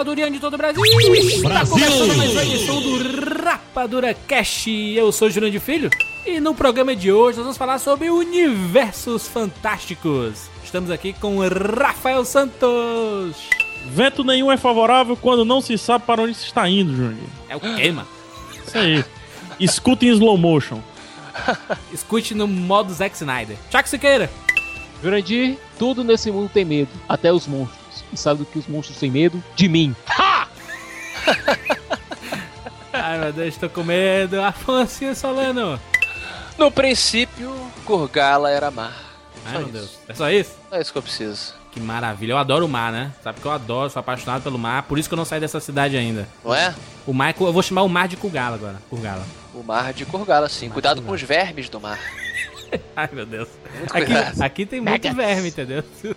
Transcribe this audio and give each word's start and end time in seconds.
Rapadurianos 0.00 0.34
de 0.34 0.40
todo 0.40 0.54
o 0.54 0.56
Brasil! 0.56 0.82
Está 0.82 1.66
começando 1.66 2.16
mais 2.16 2.32
uma 2.32 2.42
edição 2.42 2.80
do 2.80 3.44
Rapadura 3.44 4.14
Cash. 4.14 4.66
Eu 4.94 5.12
sou 5.12 5.28
Jurandir 5.28 5.60
de 5.60 5.64
Filho 5.64 5.90
e 6.24 6.40
no 6.40 6.54
programa 6.54 6.96
de 6.96 7.12
hoje 7.12 7.36
nós 7.36 7.44
vamos 7.44 7.58
falar 7.58 7.78
sobre 7.78 8.08
universos 8.08 9.28
fantásticos. 9.28 10.48
Estamos 10.64 10.90
aqui 10.90 11.12
com 11.12 11.36
Rafael 11.40 12.24
Santos. 12.24 13.36
Vento 13.92 14.24
nenhum 14.24 14.50
é 14.50 14.56
favorável 14.56 15.18
quando 15.18 15.44
não 15.44 15.60
se 15.60 15.76
sabe 15.76 16.06
para 16.06 16.22
onde 16.22 16.34
se 16.34 16.46
está 16.46 16.66
indo, 16.66 16.96
Júnior. 16.96 17.28
É 17.46 17.56
o 17.56 17.60
quê, 17.60 17.92
mano? 17.92 18.08
Isso 18.66 18.78
aí. 18.78 19.04
Escuta 19.58 20.06
em 20.06 20.08
slow 20.08 20.38
motion. 20.38 20.80
Escute 21.92 22.34
no 22.34 22.48
modo 22.48 22.90
Zack 22.90 23.14
Snyder. 23.16 23.58
Tchau, 23.68 23.82
Siqueira. 23.84 24.30
Jurandir, 25.02 25.58
tudo 25.78 26.02
nesse 26.02 26.30
mundo 26.30 26.50
tem 26.52 26.64
medo, 26.64 26.90
até 27.06 27.30
os 27.30 27.46
monstros. 27.46 27.79
E 28.12 28.16
sabe 28.16 28.40
do 28.40 28.44
que 28.46 28.58
os 28.58 28.66
monstros 28.66 28.98
têm 28.98 29.10
medo? 29.10 29.42
De 29.54 29.68
mim. 29.68 29.94
Ai, 32.92 33.18
meu 33.18 33.32
Deus, 33.32 33.56
tô 33.56 33.68
com 33.68 33.82
medo. 33.84 34.40
Afonso 34.42 35.14
Solano. 35.14 35.80
No 36.58 36.70
princípio, 36.70 37.54
Gurgala 37.84 38.50
era 38.50 38.70
mar. 38.70 38.92
Ai, 39.46 39.52
Só 39.54 39.58
meu 39.58 39.62
isso. 39.68 39.72
Deus. 39.72 39.98
É 40.08 40.14
só 40.14 40.30
isso? 40.30 40.52
É 40.70 40.80
isso 40.80 40.92
que 40.92 40.98
eu 40.98 41.02
preciso. 41.02 41.54
Que 41.72 41.80
maravilha. 41.80 42.32
Eu 42.32 42.38
adoro 42.38 42.66
o 42.66 42.68
mar, 42.68 42.90
né? 42.92 43.12
Sabe 43.22 43.40
que 43.40 43.46
eu 43.46 43.52
adoro, 43.52 43.88
sou 43.88 44.00
apaixonado 44.00 44.42
pelo 44.42 44.58
mar. 44.58 44.82
Por 44.82 44.98
isso 44.98 45.08
que 45.08 45.14
eu 45.14 45.16
não 45.16 45.24
saí 45.24 45.38
dessa 45.40 45.60
cidade 45.60 45.96
ainda. 45.96 46.28
Não 46.44 46.52
é? 46.54 46.74
O 47.06 47.12
mar, 47.12 47.34
eu 47.40 47.52
vou 47.52 47.62
chamar 47.62 47.82
o 47.82 47.88
mar 47.88 48.08
de 48.08 48.16
Kugala 48.16 48.56
agora. 48.56 48.82
Kurgala. 48.90 49.24
O 49.54 49.62
mar 49.62 49.92
de 49.92 50.04
Gurgala, 50.04 50.48
sim. 50.48 50.68
Cuidado 50.68 51.00
com 51.00 51.12
os 51.12 51.22
vermes 51.22 51.68
do 51.68 51.80
mar. 51.80 51.98
Ai, 52.96 53.08
meu 53.12 53.24
Deus. 53.24 53.48
Muito 53.78 53.96
Aqui, 53.96 54.06
cuidado. 54.06 54.42
aqui 54.42 54.66
tem 54.66 54.80
muito 54.80 55.14
verme, 55.14 55.48
entendeu? 55.48 55.84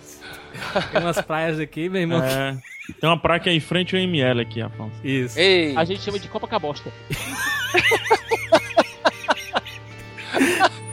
Tem 0.92 1.00
umas 1.00 1.20
praias 1.20 1.58
aqui, 1.58 1.88
meu 1.88 2.00
irmão. 2.02 2.22
É, 2.22 2.56
tem 3.00 3.08
uma 3.08 3.18
praia 3.18 3.40
que 3.40 3.48
é 3.48 3.52
em 3.52 3.60
frente 3.60 3.96
ao 3.96 4.02
ML 4.02 4.40
aqui, 4.40 4.60
Afonso. 4.62 4.94
Isso. 5.02 5.38
Ei, 5.38 5.76
A 5.76 5.84
gente 5.84 6.02
chama 6.02 6.18
de 6.18 6.28
Copacabosta. 6.28 6.92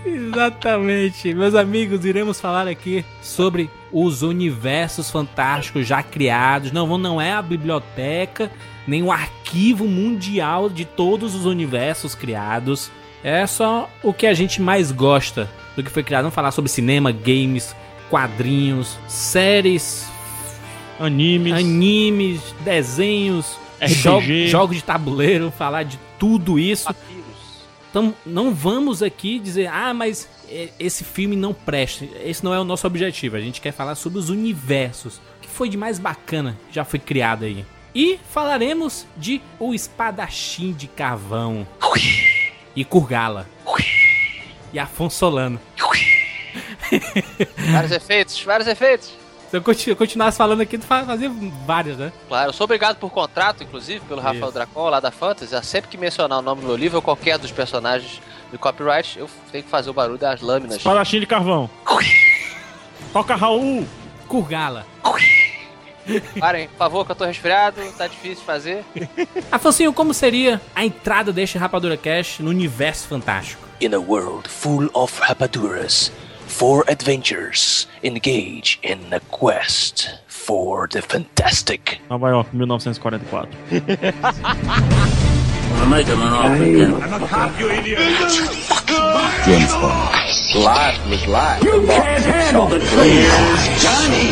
Exatamente. 0.06 1.34
Meus 1.34 1.56
amigos, 1.56 2.06
iremos 2.06 2.40
falar 2.40 2.68
aqui 2.68 3.06
sobre 3.22 3.70
os 3.92 4.22
universos 4.22 5.12
fantásticos 5.12 5.86
já 5.86 6.02
criados. 6.02 6.72
Não, 6.72 6.98
não 6.98 7.20
é 7.20 7.34
a 7.34 7.42
biblioteca, 7.42 8.50
nem 8.88 9.04
o 9.04 9.12
arquivo 9.12 9.86
mundial 9.86 10.70
de 10.70 10.86
todos 10.86 11.36
os 11.36 11.46
universos 11.46 12.16
criados. 12.16 12.90
É 13.24 13.46
só 13.46 13.90
o 14.02 14.14
que 14.14 14.26
a 14.26 14.34
gente 14.34 14.62
mais 14.62 14.92
gosta 14.92 15.50
do 15.76 15.84
que 15.84 15.92
foi 15.92 16.04
criado. 16.04 16.24
Vamos 16.24 16.36
falar 16.36 16.52
sobre 16.52 16.72
cinema, 16.72 17.12
games, 17.12 17.76
quadrinhos, 18.12 18.98
séries, 19.08 20.06
Animes. 21.00 21.54
animes, 21.54 22.42
desenhos, 22.64 23.58
RPG. 23.82 24.46
jo- 24.46 24.48
jogos 24.52 24.76
de 24.78 24.84
tabuleiro, 24.84 25.50
falar 25.58 25.84
de 25.84 25.98
tudo 26.20 26.60
isso. 26.60 26.84
papiros. 26.86 27.22
Então 27.90 28.14
não 28.26 28.54
vamos 28.54 29.02
aqui 29.02 29.40
dizer, 29.40 29.68
ah, 29.68 29.94
mas 29.94 30.30
é, 30.50 30.70
esse 30.80 31.04
filme 31.04 31.36
não 31.36 31.54
presta. 31.54 32.06
Esse 32.24 32.44
não 32.44 32.54
é 32.54 32.60
o 32.60 32.64
nosso 32.64 32.86
objetivo. 32.86 33.36
A 33.38 33.42
gente 33.42 33.60
quer 33.60 33.72
falar 33.72 33.96
sobre 33.96 34.20
os 34.20 34.30
universos. 34.30 35.16
O 35.38 35.42
que 35.42 35.48
foi 35.48 35.68
de 35.70 35.78
mais 35.78 35.98
bacana 35.98 36.58
que 36.70 36.76
já 36.76 36.86
foi 36.86 37.00
criado 37.00 37.46
aí. 37.46 37.66
E 37.96 38.20
falaremos 38.30 39.06
de 39.18 39.42
O 39.60 39.74
Espadachim 39.74 40.72
de 40.74 40.88
Carvão. 40.88 41.68
E 42.76 42.86
Kurgala. 42.86 43.50
E 44.72 44.80
Afonso 44.80 45.18
Solano. 45.18 45.60
Vários 47.72 47.92
efeitos, 47.92 48.44
vários 48.44 48.68
efeitos. 48.68 49.10
Se 49.50 49.58
eu 49.58 49.62
continu- 49.62 49.96
continuasse 49.98 50.38
falando 50.38 50.62
aqui, 50.62 50.78
tu 50.78 50.86
fa- 50.86 51.04
fazia 51.04 51.30
vários, 51.66 51.98
né? 51.98 52.12
Claro, 52.30 52.50
eu 52.50 52.54
sou 52.54 52.64
obrigado 52.64 52.96
por 52.98 53.10
contrato, 53.10 53.64
inclusive, 53.64 54.00
pelo 54.08 54.22
Rafael 54.22 54.44
Isso. 54.46 54.54
Dracon, 54.54 54.90
lá 54.90 55.00
da 55.02 55.12
Fantasy. 55.12 55.54
a 55.54 55.62
Sempre 55.62 55.90
que 55.92 55.98
mencionar 55.98 56.40
o 56.40 56.42
nome 56.42 56.62
do 56.62 56.68
meu 56.68 56.78
livro 56.78 56.98
ou 56.98 57.02
qualquer 57.02 57.38
dos 57.38 57.52
personagens 57.52 58.22
do 58.50 58.58
copyright, 58.58 59.20
eu 59.20 59.30
tenho 59.52 59.64
que 59.64 59.70
fazer 59.70 59.90
o 59.90 59.94
barulho 59.94 60.18
das 60.18 60.40
lâminas. 60.42 60.78
Espadachim 60.78 61.20
de 61.20 61.26
carvão. 61.26 61.70
Toca 63.12 63.36
Raul. 63.36 63.86
Kurgala. 64.28 64.86
Parem, 66.40 66.68
por 66.70 66.78
favor, 66.78 67.06
que 67.06 67.12
eu 67.12 67.16
tô 67.16 67.26
resfriado, 67.26 67.82
tá 67.98 68.08
difícil 68.08 68.38
de 68.38 68.44
fazer. 68.46 68.86
Afonso, 69.52 69.92
como 69.94 70.14
seria 70.14 70.60
a 70.74 70.86
entrada 70.86 71.32
deste 71.34 71.58
Rapadura 71.58 71.96
Cash 71.98 72.40
no 72.40 72.50
universo 72.50 73.08
fantástico? 73.08 73.62
In 73.82 73.94
a 73.94 74.00
world 74.00 74.48
full 74.50 74.90
of 74.94 75.20
rapaduras, 75.22 76.12
Four 76.52 76.84
adventures, 76.88 77.88
engage 78.04 78.78
in 78.84 79.12
a 79.12 79.20
quest 79.20 80.10
for 80.28 80.88
the 80.92 81.02
fantastic. 81.02 82.00
Nova 82.10 82.28
York, 82.30 82.54
1944. 82.54 83.48
I 85.74 85.86
a 87.24 87.28
cop, 87.28 87.60
you 87.60 87.72
idiot! 87.72 88.00
Life 90.54 91.10
was 91.10 91.26
life. 91.26 91.64
You 91.64 91.84
can't 91.88 92.24
handle 92.26 92.68
the 92.68 92.78
truth. 92.78 92.92
Johnny. 93.82 94.30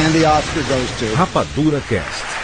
And 0.00 0.14
the 0.14 0.24
Oscar 0.24 0.62
goes 0.62 0.90
to 0.98 1.06
Rapadura 1.14 1.80
Cast. 1.88 2.37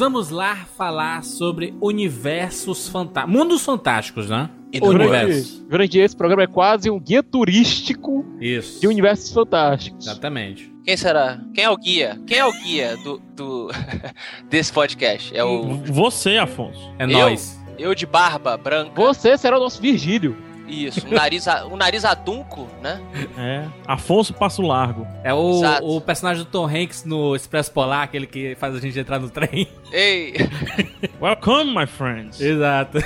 Vamos 0.00 0.30
lá 0.30 0.56
falar 0.78 1.22
sobre 1.22 1.74
universos 1.78 2.88
fantásticos. 2.88 3.38
Mundos 3.38 3.62
fantásticos, 3.62 4.30
né? 4.30 4.48
A 4.80 4.86
Universo. 4.86 5.66
Jurandir, 5.70 6.02
esse 6.02 6.16
programa 6.16 6.42
é 6.44 6.46
quase 6.46 6.88
um 6.90 6.98
guia 6.98 7.22
turístico 7.22 8.24
Isso. 8.40 8.80
de 8.80 8.86
universos 8.88 9.30
fantásticos. 9.30 10.06
Exatamente. 10.06 10.72
Quem 10.84 10.96
será? 10.96 11.38
Quem 11.52 11.64
é 11.64 11.70
o 11.70 11.76
guia? 11.76 12.18
Quem 12.26 12.38
é 12.38 12.46
o 12.46 12.52
guia 12.62 12.96
do, 12.96 13.20
do 13.36 13.68
desse 14.48 14.72
podcast? 14.72 15.36
É 15.36 15.44
o 15.44 15.74
Você, 15.84 16.38
Afonso. 16.38 16.80
É 16.98 17.04
Eu? 17.04 17.08
nóis. 17.08 17.60
eu 17.78 17.94
de 17.94 18.06
barba 18.06 18.56
branca. 18.56 18.92
Você 18.94 19.36
será 19.36 19.58
o 19.58 19.60
nosso 19.60 19.82
Virgílio. 19.82 20.34
Isso, 20.70 21.06
um 21.06 21.10
nariz, 21.10 21.48
a- 21.48 21.66
um 21.66 21.76
nariz 21.76 22.04
adunco, 22.04 22.68
né? 22.80 23.00
É. 23.36 23.64
Afonso 23.86 24.32
Passo 24.32 24.62
Largo. 24.62 25.06
É 25.24 25.34
o, 25.34 25.58
Exato. 25.58 25.86
o 25.96 26.00
personagem 26.00 26.44
do 26.44 26.50
Tom 26.50 26.66
Hanks 26.66 27.04
no 27.04 27.34
Expresso 27.34 27.72
Polar, 27.72 28.02
aquele 28.04 28.26
que 28.26 28.54
faz 28.54 28.74
a 28.74 28.80
gente 28.80 28.98
entrar 28.98 29.18
no 29.18 29.28
trem. 29.28 29.68
Ei, 29.92 30.34
Welcome, 31.20 31.74
my 31.74 31.86
friends. 31.86 32.40
Exato. 32.40 32.98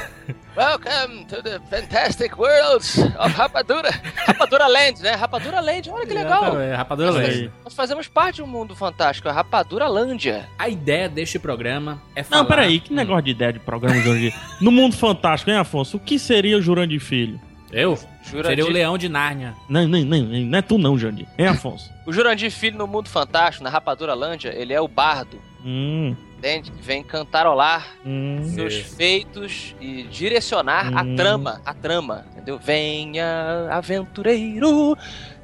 Welcome 0.56 1.24
to 1.26 1.42
the 1.42 1.58
fantastic 1.68 2.38
world 2.38 2.84
of 3.18 3.34
Rapadura. 3.36 3.90
Rapadura 4.26 4.66
Land, 4.68 5.02
né? 5.02 5.10
Rapadura 5.12 5.60
Land, 5.60 5.90
olha 5.90 6.06
que 6.06 6.14
legal. 6.14 6.44
Exatamente, 6.44 6.76
Rapadura 6.76 7.10
Nós, 7.12 7.28
Land. 7.28 7.50
nós 7.64 7.74
fazemos 7.74 8.06
parte 8.08 8.36
de 8.36 8.42
um 8.42 8.46
mundo 8.46 8.76
fantástico, 8.76 9.28
a 9.28 9.32
Rapadura 9.32 9.88
Lândia. 9.88 10.48
A 10.56 10.68
ideia 10.68 11.08
deste 11.08 11.38
programa 11.40 12.00
é 12.14 12.22
falar... 12.22 12.42
Não, 12.42 12.48
peraí, 12.48 12.78
que 12.78 12.92
negócio 12.94 13.22
de 13.24 13.30
ideia 13.32 13.52
de 13.52 13.58
programa, 13.58 14.00
Jurandir? 14.00 14.32
No 14.60 14.70
mundo 14.70 14.94
fantástico, 14.96 15.50
hein, 15.50 15.56
Afonso? 15.56 15.96
O 15.96 16.00
que 16.00 16.18
seria 16.20 16.56
o 16.56 16.62
Jurandir 16.62 17.00
Filho? 17.00 17.40
Eu? 17.72 17.98
Jurandir, 18.22 18.50
Seria 18.50 18.66
o 18.66 18.70
leão 18.70 18.96
de 18.96 19.08
Nárnia. 19.08 19.54
Não, 19.68 19.86
não, 19.88 19.98
não, 20.00 20.18
não 20.22 20.58
é 20.58 20.62
tu 20.62 20.78
não, 20.78 20.96
Jurandir. 20.98 21.26
Hein, 21.38 21.48
Afonso? 21.48 21.90
o 22.06 22.12
Jurandir 22.12 22.50
Filho 22.50 22.78
no 22.78 22.86
mundo 22.86 23.08
fantástico, 23.08 23.64
na 23.64 23.70
Rapadura 23.70 24.14
Lândia, 24.14 24.50
ele 24.54 24.72
é 24.72 24.80
o 24.80 24.86
bardo, 24.88 25.40
Hum, 25.64 26.14
entende? 26.38 26.70
Que 26.70 26.82
vem 26.82 27.02
cantarolar 27.02 27.86
hum. 28.04 28.42
seus 28.44 28.74
feitos 28.74 29.74
e 29.80 30.02
direcionar 30.04 30.90
a 30.94 31.02
Hum. 31.02 31.16
trama, 31.16 31.60
a 31.64 31.72
trama, 31.74 32.26
entendeu? 32.32 32.58
Venha, 32.58 33.68
aventureiro, 33.70 34.96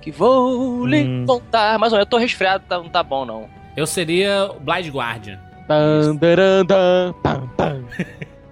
que 0.02 0.10
vou 0.10 0.84
lhe 0.86 1.04
Hum. 1.04 1.24
contar. 1.26 1.78
Mas 1.78 1.92
olha, 1.94 2.02
eu 2.02 2.06
tô 2.06 2.18
resfriado, 2.18 2.64
tá- 2.68 2.76
não 2.78 2.88
tá 2.90 3.02
bom 3.02 3.24
não. 3.24 3.48
Eu 3.76 3.86
seria 3.86 4.50
o 4.54 4.60
Blind 4.60 4.88
Guardian. 4.88 5.38
Tan, 5.66 6.16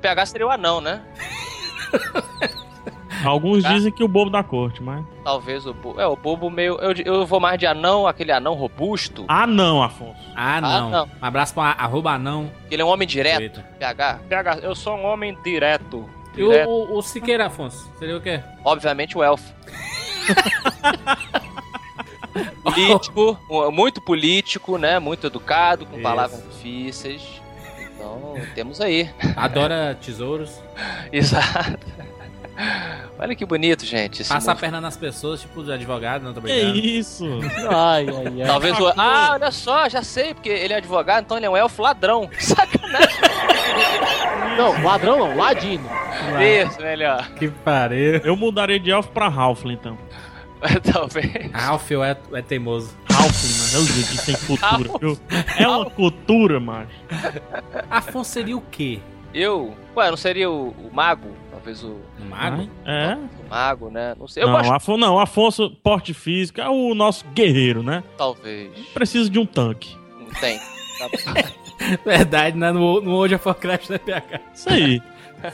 PH 0.00 0.26
seria 0.26 0.46
o 0.46 0.50
anão, 0.50 0.80
né? 0.80 1.02
Alguns 3.24 3.62
Tá. 3.62 3.72
dizem 3.72 3.90
que 3.92 4.02
o 4.04 4.08
bobo 4.08 4.30
da 4.30 4.42
corte, 4.42 4.82
mas. 4.82 5.04
Talvez 5.24 5.66
o 5.66 5.74
bobo. 5.74 6.00
É, 6.00 6.06
o 6.06 6.16
bobo 6.16 6.50
meio. 6.50 6.78
Eu, 6.80 6.92
eu 7.04 7.26
vou 7.26 7.40
mais 7.40 7.58
de 7.58 7.66
anão, 7.66 8.06
aquele 8.06 8.32
anão 8.32 8.54
robusto. 8.54 9.24
Ah, 9.28 9.46
não, 9.46 9.82
Afonso. 9.82 10.16
Ah, 10.36 10.60
não. 10.60 10.90
não. 10.90 11.04
Um 11.06 11.10
abraço 11.24 11.54
pra 11.54 11.64
arroba 11.72 12.18
não. 12.18 12.50
Ele 12.70 12.82
é 12.82 12.84
um 12.84 12.88
homem 12.88 13.06
direto. 13.06 13.42
Eita. 13.42 13.66
PH. 13.78 14.20
PH, 14.28 14.58
eu 14.62 14.74
sou 14.74 14.96
um 14.96 15.06
homem 15.06 15.36
direto. 15.42 16.08
E 16.36 16.42
o, 16.42 16.50
o, 16.68 16.98
o 16.98 17.02
Siqueira, 17.02 17.46
Afonso? 17.46 17.90
Seria 17.98 18.16
o 18.16 18.20
quê? 18.20 18.40
Obviamente 18.64 19.16
o 19.18 19.22
elfo. 19.22 19.52
político, 22.62 23.38
muito 23.72 24.00
político, 24.00 24.78
né? 24.78 24.98
Muito 24.98 25.26
educado, 25.26 25.86
com 25.86 25.94
Isso. 25.94 26.02
palavras 26.02 26.42
difíceis. 26.52 27.22
Então, 27.80 28.34
temos 28.54 28.80
aí. 28.80 29.10
Adora 29.36 29.96
tesouros. 30.00 30.60
Exato. 31.12 31.86
Olha 33.18 33.34
que 33.34 33.44
bonito, 33.46 33.84
gente. 33.84 34.22
esse 34.22 34.28
Passa 34.32 34.52
a 34.52 34.54
perna 34.56 34.80
nas 34.80 34.96
pessoas, 34.96 35.40
tipo 35.40 35.62
de 35.62 35.72
advogado, 35.72 36.22
não 36.22 36.32
tô 36.34 36.40
Que 36.40 36.46
brincando. 36.48 36.78
isso? 36.78 37.24
Ai, 37.70 38.06
ai, 38.08 38.40
ai. 38.42 38.46
Talvez 38.46 38.78
o. 38.78 38.88
Ah, 38.96 39.30
olha 39.32 39.50
só, 39.50 39.88
já 39.88 40.02
sei, 40.02 40.34
porque 40.34 40.48
ele 40.48 40.72
é 40.72 40.76
advogado, 40.76 41.24
então 41.24 41.36
ele 41.36 41.46
é 41.46 41.50
um 41.50 41.56
elfo 41.56 41.82
ladrão. 41.82 42.28
Sacanagem. 42.38 43.16
Não, 44.56 44.82
ladrão 44.82 45.18
não, 45.18 45.36
ladino. 45.36 45.88
Isso, 46.40 46.80
melhor. 46.80 47.28
Que 47.34 47.48
pariu. 47.48 48.20
Eu 48.24 48.36
mudaria 48.36 48.78
de 48.80 48.90
elfo 48.90 49.10
pra 49.10 49.28
Ralph, 49.28 49.64
então. 49.66 49.96
Talvez. 50.92 51.50
Ralph 51.52 51.90
é, 51.92 52.16
é 52.32 52.42
teimoso. 52.42 52.96
Ralph, 53.10 53.44
mano. 53.44 53.74
É 53.74 53.78
o 53.78 53.86
jeito 53.86 54.10
que 54.20 54.26
tem 54.26 54.36
cultura, 54.46 54.98
viu? 55.00 55.18
É 55.56 55.68
uma 55.68 55.88
cultura, 55.90 56.58
macho. 56.58 56.90
Afonso 57.88 58.30
seria 58.30 58.56
o 58.56 58.60
quê? 58.60 59.00
Eu. 59.34 59.74
Ué, 59.96 60.10
não 60.10 60.16
seria 60.16 60.50
o, 60.50 60.70
o 60.70 60.90
mago? 60.92 61.28
Talvez 61.50 61.82
o, 61.82 61.96
Um 62.20 62.28
mago? 62.28 62.68
É. 62.86 63.14
o 63.16 63.50
mago, 63.50 63.90
né? 63.90 64.14
Não 64.18 64.28
sei. 64.28 64.42
Eu 64.42 64.48
não, 64.48 64.56
gosto. 64.58 64.72
Afonso, 64.72 64.98
não, 64.98 65.18
Afonso, 65.18 65.70
porte 65.82 66.14
físico, 66.14 66.60
é 66.60 66.68
o 66.68 66.94
nosso 66.94 67.24
guerreiro, 67.34 67.82
né? 67.82 68.02
Talvez. 68.16 68.70
Precisa 68.94 69.28
de 69.28 69.38
um 69.38 69.46
tanque. 69.46 69.96
Não 70.18 70.30
tem. 70.40 70.58
Tá- 70.98 71.52
Verdade, 72.04 72.56
né? 72.56 72.72
No, 72.72 73.00
no 73.00 73.12
World 73.12 73.34
of 73.34 73.46
Warcraft 73.46 73.88
da 73.88 73.98
PH. 73.98 74.40
Isso 74.54 74.68
aí. 74.68 75.02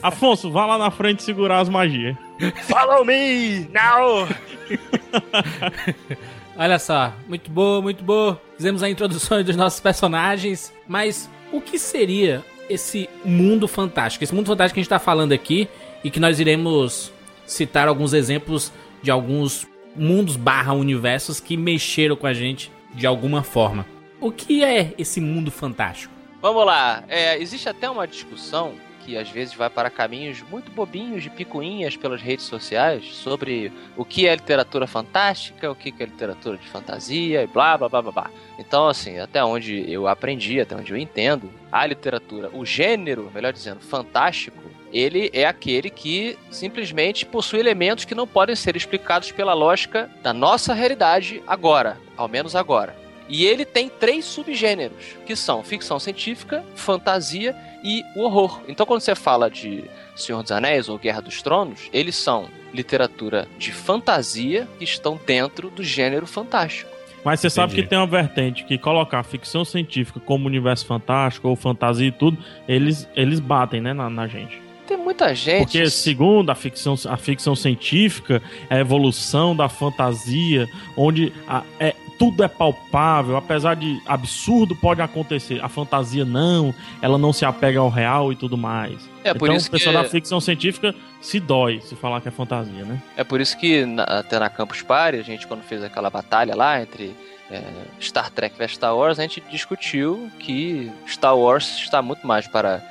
Afonso, 0.01 0.51
vá 0.51 0.65
lá 0.65 0.77
na 0.77 0.89
frente 0.89 1.21
segurar 1.21 1.59
as 1.59 1.69
magias. 1.69 2.15
Follow 2.63 3.05
me 3.05 3.67
now! 3.71 4.27
Olha 6.57 6.79
só, 6.79 7.13
muito 7.27 7.51
boa, 7.51 7.81
muito 7.81 8.03
boa. 8.03 8.41
Fizemos 8.57 8.81
a 8.81 8.89
introdução 8.89 9.43
dos 9.43 9.55
nossos 9.55 9.79
personagens, 9.79 10.73
mas 10.87 11.29
o 11.51 11.61
que 11.61 11.77
seria 11.77 12.43
esse 12.69 13.09
mundo 13.23 13.67
fantástico? 13.67 14.23
Esse 14.23 14.33
mundo 14.33 14.47
fantástico 14.47 14.75
que 14.75 14.79
a 14.79 14.83
gente 14.83 14.89
tá 14.89 14.99
falando 14.99 15.31
aqui 15.31 15.67
e 16.03 16.11
que 16.11 16.19
nós 16.19 16.39
iremos 16.39 17.11
citar 17.45 17.87
alguns 17.87 18.13
exemplos 18.13 18.71
de 19.01 19.11
alguns 19.11 19.67
mundos 19.95 20.35
barra 20.35 20.73
universos 20.73 21.39
que 21.39 21.55
mexeram 21.55 22.15
com 22.15 22.27
a 22.27 22.33
gente 22.33 22.71
de 22.93 23.05
alguma 23.07 23.43
forma. 23.43 23.85
O 24.19 24.31
que 24.31 24.63
é 24.63 24.93
esse 24.97 25.21
mundo 25.21 25.51
fantástico? 25.51 26.13
Vamos 26.41 26.65
lá. 26.65 27.03
É, 27.07 27.41
existe 27.41 27.67
até 27.69 27.89
uma 27.89 28.07
discussão 28.07 28.73
que 29.05 29.15
às 29.15 29.29
vezes 29.29 29.53
vai 29.53 29.69
para 29.69 29.91
caminhos 29.91 30.41
muito 30.49 30.71
bobinhos 30.71 31.21
de 31.21 31.29
picuinhas 31.29 31.95
pelas 31.95 32.21
redes 32.21 32.45
sociais 32.45 33.05
sobre 33.13 33.71
o 33.95 34.03
que 34.03 34.27
é 34.27 34.33
literatura 34.33 34.87
fantástica, 34.87 35.69
o 35.69 35.75
que 35.75 35.93
é 35.99 36.05
literatura 36.05 36.57
de 36.57 36.67
fantasia 36.67 37.43
e 37.43 37.47
blá 37.47 37.77
blá 37.77 37.87
blá 37.87 38.01
blá 38.01 38.11
blá. 38.11 38.31
Então, 38.57 38.87
assim, 38.87 39.19
até 39.19 39.43
onde 39.43 39.85
eu 39.91 40.07
aprendi, 40.07 40.59
até 40.59 40.75
onde 40.75 40.91
eu 40.91 40.97
entendo, 40.97 41.51
a 41.71 41.85
literatura, 41.85 42.49
o 42.51 42.65
gênero, 42.65 43.31
melhor 43.33 43.53
dizendo, 43.53 43.79
fantástico, 43.81 44.63
ele 44.91 45.29
é 45.33 45.45
aquele 45.45 45.89
que 45.89 46.37
simplesmente 46.49 47.25
possui 47.25 47.59
elementos 47.59 48.05
que 48.05 48.15
não 48.15 48.25
podem 48.25 48.55
ser 48.55 48.75
explicados 48.75 49.31
pela 49.31 49.53
lógica 49.53 50.09
da 50.23 50.33
nossa 50.33 50.73
realidade 50.73 51.43
agora, 51.45 51.97
ao 52.17 52.27
menos 52.27 52.55
agora. 52.55 53.04
E 53.27 53.45
ele 53.45 53.65
tem 53.65 53.89
três 53.89 54.25
subgêneros, 54.25 55.15
que 55.25 55.35
são 55.35 55.63
ficção 55.63 55.99
científica, 55.99 56.63
fantasia 56.75 57.55
e 57.83 58.03
o 58.15 58.21
horror. 58.21 58.61
Então, 58.67 58.85
quando 58.85 59.01
você 59.01 59.15
fala 59.15 59.49
de 59.49 59.83
Senhor 60.15 60.41
dos 60.43 60.51
Anéis 60.51 60.87
ou 60.89 60.97
Guerra 60.97 61.21
dos 61.21 61.41
Tronos, 61.41 61.89
eles 61.91 62.15
são 62.15 62.47
literatura 62.73 63.47
de 63.57 63.71
fantasia 63.71 64.67
que 64.77 64.83
estão 64.83 65.19
dentro 65.25 65.69
do 65.69 65.83
gênero 65.83 66.27
fantástico. 66.27 66.89
Mas 67.23 67.39
você 67.39 67.49
sabe 67.49 67.73
Entendi. 67.73 67.83
que 67.83 67.89
tem 67.89 67.97
uma 67.97 68.05
vertente 68.05 68.63
que 68.65 68.77
colocar 68.77 69.23
ficção 69.23 69.65
científica 69.65 70.19
como 70.19 70.45
universo 70.45 70.85
fantástico 70.85 71.47
ou 71.49 71.55
fantasia 71.55 72.07
e 72.07 72.11
tudo, 72.11 72.37
eles, 72.67 73.09
eles 73.15 73.39
batem, 73.39 73.81
né, 73.81 73.93
na, 73.93 74.07
na 74.11 74.27
gente. 74.27 74.61
Tem 74.87 74.95
muita 74.97 75.33
gente. 75.33 75.63
Porque 75.63 75.89
segundo 75.89 76.51
a 76.51 76.55
ficção, 76.55 76.93
a 77.09 77.17
ficção 77.17 77.55
científica, 77.55 78.39
é 78.69 78.75
a 78.75 78.79
evolução 78.79 79.55
da 79.55 79.67
fantasia, 79.67 80.69
onde 80.95 81.33
a- 81.47 81.63
é, 81.79 81.95
tudo 82.17 82.43
é 82.43 82.47
palpável, 82.47 83.35
apesar 83.37 83.75
de 83.75 84.01
absurdo 84.05 84.75
pode 84.75 85.01
acontecer. 85.01 85.59
A 85.63 85.69
fantasia 85.69 86.23
não, 86.25 86.73
ela 87.01 87.17
não 87.17 87.31
se 87.33 87.45
apega 87.45 87.79
ao 87.79 87.89
real 87.89 88.31
e 88.31 88.35
tudo 88.35 88.57
mais. 88.57 89.09
é 89.23 89.33
por 89.33 89.45
então 89.45 89.55
isso 89.57 89.67
o 89.67 89.71
que 89.71 89.77
pessoal 89.77 90.03
da 90.03 90.09
ficção 90.09 90.39
científica 90.39 90.93
se 91.21 91.39
dói 91.39 91.81
se 91.81 91.95
falar 91.95 92.21
que 92.21 92.27
é 92.27 92.31
fantasia, 92.31 92.83
né? 92.83 93.01
é 93.17 93.23
por 93.23 93.41
isso 93.41 93.57
que 93.57 93.85
na- 93.85 94.03
até 94.03 94.37
na 94.39 94.49
Campus 94.49 94.81
Party 94.81 95.17
a 95.19 95.23
gente 95.23 95.47
quando 95.47 95.63
fez 95.63 95.83
aquela 95.83 96.09
batalha 96.09 96.55
lá 96.55 96.81
entre 96.81 97.15
é, 97.51 97.61
Star 98.01 98.29
Trek 98.31 98.57
vs 98.57 98.71
Star 98.73 98.95
Wars 98.95 99.19
a 99.19 99.21
gente 99.23 99.41
discutiu 99.51 100.29
que 100.39 100.91
Star 101.07 101.37
Wars 101.37 101.77
está 101.79 102.01
muito 102.01 102.25
mais 102.25 102.47
para 102.47 102.81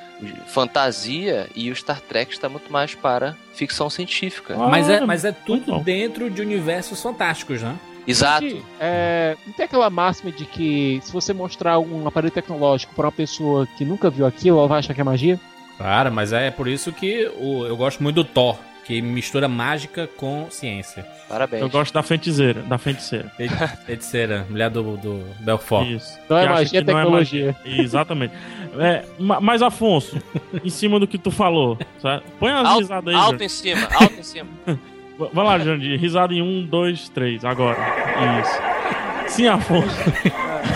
fantasia 0.47 1.47
e 1.55 1.69
o 1.69 1.75
Star 1.75 1.99
Trek 2.01 2.31
está 2.31 2.47
muito 2.47 2.71
mais 2.71 2.95
para 2.95 3.35
ficção 3.53 3.89
científica. 3.89 4.55
Ah, 4.57 4.67
mas, 4.69 4.89
é, 4.89 5.01
mas 5.01 5.25
é 5.25 5.31
tudo 5.31 5.79
dentro 5.79 6.29
de 6.29 6.41
universos 6.41 7.01
fantásticos, 7.01 7.61
né? 7.61 7.75
Exato. 8.07 8.47
Gente, 8.47 8.63
é, 8.79 9.35
não 9.45 9.53
tem 9.53 9.65
aquela 9.65 9.89
máxima 9.89 10.31
de 10.31 10.45
que 10.45 10.99
se 11.03 11.11
você 11.11 11.33
mostrar 11.33 11.79
um 11.79 12.07
aparelho 12.07 12.31
tecnológico 12.31 12.93
pra 12.95 13.05
uma 13.05 13.11
pessoa 13.11 13.67
que 13.77 13.83
nunca 13.85 14.09
viu 14.09 14.25
aquilo, 14.25 14.59
ela 14.59 14.67
vai 14.67 14.79
achar 14.79 14.93
que 14.93 15.01
é 15.01 15.03
magia? 15.03 15.39
Claro, 15.77 16.11
mas 16.11 16.31
é 16.31 16.51
por 16.51 16.67
isso 16.67 16.91
que 16.91 17.29
o- 17.37 17.65
eu 17.65 17.75
gosto 17.75 18.01
muito 18.03 18.15
do 18.17 18.23
Thor, 18.23 18.57
que 18.85 19.01
mistura 19.01 19.47
mágica 19.47 20.07
com 20.15 20.45
ciência. 20.49 21.05
Parabéns. 21.27 21.63
Eu 21.63 21.69
gosto 21.69 21.91
da 21.91 22.03
feiticeira, 22.03 22.61
da 22.61 22.77
feiticeira. 22.77 23.29
Fe- 23.35 23.49
Feiticeira, 23.85 24.45
mulher 24.49 24.69
do, 24.69 24.95
do 24.97 25.25
Belfort. 25.39 25.87
Isso. 25.87 26.17
Não 26.29 26.37
é 26.37 26.47
magia, 26.47 26.79
é 26.79 26.83
que 26.83 26.91
não 26.91 26.99
tecnologia. 27.01 27.55
magia. 27.65 27.81
Exatamente. 27.83 28.33
É, 28.77 29.03
ma- 29.17 29.41
mas, 29.41 29.61
Afonso, 29.63 30.21
em 30.63 30.69
cima 30.69 30.99
do 30.99 31.07
que 31.07 31.17
tu 31.17 31.31
falou, 31.31 31.77
sabe? 31.99 32.23
põe 32.39 32.51
Alto, 32.51 32.79
risadas 32.81 33.13
aí, 33.15 33.19
alto 33.19 33.43
em 33.43 33.49
cima, 33.49 33.87
alto 33.91 34.13
em 34.19 34.23
cima. 34.23 34.49
Va- 35.17 35.29
Vai 35.33 35.45
lá, 35.45 35.59
Jandir. 35.59 35.99
Risada 35.99 36.33
em 36.33 36.41
um, 36.41 36.65
dois, 36.65 37.09
três. 37.09 37.43
Agora. 37.45 37.77
Isso. 38.41 39.33
Sim, 39.35 39.47
Afonso. 39.47 39.95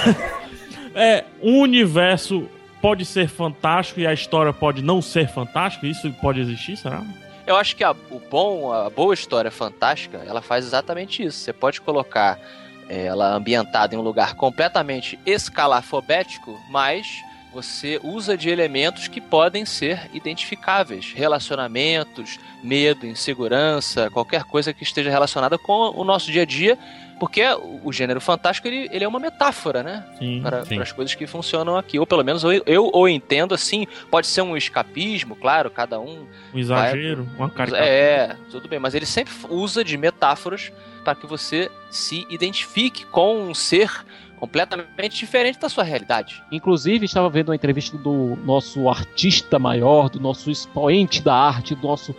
é, 0.96 1.24
universo 1.42 2.48
pode 2.82 3.06
ser 3.06 3.28
fantástico 3.28 4.00
e 4.00 4.08
a 4.08 4.14
história 4.14 4.54
pode 4.54 4.82
não 4.82 5.02
ser 5.02 5.28
fantástica? 5.30 5.86
Isso 5.88 6.12
pode 6.22 6.40
existir, 6.40 6.78
será? 6.78 7.04
Eu 7.46 7.56
acho 7.56 7.76
que 7.76 7.84
a, 7.84 7.92
o 7.92 8.22
bom, 8.30 8.72
a 8.72 8.90
boa 8.90 9.14
história 9.14 9.50
fantástica, 9.52 10.22
ela 10.26 10.42
faz 10.42 10.66
exatamente 10.66 11.24
isso. 11.24 11.40
Você 11.40 11.52
pode 11.52 11.82
colocar 11.82 12.40
eh, 12.88 13.06
ela 13.06 13.34
ambientada 13.34 13.96
em 13.96 13.98
um 13.98 14.02
lugar 14.02 14.36
completamente 14.36 15.18
escalafobético, 15.26 16.60
mas 16.70 17.08
você 17.52 18.00
usa 18.04 18.38
de 18.38 18.50
elementos 18.50 19.08
que 19.08 19.20
podem 19.20 19.66
ser 19.66 20.10
identificáveis, 20.14 21.12
relacionamentos, 21.16 22.40
medo, 22.64 23.06
insegurança, 23.06 24.10
qualquer 24.10 24.44
coisa 24.44 24.74
que 24.74 24.84
esteja 24.84 25.10
relacionada 25.10 25.58
com 25.58 25.92
o 25.96 26.04
nosso 26.04 26.32
dia 26.32 26.44
a 26.44 26.46
dia, 26.46 26.78
porque 27.20 27.44
o 27.84 27.92
gênero 27.92 28.22
fantástico 28.22 28.68
ele, 28.68 28.88
ele 28.92 29.04
é 29.04 29.08
uma 29.08 29.20
metáfora, 29.20 29.84
né? 29.84 30.06
Sim, 30.18 30.42
Para, 30.42 30.64
sim. 30.66 30.76
para 30.76 30.84
as 30.84 30.92
coisas 30.92 31.14
que 31.16 31.28
funcionam 31.28 31.76
aqui, 31.76 32.00
ou 32.00 32.08
pelo 32.08 32.24
menos 32.24 32.44
eu, 32.44 32.64
eu 32.66 32.90
ou 32.94 33.10
entendo 33.10 33.54
assim, 33.54 33.86
pode 34.10 34.28
ser 34.28 34.42
um 34.42 34.56
escapismo, 34.56 35.36
claro, 35.36 35.70
cada 35.70 36.00
um 36.00 36.26
Um 36.54 36.60
exagero, 36.60 37.28
uma 37.38 37.50
caricatura. 37.50 37.90
é, 37.90 38.36
tudo 38.50 38.70
bem, 38.70 38.80
mas 38.80 38.94
ele 38.94 39.06
sempre 39.06 39.34
usa 39.50 39.84
de 39.84 39.98
metáforas 39.98 40.72
para 41.04 41.16
que 41.16 41.26
você 41.26 41.70
se 41.90 42.26
identifique 42.30 43.06
com 43.06 43.42
um 43.42 43.54
ser 43.54 43.92
completamente 44.40 45.18
diferente 45.18 45.60
da 45.60 45.70
sua 45.70 45.84
realidade. 45.84 46.42
Inclusive, 46.52 47.06
estava 47.06 47.30
vendo 47.30 47.50
uma 47.50 47.56
entrevista 47.56 47.98
do 47.98 48.38
nosso 48.46 48.88
artista 48.90 49.60
maior, 49.60 50.10
do 50.10 50.20
nosso 50.20 50.50
expoente 50.50 51.22
da 51.22 51.34
arte, 51.34 51.76
do 51.76 51.88
nosso 51.88 52.16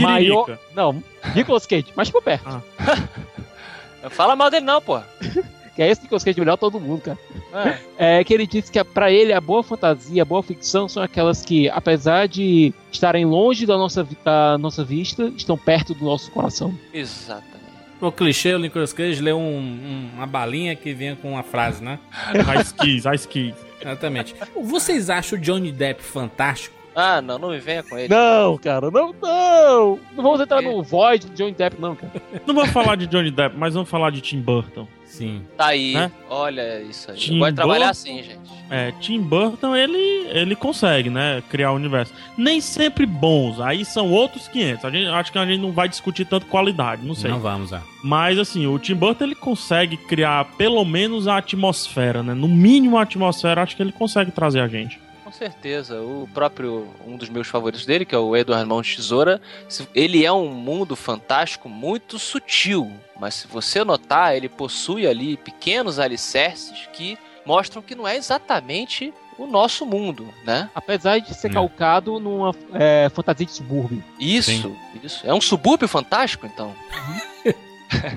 maior. 0.00 0.44
Tiririca. 0.46 0.60
Não, 0.74 1.02
Nicolas 1.34 1.66
Cage, 1.66 1.86
mais 1.94 2.10
por 2.10 2.22
perto. 2.22 2.62
Ah. 2.78 3.08
Não 4.02 4.10
fala 4.10 4.34
mal 4.34 4.50
dele 4.50 4.64
não, 4.64 4.80
pô. 4.80 4.98
Que 5.76 5.82
é 5.82 5.90
esse 5.90 6.02
Nicolas 6.02 6.24
Cage 6.24 6.40
melhor 6.40 6.56
todo 6.56 6.80
mundo, 6.80 7.02
cara. 7.02 7.18
É. 7.98 8.18
É 8.18 8.24
que 8.24 8.32
ele 8.32 8.46
disse 8.46 8.72
que 8.72 8.82
pra 8.82 9.10
ele 9.10 9.32
a 9.32 9.40
boa 9.40 9.62
fantasia, 9.62 10.22
a 10.22 10.24
boa 10.24 10.42
ficção 10.42 10.88
são 10.88 11.02
aquelas 11.02 11.44
que, 11.44 11.68
apesar 11.68 12.26
de 12.26 12.72
estarem 12.90 13.24
longe 13.26 13.66
da 13.66 13.76
nossa, 13.76 14.06
da 14.24 14.56
nossa 14.58 14.84
vista, 14.84 15.32
estão 15.36 15.56
perto 15.56 15.94
do 15.94 16.04
nosso 16.04 16.30
coração. 16.30 16.74
Exatamente. 16.92 17.59
O 18.00 18.10
clichê, 18.10 18.54
o 18.54 18.58
Nicolas 18.58 18.92
Cage 18.92 19.20
leu 19.20 19.38
um- 19.38 19.58
um- 19.58 20.10
uma 20.16 20.26
balinha 20.26 20.74
que 20.74 20.94
vinha 20.94 21.16
com 21.16 21.32
uma 21.32 21.42
frase, 21.42 21.82
né? 21.84 21.98
Ice 22.60 22.72
Keys, 22.74 23.04
Ice 23.14 23.28
Keys. 23.28 23.54
Exatamente. 23.80 24.34
Vocês 24.62 25.10
acham 25.10 25.38
o 25.38 25.40
Johnny 25.40 25.70
Depp 25.70 26.02
fantástico? 26.02 26.74
Ah, 26.94 27.22
não, 27.22 27.38
não 27.38 27.50
me 27.50 27.58
venha 27.58 27.82
com 27.82 27.96
ele. 27.96 28.08
Não, 28.12 28.58
cara, 28.58 28.90
não, 28.90 29.14
não! 29.22 29.98
Não 30.16 30.22
vamos 30.24 30.40
entrar 30.40 30.60
no 30.60 30.82
void 30.82 31.26
de 31.28 31.36
Johnny 31.36 31.52
Depp, 31.52 31.80
não, 31.80 31.94
cara. 31.94 32.12
Não 32.46 32.54
vamos 32.54 32.70
falar 32.70 32.96
de 32.96 33.06
Johnny 33.06 33.30
Depp, 33.30 33.56
mas 33.56 33.74
vamos 33.74 33.88
falar 33.88 34.10
de 34.10 34.20
Tim 34.20 34.40
Burton. 34.40 34.86
Sim. 35.04 35.42
Tá 35.56 35.66
aí, 35.66 35.94
Né? 35.94 36.10
olha 36.28 36.80
isso 36.82 37.10
aí. 37.10 37.16
Tim 37.16 37.40
de 37.40 37.52
trabalhar 37.52 37.86
Burton? 37.86 37.90
assim, 37.90 38.22
gente. 38.22 38.38
É, 38.70 38.92
Tim 39.00 39.20
Burton, 39.20 39.74
ele, 39.74 39.98
ele 40.30 40.54
consegue, 40.54 41.10
né, 41.10 41.42
criar 41.50 41.72
o 41.72 41.74
universo. 41.76 42.12
Nem 42.38 42.60
sempre 42.60 43.04
bons, 43.06 43.60
aí 43.60 43.84
são 43.84 44.10
outros 44.12 44.46
500. 44.46 44.84
A 44.84 44.90
gente, 44.90 45.08
acho 45.08 45.32
que 45.32 45.38
a 45.38 45.44
gente 45.46 45.60
não 45.60 45.72
vai 45.72 45.88
discutir 45.88 46.24
tanto 46.24 46.46
qualidade, 46.46 47.04
não 47.04 47.14
sei. 47.16 47.30
Não 47.30 47.40
vamos, 47.40 47.72
é. 47.72 47.80
Mas, 48.04 48.38
assim, 48.38 48.66
o 48.68 48.78
Tim 48.78 48.94
Burton, 48.94 49.24
ele 49.24 49.34
consegue 49.34 49.96
criar 49.96 50.44
pelo 50.56 50.84
menos 50.84 51.26
a 51.26 51.38
atmosfera, 51.38 52.22
né? 52.22 52.32
No 52.34 52.46
mínimo 52.46 52.96
a 52.96 53.02
atmosfera, 53.02 53.62
acho 53.62 53.74
que 53.76 53.82
ele 53.82 53.92
consegue 53.92 54.30
trazer 54.30 54.60
a 54.60 54.68
gente. 54.68 55.00
Com 55.30 55.36
certeza. 55.38 56.00
O 56.00 56.28
próprio, 56.34 56.88
um 57.06 57.16
dos 57.16 57.28
meus 57.28 57.46
favoritos 57.46 57.86
dele, 57.86 58.04
que 58.04 58.14
é 58.14 58.18
o 58.18 58.36
Edward 58.36 58.66
Mão 58.68 58.82
de 58.82 58.96
Tesoura, 58.96 59.40
ele 59.94 60.24
é 60.24 60.32
um 60.32 60.48
mundo 60.48 60.96
fantástico 60.96 61.68
muito 61.68 62.18
sutil. 62.18 62.90
Mas 63.18 63.34
se 63.34 63.46
você 63.46 63.84
notar, 63.84 64.34
ele 64.34 64.48
possui 64.48 65.06
ali 65.06 65.36
pequenos 65.36 66.00
alicerces 66.00 66.88
que 66.92 67.16
mostram 67.46 67.80
que 67.80 67.94
não 67.94 68.08
é 68.08 68.16
exatamente 68.16 69.14
o 69.38 69.46
nosso 69.46 69.86
mundo, 69.86 70.28
né? 70.44 70.68
Apesar 70.74 71.20
de 71.20 71.32
ser 71.32 71.48
Não. 71.48 71.68
calcado 71.68 72.18
numa 72.18 72.52
é, 72.74 73.08
fantasia 73.14 73.46
de 73.46 73.52
subúrbio. 73.52 74.02
Isso, 74.18 74.76
isso. 75.02 75.24
É 75.24 75.32
um 75.32 75.40
subúrbio 75.40 75.86
fantástico, 75.86 76.44
então. 76.44 76.74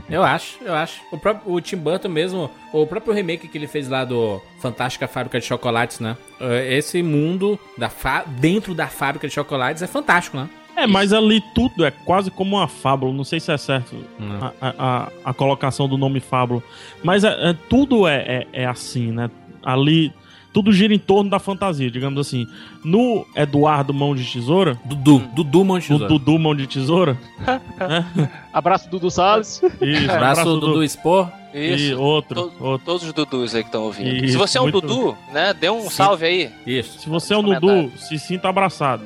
Eu 0.10 0.24
acho, 0.24 0.58
eu 0.64 0.74
acho. 0.74 1.02
O 1.12 1.18
próprio 1.18 1.52
o 1.54 1.60
Tim 1.62 1.78
Burton 1.78 2.10
mesmo, 2.10 2.50
o 2.72 2.86
próprio 2.86 3.14
remake 3.14 3.48
que 3.48 3.58
ele 3.58 3.68
fez 3.68 3.90
lá 3.90 4.06
do 4.06 4.42
Fantástica 4.60 5.08
Fábrica 5.08 5.40
de 5.40 5.46
Chocolates, 5.46 6.00
né? 6.00 6.16
Eh, 6.40 6.78
Esse 6.78 7.02
mundo 7.02 7.60
da 7.78 7.92
dentro 8.40 8.74
da 8.76 8.88
fábrica 8.88 9.28
de 9.28 9.34
chocolates 9.34 9.82
é 9.82 9.88
fantástico, 9.88 10.38
né? 10.38 10.50
É, 10.76 10.88
mas 10.88 11.14
ali 11.14 11.40
tudo 11.54 11.86
é 11.86 11.92
quase 11.92 12.32
como 12.32 12.56
uma 12.56 12.68
fábula. 12.68 13.14
Não 13.14 13.24
sei 13.24 13.40
se 13.40 13.52
é 13.52 13.58
certo 13.58 13.96
a, 14.60 14.74
a- 14.78 15.12
a 15.26 15.34
colocação 15.34 15.88
do 15.88 15.98
nome 15.98 16.20
fábula. 16.20 16.64
Mas 17.04 17.24
é, 17.24 17.30
é- 17.52 17.56
tudo 17.70 18.08
é, 18.08 18.16
é, 18.54 18.64
é 18.64 18.66
assim, 18.66 19.12
né? 19.12 19.30
Ali, 19.64 20.12
tudo 20.54 20.72
gira 20.72 20.94
em 20.94 21.00
torno 21.00 21.30
da 21.30 21.40
fantasia, 21.40 21.90
digamos 21.90 22.20
assim. 22.20 22.48
No 22.86 23.26
Eduardo 23.36 23.94
Mão 23.94 24.16
de 24.16 24.24
Tesoura, 24.24 24.78
Dudu, 24.86 25.24
Dudu 25.36 25.66
Mão 25.66 25.80
de 25.80 25.88
Tesoura. 25.88 26.08
Dudu 26.08 26.40
Mão 26.40 26.56
de 26.56 26.68
Tesoura, 26.68 27.18
Abraço 28.54 28.90
Dudu 28.90 29.10
Salles. 29.10 29.62
isso, 29.82 30.12
Abraço 30.12 30.44
do 30.46 30.60
Dudu 30.60 30.84
Expor. 30.84 31.30
E 31.54 31.74
Isso. 31.92 32.02
outro, 32.02 32.36
To- 32.50 32.64
outro. 32.64 32.86
Todos 32.86 33.04
os 33.04 33.14
Dudus 33.14 33.54
aí 33.54 33.62
que 33.62 33.68
estão 33.70 33.84
ouvindo. 33.84 34.26
Isso, 34.26 34.32
se 34.32 34.38
você 34.38 34.58
é 34.58 34.62
um 34.62 34.64
muito- 34.64 34.82
Dudu, 34.82 35.16
né? 35.32 35.54
Dê 35.54 35.70
um 35.70 35.82
Sim. 35.84 35.90
salve 35.92 36.26
aí. 36.26 36.50
Isso. 36.66 36.98
Se 37.00 37.08
você 37.08 37.36
é 37.36 37.38
um 37.38 37.44
Dudu, 37.44 37.92
se 37.96 38.18
sinta 38.18 38.50
abraçado. 38.50 39.04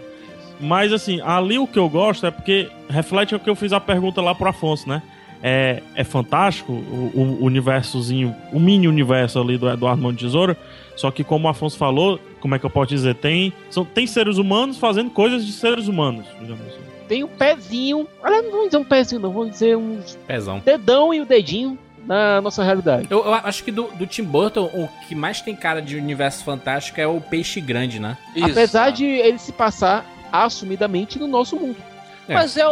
Mas 0.58 0.94
assim, 0.94 1.20
ali 1.22 1.60
o 1.60 1.68
que 1.68 1.78
eu 1.78 1.90
gosto 1.90 2.26
é 2.26 2.32
porque 2.32 2.70
reflete 2.90 3.36
o 3.36 3.40
que 3.40 3.50
eu 3.50 3.56
fiz 3.56 3.74
a 3.74 3.82
pergunta 3.82 4.22
lá 4.22 4.34
pro 4.34 4.48
Afonso, 4.50 4.88
né? 4.88 5.02
É, 5.44 5.84
é 5.94 6.04
fantástico 6.06 6.72
o, 6.72 7.38
o 7.42 7.44
universozinho, 7.46 8.34
o 8.54 8.60
mini 8.62 8.88
universo 8.88 9.40
ali 9.42 9.58
do 9.58 9.70
Eduardo 9.70 10.02
Mão 10.02 10.14
de 10.14 10.20
Tesoura. 10.20 10.56
Só 10.98 11.12
que 11.12 11.24
como 11.24 11.48
o 11.48 11.50
Afonso 11.50 11.78
falou, 11.78 12.20
como 12.42 12.56
é 12.56 12.60
que 12.60 12.66
eu 12.66 12.70
posso 12.70 12.90
dizer? 12.90 13.16
Tem, 13.16 13.54
são, 13.70 13.86
tem 13.86 14.06
seres 14.06 14.38
humanos 14.38 14.78
fazendo 14.78 15.10
coisas 15.10 15.46
de 15.46 15.54
seres 15.54 15.88
humanos, 15.88 16.26
digamos 16.42 16.66
assim. 16.68 16.82
Tem 17.08 17.24
um 17.24 17.28
pezinho. 17.28 18.08
Olha, 18.22 18.42
não 18.42 18.52
vou 18.52 18.66
dizer 18.66 18.78
um 18.78 18.84
pezinho, 18.84 19.22
não. 19.22 19.32
Vou 19.32 19.50
dizer 19.50 19.78
um 19.78 20.02
Pezão. 20.26 20.60
dedão 20.60 21.14
e 21.14 21.22
o 21.22 21.26
dedinho 21.26 21.78
na 22.06 22.42
nossa 22.42 22.64
realidade. 22.64 23.08
Eu, 23.10 23.24
eu 23.24 23.34
acho 23.34 23.64
que 23.64 23.72
do, 23.72 23.84
do 23.92 24.08
Tim 24.08 24.24
Burton, 24.24 24.66
o 24.66 24.90
que 25.08 25.16
mais 25.16 25.40
tem 25.40 25.56
cara 25.56 25.82
de 25.82 25.96
universo 25.96 26.44
fantástico 26.44 27.00
é 27.00 27.08
o 27.08 27.22
peixe 27.22 27.62
grande, 27.62 28.00
né? 28.00 28.18
Isso. 28.36 28.52
Apesar 28.52 28.92
de 28.92 29.06
ele 29.06 29.38
se 29.38 29.52
passar 29.52 30.06
assumidamente 30.32 31.20
no 31.20 31.28
nosso 31.28 31.56
mundo. 31.56 31.78
É. 32.28 32.34
Mas 32.34 32.58
é, 32.58 32.64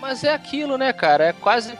mas 0.00 0.22
é 0.22 0.32
aquilo, 0.32 0.76
né, 0.76 0.92
cara? 0.92 1.24
É 1.24 1.32
quase. 1.32 1.72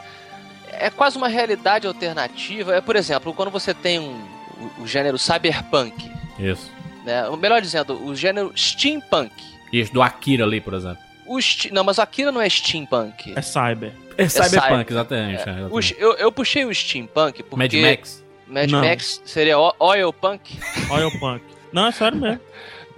É 0.72 0.88
quase 0.88 1.16
uma 1.16 1.28
realidade 1.28 1.86
alternativa. 1.86 2.74
É, 2.74 2.80
por 2.80 2.96
exemplo, 2.96 3.34
quando 3.34 3.50
você 3.50 3.74
tem 3.74 3.98
um, 3.98 4.20
o, 4.78 4.82
o 4.82 4.86
gênero 4.86 5.18
cyberpunk, 5.18 6.10
Isso. 6.38 6.70
né? 7.04 7.26
Ou 7.28 7.36
melhor 7.36 7.60
dizendo, 7.60 7.94
o 8.04 8.14
gênero 8.14 8.52
steampunk. 8.56 9.32
Isso, 9.72 9.92
do 9.92 10.02
Akira 10.02 10.44
ali, 10.44 10.60
por 10.60 10.74
exemplo. 10.74 10.98
O 11.26 11.38
sti- 11.40 11.72
não, 11.72 11.84
mas 11.84 11.98
o 11.98 12.02
Akira 12.02 12.32
não 12.32 12.40
é 12.40 12.48
steampunk. 12.48 13.32
É 13.36 13.42
cyber. 13.42 13.92
É 14.18 14.28
Cyberpunk, 14.28 14.60
cyber. 14.68 14.86
exatamente. 14.90 15.48
é, 15.48 15.52
O 15.70 15.78
exatamente. 15.78 15.82
sh- 15.86 15.94
eu, 15.98 16.12
eu 16.14 16.32
puxei 16.32 16.64
o 16.64 16.74
steampunk 16.74 17.42
porque 17.44 17.56
Mad 17.80 17.90
Max. 17.90 18.24
Mad 18.46 18.70
Não. 18.70 18.80
Max 18.82 19.22
seria 19.24 19.58
o- 19.58 19.72
oil 19.78 20.12
punk. 20.12 20.58
Oil 20.90 21.10
Punk. 21.20 21.42
Não, 21.72 21.86
é 21.86 21.92
sério 21.92 22.18
mesmo. 22.18 22.40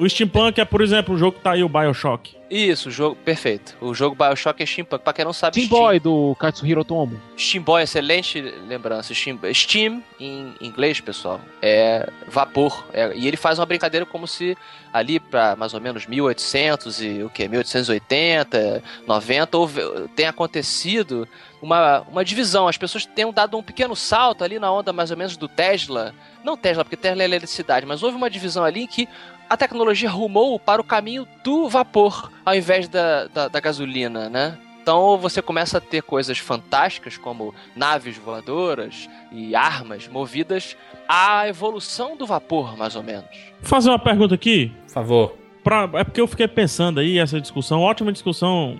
O 0.02 0.09
Steampunk 0.09 0.61
é, 0.61 0.64
por 0.64 0.80
exemplo, 0.80 1.14
o 1.14 1.18
jogo 1.18 1.37
que 1.37 1.44
tá 1.44 1.52
aí, 1.52 1.62
o 1.62 1.68
Bioshock. 1.68 2.35
Isso, 2.52 2.90
o 2.90 2.92
jogo 2.92 3.16
perfeito. 3.16 3.75
O 3.80 3.94
jogo 3.94 4.14
BioShock 4.14 4.62
é 4.62 4.66
steampunk. 4.66 5.02
Pra 5.02 5.14
quem 5.14 5.25
não 5.25 5.32
sabe, 5.32 5.54
Team 5.56 5.68
Boy 5.68 5.99
do 5.99 6.37
Katsuhiro 6.38 6.85
Tomo. 6.85 7.18
Steam 7.35 7.64
Boy, 7.64 7.82
excelente 7.82 8.42
lembrança. 8.68 9.14
Steam, 9.14 9.38
Steam 9.54 10.02
em 10.21 10.52
inglês, 10.61 11.00
pessoal, 11.00 11.40
é 11.62 12.06
vapor. 12.28 12.85
É- 12.92 13.16
e 13.16 13.26
ele 13.26 13.38
faz 13.38 13.59
uma 13.59 13.64
brincadeira 13.64 14.04
como 14.04 14.28
se 14.28 14.54
ali 14.92 15.18
para 15.18 15.56
mais 15.56 15.73
ou 15.73 15.80
menos 15.80 16.06
1800 16.06 17.00
e 17.00 17.23
o 17.23 17.30
que? 17.30 17.49
1880, 17.49 18.82
90 19.06 19.56
houve, 19.56 19.80
tem 20.14 20.26
acontecido 20.26 21.26
uma, 21.62 22.00
uma 22.02 22.23
divisão. 22.23 22.68
As 22.68 22.76
pessoas 22.76 23.06
tenham 23.06 23.32
dado 23.32 23.56
um 23.56 23.62
pequeno 23.62 23.97
salto 23.97 24.44
ali 24.44 24.59
na 24.59 24.71
onda 24.71 24.92
mais 24.92 25.11
ou 25.11 25.16
menos 25.16 25.38
do 25.38 25.49
Tesla. 25.49 26.14
Não 26.44 26.54
Tesla, 26.54 26.85
porque 26.85 26.99
Tesla 26.99 27.23
é 27.23 27.25
eletricidade, 27.25 27.87
mas 27.87 28.02
houve 28.02 28.16
uma 28.16 28.28
divisão 28.28 28.62
ali 28.62 28.82
em 28.82 28.87
que 28.87 29.09
a 29.52 29.56
tecnologia 29.56 30.09
rumou 30.09 30.59
para 30.59 30.80
o 30.80 30.85
caminho 30.85 31.28
do 31.44 31.68
vapor 31.68 32.32
ao 32.42 32.54
invés 32.54 32.88
da, 32.88 33.26
da, 33.26 33.49
da 33.49 33.61
gasolina, 33.61 34.30
né? 34.30 34.56
Então 34.80 35.18
você 35.18 35.42
começa 35.42 35.76
a 35.76 35.80
ter 35.80 36.02
coisas 36.02 36.38
fantásticas 36.38 37.18
como 37.18 37.54
naves 37.76 38.16
voadoras 38.16 39.11
e 39.30 39.54
armas 39.54 40.09
movidas 40.09 40.75
à 41.06 41.47
evolução 41.47 42.16
do 42.16 42.25
vapor, 42.25 42.78
mais 42.78 42.97
ou 42.97 43.02
menos. 43.02 43.28
Vou 43.61 43.68
fazer 43.68 43.90
uma 43.90 43.99
pergunta 43.99 44.35
aqui. 44.35 44.73
Por 44.87 44.92
favor. 44.92 45.35
Pra, 45.62 45.88
é 45.94 46.02
porque 46.02 46.23
eu 46.23 46.26
fiquei 46.26 46.49
pensando 46.49 46.99
aí, 46.99 47.18
essa 47.18 47.38
discussão, 47.38 47.82
ótima 47.82 48.11
discussão, 48.11 48.78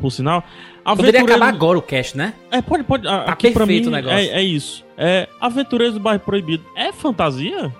por 0.00 0.12
sinal. 0.12 0.44
Poderia 0.84 1.22
acabar 1.22 1.48
agora 1.48 1.76
o 1.76 1.82
cast, 1.82 2.16
né? 2.16 2.32
É, 2.48 2.62
pode, 2.62 2.84
pode. 2.84 3.02
Tá 3.02 3.24
aqui 3.24 3.50
pra 3.50 3.66
perfeito 3.66 3.86
mim 3.86 3.88
o 3.88 3.90
negócio. 3.90 4.18
É, 4.18 4.26
é 4.26 4.42
isso. 4.42 4.84
É, 4.96 5.28
Aventureiros 5.40 5.94
do 5.94 6.00
Bairro 6.00 6.20
Proibido. 6.20 6.64
É 6.76 6.92
fantasia? 6.92 7.74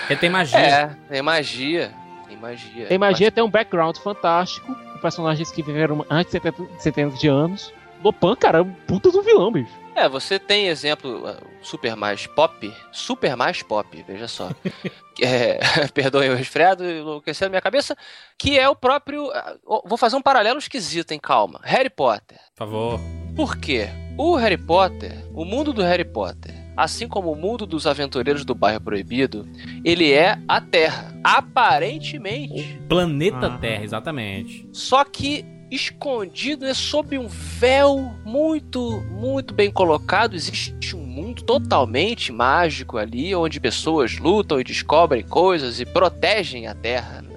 Porque 0.00 0.16
tem 0.16 0.30
magia. 0.30 0.58
É, 0.58 0.96
tem 1.08 1.22
magia. 1.22 1.94
Tem 2.26 2.36
magia. 2.36 2.86
Tem 2.86 2.98
magia, 2.98 3.30
tem 3.30 3.44
um 3.44 3.50
background 3.50 3.96
fantástico. 3.96 4.74
com 4.74 4.98
Personagens 4.98 5.50
que 5.50 5.62
viveram 5.62 6.04
antes 6.10 6.32
de 6.32 6.40
70 6.40 6.80
centenas 6.80 7.18
de 7.18 7.28
anos. 7.28 7.72
Lopan, 8.02 8.36
cara, 8.36 8.58
é 8.58 8.62
um 8.62 8.72
puta 8.86 9.10
do 9.10 9.22
vilão, 9.22 9.50
bicho. 9.50 9.72
É, 9.94 10.08
você 10.08 10.38
tem 10.38 10.66
exemplo 10.66 11.24
uh, 11.26 11.36
super 11.62 11.94
mais 11.94 12.26
pop, 12.26 12.74
super 12.90 13.36
mais 13.36 13.62
pop, 13.62 14.04
veja 14.06 14.26
só. 14.26 14.50
é, 15.22 15.60
perdoem 15.94 16.30
o 16.30 16.34
resfriado, 16.34 16.84
enlouquecendo 16.84 17.50
minha 17.50 17.62
cabeça, 17.62 17.96
que 18.36 18.58
é 18.58 18.68
o 18.68 18.74
próprio. 18.74 19.28
uh, 19.28 19.82
Vou 19.86 19.96
fazer 19.96 20.16
um 20.16 20.22
paralelo 20.22 20.58
esquisito, 20.58 21.12
hein? 21.12 21.20
Calma. 21.22 21.60
Harry 21.62 21.90
Potter. 21.90 22.38
Por 22.54 22.66
favor. 22.66 23.00
Por 23.36 23.56
quê? 23.56 23.88
O 24.18 24.36
Harry 24.36 24.58
Potter, 24.58 25.12
o 25.32 25.44
mundo 25.44 25.72
do 25.72 25.82
Harry 25.82 26.04
Potter, 26.04 26.54
assim 26.76 27.06
como 27.08 27.32
o 27.32 27.36
mundo 27.36 27.66
dos 27.66 27.86
aventureiros 27.86 28.44
do 28.44 28.54
bairro 28.54 28.80
proibido, 28.80 29.46
ele 29.84 30.12
é 30.12 30.38
a 30.48 30.60
Terra. 30.60 31.14
Aparentemente. 31.24 32.80
Planeta 32.88 33.46
Ah. 33.46 33.58
Terra, 33.58 33.84
exatamente. 33.84 34.68
Só 34.72 35.04
que 35.04 35.44
escondido, 35.70 36.66
né, 36.66 36.74
sob 36.74 37.18
um 37.18 37.26
véu 37.26 38.12
muito, 38.24 39.02
muito 39.10 39.52
bem 39.52 39.70
colocado, 39.70 40.34
existe 40.34 40.94
um 40.94 41.04
mundo 41.04 41.42
totalmente 41.42 42.30
mágico 42.30 42.96
ali, 42.98 43.34
onde 43.34 43.58
pessoas 43.58 44.18
lutam 44.18 44.60
e 44.60 44.64
descobrem 44.64 45.22
coisas 45.22 45.80
e 45.80 45.84
protegem 45.84 46.66
a 46.66 46.74
Terra. 46.74 47.22
né? 47.22 47.34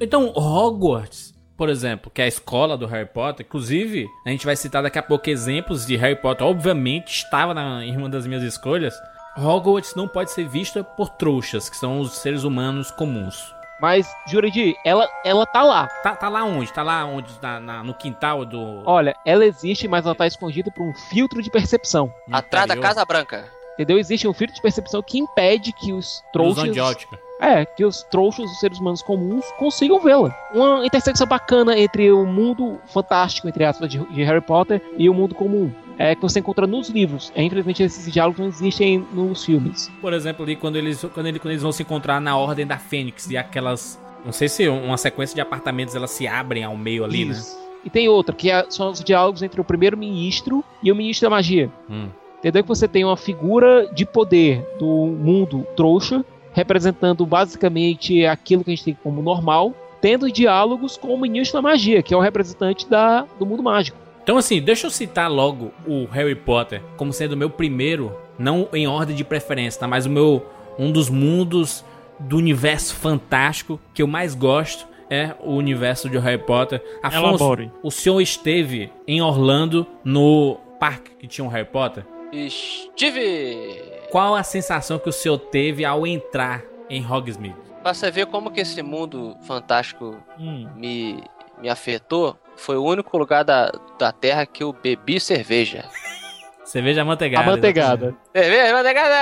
Então, 0.00 0.32
Hogwarts, 0.34 1.31
por 1.56 1.68
exemplo, 1.68 2.10
que 2.12 2.20
é 2.20 2.24
a 2.24 2.28
escola 2.28 2.76
do 2.76 2.86
Harry 2.86 3.08
Potter, 3.08 3.44
inclusive, 3.46 4.06
a 4.26 4.30
gente 4.30 4.44
vai 4.46 4.56
citar 4.56 4.82
daqui 4.82 4.98
a 4.98 5.02
pouco 5.02 5.28
exemplos 5.30 5.86
de 5.86 5.96
Harry 5.96 6.16
Potter, 6.16 6.46
obviamente 6.46 7.08
estava 7.14 7.52
na, 7.54 7.84
em 7.84 7.96
uma 7.96 8.08
das 8.08 8.26
minhas 8.26 8.42
escolhas. 8.42 8.94
Hogwarts 9.36 9.94
não 9.94 10.06
pode 10.06 10.30
ser 10.30 10.46
vista 10.48 10.84
por 10.84 11.08
trouxas, 11.10 11.68
que 11.70 11.76
são 11.76 12.00
os 12.00 12.18
seres 12.18 12.44
humanos 12.44 12.90
comuns. 12.90 13.54
Mas, 13.80 14.06
Jurandir, 14.28 14.74
ela, 14.84 15.08
ela 15.24 15.44
tá 15.44 15.62
lá. 15.62 15.88
Tá, 16.04 16.14
tá 16.14 16.28
lá 16.28 16.44
onde? 16.44 16.72
Tá 16.72 16.82
lá 16.84 17.04
onde? 17.04 17.32
Na, 17.42 17.58
na- 17.58 17.82
no 17.82 17.94
quintal 17.94 18.44
do. 18.44 18.82
Olha, 18.84 19.16
ela 19.26 19.44
existe, 19.44 19.88
mas 19.88 20.04
ela 20.06 20.14
tá 20.14 20.24
escondida 20.26 20.70
por 20.70 20.84
um 20.84 20.94
filtro 21.10 21.42
de 21.42 21.50
percepção. 21.50 22.12
Atrás 22.30 22.68
da 22.68 22.76
Casa 22.76 23.04
Branca. 23.04 23.48
Entendeu? 23.74 23.98
Existe 23.98 24.28
um 24.28 24.32
filtro 24.34 24.54
de 24.54 24.62
percepção 24.62 25.02
que 25.02 25.18
impede 25.18 25.72
que 25.72 25.92
os 25.92 26.22
Ilusão 26.34 26.64
trouxas. 26.64 26.72
de 26.72 26.78
ótica. 26.80 27.18
É, 27.42 27.64
que 27.64 27.84
os 27.84 28.04
trouxas, 28.04 28.48
os 28.50 28.60
seres 28.60 28.78
humanos 28.78 29.02
comuns, 29.02 29.44
consigam 29.58 29.98
vê-la. 30.00 30.32
Uma 30.54 30.86
intersecção 30.86 31.26
bacana 31.26 31.76
entre 31.76 32.12
o 32.12 32.24
mundo 32.24 32.78
fantástico, 32.86 33.48
entre 33.48 33.64
aspas, 33.64 33.88
de, 33.90 33.98
de 33.98 34.22
Harry 34.22 34.40
Potter 34.40 34.80
e 34.96 35.10
o 35.10 35.14
mundo 35.14 35.34
comum. 35.34 35.72
É 35.98 36.14
que 36.14 36.22
você 36.22 36.38
encontra 36.38 36.66
nos 36.66 36.88
livros. 36.88 37.32
É, 37.34 37.42
infelizmente, 37.42 37.82
esses 37.82 38.10
diálogos 38.12 38.38
não 38.40 38.46
existem 38.46 39.04
nos 39.12 39.44
filmes. 39.44 39.90
Por 40.00 40.12
exemplo, 40.12 40.44
ali 40.44 40.54
quando 40.56 40.76
eles, 40.76 41.04
quando, 41.12 41.26
ele- 41.26 41.38
quando 41.40 41.50
eles 41.50 41.62
vão 41.62 41.72
se 41.72 41.82
encontrar 41.82 42.20
na 42.20 42.36
Ordem 42.36 42.66
da 42.66 42.78
Fênix 42.78 43.28
e 43.28 43.36
aquelas. 43.36 44.00
Não 44.24 44.32
sei 44.32 44.48
se 44.48 44.68
uma 44.68 44.96
sequência 44.96 45.34
de 45.34 45.40
apartamentos 45.40 45.96
elas 45.96 46.12
se 46.12 46.28
abrem 46.28 46.62
ao 46.62 46.76
meio 46.76 47.04
ali, 47.04 47.24
né? 47.24 47.32
Isso. 47.32 47.58
E 47.84 47.90
tem 47.90 48.08
outra, 48.08 48.34
que 48.36 48.50
é- 48.52 48.64
são 48.70 48.90
os 48.92 49.02
diálogos 49.02 49.42
entre 49.42 49.60
o 49.60 49.64
primeiro-ministro 49.64 50.64
e 50.82 50.92
o 50.92 50.94
ministro 50.94 51.26
da 51.26 51.30
magia. 51.30 51.68
Hum. 51.90 52.08
Entendeu 52.38 52.62
que 52.62 52.68
você 52.68 52.88
tem 52.88 53.04
uma 53.04 53.16
figura 53.16 53.86
de 53.92 54.04
poder 54.06 54.64
do 54.78 54.86
mundo 54.86 55.66
trouxa, 55.76 56.24
representando 56.52 57.24
basicamente 57.24 58.24
aquilo 58.26 58.64
que 58.64 58.70
a 58.70 58.74
gente 58.74 58.84
tem 58.84 58.98
como 59.02 59.22
normal, 59.22 59.74
tendo 60.00 60.30
diálogos 60.30 60.96
com 60.96 61.14
o 61.14 61.18
ministro 61.20 61.58
da 61.58 61.62
magia, 61.62 62.02
que 62.02 62.12
é 62.12 62.16
o 62.16 62.20
representante 62.20 62.88
da, 62.88 63.26
do 63.38 63.46
mundo 63.46 63.62
mágico. 63.62 63.96
Então, 64.22 64.36
assim, 64.36 64.60
deixa 64.60 64.86
eu 64.86 64.90
citar 64.90 65.30
logo 65.30 65.72
o 65.86 66.04
Harry 66.06 66.34
Potter 66.34 66.80
como 66.96 67.12
sendo 67.12 67.32
o 67.32 67.36
meu 67.36 67.50
primeiro, 67.50 68.16
não 68.38 68.68
em 68.72 68.86
ordem 68.86 69.16
de 69.16 69.24
preferência, 69.24 69.80
tá? 69.80 69.88
Mas 69.88 70.06
o 70.06 70.10
meu. 70.10 70.46
Um 70.78 70.90
dos 70.90 71.10
mundos 71.10 71.84
do 72.18 72.38
universo 72.38 72.94
fantástico 72.94 73.78
que 73.92 74.00
eu 74.00 74.06
mais 74.06 74.34
gosto 74.34 74.86
é 75.10 75.34
o 75.40 75.52
universo 75.52 76.08
de 76.08 76.16
Harry 76.18 76.38
Potter. 76.38 76.82
Afonso, 77.02 77.26
Elabore. 77.26 77.70
o 77.82 77.90
senhor 77.90 78.20
esteve 78.22 78.90
em 79.06 79.20
Orlando 79.20 79.86
no 80.02 80.56
parque 80.80 81.10
que 81.18 81.26
tinha 81.26 81.44
um 81.44 81.48
Harry 81.48 81.68
Potter? 81.68 82.06
Estive! 82.32 83.91
Qual 84.12 84.34
a 84.34 84.42
sensação 84.42 84.98
que 84.98 85.08
o 85.08 85.12
senhor 85.12 85.38
teve 85.38 85.86
ao 85.86 86.06
entrar 86.06 86.62
em 86.90 87.02
Hogsmeade? 87.02 87.56
Pra 87.82 87.94
você 87.94 88.10
ver 88.10 88.26
como 88.26 88.50
que 88.50 88.60
esse 88.60 88.82
mundo 88.82 89.34
fantástico 89.46 90.14
Hum. 90.38 90.68
me, 90.76 91.24
me 91.62 91.70
afetou, 91.70 92.38
foi 92.54 92.76
o 92.76 92.84
único 92.84 93.16
lugar 93.16 93.42
da, 93.42 93.72
da 93.98 94.12
Terra 94.12 94.44
que 94.44 94.62
eu 94.62 94.70
bebi 94.70 95.18
cerveja. 95.18 95.86
Cerveja 96.62 97.02
amanteigada. 97.02 97.42
Amanteigada. 97.44 98.14
Cerveja, 98.34 98.72
manteigada! 98.72 99.14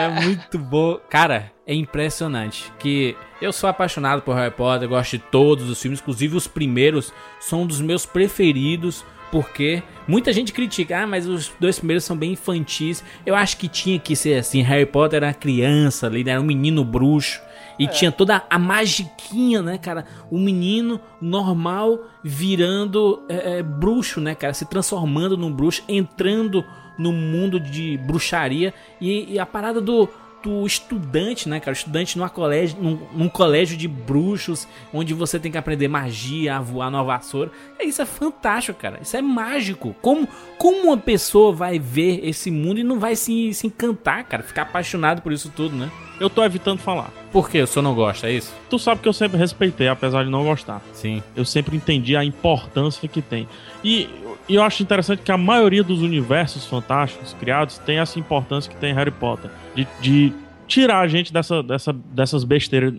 É 0.00 0.08
muito 0.22 0.58
bom. 0.58 0.98
Cara, 1.10 1.50
é 1.66 1.74
impressionante 1.74 2.72
que 2.78 3.16
eu 3.42 3.52
sou 3.52 3.68
apaixonado 3.68 4.22
por 4.22 4.34
Harry 4.36 4.52
Potter, 4.54 4.88
gosto 4.88 5.12
de 5.12 5.18
todos 5.18 5.68
os 5.68 5.82
filmes, 5.82 6.00
inclusive 6.00 6.36
os 6.36 6.46
primeiros 6.46 7.12
são 7.40 7.62
um 7.62 7.66
dos 7.66 7.80
meus 7.80 8.06
preferidos, 8.06 9.04
porque 9.30 9.82
muita 10.06 10.32
gente 10.32 10.52
critica, 10.52 11.00
ah, 11.02 11.06
mas 11.06 11.26
os 11.26 11.52
dois 11.58 11.78
primeiros 11.78 12.04
são 12.04 12.16
bem 12.16 12.32
infantis. 12.32 13.04
Eu 13.24 13.34
acho 13.34 13.56
que 13.56 13.68
tinha 13.68 13.98
que 13.98 14.14
ser 14.14 14.38
assim, 14.38 14.62
Harry 14.62 14.86
Potter 14.86 15.18
era 15.18 15.34
criança 15.34 16.06
ali, 16.06 16.24
né, 16.24 16.32
era 16.32 16.40
um 16.40 16.44
menino 16.44 16.84
bruxo. 16.84 17.40
E 17.78 17.88
tinha 17.88 18.12
toda 18.12 18.44
a 18.48 18.58
magiquinha, 18.58 19.60
né, 19.60 19.78
cara? 19.78 20.04
O 20.30 20.38
menino 20.38 21.00
normal 21.20 21.98
virando 22.22 23.24
é, 23.28 23.58
é, 23.58 23.62
bruxo, 23.64 24.20
né, 24.20 24.34
cara? 24.34 24.54
Se 24.54 24.64
transformando 24.64 25.36
num 25.36 25.52
bruxo, 25.52 25.82
entrando 25.88 26.64
no 26.96 27.12
mundo 27.12 27.58
de 27.58 27.96
bruxaria. 27.98 28.72
E, 29.00 29.34
e 29.34 29.38
a 29.40 29.46
parada 29.46 29.80
do, 29.80 30.08
do 30.44 30.66
estudante, 30.66 31.48
né, 31.48 31.58
cara? 31.58 31.72
Estudante 31.72 32.18
numa 32.18 32.28
colégio, 32.28 32.76
num, 32.78 32.98
num 33.14 33.28
colégio 33.30 33.78
de 33.78 33.88
bruxos, 33.88 34.68
onde 34.92 35.14
você 35.14 35.38
tem 35.38 35.50
que 35.50 35.56
aprender 35.56 35.88
magia, 35.88 36.56
a 36.56 36.60
voar 36.60 36.90
numa 36.90 37.02
vassoura. 37.02 37.50
É, 37.78 37.84
isso 37.84 38.02
é 38.02 38.04
fantástico, 38.04 38.78
cara. 38.78 38.98
Isso 39.00 39.16
é 39.16 39.22
mágico. 39.22 39.96
Como, 40.02 40.28
como 40.58 40.88
uma 40.88 40.98
pessoa 40.98 41.50
vai 41.50 41.78
ver 41.78 42.20
esse 42.22 42.50
mundo 42.50 42.78
e 42.78 42.84
não 42.84 43.00
vai 43.00 43.16
se, 43.16 43.54
se 43.54 43.66
encantar, 43.66 44.24
cara? 44.24 44.42
Ficar 44.42 44.62
apaixonado 44.62 45.22
por 45.22 45.32
isso 45.32 45.50
tudo, 45.56 45.74
né? 45.74 45.90
Eu 46.20 46.28
tô 46.28 46.44
evitando 46.44 46.78
falar. 46.78 47.10
Por 47.32 47.48
quê? 47.48 47.62
O 47.62 47.66
senhor 47.66 47.82
não 47.82 47.94
gosta, 47.94 48.28
é 48.28 48.32
isso? 48.34 48.54
Tu 48.68 48.78
sabe 48.78 49.00
que 49.00 49.08
eu 49.08 49.12
sempre 49.12 49.38
respeitei, 49.38 49.88
apesar 49.88 50.24
de 50.24 50.30
não 50.30 50.44
gostar. 50.44 50.82
Sim. 50.92 51.22
Eu 51.34 51.44
sempre 51.44 51.74
entendi 51.74 52.14
a 52.14 52.24
importância 52.24 53.08
que 53.08 53.22
tem. 53.22 53.48
E, 53.82 54.08
e 54.48 54.54
eu 54.56 54.62
acho 54.62 54.82
interessante 54.82 55.22
que 55.22 55.32
a 55.32 55.36
maioria 55.38 55.82
dos 55.82 56.02
universos 56.02 56.66
fantásticos 56.66 57.34
criados 57.38 57.78
tem 57.78 57.98
essa 57.98 58.18
importância 58.18 58.70
que 58.70 58.76
tem 58.78 58.92
Harry 58.94 59.10
Potter. 59.10 59.50
De, 59.74 59.86
de 60.00 60.32
tirar 60.66 61.00
a 61.00 61.08
gente 61.08 61.32
dessa, 61.32 61.62
dessa, 61.62 61.92
dessas 61.92 62.42
besteiras 62.44 62.92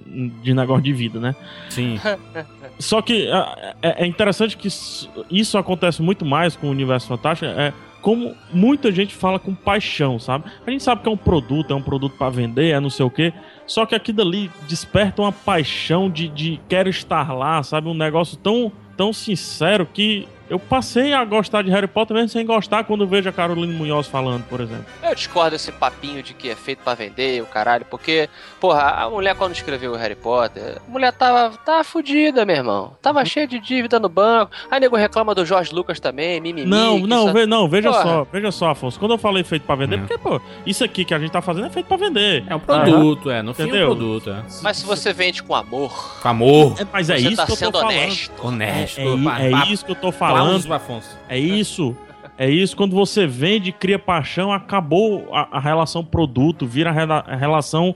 de 0.44 0.54
negócio 0.54 0.84
de 0.84 0.94
vida, 0.94 1.20
né? 1.20 1.36
Sim. 1.70 2.00
Só 2.80 3.02
que 3.02 3.28
é, 3.28 3.74
é- 3.82 4.04
é 4.04 4.06
interessante 4.06 4.56
que 4.58 4.68
isso- 4.68 5.58
acontece 5.58 6.02
muito 6.02 6.26
mais 6.26 6.56
com 6.56 6.68
o 6.68 6.72
universo 6.72 7.08
fantástico. 7.08 7.50
É 7.52 7.74
como 8.02 8.36
muita 8.54 8.92
gente 8.92 9.16
fala 9.16 9.40
com 9.40 9.56
paixão, 9.56 10.20
sabe? 10.20 10.46
A 10.66 10.70
gente 10.70 10.84
sabe 10.84 11.02
que 11.02 11.10
é 11.10 11.12
um 11.12 11.18
produto, 11.18 11.72
é 11.74 11.76
um 11.76 11.82
produto 11.82 12.16
pra 12.16 12.30
vender, 12.30 12.70
é 12.70 12.80
não 12.80 12.90
sei 12.92 13.04
o 13.04 13.10
quê. 13.10 13.34
Só 13.66 13.84
que 13.84 13.96
aquilo 13.96 14.22
ali 14.22 14.52
desperta 14.68 15.24
uma 15.24 15.32
paixão 15.32 16.08
de, 16.08 16.28
de 16.28 16.60
quero 16.70 16.88
estar 16.88 17.34
lá, 17.34 17.64
sabe? 17.64 17.88
Um 17.90 17.96
negócio 17.96 18.38
tão, 18.38 18.72
tão 18.96 19.12
sincero 19.12 19.88
que 19.92 20.28
eu 20.50 20.60
passei 20.60 21.14
a 21.14 21.24
gostar 21.26 21.62
de 21.64 21.70
Harry 21.72 21.88
Potter 21.88 22.16
mesmo 22.16 22.30
sem 22.30 22.46
gostar 22.46 22.84
quando 22.84 23.08
vejo 23.08 23.30
a 23.30 23.32
Caroline 23.32 23.74
Munhoz 23.74 24.08
falando, 24.08 24.44
por 24.44 24.60
exemplo. 24.62 24.86
Eu 25.04 25.14
discordo 25.16 25.52
desse 25.52 25.72
papinho 25.72 26.22
de 26.24 26.34
que 26.34 26.50
é 26.50 26.56
feito 26.56 26.80
pra 26.84 26.94
vender, 26.94 27.42
o 27.42 27.46
caralho, 27.46 27.86
porque, 27.90 28.30
porra, 28.60 28.82
a 28.82 29.10
mulher 29.10 29.36
quando 29.36 29.54
escreveu 29.54 29.94
o 29.94 29.96
Harry 29.96 30.16
Potter, 30.16 30.78
a 30.88 30.92
mulher 30.92 31.12
tava, 31.14 31.56
tava 31.58 31.84
fudida, 31.84 32.46
meu 32.46 32.56
irmão. 32.56 32.96
Tava 33.02 33.24
cheia 33.26 33.48
de 33.48 33.60
dívida 33.60 34.00
no 34.00 34.10
banco. 34.10 34.52
Aí 34.70 34.80
nego 34.80 34.96
reclama 34.96 35.34
do 35.36 35.46
George 35.46 35.74
Lucas 35.74 36.00
também, 36.00 36.40
mimimi. 36.42 36.70
Não, 36.70 37.00
não, 37.00 37.28
só- 37.28 37.34
ve- 37.34 37.46
não, 37.46 37.68
veja 37.70 37.90
Porra. 37.92 38.04
só, 38.04 38.28
veja 38.32 38.52
só, 38.52 38.70
Afonso. 38.70 39.00
Quando 39.00 39.12
eu 39.12 39.18
falei 39.18 39.44
feito 39.44 39.64
pra 39.64 39.76
vender, 39.76 39.96
É. 39.96 40.00
porque, 40.00 40.18
pô, 40.18 40.40
isso 40.66 40.84
aqui 40.84 41.04
que 41.06 41.14
a 41.14 41.20
gente 41.20 41.32
tá 41.32 41.42
fazendo 41.42 41.68
é 41.68 41.70
feito 41.70 41.86
pra 41.88 41.98
vender. 41.98 42.44
É 42.48 42.56
um 42.56 42.60
produto, 42.60 43.30
é. 43.32 43.42
No 43.42 43.54
fim 43.54 43.64
é 43.64 43.66
um 43.66 43.70
Entendeu? 43.70 43.88
produto, 43.88 44.30
é. 44.30 44.44
Mas 44.62 44.78
se 44.78 44.86
você 44.86 45.12
vende 45.14 45.42
com 45.44 45.56
amor, 45.56 46.20
Com 46.22 46.28
amor. 46.30 46.76
É, 46.80 46.86
mas 46.92 47.10
é 47.10 47.18
isso 47.18 47.36
tá 47.38 47.46
que 47.46 47.52
eu 47.52 47.72
tô 47.72 47.80
falando. 47.80 47.86
honesto. 47.90 48.32
Honesto. 48.46 49.00
É, 49.02 49.48
é 49.48 49.52
pa- 49.52 49.66
isso 49.68 49.86
que 49.86 49.92
eu 49.92 49.96
tô 49.96 50.08
aplausos 50.10 50.35
falando. 50.38 50.74
Afonso. 50.74 51.18
É 51.30 51.38
isso. 51.38 51.96
É 52.38 52.50
isso. 52.50 52.76
Quando 52.76 52.96
você 52.96 53.26
vende, 53.26 53.72
cria 53.72 53.98
paixão, 54.00 54.52
acabou 54.52 55.34
a, 55.34 55.58
a 55.58 55.60
relação 55.60 56.04
produto, 56.04 56.66
vira 56.66 56.90
a, 56.90 56.94
rela- 56.94 57.24
a 57.28 57.36
relação, 57.36 57.96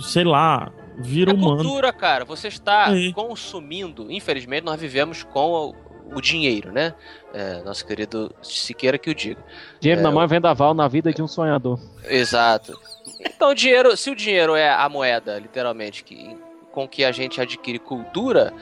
sei 0.00 0.24
lá, 0.24 0.72
vira 0.98 1.32
É 1.32 1.34
humano. 1.34 1.56
cultura, 1.62 1.92
cara. 1.92 2.24
Você 2.24 2.48
está 2.48 2.86
Aí. 2.86 3.12
consumindo. 3.12 4.10
Infelizmente, 4.10 4.64
nós 4.64 4.80
vivemos 4.80 5.22
com 5.22 5.74
o, 6.10 6.16
o 6.16 6.20
dinheiro, 6.20 6.72
né? 6.72 6.94
É, 7.34 7.62
nosso 7.62 7.84
querido 7.86 8.34
Siqueira 8.42 8.96
que 8.96 9.10
o 9.10 9.14
diga. 9.14 9.40
Dinheiro 9.80 10.00
É, 10.00 10.04
na 10.04 10.10
mão 10.10 10.22
é 10.22 10.26
vendaval 10.26 10.72
na 10.72 10.88
vida 10.88 11.12
de 11.12 11.20
um 11.20 11.26
sonhador. 11.28 11.78
Exato. 12.08 12.78
Então, 13.20 13.50
o 13.50 13.54
dinheiro, 13.54 13.96
se 13.96 14.10
o 14.10 14.16
dinheiro 14.16 14.54
é 14.54 14.70
a 14.70 14.88
moeda, 14.88 15.38
literalmente, 15.38 16.04
que, 16.04 16.36
com 16.74 16.88
que 16.88 17.04
a 17.04 17.12
gente 17.12 17.40
adquire 17.40 17.78
cultura, 17.78 18.52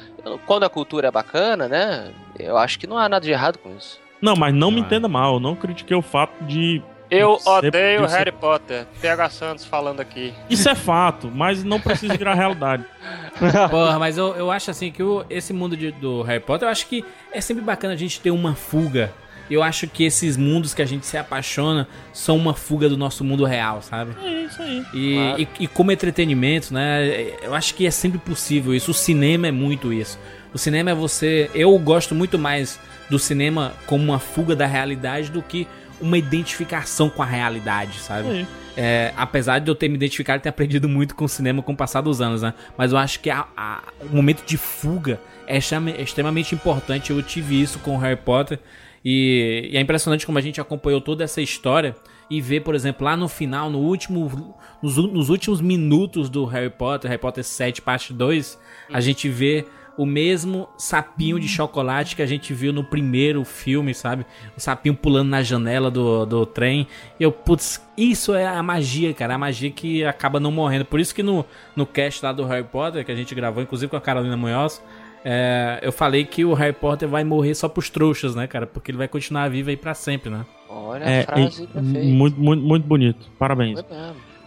quando 0.45 0.65
a 0.65 0.69
cultura 0.69 1.09
é 1.09 1.11
bacana, 1.11 1.67
né? 1.67 2.13
Eu 2.39 2.59
acho 2.59 2.79
que 2.79 2.87
não 2.87 2.99
há 2.99 3.09
nada 3.09 3.25
de 3.25 3.31
errado 3.33 3.57
com 3.59 3.75
isso. 3.75 3.99
Não, 4.21 4.37
mas 4.37 4.53
não 4.53 4.71
me 4.71 4.77
Não 4.77 4.83
é. 4.83 4.87
entenda 4.87 5.09
mal. 5.09 5.41
Não 5.41 5.57
critiquei 5.57 5.97
o 5.97 6.03
fato 6.03 6.45
de. 6.45 6.83
Eu 7.11 7.39
Sempre 7.39 7.69
odeio 7.69 8.03
disse- 8.03 8.17
Harry 8.19 8.33
Potter. 8.33 8.87
PH 9.01 9.31
Santos 9.31 9.65
falando 9.65 10.01
aqui. 10.01 10.33
Isso 10.51 10.69
é 10.69 10.75
fato, 10.75 11.31
mas 11.35 11.65
não 11.65 11.81
precisa 11.81 12.15
virar 12.17 12.35
realidade. 12.35 12.85
Porra, 13.71 13.99
mas 13.99 14.17
eu, 14.19 14.35
eu 14.37 14.51
acho 14.51 14.71
assim 14.71 14.91
que 14.93 15.03
o- 15.03 15.25
esse 15.31 15.53
mundo 15.55 15.75
de- 15.77 15.93
do 15.93 16.23
Harry 16.23 16.41
Potter, 16.41 16.69
eu 16.69 16.73
acho 16.73 16.87
que 16.87 17.03
é 17.33 17.41
sempre 17.41 17.63
bacana 17.63 17.95
a 17.95 17.97
gente 17.97 18.21
ter 18.21 18.31
uma 18.31 18.55
fuga. 18.55 19.13
Eu 19.53 19.63
acho 19.63 19.87
que 19.87 20.05
esses 20.05 20.37
mundos 20.37 20.73
que 20.75 20.83
a 20.83 20.87
gente 20.87 21.07
se 21.07 21.17
apaixona 21.17 21.87
são 22.13 22.37
uma 22.37 22.55
fuga 22.55 22.89
do 22.89 22.97
nosso 22.97 23.23
mundo 23.25 23.45
real, 23.45 23.83
sabe? 23.83 24.13
É 24.25 24.43
isso 24.45 24.63
aí. 24.63 24.85
E, 24.95 25.15
Claro. 25.15 25.41
e, 25.43 25.49
e 25.65 25.67
como 25.69 25.93
entretenimento, 25.93 26.73
né? 26.73 27.33
Eu 27.43 27.55
acho 27.55 27.75
que 27.75 27.87
é 27.87 27.91
sempre 27.91 28.19
possível 28.19 28.75
isso. 28.75 28.91
O 28.91 28.95
cinema 28.95 29.47
é 29.49 29.53
muito 29.53 29.93
isso. 29.93 30.19
O 30.55 30.59
cinema 30.59 30.91
é 30.91 30.95
você. 30.95 31.51
Eu 31.55 31.77
gosto 31.79 32.15
muito 32.15 32.39
mais 32.39 32.79
do 33.11 33.19
cinema 33.19 33.73
como 33.87 34.05
uma 34.05 34.19
fuga 34.19 34.55
da 34.57 34.67
realidade 34.67 35.31
do 35.31 35.43
que 35.43 35.67
uma 36.01 36.19
identificação 36.19 37.09
com 37.09 37.23
a 37.23 37.27
realidade, 37.27 37.99
sabe? 37.99 38.29
Sim. 38.29 38.47
É, 38.77 39.13
apesar 39.17 39.59
de 39.59 39.71
eu 39.71 39.75
ter 39.75 39.89
me 39.89 39.95
identificado 39.97 40.39
e 40.39 40.43
ter 40.43 40.49
aprendido 40.49 40.89
muito 40.89 41.15
com 41.15 41.27
o 41.27 41.29
cinema 41.29 41.63
com 41.63 41.73
o 41.73 41.77
passar 41.77 42.01
dos 42.01 42.21
anos, 42.23 42.41
né? 42.43 42.55
Mas 42.77 42.91
eu 42.93 42.99
acho 42.99 43.21
que 43.21 43.29
a- 43.31 43.47
a- 43.57 43.83
o 44.11 44.17
momento 44.17 44.45
de 44.47 44.57
fuga 44.57 45.21
é, 45.47 45.57
é 45.59 46.03
extremamente 46.03 46.55
importante. 46.55 47.11
Eu 47.11 47.23
tive 47.23 47.61
isso 47.61 47.79
com 47.81 47.95
o 47.95 47.99
Harry 47.99 48.17
Potter. 48.17 48.59
E, 49.05 49.71
e 49.73 49.77
é 49.77 49.81
impressionante 49.81 50.27
como 50.27 50.39
a 50.39 50.41
gente 50.41 50.61
acompanhou 50.61 51.01
toda 51.01 51.25
essa 51.25 51.41
história 51.41 51.97
e 52.31 52.41
vê, 52.41 52.61
por 52.61 52.75
exemplo, 52.75 53.05
lá 53.05 53.17
no 53.17 53.29
final, 53.29 53.69
no 53.69 53.79
último, 53.79 54.57
nos, 54.83 54.97
nos 54.97 55.29
últimos 55.29 55.61
minutos 55.61 56.31
do 56.31 56.45
Harry 56.45 56.71
Potter, 56.71 57.11
Harry 57.11 57.21
Potter 57.21 57.45
7, 57.45 57.83
parte 57.83 58.13
2, 58.13 58.59
a 58.91 59.01
gente 59.01 59.29
vê 59.29 59.67
o 59.97 60.07
mesmo 60.07 60.69
sapinho 60.79 61.39
de 61.39 61.47
chocolate 61.47 62.17
que 62.17 62.23
a 62.23 62.27
gente 62.27 62.55
viu 62.55 62.73
no 62.73 62.83
primeiro 62.83 63.45
filme, 63.45 63.93
sabe? 63.95 64.25
O 64.57 64.61
sapinho 64.61 64.95
pulando 64.95 65.29
na 65.29 65.43
janela 65.43 65.91
do, 65.91 66.25
do 66.25 66.47
trem. 66.47 66.87
E 67.21 67.23
eu, 67.23 67.31
putz, 67.31 67.87
isso 67.97 68.35
é 68.35 68.47
a 68.47 68.63
magia, 68.63 69.13
cara. 69.13 69.35
A 69.35 69.39
magia 69.39 69.71
que 69.71 70.05
acaba 70.05 70.41
não 70.41 70.51
morrendo. 70.51 70.85
Por 70.85 70.99
isso 70.99 71.15
que 71.15 71.23
no, 71.23 71.45
no 71.77 71.85
cast 71.85 72.25
lá 72.25 72.33
do 72.33 72.45
Harry 72.47 72.65
Potter, 72.65 73.05
que 73.05 73.13
a 73.13 73.15
gente 73.15 73.35
gravou, 73.35 73.63
inclusive 73.63 73.91
com 73.91 73.97
a 73.97 74.01
Carolina 74.01 74.37
Munhoz, 74.37 74.83
é, 75.25 75.79
eu 75.83 75.93
falei 75.93 76.25
que 76.25 76.45
o 76.45 76.53
Harry 76.55 76.73
Potter 76.73 77.09
vai 77.09 77.25
morrer 77.25 77.55
só 77.55 77.69
pros 77.69 77.89
trouxas, 77.91 78.35
né, 78.35 78.47
cara? 78.47 78.67
Porque 78.67 78.91
ele 78.91 78.99
vai 78.99 79.09
continuar 79.09 79.49
vivo 79.49 79.71
aí 79.71 79.77
pra 79.77 79.95
sempre, 79.95 80.31
né? 80.31 80.45
Olha 80.69 81.05
É, 81.05 81.21
a 81.21 81.25
frase 81.25 81.67
perfeita. 81.67 81.81
muito, 81.83 82.41
muito, 82.41 82.63
muito 82.63 82.87
bonito. 82.87 83.31
Parabéns. 83.39 83.81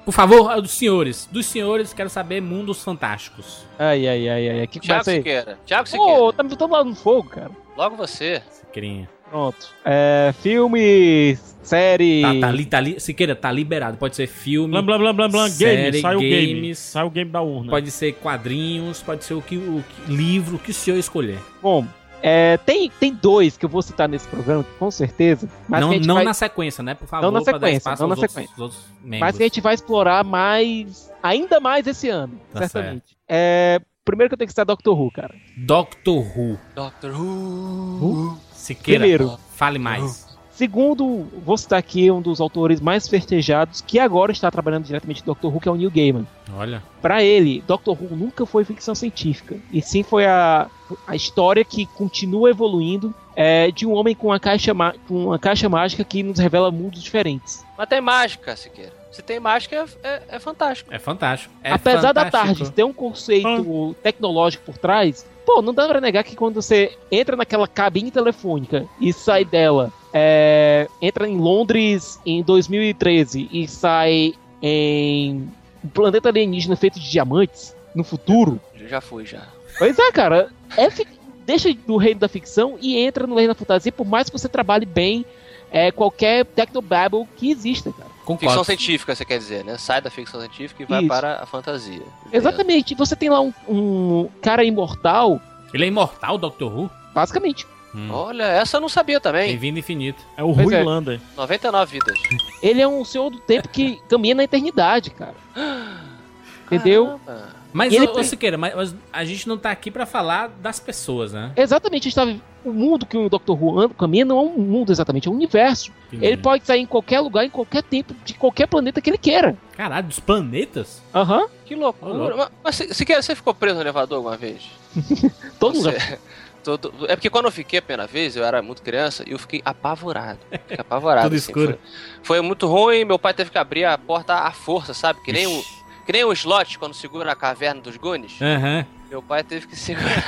Por 0.03 0.11
favor, 0.13 0.61
dos 0.61 0.71
senhores. 0.71 1.27
Dos 1.31 1.45
senhores, 1.47 1.91
quero 1.93 2.09
saber 2.09 2.39
Mundos 2.41 2.83
Fantásticos. 2.83 3.65
Ai, 3.79 4.07
ai, 4.07 4.29
ai, 4.29 4.49
ai. 4.61 4.67
Que 4.67 4.79
aí? 5.11 5.17
Siqueira. 5.17 5.57
Thiago 5.65 5.87
Siqueira. 5.89 6.15
Pô, 6.17 6.31
tá 6.33 6.43
me 6.43 6.49
botando 6.49 6.71
lá 6.71 6.83
no 6.83 6.93
fogo, 6.95 7.29
cara. 7.29 7.51
Logo 7.75 7.95
você. 7.95 8.41
Querinha. 8.71 9.09
Pronto. 9.29 9.67
É, 9.83 10.33
filme, 10.41 11.37
série. 11.63 12.21
Tá, 12.21 12.39
tá, 12.47 12.51
li, 12.51 12.65
tá 12.65 12.79
li, 12.79 12.99
Siqueira, 12.99 13.35
tá 13.35 13.51
liberado. 13.51 13.97
Pode 13.97 14.15
ser 14.15 14.27
filme, 14.27 14.69
Blá, 14.71 14.81
blá, 14.81 14.97
blá, 14.97 15.13
blá, 15.13 15.27
blá. 15.27 15.49
Série, 15.49 15.91
Game. 15.91 16.01
Sai 16.01 16.15
o 16.15 16.19
game. 16.19 16.53
games. 16.53 16.77
Sai 16.79 17.03
o 17.05 17.09
game 17.09 17.31
da 17.31 17.41
urna. 17.41 17.69
pode 17.71 17.91
ser 17.91 18.13
quadrinhos, 18.13 19.01
pode 19.01 19.23
ser 19.25 19.33
o 19.33 19.41
que, 19.41 19.57
o 19.57 19.83
que- 20.05 20.11
livro, 20.13 20.55
o 20.55 20.59
que 20.59 20.71
o 20.71 20.73
senhor 20.73 20.97
escolher. 20.97 21.39
Bom, 21.61 21.85
é, 22.21 22.57
tem, 22.65 22.89
tem 22.99 23.13
dois 23.13 23.57
que 23.57 23.65
eu 23.65 23.69
vou 23.69 23.81
citar 23.81 24.07
nesse 24.07 24.27
programa, 24.27 24.65
com 24.79 24.89
certeza. 24.89 25.49
Mas 25.67 25.81
não 25.81 25.93
não 25.99 26.15
vai, 26.15 26.23
na 26.23 26.33
sequência, 26.33 26.81
né? 26.83 26.93
Por 26.93 27.07
favor, 27.07 27.23
Não 27.25 27.31
na 27.31 27.41
sequência, 27.41 27.77
espaço 27.77 28.01
não 28.03 28.09
na 28.09 28.15
outros- 28.15 28.31
sequência. 28.31 28.79
mas 29.03 29.35
que 29.37 29.43
a 29.43 29.45
gente 29.47 29.61
vai 29.61 29.73
explorar 29.75 30.23
mais, 30.23 31.11
ainda 31.21 31.59
mais 31.59 31.85
esse 31.87 32.09
ano, 32.09 32.39
Tá 32.53 32.67
certamente. 32.67 33.17
É, 33.27 33.79
primeiro 34.03 34.29
que 34.29 34.33
eu 34.35 34.37
tenho 34.37 34.47
que 34.47 34.51
citar 34.53 34.65
Doctor 34.65 34.99
Who, 34.99 35.11
cara. 35.11 35.35
Doctor 35.57 36.17
Who. 36.37 36.57
Doctor 36.75 37.11
Who. 37.19 38.37
Siqueira, 38.65 39.01
Primeiro. 39.01 39.37
fale 39.55 39.77
mais. 39.79 40.25
Segundo, 40.51 41.27
vou 41.45 41.57
citar 41.57 41.77
aqui 41.77 42.09
um 42.09 42.21
dos 42.21 42.39
autores 42.39 42.79
mais 42.79 43.09
festejados, 43.09 43.81
que 43.81 43.99
agora 43.99 44.31
está 44.31 44.49
trabalhando 44.49 44.85
diretamente 44.85 45.21
com 45.21 45.25
Doctor 45.31 45.53
Who, 45.53 45.59
que 45.59 45.67
é 45.67 45.71
o 45.71 45.75
Neil 45.75 45.91
Gaiman. 45.91 46.25
Olha. 46.55 46.81
Pra 47.01 47.21
ele, 47.21 47.61
Doctor 47.67 47.97
Who 48.01 48.15
nunca 48.15 48.45
foi 48.45 48.63
ficção 48.63 48.95
científica, 48.95 49.57
e 49.69 49.81
sim 49.81 50.01
foi 50.01 50.25
a, 50.25 50.67
a 51.05 51.13
história 51.13 51.65
que 51.65 51.85
continua 51.85 52.49
evoluindo 52.49 53.13
é, 53.35 53.69
de 53.69 53.85
um 53.85 53.91
homem 53.91 54.15
com 54.15 54.27
uma, 54.27 54.39
caixa 54.39 54.73
ma- 54.73 54.95
com 55.09 55.25
uma 55.25 55.37
caixa 55.37 55.67
mágica 55.67 56.05
que 56.05 56.23
nos 56.23 56.39
revela 56.39 56.71
mundos 56.71 57.03
diferentes. 57.03 57.65
Mas 57.77 57.89
tem 57.89 57.99
mágica, 57.99 58.55
Siqueira. 58.55 58.93
Se 59.11 59.21
tem 59.21 59.41
mágica, 59.41 59.75
é, 59.75 60.07
é- 60.07 60.23
é 60.29 60.39
fantástico. 60.39 60.93
É 60.93 60.97
fantástico. 60.99 61.53
É 61.61 61.73
Apesar 61.73 62.13
da 62.13 62.23
fantástico. 62.25 62.59
tarde 62.59 62.71
ter 62.71 62.83
um 62.85 62.93
conceito 62.93 63.93
tecnológico 64.01 64.63
por 64.65 64.77
trás, 64.77 65.25
pô, 65.45 65.61
não 65.61 65.73
dá 65.73 65.87
pra 65.87 66.01
negar 66.01 66.23
que 66.23 66.35
quando 66.35 66.55
você 66.61 66.97
entra 67.11 67.35
naquela 67.35 67.67
cabine 67.67 68.11
telefônica 68.11 68.85
e 68.99 69.13
sai 69.13 69.45
dela, 69.45 69.91
é, 70.13 70.87
entra 71.01 71.27
em 71.27 71.37
Londres 71.37 72.19
em 72.25 72.41
2013 72.41 73.49
e 73.51 73.67
sai 73.67 74.33
em 74.61 75.47
um 75.83 75.87
planeta 75.89 76.29
alienígena 76.29 76.75
feito 76.75 76.99
de 76.99 77.09
diamantes 77.09 77.75
no 77.93 78.03
futuro. 78.03 78.59
Eu 78.79 78.87
já 78.87 78.99
fui, 79.01 79.25
já. 79.25 79.43
Pois 79.77 79.97
é, 79.99 80.11
cara, 80.11 80.49
é 80.75 80.89
fi- 80.89 81.07
deixa 81.45 81.71
do 81.85 81.97
reino 81.97 82.19
da 82.19 82.27
ficção 82.27 82.77
e 82.81 82.97
entra 82.97 83.27
no 83.27 83.35
reino 83.35 83.53
da 83.53 83.57
fantasia, 83.59 83.91
por 83.91 84.05
mais 84.05 84.29
que 84.29 84.37
você 84.37 84.49
trabalhe 84.49 84.85
bem 84.85 85.25
é, 85.71 85.91
qualquer 85.91 86.45
technobabble 86.45 87.27
que 87.37 87.51
exista, 87.51 87.91
cara. 87.91 88.14
Concordo. 88.25 88.47
Ficção 88.49 88.63
científica, 88.63 89.15
você 89.15 89.23
quer 89.23 89.37
dizer, 89.37 89.63
né? 89.63 89.77
Sai 89.77 90.01
da 90.01 90.09
ficção 90.09 90.39
científica 90.41 90.81
e 90.83 90.85
vai 90.85 90.99
Isso. 90.99 91.07
para 91.07 91.43
a 91.43 91.45
fantasia. 91.45 92.01
Exatamente, 92.33 92.95
você 92.95 93.15
tem 93.15 93.29
lá 93.29 93.39
um, 93.39 93.53
um 93.69 94.29
cara 94.41 94.63
imortal, 94.63 95.39
Ele 95.73 95.85
é 95.85 95.87
imortal, 95.87 96.37
Doctor 96.37 96.75
Who? 96.75 96.89
basicamente. 97.13 97.65
Hum. 97.95 98.09
Olha, 98.11 98.43
essa 98.43 98.75
eu 98.75 98.81
não 98.81 98.89
sabia 98.89 99.21
também. 99.21 99.47
Bem-vindo 99.51 99.79
infinito. 99.79 100.21
É 100.35 100.43
o 100.43 100.53
Pois 100.53 100.65
Rui 100.65 100.75
é. 100.75 100.83
Lander. 100.83 101.21
99 101.37 101.91
vidas. 101.93 102.19
Ele 102.61 102.81
é 102.81 102.87
um 102.87 103.05
senhor 103.05 103.29
do 103.29 103.39
tempo 103.39 103.69
que 103.69 104.01
caminha 104.09 104.35
na 104.35 104.43
eternidade, 104.43 105.11
cara. 105.11 105.35
Entendeu? 106.69 107.19
Caramba. 107.25 107.54
Mas, 107.75 107.93
ele 107.93 108.07
ô, 108.07 108.11
ô, 108.11 108.13
tem- 108.13 108.23
Siqueira, 108.23 108.57
mas, 108.57 108.73
mas 108.73 108.95
a 109.11 109.23
gente 109.25 109.47
não 109.47 109.57
tá 109.57 109.69
aqui 109.71 109.91
pra 109.91 110.05
falar 110.05 110.47
das 110.61 110.79
pessoas, 110.79 111.33
né? 111.33 111.51
Exatamente, 111.57 112.07
a 112.07 112.09
gente 112.11 112.15
tá 112.39 112.45
o 112.63 112.71
mundo 112.73 113.05
que 113.05 113.15
o 113.17 113.29
Dr. 113.29 113.51
Who 113.51 113.79
anda, 113.79 113.93
caminha 113.93 114.23
não 114.25 114.39
é 114.39 114.41
um 114.41 114.57
mundo 114.57 114.91
exatamente, 114.91 115.27
é 115.27 115.31
um 115.31 115.35
universo. 115.35 115.91
Entendi. 116.07 116.25
Ele 116.25 116.37
pode 116.37 116.65
sair 116.65 116.79
em 116.81 116.85
qualquer 116.85 117.19
lugar, 117.19 117.45
em 117.45 117.49
qualquer 117.49 117.83
tempo, 117.83 118.15
de 118.25 118.33
qualquer 118.33 118.65
planeta 118.67 118.99
que 119.01 119.09
ele 119.09 119.17
queira. 119.17 119.55
Caralho, 119.77 120.07
dos 120.07 120.19
planetas? 120.19 121.01
Aham, 121.13 121.47
Que 121.65 121.75
Ô, 121.75 121.79
loucura. 121.79 122.13
louco. 122.13 122.37
Mas, 122.37 122.49
mas 122.63 122.75
Se- 122.75 122.93
Siqueira, 122.93 123.21
você 123.21 123.35
ficou 123.35 123.53
preso 123.53 123.75
no 123.75 123.81
elevador 123.81 124.17
alguma 124.17 124.37
vez? 124.37 124.63
todo. 125.59 125.75
Você- 125.81 126.17
Todo- 126.65 126.91
É 127.07 127.15
porque 127.15 127.29
quando 127.29 127.45
eu 127.45 127.51
fiquei 127.51 127.77
a 127.77 127.81
primeira 127.81 128.07
vez, 128.07 128.35
eu 128.35 128.43
era 128.43 128.59
muito 128.59 128.81
criança 128.81 129.23
e 129.27 129.33
eu 129.33 129.37
fiquei 129.37 129.61
apavorado. 129.63 130.39
Fiquei 130.49 130.77
apavorado. 130.81 131.27
Tudo 131.27 131.35
assim, 131.37 131.51
escuro. 131.51 131.77
Foi, 132.23 132.37
foi 132.37 132.41
muito 132.41 132.65
ruim, 132.65 133.05
meu 133.05 133.19
pai 133.19 133.35
teve 133.35 133.51
que 133.51 133.57
abrir 133.59 133.85
a 133.85 133.95
porta 133.99 134.33
à 134.33 134.51
força, 134.51 134.91
sabe? 134.91 135.21
Que 135.23 135.31
nem 135.31 135.45
o, 135.45 135.63
que 136.05 136.11
nem 136.11 136.23
o 136.23 136.31
slot 136.33 136.77
quando 136.77 136.93
segura 136.93 137.25
na 137.25 137.35
caverna 137.35 137.81
dos 137.81 137.97
Goonies. 137.97 138.39
Aham. 138.41 138.85
Meu 139.09 139.21
pai 139.21 139.43
teve 139.43 139.67
que 139.67 139.75
segurar 139.75 140.23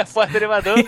a 0.00 0.04
porta 0.04 0.32
do 0.32 0.36
elevador 0.36 0.84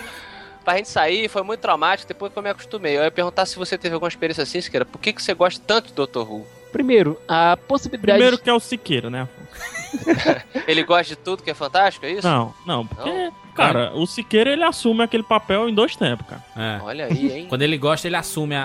pra 0.63 0.77
gente 0.77 0.89
sair, 0.89 1.29
foi 1.29 1.43
muito 1.43 1.59
traumático, 1.61 2.07
depois 2.07 2.33
que 2.33 2.39
eu 2.39 2.43
me 2.43 2.49
acostumei. 2.49 2.97
Eu 2.97 3.03
ia 3.03 3.11
perguntar 3.11 3.45
se 3.45 3.55
você 3.55 3.77
teve 3.77 3.93
alguma 3.93 4.09
experiência 4.09 4.41
assim, 4.41 4.59
Siqueira, 4.59 4.83
por 4.83 4.99
que, 4.99 5.13
que 5.13 5.21
você 5.21 5.33
gosta 5.33 5.61
tanto 5.65 5.87
de 5.87 5.93
Dr. 5.93 6.19
Who? 6.19 6.45
Primeiro, 6.71 7.17
a 7.27 7.55
possibilidade. 7.55 8.17
Primeiro 8.17 8.37
que 8.37 8.49
é 8.49 8.53
o 8.53 8.59
Siqueira, 8.59 9.09
né? 9.09 9.29
Ele 10.67 10.83
gosta 10.83 11.15
de 11.15 11.15
tudo 11.15 11.43
que 11.43 11.51
é 11.51 11.53
fantástico, 11.53 12.05
é 12.05 12.11
isso? 12.11 12.27
Não, 12.27 12.53
não, 12.65 12.85
porque, 12.85 13.09
Não? 13.09 13.33
Cara, 13.55 13.91
o 13.95 14.05
Siqueira 14.05 14.51
ele 14.51 14.63
assume 14.63 15.01
aquele 15.03 15.23
papel 15.23 15.67
em 15.69 15.73
dois 15.73 15.95
tempos, 15.95 16.25
cara. 16.27 16.43
É. 16.55 16.79
Olha 16.83 17.05
aí, 17.05 17.31
hein? 17.31 17.45
Quando 17.49 17.61
ele 17.61 17.77
gosta, 17.77 18.07
ele 18.07 18.15
assume 18.15 18.55
a, 18.55 18.63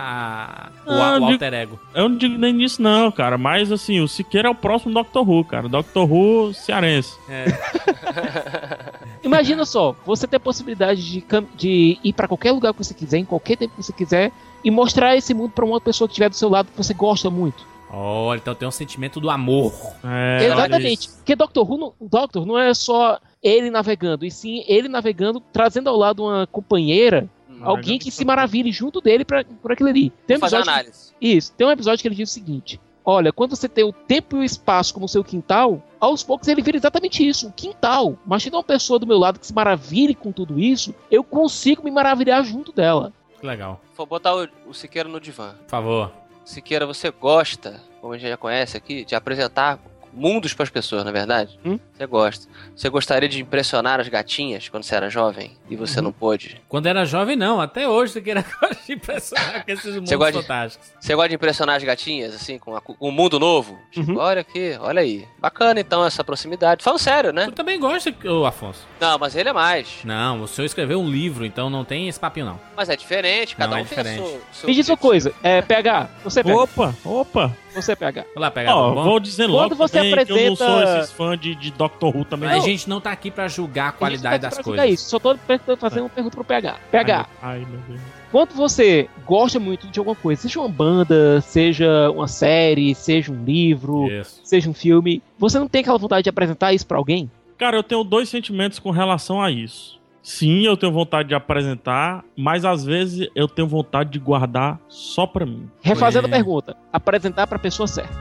a- 0.87 0.91
o, 0.91 0.93
Ah, 0.93 1.09
a- 1.09 1.17
o 1.17 1.21
digo- 1.21 1.33
alter 1.33 1.55
ego. 1.55 1.79
Eu 1.95 2.09
não 2.09 2.17
digo 2.17 2.37
nem 2.37 2.53
nisso, 2.53 2.83
não, 2.83 3.11
cara, 3.13 3.39
mas 3.39 3.71
assim, 3.73 4.01
o 4.01 4.09
Siqueira 4.09 4.49
é 4.49 4.51
o 4.51 4.55
próximo 4.55 4.93
Doctor 4.93 5.29
Who, 5.29 5.45
cara. 5.45 5.69
Doctor 5.69 6.11
Who 6.11 6.53
cearense. 6.55 7.17
Imagina 9.23 9.65
só, 9.65 9.95
você 10.05 10.27
ter 10.27 10.37
a 10.37 10.41
possibilidade 10.41 11.03
de, 11.05 11.25
de 11.57 11.99
ir 12.03 12.13
pra 12.13 12.27
qualquer 12.29 12.53
lugar 12.53 12.73
que 12.73 12.83
você 12.83 12.95
quiser, 12.95 13.19
em 13.19 13.25
qualquer 13.25 13.57
tempo 13.57 13.75
que 13.77 13.83
você 13.83 13.93
quiser, 13.93 14.33
e 14.65 14.71
mostrar 14.71 15.17
esse 15.17 15.33
mundo 15.35 15.51
pra 15.51 15.65
uma 15.65 15.81
pessoa 15.81 16.09
que 16.09 16.13
estiver 16.13 16.29
do 16.31 16.37
seu 16.37 16.49
lado 16.49 16.71
que 16.71 16.77
você 16.77 16.95
gosta 16.95 17.31
muito. 17.31 17.70
Olha, 17.93 18.39
então 18.39 18.55
tem 18.55 18.69
um 18.69 18.71
sentimento 18.73 19.21
do 19.21 19.29
amor. 19.31 19.73
É, 20.05 20.45
Exatamente. 20.47 21.09
Porque 21.11 21.35
Doctor 21.35 21.69
Who, 21.71 21.77
não, 21.79 21.95
Doctor 22.01 22.47
não 22.47 22.59
é 22.59 22.73
só 22.73 23.19
ele 23.43 23.71
navegando, 23.71 24.25
e 24.25 24.31
sim 24.31 24.65
ele 24.69 24.89
navegando, 24.89 25.41
trazendo 25.53 25.89
ao 25.89 25.97
lado 25.97 26.25
uma 26.25 26.47
companheira, 26.47 27.29
Hum, 27.49 27.61
alguém 27.63 27.99
que 27.99 28.11
se 28.11 28.25
maravilhe 28.25 28.71
junto 28.71 29.01
dele 29.01 29.25
pra, 29.25 29.45
por 29.45 29.73
aquilo 29.73 29.89
ali. 29.89 30.11
Tem 30.27 30.37
um 30.37 30.41
episódio 30.41 30.65
que- 30.65 30.71
análise. 30.71 31.13
Isso, 31.21 31.53
tem 31.53 31.67
um 31.67 31.71
episódio 31.71 32.01
que 32.01 32.09
ele 32.09 32.15
diz 32.15 32.31
o 32.31 32.33
seguinte: 32.33 32.81
Olha, 33.05 33.33
quando 33.33 33.57
você 33.57 33.69
tem 33.69 33.83
o 33.85 33.93
tempo 33.93 34.37
e 34.37 34.41
o 34.41 34.45
espaço 34.45 34.95
como 34.95 35.09
seu 35.09 35.25
quintal, 35.25 35.83
aos 35.99 36.23
poucos 36.23 36.47
ele 36.49 36.63
vira 36.63 36.77
exatamente 36.77 37.27
isso, 37.27 37.49
um 37.49 37.51
quintal. 37.51 38.17
Mas 38.25 38.43
se 38.43 38.51
tem 38.51 38.57
uma 38.59 38.65
pessoa 38.65 38.99
do 38.99 39.07
meu 39.07 39.19
lado 39.19 39.39
que 39.41 39.47
se 39.47 39.53
maravilhe 39.55 40.15
com 40.15 40.31
tudo 40.33 40.59
isso, 40.61 40.95
eu 41.11 41.25
consigo 41.25 41.83
me 41.83 41.91
maravilhar 41.91 42.43
junto 42.45 42.73
dela. 42.73 43.13
Que 43.41 43.47
legal. 43.47 43.81
Vou 43.97 44.07
botar 44.07 44.35
o, 44.37 44.47
o 44.67 44.73
Siqueira 44.75 45.09
no 45.09 45.21
divã. 45.21 45.55
Por 45.65 45.71
favor. 45.71 46.13
Siqueira, 46.45 46.87
você 46.87 47.11
gosta, 47.11 47.81
como 48.01 48.13
a 48.13 48.19
gente 48.19 48.31
já 48.31 48.37
conhece 48.37 48.77
aqui, 48.77 49.05
de 49.05 49.15
apresentar 49.15 49.79
mundos 50.13 50.53
para 50.55 50.65
as 50.65 50.71
pessoas, 50.71 51.05
na 51.05 51.13
verdade? 51.13 51.59
Hum? 51.65 51.79
Você 51.93 52.07
gosta. 52.07 52.47
Você 52.75 52.89
gostaria 52.89 53.29
de 53.29 53.41
impressionar 53.41 54.01
as 54.01 54.09
gatinhas 54.09 54.69
quando 54.69 54.83
você 54.85 54.95
era 54.95 55.09
jovem 55.11 55.53
e 55.69 55.77
você 55.77 55.99
Uhum. 55.99 56.05
não 56.07 56.13
pôde? 56.13 56.61
Quando 56.69 56.87
era 56.87 57.05
jovem, 57.05 57.37
não. 57.37 57.61
Até 57.61 57.89
hoje 57.89 58.13
você 58.15 58.21
queira 58.21 58.45
impressionar 58.89 59.65
com 59.65 59.71
esses 59.73 59.95
mundos 59.95 60.13
gosta 60.13 60.33
de- 60.33 60.39
fantásticos. 60.43 60.93
Você 61.01 61.15
gosta 61.15 61.29
de 61.29 61.35
impressionar 61.35 61.77
as 61.77 61.85
gatinhas, 61.85 62.35
assim, 62.35 62.59
com, 62.59 62.77
a- 62.77 62.81
com 62.81 62.97
um 63.01 63.11
mundo 63.11 63.39
novo? 63.39 63.79
Tipo, 63.91 64.13
Uhum. 64.13 64.19
olha 64.19 64.41
aqui, 64.41 64.77
olha 64.81 65.01
aí. 65.01 65.27
Bacana, 65.39 65.81
então, 65.81 66.05
essa 66.05 66.25
proximidade. 66.25 66.83
Falando 66.83 66.99
sério, 67.01 67.33
né? 67.33 67.47
Tu 67.47 67.53
também 67.53 67.79
gosta, 67.79 68.15
ô 68.29 68.45
Afonso? 68.47 68.87
Não, 69.01 69.19
mas 69.19 69.35
ele 69.37 69.49
é 69.49 69.53
mais. 69.53 69.99
Não, 70.05 70.43
o 70.43 70.49
senhor 70.49 70.67
escreveu 70.67 71.01
um 71.01 71.09
livro, 71.11 71.45
então 71.45 71.71
não 71.71 71.85
tem 71.85 72.09
esse 72.09 72.19
papinho, 72.19 72.47
não. 72.47 72.61
Mas 72.77 72.89
é 72.89 72.97
diferente, 72.97 73.55
cada 73.57 73.71
Não, 73.71 73.79
é 73.79 73.83
um 73.83 73.85
tem 73.85 73.97
diferente. 73.99 74.21
o 74.21 74.27
seu, 74.27 74.43
seu 74.53 74.69
Me 74.69 74.75
diz 74.75 74.89
uma 74.89 74.97
coisa, 74.97 75.33
é, 75.43 75.63
PH, 75.63 76.09
você 76.25 76.43
PH, 76.43 76.61
Opa, 76.63 76.95
opa. 77.05 77.57
Você 77.75 77.95
PH. 77.97 78.23
Vai 78.35 78.41
lá 78.43 78.51
pegar, 78.51 78.75
Ó, 78.77 78.95
tá 78.95 79.03
vou 79.03 79.21
dizer 79.21 79.45
Quando 79.45 79.53
logo 79.53 79.75
você 79.77 79.99
também 79.99 80.25
que 80.27 80.33
eu 80.33 80.49
não 80.51 80.57
sou 80.57 80.67
apresenta- 80.67 80.99
esses 81.01 81.13
fãs 81.13 81.41
de, 81.41 81.55
de 81.55 81.71
Doctor 81.71 82.17
Who 82.17 82.25
também. 82.25 82.49
A 82.51 82.55
não. 82.57 82.61
gente 82.63 82.89
não 82.89 83.01
tá 83.01 83.13
aqui 83.13 83.31
pra 83.31 83.47
julgar 83.49 83.89
a 83.89 83.93
qualidade 83.93 84.35
Isso, 84.37 84.43
das 84.43 84.55
pra 84.55 84.65
coisas. 84.65 84.81
julgar 84.83 84.93
Isso. 84.95 85.09
Só 85.11 85.19
tô 85.19 85.37
fazendo 85.77 86.03
uma 86.05 86.09
pergunta 86.09 86.35
pro 86.37 86.45
PH. 86.45 86.77
PH, 86.91 87.27
Ai, 87.43 87.59
meu 87.61 87.79
Deus. 87.89 88.01
quando 88.33 88.55
você 88.55 89.09
gosta 89.27 89.61
muito 89.61 89.87
de 89.89 89.99
alguma 89.99 90.17
coisa, 90.17 90.43
seja 90.43 90.59
uma 90.61 90.69
banda, 90.69 91.41
seja 91.43 92.11
uma 92.11 92.27
série, 92.29 92.95
seja 92.95 93.31
um 93.33 93.45
livro, 93.45 94.09
Isso. 94.11 94.41
seja 94.43 94.69
um 94.69 94.75
filme, 94.75 95.23
você 95.39 95.59
não 95.59 95.69
tem 95.69 95.83
aquela 95.83 95.99
vontade 95.99 96.25
de 96.25 96.31
apresentar 96.31 96.73
isso 96.73 96.87
pra 96.87 96.99
alguém? 96.99 97.31
Cara, 97.59 97.77
eu 97.77 97.83
tenho 97.83 98.03
dois 98.03 98.29
sentimentos 98.29 98.79
com 98.79 98.91
relação 98.91 99.41
a 99.41 99.51
isso. 99.51 100.00
Sim, 100.23 100.67
eu 100.67 100.77
tenho 100.77 100.93
vontade 100.93 101.29
de 101.29 101.35
apresentar, 101.35 102.25
mas 102.37 102.65
às 102.65 102.85
vezes 102.85 103.29
eu 103.35 103.49
tenho 103.49 103.67
vontade 103.67 104.11
de 104.11 104.19
guardar 104.19 104.79
só 104.89 105.27
pra 105.27 105.47
mim. 105.47 105.69
Refazendo 105.83 106.27
a 106.27 106.31
pergunta, 106.31 106.77
apresentar 106.93 107.47
pra 107.47 107.59
pessoa 107.59 107.87
certa. 107.87 108.15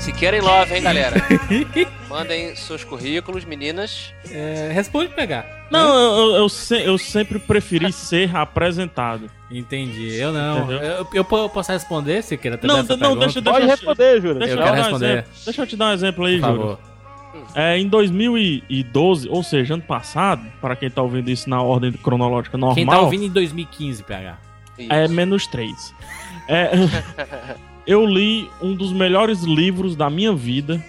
Se 0.00 0.12
querem 0.12 0.40
love, 0.40 0.74
hein, 0.74 0.82
galera? 0.82 1.16
Mandem 2.08 2.54
seus 2.54 2.84
currículos, 2.84 3.44
meninas. 3.44 4.12
É, 4.30 4.70
responde 4.72 5.10
pegar. 5.12 5.66
Não, 5.70 5.88
eu, 5.98 6.26
eu, 6.30 6.36
eu 6.36 6.48
se- 6.48 6.82
eu 6.84 6.98
sempre 6.98 7.38
preferi 7.38 7.90
ser 7.92 8.34
apresentado. 8.36 9.30
Entendi. 9.50 10.14
Eu 10.16 10.32
não. 10.32 10.70
Eu, 10.70 11.06
eu 11.14 11.24
po- 11.24 11.48
posso 11.48 11.72
responder 11.72 12.22
se 12.22 12.36
queira 12.36 12.58
também 12.58 12.76
Não, 12.76 12.82
essa 12.84 12.92
não, 12.96 12.98
pergunta? 13.16 13.20
deixa, 13.26 13.40
deixa, 13.40 13.58
Pode 13.58 13.66
responder, 13.70 14.20
Júlio. 14.20 14.38
deixa 14.38 14.54
Eu 14.54 14.58
eu 14.58 14.62
quero 14.64 14.76
dar 14.76 14.80
um 14.80 14.82
responder. 14.84 15.06
exemplo. 15.12 15.30
Deixa 15.44 15.62
eu 15.62 15.66
te 15.66 15.76
dar 15.76 15.86
um 15.86 15.92
exemplo 15.92 16.24
aí, 16.24 16.40
Por 16.40 16.46
Júlio. 16.46 16.60
favor. 16.62 16.78
É, 17.54 17.78
em 17.78 17.88
2012, 17.88 19.28
ou 19.28 19.42
seja, 19.42 19.74
ano 19.74 19.82
passado, 19.82 20.42
para 20.60 20.76
quem 20.76 20.90
tá 20.90 21.02
ouvindo 21.02 21.30
isso 21.30 21.48
na 21.48 21.60
ordem 21.62 21.92
cronológica 21.92 22.56
normal, 22.58 22.74
Quem 22.74 22.86
tá 22.86 23.00
ouvindo 23.00 23.24
em 23.24 23.30
2015, 23.30 24.02
PH? 24.02 24.38
Isso. 24.78 24.92
é 24.92 25.08
menos 25.08 25.46
3. 25.46 25.94
É, 26.48 26.70
eu 27.86 28.04
li 28.06 28.48
um 28.60 28.74
dos 28.74 28.92
melhores 28.92 29.42
livros 29.42 29.94
da 29.96 30.08
minha 30.10 30.34
vida, 30.34 30.82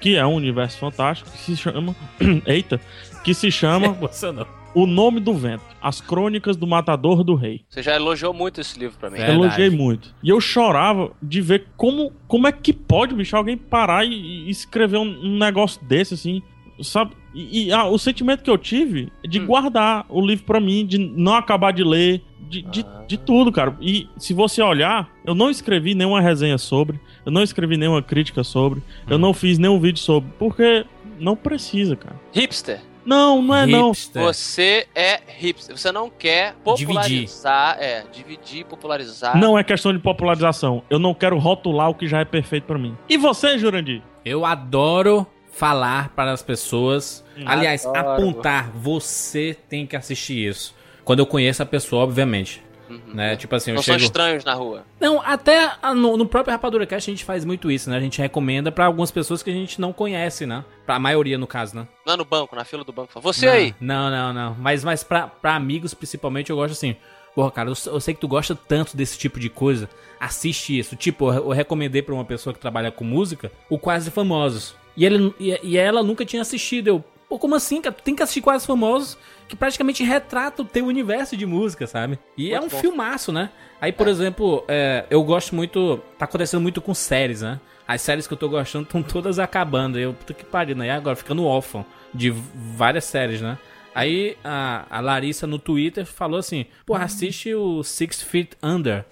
que 0.00 0.16
é 0.16 0.24
um 0.26 0.34
universo 0.34 0.78
fantástico, 0.78 1.30
que 1.30 1.38
se 1.38 1.56
chama. 1.56 1.94
Eita! 2.46 2.80
Que 3.24 3.32
se 3.34 3.50
chama 3.50 3.86
Emocionou. 3.96 4.46
O 4.74 4.86
Nome 4.86 5.20
do 5.20 5.32
Vento 5.32 5.62
As 5.80 6.00
Crônicas 6.00 6.56
do 6.56 6.66
Matador 6.66 7.22
do 7.22 7.36
Rei. 7.36 7.64
Você 7.68 7.80
já 7.80 7.94
elogiou 7.94 8.34
muito 8.34 8.60
esse 8.60 8.76
livro 8.78 8.96
pra 8.98 9.08
mim. 9.08 9.18
Verdade. 9.18 9.38
Elogiei 9.38 9.70
muito. 9.70 10.12
E 10.22 10.28
eu 10.28 10.40
chorava 10.40 11.12
de 11.22 11.40
ver 11.40 11.66
como, 11.76 12.12
como 12.26 12.48
é 12.48 12.52
que 12.52 12.72
pode, 12.72 13.14
bicho, 13.14 13.36
alguém 13.36 13.56
parar 13.56 14.04
e, 14.04 14.12
e 14.12 14.50
escrever 14.50 14.98
um, 14.98 15.02
um 15.26 15.38
negócio 15.38 15.80
desse, 15.84 16.14
assim, 16.14 16.42
sabe? 16.82 17.12
E, 17.32 17.66
e, 17.68 17.72
ah, 17.72 17.84
o 17.84 17.96
sentimento 17.98 18.42
que 18.42 18.50
eu 18.50 18.58
tive 18.58 19.12
é 19.24 19.28
de 19.28 19.40
Hum. 19.40 19.46
guardar 19.46 20.06
o 20.08 20.20
livro 20.20 20.44
pra 20.44 20.58
mim, 20.60 20.84
de 20.84 20.98
não 20.98 21.34
acabar 21.34 21.72
de 21.72 21.84
ler, 21.84 22.20
de, 22.48 22.62
de, 22.62 22.84
Ah. 22.86 23.04
de 23.06 23.16
tudo, 23.18 23.50
cara. 23.52 23.76
E 23.80 24.08
se 24.18 24.32
você 24.34 24.62
olhar, 24.62 25.08
eu 25.24 25.34
não 25.34 25.50
escrevi 25.50 25.94
nenhuma 25.94 26.20
resenha 26.20 26.58
sobre, 26.58 27.00
eu 27.24 27.32
não 27.32 27.42
escrevi 27.42 27.76
nenhuma 27.76 28.02
crítica 28.02 28.44
sobre, 28.44 28.82
eu 29.08 29.18
não 29.18 29.32
fiz 29.34 29.58
nenhum 29.58 29.78
vídeo 29.80 30.00
sobre, 30.00 30.30
porque 30.38 30.84
não 31.18 31.34
precisa, 31.36 31.96
cara. 31.96 32.16
Hipster. 32.32 32.80
Não, 33.04 33.42
não 33.42 33.54
é 33.54 33.66
não. 33.66 33.88
Hipster. 33.90 34.22
Você 34.22 34.86
é 34.94 35.20
hipster. 35.38 35.76
Você 35.76 35.92
não 35.92 36.08
quer 36.08 36.54
popularizar. 36.64 37.76
É, 37.78 38.04
dividir, 38.10 38.64
popularizar. 38.64 39.36
Não 39.38 39.58
é 39.58 39.62
questão 39.64 39.92
de 39.92 39.98
popularização. 39.98 40.82
Eu 40.88 40.98
não 40.98 41.12
quero 41.12 41.36
rotular 41.38 41.90
o 41.90 41.94
que 41.94 42.08
já 42.08 42.20
é 42.20 42.24
perfeito 42.24 42.64
pra 42.64 42.78
mim. 42.78 42.96
E 43.08 43.16
você, 43.18 43.58
Jurandir? 43.58 44.00
Eu 44.24 44.44
adoro 44.46 45.26
falar 45.52 46.08
para 46.16 46.32
as 46.32 46.42
pessoas. 46.42 47.22
Aliás, 47.44 47.84
Adoro. 47.84 48.22
apontar. 48.22 48.70
Você 48.70 49.56
tem 49.68 49.86
que 49.86 49.96
assistir 49.96 50.48
isso. 50.48 50.74
Quando 51.04 51.18
eu 51.20 51.26
conheço 51.26 51.62
a 51.62 51.66
pessoa, 51.66 52.02
obviamente. 52.02 52.62
Uhum. 52.88 53.14
Né? 53.14 53.34
Tipo 53.36 53.54
assim, 53.54 53.70
eu 53.70 53.76
Não 53.76 53.82
são 53.82 53.94
chego. 53.94 54.04
estranhos 54.04 54.44
na 54.44 54.52
rua. 54.54 54.84
Não, 55.00 55.20
até 55.22 55.72
no, 55.94 56.16
no 56.16 56.26
próprio 56.26 56.52
Rapadura 56.52 56.86
Cast 56.86 57.10
a 57.10 57.14
gente 57.14 57.24
faz 57.24 57.44
muito 57.44 57.70
isso, 57.70 57.88
né? 57.88 57.96
A 57.96 58.00
gente 58.00 58.20
recomenda 58.20 58.70
pra 58.70 58.86
algumas 58.86 59.10
pessoas 59.10 59.42
que 59.42 59.50
a 59.50 59.54
gente 59.54 59.80
não 59.80 59.92
conhece, 59.92 60.44
né? 60.44 60.64
Pra 60.84 60.98
maioria, 60.98 61.38
no 61.38 61.46
caso, 61.46 61.76
né? 61.76 61.88
Lá 62.06 62.16
no 62.16 62.24
banco, 62.24 62.54
na 62.54 62.64
fila 62.64 62.84
do 62.84 62.92
banco. 62.92 63.18
Você 63.20 63.46
não, 63.46 63.52
aí. 63.52 63.74
Não, 63.80 64.10
não, 64.10 64.32
não. 64.34 64.56
Mas, 64.58 64.84
mas 64.84 65.02
pra, 65.02 65.26
pra 65.26 65.54
amigos, 65.56 65.94
principalmente, 65.94 66.50
eu 66.50 66.56
gosto 66.56 66.72
assim. 66.72 66.94
Porra, 67.34 67.50
cara, 67.50 67.70
eu, 67.70 67.74
eu 67.86 68.00
sei 68.00 68.14
que 68.14 68.20
tu 68.20 68.28
gosta 68.28 68.54
tanto 68.54 68.96
desse 68.96 69.18
tipo 69.18 69.40
de 69.40 69.48
coisa. 69.48 69.88
Assiste 70.20 70.78
isso. 70.78 70.94
Tipo, 70.94 71.32
eu, 71.32 71.46
eu 71.46 71.50
recomendei 71.50 72.02
pra 72.02 72.14
uma 72.14 72.24
pessoa 72.24 72.52
que 72.52 72.60
trabalha 72.60 72.92
com 72.92 73.02
música 73.02 73.50
o 73.70 73.78
Quase 73.78 74.10
Famosos. 74.10 74.76
E, 74.96 75.04
ele, 75.04 75.34
e, 75.40 75.58
e 75.62 75.76
ela 75.76 76.02
nunca 76.02 76.24
tinha 76.24 76.42
assistido. 76.42 76.88
Eu, 76.88 77.04
pô, 77.34 77.38
como 77.38 77.56
assim, 77.56 77.80
cara? 77.80 77.94
Tu 77.94 78.02
tem 78.02 78.14
que 78.14 78.22
assistir 78.22 78.40
Quase 78.40 78.64
Famosos 78.64 79.18
que 79.48 79.56
praticamente 79.56 80.04
retrata 80.04 80.62
o 80.62 80.64
teu 80.64 80.86
universo 80.86 81.36
de 81.36 81.44
música, 81.44 81.86
sabe? 81.86 82.18
E 82.36 82.52
é 82.52 82.58
um 82.58 82.62
Muito 82.62 82.72
bom. 82.72 82.80
filmaço, 82.80 83.32
né? 83.32 83.50
Aí, 83.80 83.92
por 83.92 84.06
exemplo, 84.06 84.64
é, 84.68 85.04
eu 85.10 85.22
gosto 85.22 85.54
muito. 85.54 86.00
Tá 86.16 86.24
acontecendo 86.26 86.60
muito 86.60 86.80
com 86.80 86.94
séries, 86.94 87.42
né? 87.42 87.60
As 87.86 88.00
séries 88.00 88.26
que 88.26 88.32
eu 88.32 88.38
tô 88.38 88.48
gostando 88.48 88.84
estão 88.84 89.02
todas 89.02 89.38
acabando. 89.38 89.98
Eu, 89.98 90.14
puta 90.14 90.32
que 90.32 90.44
pariu, 90.44 90.76
né? 90.76 90.86
E 90.86 90.90
agora 90.90 91.16
ficando 91.16 91.44
órfão 91.44 91.84
de 92.14 92.30
várias 92.30 93.04
séries, 93.04 93.42
né? 93.42 93.58
Aí 93.94 94.36
a, 94.42 94.86
a 94.90 95.00
Larissa 95.00 95.46
no 95.46 95.58
Twitter 95.58 96.06
falou 96.06 96.38
assim: 96.38 96.66
Porra, 96.86 97.04
assiste 97.04 97.54
o 97.54 97.82
Six 97.82 98.22
Feet 98.22 98.52
Under 98.62 99.04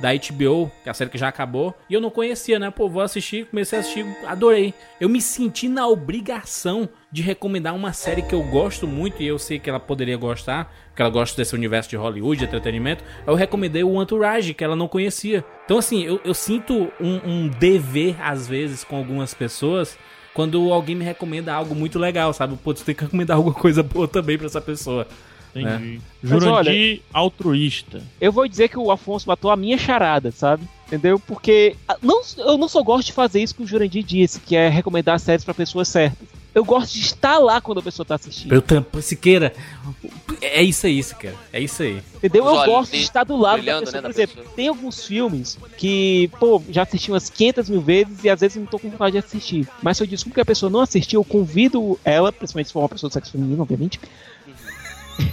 da 0.00 0.10
HBO, 0.12 0.70
que 0.82 0.88
é 0.88 0.90
a 0.90 0.94
série 0.94 1.10
que 1.10 1.18
já 1.18 1.28
acabou. 1.28 1.74
E 1.88 1.94
eu 1.94 2.00
não 2.00 2.10
conhecia, 2.10 2.58
né? 2.58 2.70
Pô, 2.70 2.88
vou 2.88 3.02
assistir, 3.02 3.46
comecei 3.46 3.78
a 3.78 3.80
assistir, 3.80 4.04
adorei. 4.26 4.74
Eu 5.00 5.08
me 5.08 5.20
senti 5.20 5.68
na 5.68 5.86
obrigação 5.86 6.88
de 7.12 7.22
recomendar 7.22 7.74
uma 7.74 7.92
série 7.92 8.22
que 8.22 8.34
eu 8.34 8.42
gosto 8.42 8.86
muito 8.86 9.22
e 9.22 9.26
eu 9.26 9.38
sei 9.38 9.58
que 9.58 9.68
ela 9.68 9.80
poderia 9.80 10.16
gostar, 10.16 10.72
porque 10.88 11.02
ela 11.02 11.10
gosta 11.10 11.36
desse 11.36 11.54
universo 11.54 11.90
de 11.90 11.96
Hollywood, 11.96 12.38
de 12.38 12.44
entretenimento. 12.44 13.02
Eu 13.26 13.34
recomendei 13.34 13.82
o 13.82 14.00
Entourage, 14.00 14.54
que 14.54 14.62
ela 14.62 14.76
não 14.76 14.86
conhecia. 14.86 15.44
Então, 15.64 15.78
assim, 15.78 16.02
eu, 16.02 16.20
eu 16.24 16.34
sinto 16.34 16.90
um, 17.00 17.20
um 17.24 17.48
dever, 17.48 18.16
às 18.22 18.46
vezes, 18.46 18.84
com 18.84 18.96
algumas 18.96 19.34
pessoas. 19.34 19.98
Quando 20.32 20.72
alguém 20.72 20.94
me 20.94 21.04
recomenda 21.04 21.52
algo 21.52 21.74
muito 21.74 21.98
legal, 21.98 22.32
sabe? 22.32 22.56
Pô, 22.56 22.72
tu 22.72 22.84
tem 22.84 22.94
que 22.94 23.02
recomendar 23.02 23.36
alguma 23.36 23.54
coisa 23.54 23.82
boa 23.82 24.06
também 24.06 24.38
pra 24.38 24.46
essa 24.46 24.60
pessoa. 24.60 25.06
Entendi. 25.54 26.00
Mas 26.22 26.30
Jurandir 26.30 27.02
altruísta. 27.12 28.00
Eu 28.20 28.30
vou 28.30 28.46
dizer 28.46 28.68
que 28.68 28.78
o 28.78 28.92
Afonso 28.92 29.28
matou 29.28 29.50
a 29.50 29.56
minha 29.56 29.76
charada, 29.76 30.30
sabe? 30.30 30.62
Entendeu? 30.86 31.18
Porque 31.18 31.74
ah, 31.88 31.96
não, 32.00 32.22
eu 32.38 32.56
não 32.56 32.68
só 32.68 32.82
gosto 32.84 33.06
de 33.06 33.12
fazer 33.12 33.42
isso 33.42 33.54
que 33.56 33.62
o 33.64 33.66
Jurandir 33.66 34.04
disse, 34.04 34.38
que 34.38 34.54
é 34.54 34.68
recomendar 34.68 35.18
séries 35.18 35.44
pra 35.44 35.52
pessoas 35.52 35.88
certas. 35.88 36.39
Eu 36.54 36.64
gosto 36.64 36.92
de 36.94 37.00
estar 37.00 37.38
lá 37.38 37.60
quando 37.60 37.78
a 37.78 37.82
pessoa 37.82 38.04
tá 38.04 38.16
assistindo. 38.16 38.52
Eu 38.52 38.60
tampo, 38.60 39.00
Siqueira. 39.00 39.52
É 40.42 40.62
isso 40.62 40.86
aí, 40.86 41.00
Siqueira. 41.02 41.36
É 41.52 41.60
isso 41.60 41.82
aí. 41.82 42.02
Entendeu? 42.16 42.44
Os 42.44 42.58
Eu 42.60 42.64
gosto 42.66 42.92
de 42.92 43.02
estar 43.02 43.22
do 43.24 43.36
lado 43.36 43.62
da 43.62 43.78
pessoa. 43.80 43.92
né, 43.96 44.02
Por 44.02 44.10
exemplo, 44.10 44.36
pessoa. 44.36 44.54
tem 44.56 44.68
alguns 44.68 45.04
filmes 45.06 45.56
que, 45.76 46.28
pô, 46.40 46.60
já 46.68 46.82
assisti 46.82 47.10
umas 47.12 47.30
500 47.30 47.68
mil 47.70 47.80
vezes 47.80 48.24
e 48.24 48.28
às 48.30 48.40
vezes 48.40 48.56
não 48.56 48.66
tô 48.66 48.78
com 48.78 48.90
vontade 48.90 49.12
de 49.12 49.18
assistir. 49.18 49.68
Mas 49.82 49.96
se 49.96 50.02
eu 50.02 50.06
descubro 50.08 50.34
que 50.34 50.40
a 50.40 50.44
pessoa 50.44 50.68
não 50.70 50.80
assistiu, 50.80 51.20
eu 51.20 51.24
convido 51.24 51.98
ela, 52.04 52.32
principalmente 52.32 52.66
se 52.66 52.72
for 52.72 52.80
uma 52.80 52.88
pessoa 52.88 53.08
do 53.08 53.12
sexo 53.12 53.30
feminino, 53.32 53.62
obviamente, 53.62 54.00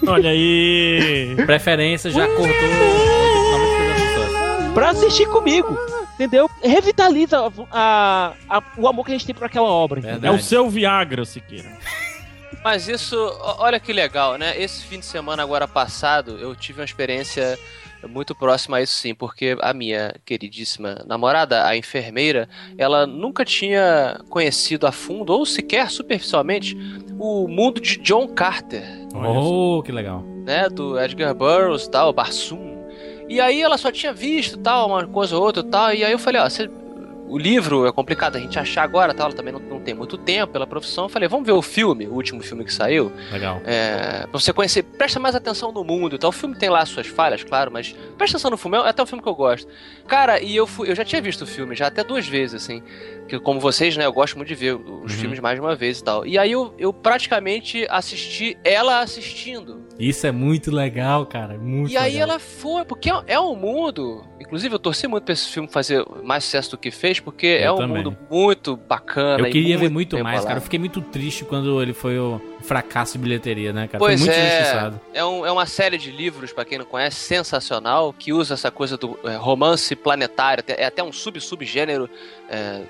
Olha 0.05 0.29
aí. 0.31 1.33
Preferência 1.45 2.11
já 2.11 2.27
cortou 2.27 2.45
90% 2.45 3.87
das 3.87 4.01
pessoas. 4.01 4.73
pra 4.73 4.89
assistir 4.89 5.25
comigo. 5.27 5.77
Entendeu? 6.17 6.49
Revitaliza 6.63 7.37
a- 7.71 8.33
a- 8.49 8.63
o 8.75 8.87
amor 8.87 9.05
que 9.05 9.11
a 9.11 9.15
gente 9.15 9.25
tem 9.27 9.35
por 9.35 9.43
aquela 9.45 9.67
obra. 9.69 10.01
É 10.21 10.31
o 10.31 10.39
seu 10.39 10.67
Viagra, 10.69 11.23
Siqueira. 11.25 11.77
Mas 12.63 12.87
isso, 12.87 13.15
olha 13.59 13.79
que 13.79 13.93
legal, 13.93 14.35
né? 14.37 14.59
Esse 14.59 14.83
fim 14.83 14.99
de 14.99 15.05
semana 15.05 15.43
agora 15.43 15.67
passado, 15.67 16.37
eu 16.39 16.55
tive 16.55 16.79
uma 16.81 16.85
experiência 16.85 17.57
muito 18.09 18.33
próxima 18.35 18.77
a 18.77 18.81
isso 18.81 18.95
sim, 18.95 19.13
porque 19.13 19.55
a 19.61 19.73
minha 19.73 20.13
queridíssima 20.25 21.03
namorada, 21.07 21.65
a 21.67 21.77
enfermeira, 21.77 22.47
ela 22.77 23.05
nunca 23.05 23.45
tinha 23.45 24.19
conhecido 24.29 24.85
a 24.87 24.91
fundo, 24.91 25.31
ou 25.33 25.45
sequer 25.45 25.89
superficialmente, 25.91 26.75
o 27.19 27.47
mundo 27.47 27.79
de 27.79 27.97
John 27.97 28.27
Carter, 28.27 28.83
Oh, 29.13 29.81
que 29.83 29.91
legal. 29.91 30.21
né? 30.45 30.67
Do 30.69 30.99
Edgar 30.99 31.33
Burroughs 31.35 31.85
e 31.85 31.91
tal, 31.91 32.11
Barsoom. 32.13 32.76
E 33.27 33.41
aí 33.41 33.61
ela 33.61 33.77
só 33.77 33.91
tinha 33.91 34.13
visto 34.13 34.57
tal, 34.57 34.87
uma 34.87 35.05
coisa 35.05 35.35
ou 35.35 35.43
outra 35.43 35.63
tal, 35.63 35.93
e 35.93 36.03
aí 36.03 36.11
eu 36.11 36.19
falei, 36.19 36.41
ó, 36.41 36.49
você... 36.49 36.69
O 37.27 37.37
livro 37.37 37.85
é 37.85 37.91
complicado 37.91 38.37
a 38.37 38.39
gente 38.39 38.57
achar 38.57 38.83
agora, 38.83 39.13
tal, 39.13 39.27
ela 39.27 39.35
também 39.35 39.51
não, 39.53 39.59
não 39.59 39.79
tem 39.81 39.93
muito 39.93 40.17
tempo 40.17 40.53
pela 40.53 40.65
profissão. 40.65 41.05
Eu 41.05 41.09
falei, 41.09 41.27
vamos 41.27 41.45
ver 41.45 41.51
o 41.51 41.61
filme, 41.61 42.07
o 42.07 42.13
último 42.13 42.41
filme 42.41 42.63
que 42.63 42.73
saiu. 42.73 43.11
Legal. 43.31 43.61
É, 43.65 44.21
pra 44.29 44.39
você 44.39 44.53
conhecer, 44.53 44.83
presta 44.83 45.19
mais 45.19 45.35
atenção 45.35 45.71
no 45.71 45.83
mundo 45.83 46.15
e 46.15 46.19
tal. 46.19 46.29
O 46.29 46.33
filme 46.33 46.55
tem 46.55 46.69
lá 46.69 46.79
as 46.79 46.89
suas 46.89 47.07
falhas, 47.07 47.43
claro, 47.43 47.69
mas 47.71 47.93
presta 48.17 48.37
atenção 48.37 48.51
no 48.51 48.57
filme, 48.57 48.77
é 48.77 48.87
até 48.89 49.03
um 49.03 49.05
filme 49.05 49.21
que 49.21 49.27
eu 49.29 49.35
gosto. 49.35 49.67
Cara, 50.07 50.41
e 50.41 50.55
eu 50.55 50.65
fui, 50.65 50.89
eu 50.89 50.95
já 50.95 51.03
tinha 51.03 51.21
visto 51.21 51.41
o 51.41 51.47
filme, 51.47 51.75
já 51.75 51.87
até 51.87 52.03
duas 52.03 52.25
vezes, 52.27 52.63
assim. 52.63 52.81
Que 53.27 53.37
como 53.39 53.59
vocês, 53.59 53.97
né, 53.97 54.05
eu 54.05 54.13
gosto 54.13 54.37
muito 54.37 54.47
de 54.47 54.55
ver 54.55 54.75
os 54.75 54.81
Uhum. 55.11 55.19
filmes 55.19 55.39
mais 55.41 55.55
de 55.55 55.61
uma 55.61 55.75
vez 55.75 55.99
e 55.99 56.03
tal. 56.03 56.25
E 56.25 56.37
aí 56.37 56.51
eu, 56.53 56.73
eu 56.77 56.93
praticamente 56.93 57.85
assisti 57.89 58.57
ela 58.63 59.01
assistindo. 59.01 59.85
Isso 59.99 60.25
é 60.27 60.31
muito 60.31 60.71
legal, 60.71 61.25
cara. 61.25 61.57
Muito 61.57 61.91
e 61.91 61.97
aí 61.97 62.13
legal. 62.13 62.29
ela 62.29 62.39
foi, 62.39 62.85
porque 62.85 63.09
é, 63.09 63.21
é 63.27 63.39
um 63.39 63.55
mundo. 63.55 64.23
Inclusive, 64.39 64.73
eu 64.75 64.79
torci 64.79 65.07
muito 65.07 65.23
pra 65.25 65.33
esse 65.33 65.47
filme 65.49 65.67
fazer 65.67 66.05
mais 66.23 66.43
sucesso 66.45 66.71
do 66.71 66.77
que 66.77 66.91
fez, 66.91 67.16
porque 67.21 67.47
é 67.47 67.67
Eu 67.67 67.73
um 67.73 67.77
também. 67.77 67.97
mundo 68.03 68.17
muito 68.29 68.75
bacana. 68.75 69.47
Eu 69.47 69.51
queria 69.51 69.77
ver 69.77 69.89
muito 69.89 70.17
mais, 70.23 70.43
cara. 70.45 70.57
Eu 70.57 70.61
fiquei 70.61 70.79
muito 70.79 71.01
triste 71.01 71.43
quando 71.45 71.81
ele 71.81 71.93
foi 71.93 72.17
o 72.19 72.41
fracasso 72.61 73.13
de 73.13 73.19
bilheteria, 73.19 73.71
né, 73.73 73.87
cara? 73.87 73.99
Pois 73.99 74.19
foi 74.19 74.29
muito 74.29 74.39
é. 74.39 74.93
É, 75.13 75.25
um- 75.25 75.45
é 75.45 75.51
uma 75.51 75.65
série 75.65 75.97
de 75.97 76.11
livros, 76.11 76.51
pra 76.51 76.65
quem 76.65 76.77
não 76.77 76.85
conhece, 76.85 77.17
sensacional, 77.17 78.13
que 78.13 78.33
usa 78.33 78.53
essa 78.55 78.69
coisa 78.71 78.97
do 78.97 79.17
é, 79.23 79.35
romance 79.35 79.95
planetário, 79.95 80.63
é 80.67 80.85
até 80.85 81.03
um 81.03 81.11
sub-subgênero 81.11 82.09
é, 82.49 82.81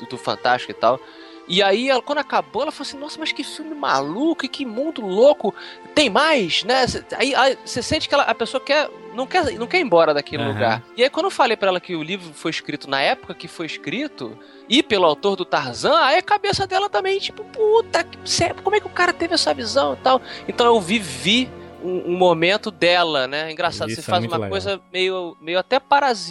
do, 0.00 0.06
do 0.10 0.18
fantástico 0.18 0.72
e 0.72 0.74
tal. 0.74 1.00
E 1.48 1.62
aí, 1.62 1.88
ela- 1.88 2.02
quando 2.02 2.18
acabou, 2.18 2.62
ela 2.62 2.72
falou 2.72 2.88
assim: 2.88 2.98
Nossa, 2.98 3.18
mas 3.20 3.32
que 3.32 3.44
filme 3.44 3.74
maluco 3.74 4.44
e 4.44 4.48
que 4.48 4.66
mundo 4.66 5.00
louco! 5.04 5.54
Tem 5.94 6.10
mais, 6.10 6.64
né? 6.64 6.84
Aí 7.16 7.34
aí 7.34 7.56
você 7.64 7.82
sente 7.82 8.08
que 8.08 8.14
ela- 8.14 8.24
a 8.24 8.34
pessoa 8.34 8.60
quer 8.60 8.90
não, 9.14 9.26
quer. 9.26 9.52
não 9.52 9.66
quer 9.66 9.78
ir 9.78 9.82
embora 9.82 10.12
daquele 10.12 10.42
Aham. 10.42 10.52
lugar. 10.52 10.82
E 10.96 11.02
aí, 11.02 11.08
quando 11.10 11.26
eu 11.26 11.30
falei 11.30 11.56
pra 11.56 11.68
ela 11.68 11.80
que 11.80 11.94
o 11.96 12.02
livro 12.02 12.32
foi 12.34 12.50
escrito 12.50 12.90
na 12.90 13.00
época 13.00 13.32
que 13.34 13.48
foi 13.48 13.64
escrito, 13.66 14.36
e 14.68 14.82
pelo 14.82 15.06
autor 15.06 15.36
do 15.36 15.44
Tarzan, 15.44 15.96
aí 16.00 16.18
a 16.18 16.22
cabeça 16.22 16.66
dela 16.66 16.90
também, 16.90 17.18
tipo, 17.18 17.44
puta, 17.44 18.04
sério, 18.24 18.56
como 18.62 18.74
é 18.76 18.80
que 18.80 18.86
o 18.86 18.90
cara 18.90 19.12
teve 19.12 19.32
essa 19.34 19.54
visão 19.54 19.94
e 19.94 19.96
tal? 19.98 20.20
Então 20.48 20.66
eu 20.66 20.80
vivi 20.80 21.48
um, 21.82 22.12
um 22.12 22.16
momento 22.18 22.70
dela, 22.70 23.26
né? 23.28 23.52
Engraçado, 23.52 23.88
Isso 23.90 24.02
você 24.02 24.08
é 24.08 24.10
faz 24.10 24.20
muito 24.22 24.32
uma 24.32 24.38
legal. 24.38 24.50
coisa 24.50 24.80
meio, 24.92 25.36
meio 25.40 25.58
até 25.58 25.78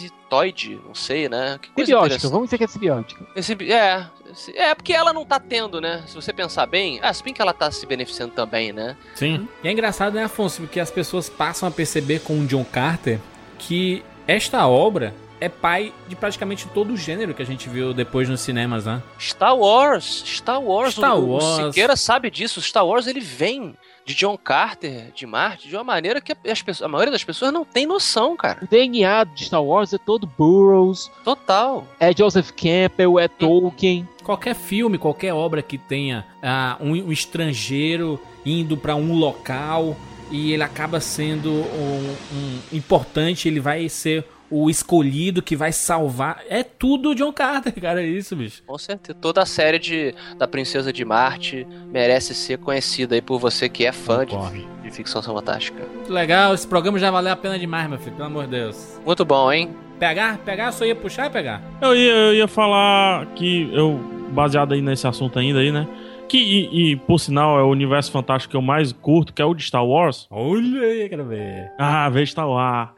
parasitoide, 0.00 0.78
não 0.86 0.94
sei, 0.94 1.28
né? 1.28 1.58
Que 1.62 1.70
coisa 1.70 1.90
Simbiótica, 1.92 2.28
vamos 2.28 2.46
dizer 2.46 2.58
que 2.58 2.64
é 2.64 2.66
simbiótica. 2.68 3.26
Esse- 3.34 3.52
é, 3.72 3.96
esse- 3.96 4.06
é, 4.54 4.74
porque 4.74 4.92
ela 4.92 5.12
não 5.12 5.24
tá 5.24 5.38
tendo, 5.40 5.80
né? 5.80 6.02
Se 6.06 6.14
você 6.14 6.32
pensar 6.32 6.66
bem, 6.66 6.98
ah, 7.02 7.12
se 7.12 7.22
bem 7.22 7.32
que 7.32 7.42
ela 7.42 7.52
tá 7.52 7.70
se 7.70 7.86
beneficiando 7.86 8.32
também, 8.32 8.72
né? 8.72 8.96
Sim. 9.14 9.48
E 9.62 9.68
é 9.68 9.72
engraçado, 9.72 10.14
né, 10.14 10.24
Afonso? 10.24 10.62
Porque 10.62 10.80
as 10.80 10.90
pessoas 10.90 11.28
passam 11.28 11.68
a 11.68 11.72
perceber 11.72 12.20
com 12.20 12.38
o 12.40 12.46
John 12.46 12.64
Carter 12.64 13.18
que 13.58 14.04
esta 14.26 14.66
obra 14.66 15.14
é 15.40 15.48
pai 15.48 15.92
de 16.08 16.16
praticamente 16.16 16.66
todo 16.68 16.92
o 16.92 16.96
gênero 16.96 17.34
que 17.34 17.42
a 17.42 17.46
gente 17.46 17.68
viu 17.68 17.92
depois 17.92 18.28
nos 18.28 18.40
cinemas, 18.40 18.86
né? 18.86 19.02
Star 19.20 19.56
Wars, 19.56 20.22
Star 20.26 20.62
Wars, 20.62 20.94
Star 20.94 21.16
o, 21.16 21.24
o 21.24 21.32
Wars. 21.32 21.66
Siqueira 21.74 21.96
sabe 21.96 22.30
disso. 22.30 22.60
Star 22.62 22.86
Wars 22.86 23.06
ele 23.06 23.20
vem 23.20 23.74
de 24.04 24.14
John 24.14 24.38
Carter, 24.38 25.10
de 25.12 25.26
Marte, 25.26 25.68
de 25.68 25.74
uma 25.76 25.82
maneira 25.84 26.20
que 26.20 26.32
as 26.48 26.62
pessoas, 26.62 26.86
a 26.86 26.88
maioria 26.88 27.10
das 27.10 27.24
pessoas 27.24 27.52
não 27.52 27.64
tem 27.64 27.86
noção, 27.86 28.36
cara. 28.36 28.60
O 28.62 28.66
DNA 28.66 29.24
de 29.24 29.44
Star 29.44 29.62
Wars 29.62 29.92
é 29.92 29.98
todo 29.98 30.26
Burroughs, 30.38 31.10
Total. 31.24 31.84
é 31.98 32.16
Joseph 32.16 32.50
Campbell, 32.52 33.18
é 33.18 33.26
Tolkien. 33.26 34.08
Qualquer 34.26 34.56
filme, 34.56 34.98
qualquer 34.98 35.32
obra 35.32 35.62
que 35.62 35.78
tenha 35.78 36.26
ah, 36.42 36.76
um, 36.80 36.90
um 36.90 37.12
estrangeiro 37.12 38.20
indo 38.44 38.76
pra 38.76 38.96
um 38.96 39.14
local 39.14 39.96
e 40.32 40.52
ele 40.52 40.64
acaba 40.64 40.98
sendo 40.98 41.48
um, 41.52 42.16
um 42.32 42.58
importante, 42.72 43.46
ele 43.46 43.60
vai 43.60 43.88
ser 43.88 44.24
o 44.50 44.68
escolhido 44.68 45.40
que 45.40 45.54
vai 45.54 45.70
salvar. 45.70 46.42
É 46.48 46.64
tudo 46.64 47.14
John 47.14 47.32
Carter, 47.32 47.72
cara, 47.80 48.02
é 48.02 48.06
isso, 48.06 48.34
bicho. 48.34 48.64
Com 48.66 48.76
certeza. 48.76 49.16
Toda 49.20 49.42
a 49.42 49.46
série 49.46 49.78
de, 49.78 50.12
da 50.36 50.48
Princesa 50.48 50.92
de 50.92 51.04
Marte 51.04 51.64
merece 51.92 52.34
ser 52.34 52.58
conhecida 52.58 53.14
aí 53.14 53.22
por 53.22 53.38
você 53.38 53.68
que 53.68 53.86
é 53.86 53.92
fã 53.92 54.26
de, 54.26 54.36
de 54.82 54.90
ficção 54.90 55.22
fantástica. 55.22 55.84
Muito 55.94 56.12
legal, 56.12 56.52
esse 56.52 56.66
programa 56.66 56.98
já 56.98 57.12
valeu 57.12 57.32
a 57.32 57.36
pena 57.36 57.56
demais, 57.56 57.88
meu 57.88 57.98
filho, 58.00 58.16
pelo 58.16 58.26
amor 58.26 58.46
de 58.46 58.50
Deus. 58.50 59.00
Muito 59.06 59.24
bom, 59.24 59.52
hein? 59.52 59.70
Pegar? 59.98 60.38
Pegar? 60.38 60.72
Só 60.72 60.84
ia 60.84 60.94
puxar 60.94 61.26
e 61.26 61.30
pegar? 61.30 61.62
Eu 61.80 61.94
ia, 61.94 62.12
eu 62.12 62.34
ia 62.34 62.48
falar 62.48 63.26
que 63.34 63.70
eu, 63.72 64.15
baseado 64.32 64.72
aí 64.74 64.80
nesse 64.82 65.06
assunto 65.06 65.38
ainda 65.38 65.60
aí, 65.60 65.70
né? 65.72 65.86
Que, 66.28 66.38
e, 66.38 66.92
e, 66.92 66.96
por 66.96 67.18
sinal, 67.20 67.58
é 67.58 67.62
o 67.62 67.68
universo 67.70 68.10
fantástico 68.10 68.50
que 68.50 68.56
eu 68.56 68.62
mais 68.62 68.90
curto, 68.92 69.32
que 69.32 69.40
é 69.40 69.44
o 69.44 69.54
de 69.54 69.62
Star 69.62 69.84
Wars. 69.86 70.26
Olha 70.30 70.80
aí, 70.82 71.08
quero 71.08 71.24
ver. 71.26 71.70
Ah, 71.78 72.08
vejo 72.08 72.32
Star 72.32 72.48
Wars. 72.48 72.90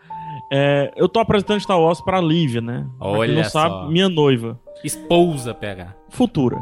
É, 0.51 0.91
eu 0.97 1.09
tô 1.09 1.21
apresentando 1.21 1.61
Star 1.61 1.79
Wars 1.79 2.01
pra 2.01 2.21
Lívia, 2.23 2.61
né? 2.63 2.87
Pra 2.99 3.09
quem 3.09 3.17
Olha 3.19 3.35
não 3.35 3.45
só. 3.45 3.51
sabe, 3.69 3.93
minha 3.93 4.09
noiva. 4.09 4.59
Esposa 4.83 5.53
pegar. 5.53 5.95
Futura. 6.09 6.57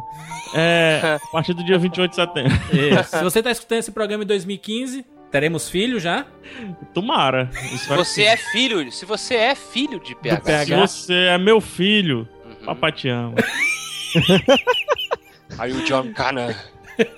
É, 0.57 1.19
a 1.23 1.31
partir 1.31 1.55
do 1.55 1.63
dia 1.65 1.79
28 1.79 2.11
de 2.11 2.17
setembro. 2.17 2.53
Isso. 2.73 3.17
Se 3.17 3.23
você 3.23 3.43
tá 3.43 3.51
escutando 3.53 3.79
esse 3.79 3.93
programa 3.93 4.25
em 4.25 4.27
2015, 4.27 5.05
teremos 5.31 5.69
filho 5.69 6.01
já? 6.01 6.25
Tomara. 6.93 7.49
Espero 7.73 8.05
Você 8.05 8.25
é 8.25 8.37
filho, 8.37 8.91
se 8.91 9.05
você 9.07 9.37
é 9.37 9.55
filho 9.55 10.01
de 10.01 10.17
PH. 10.17 10.41
que- 10.41 10.65
Se 10.67 10.75
você 10.75 11.15
é 11.15 11.39
meu 11.39 11.61
filho, 11.61 12.27
Uhum. 12.45 12.67
papai 12.67 12.91
te 12.91 13.09
ama. 13.09 13.35
Aí 15.59 15.73
o 15.73 15.85
John 15.85 16.13
Connor. 16.13 16.55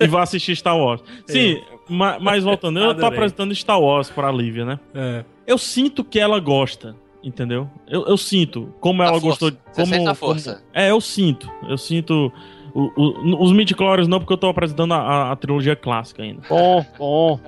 e 0.00 0.06
vai 0.06 0.22
assistir 0.22 0.56
Star 0.56 0.76
Wars. 0.76 1.02
Sim, 1.26 1.60
ma- 1.88 2.18
mas 2.20 2.44
voltando, 2.44 2.78
eu 2.80 2.94
tô 2.94 3.06
apresentando 3.06 3.54
Star 3.54 3.80
Wars 3.80 4.10
pra 4.10 4.30
Lívia, 4.30 4.64
né? 4.64 4.78
É. 4.94 5.24
Eu 5.46 5.56
sinto 5.58 6.04
que 6.04 6.18
ela 6.20 6.38
gosta, 6.40 6.94
entendeu? 7.22 7.68
Eu, 7.88 8.06
eu 8.06 8.16
sinto 8.16 8.74
como 8.80 9.02
A 9.02 9.06
ela 9.06 9.20
força. 9.20 9.26
gostou. 9.46 9.50
Você 9.72 9.80
Como, 9.82 9.86
sente 9.86 10.02
a 10.02 10.04
como- 10.04 10.14
força. 10.16 10.62
é, 10.74 10.90
eu 10.90 11.00
sinto. 11.00 11.50
Eu 11.68 11.78
sinto. 11.78 12.30
o- 12.74 12.92
o- 12.96 13.42
os 13.44 13.50
midi-chlorians 13.52 14.06
não, 14.08 14.18
porque 14.20 14.32
eu 14.32 14.36
tô 14.36 14.48
apresentando 14.48 14.92
a, 14.94 14.98
a- 14.98 15.32
a 15.32 15.36
trilogia 15.36 15.74
clássica 15.74 16.22
ainda. 16.22 16.42
Bom, 16.48 16.84
bom. 16.98 17.40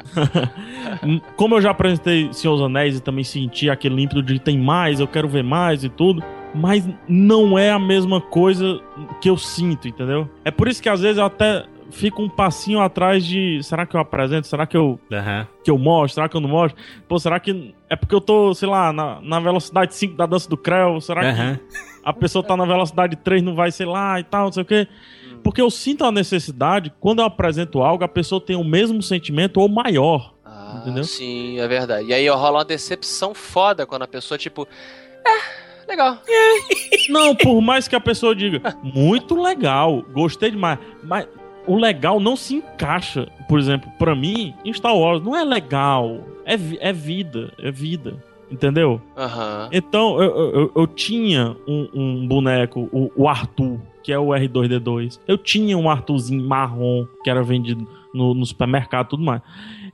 Como 1.37 1.57
eu 1.57 1.61
já 1.61 1.71
apresentei 1.71 2.33
Senhor 2.33 2.55
dos 2.57 2.65
Anéis 2.65 2.97
e 2.97 3.01
também 3.03 3.23
senti 3.25 3.69
aquele 3.69 4.01
ímpeto 4.03 4.23
de 4.23 4.39
tem 4.39 4.59
mais, 4.59 4.99
eu 4.99 5.07
quero 5.07 5.29
ver 5.29 5.45
mais 5.45 5.85
e 5.85 5.89
tudo. 5.89 6.23
Mas 6.55 6.85
não 7.09 7.59
é 7.59 7.71
a 7.71 7.79
mesma 7.79 8.21
coisa 8.21 8.81
que 9.21 9.31
eu 9.31 9.37
sinto, 9.37 9.87
entendeu? 9.87 10.29
É 10.45 10.51
por 10.51 10.67
isso 10.69 10.83
que 10.83 10.89
às 10.89 11.01
vezes 11.01 11.19
eu 11.19 11.25
até 11.25 11.65
fico 11.91 12.23
um 12.23 12.29
passinho 12.29 12.81
atrás 12.81 13.25
de. 13.25 13.63
Será 13.63 13.87
que 13.87 13.95
eu 13.95 14.01
apresento? 14.01 14.47
Será 14.47 14.67
que 14.67 14.77
eu, 14.77 14.99
Aham. 15.13 15.47
que 15.63 15.71
eu 15.71 15.79
mostro? 15.79 16.15
Será 16.15 16.29
que 16.29 16.37
eu 16.37 16.41
não 16.41 16.49
mostro? 16.49 16.81
Pô, 17.09 17.19
será 17.19 17.39
que. 17.39 17.75
É 17.89 17.97
porque 17.97 18.15
eu 18.15 18.21
tô, 18.21 18.53
sei 18.55 18.69
lá, 18.69 18.93
na, 18.93 19.21
na 19.21 19.41
velocidade 19.41 19.95
5 19.95 20.17
da 20.17 20.27
dança 20.27 20.49
do 20.49 20.57
Creu? 20.57 21.01
Será 21.01 21.21
que 21.33 21.41
Aham. 21.41 21.61
a 22.05 22.13
pessoa 22.13 22.43
tá 22.45 22.57
na 22.57 22.65
velocidade 22.65 23.17
3 23.17 23.43
não 23.43 23.55
vai, 23.55 23.71
sei 23.71 23.87
lá, 23.87 24.19
e 24.19 24.25
tal, 24.25 24.47
não 24.47 24.53
sei 24.53 24.63
o 24.63 24.67
quê? 24.67 24.89
Porque 25.43 25.61
eu 25.61 25.71
sinto 25.71 26.05
a 26.05 26.13
necessidade, 26.13 26.93
quando 27.01 27.21
eu 27.21 27.25
apresento 27.25 27.81
algo, 27.81 28.05
a 28.05 28.09
pessoa 28.09 28.41
tem 28.41 28.57
o 28.57 28.65
mesmo 28.65 29.01
sentimento 29.03 29.59
ou 29.59 29.69
maior. 29.69 30.35
Ah, 30.45 30.81
Entendeu? 30.83 31.05
Sim, 31.05 31.59
é 31.59 31.67
verdade. 31.67 32.09
E 32.09 32.13
aí 32.15 32.29
rola 32.29 32.59
uma 32.59 32.65
decepção 32.65 33.35
foda 33.35 33.87
quando 33.87 34.03
a 34.03 34.07
pessoa, 34.09 34.37
tipo, 34.37 34.69
é, 35.91 35.97
legal. 35.97 36.19
Não, 37.09 37.35
por 37.35 37.61
mais 37.61 37.89
que 37.89 37.97
a 37.97 38.01
pessoa 38.01 38.35
diga, 38.35 38.77
muito 38.83 39.41
legal, 39.41 40.03
gostei 40.13 40.51
demais, 40.51 40.79
mas 41.03 41.27
o 41.67 41.77
legal 41.77 42.19
não 42.21 42.37
se 42.37 42.55
encaixa, 42.57 43.29
por 43.49 43.59
exemplo, 43.59 43.91
pra 43.99 44.15
mim, 44.15 44.55
em 44.65 44.73
Star 44.73 44.97
Wars. 44.97 45.23
Não 45.23 45.37
é 45.37 45.45
legal, 45.45 46.19
é, 46.45 46.55
é 46.81 46.93
vida, 46.93 47.53
é 47.59 47.71
vida, 47.71 48.23
entendeu? 48.51 49.01
Aham. 49.17 49.69
Então, 49.73 50.21
eu, 50.23 50.31
eu- 50.37 50.51
eu, 50.61 50.73
eu 50.77 50.87
tinha 50.87 51.57
um, 51.69 51.89
um 51.93 52.27
boneco, 52.29 52.89
o, 52.93 53.11
o 53.15 53.29
Arthur, 53.29 53.79
que 54.03 54.13
é 54.13 54.19
o 54.19 54.29
R2D2. 54.29 55.21
Eu 55.29 55.37
tinha 55.37 55.77
um 55.77 55.89
Arthurzinho 55.91 56.43
marrom, 56.47 57.05
que 57.23 57.29
era 57.31 57.43
vendido 57.43 57.87
no, 58.15 58.33
no 58.35 58.47
supermercado 58.47 59.07
e 59.07 59.11
tudo 59.11 59.23
mais. 59.23 59.43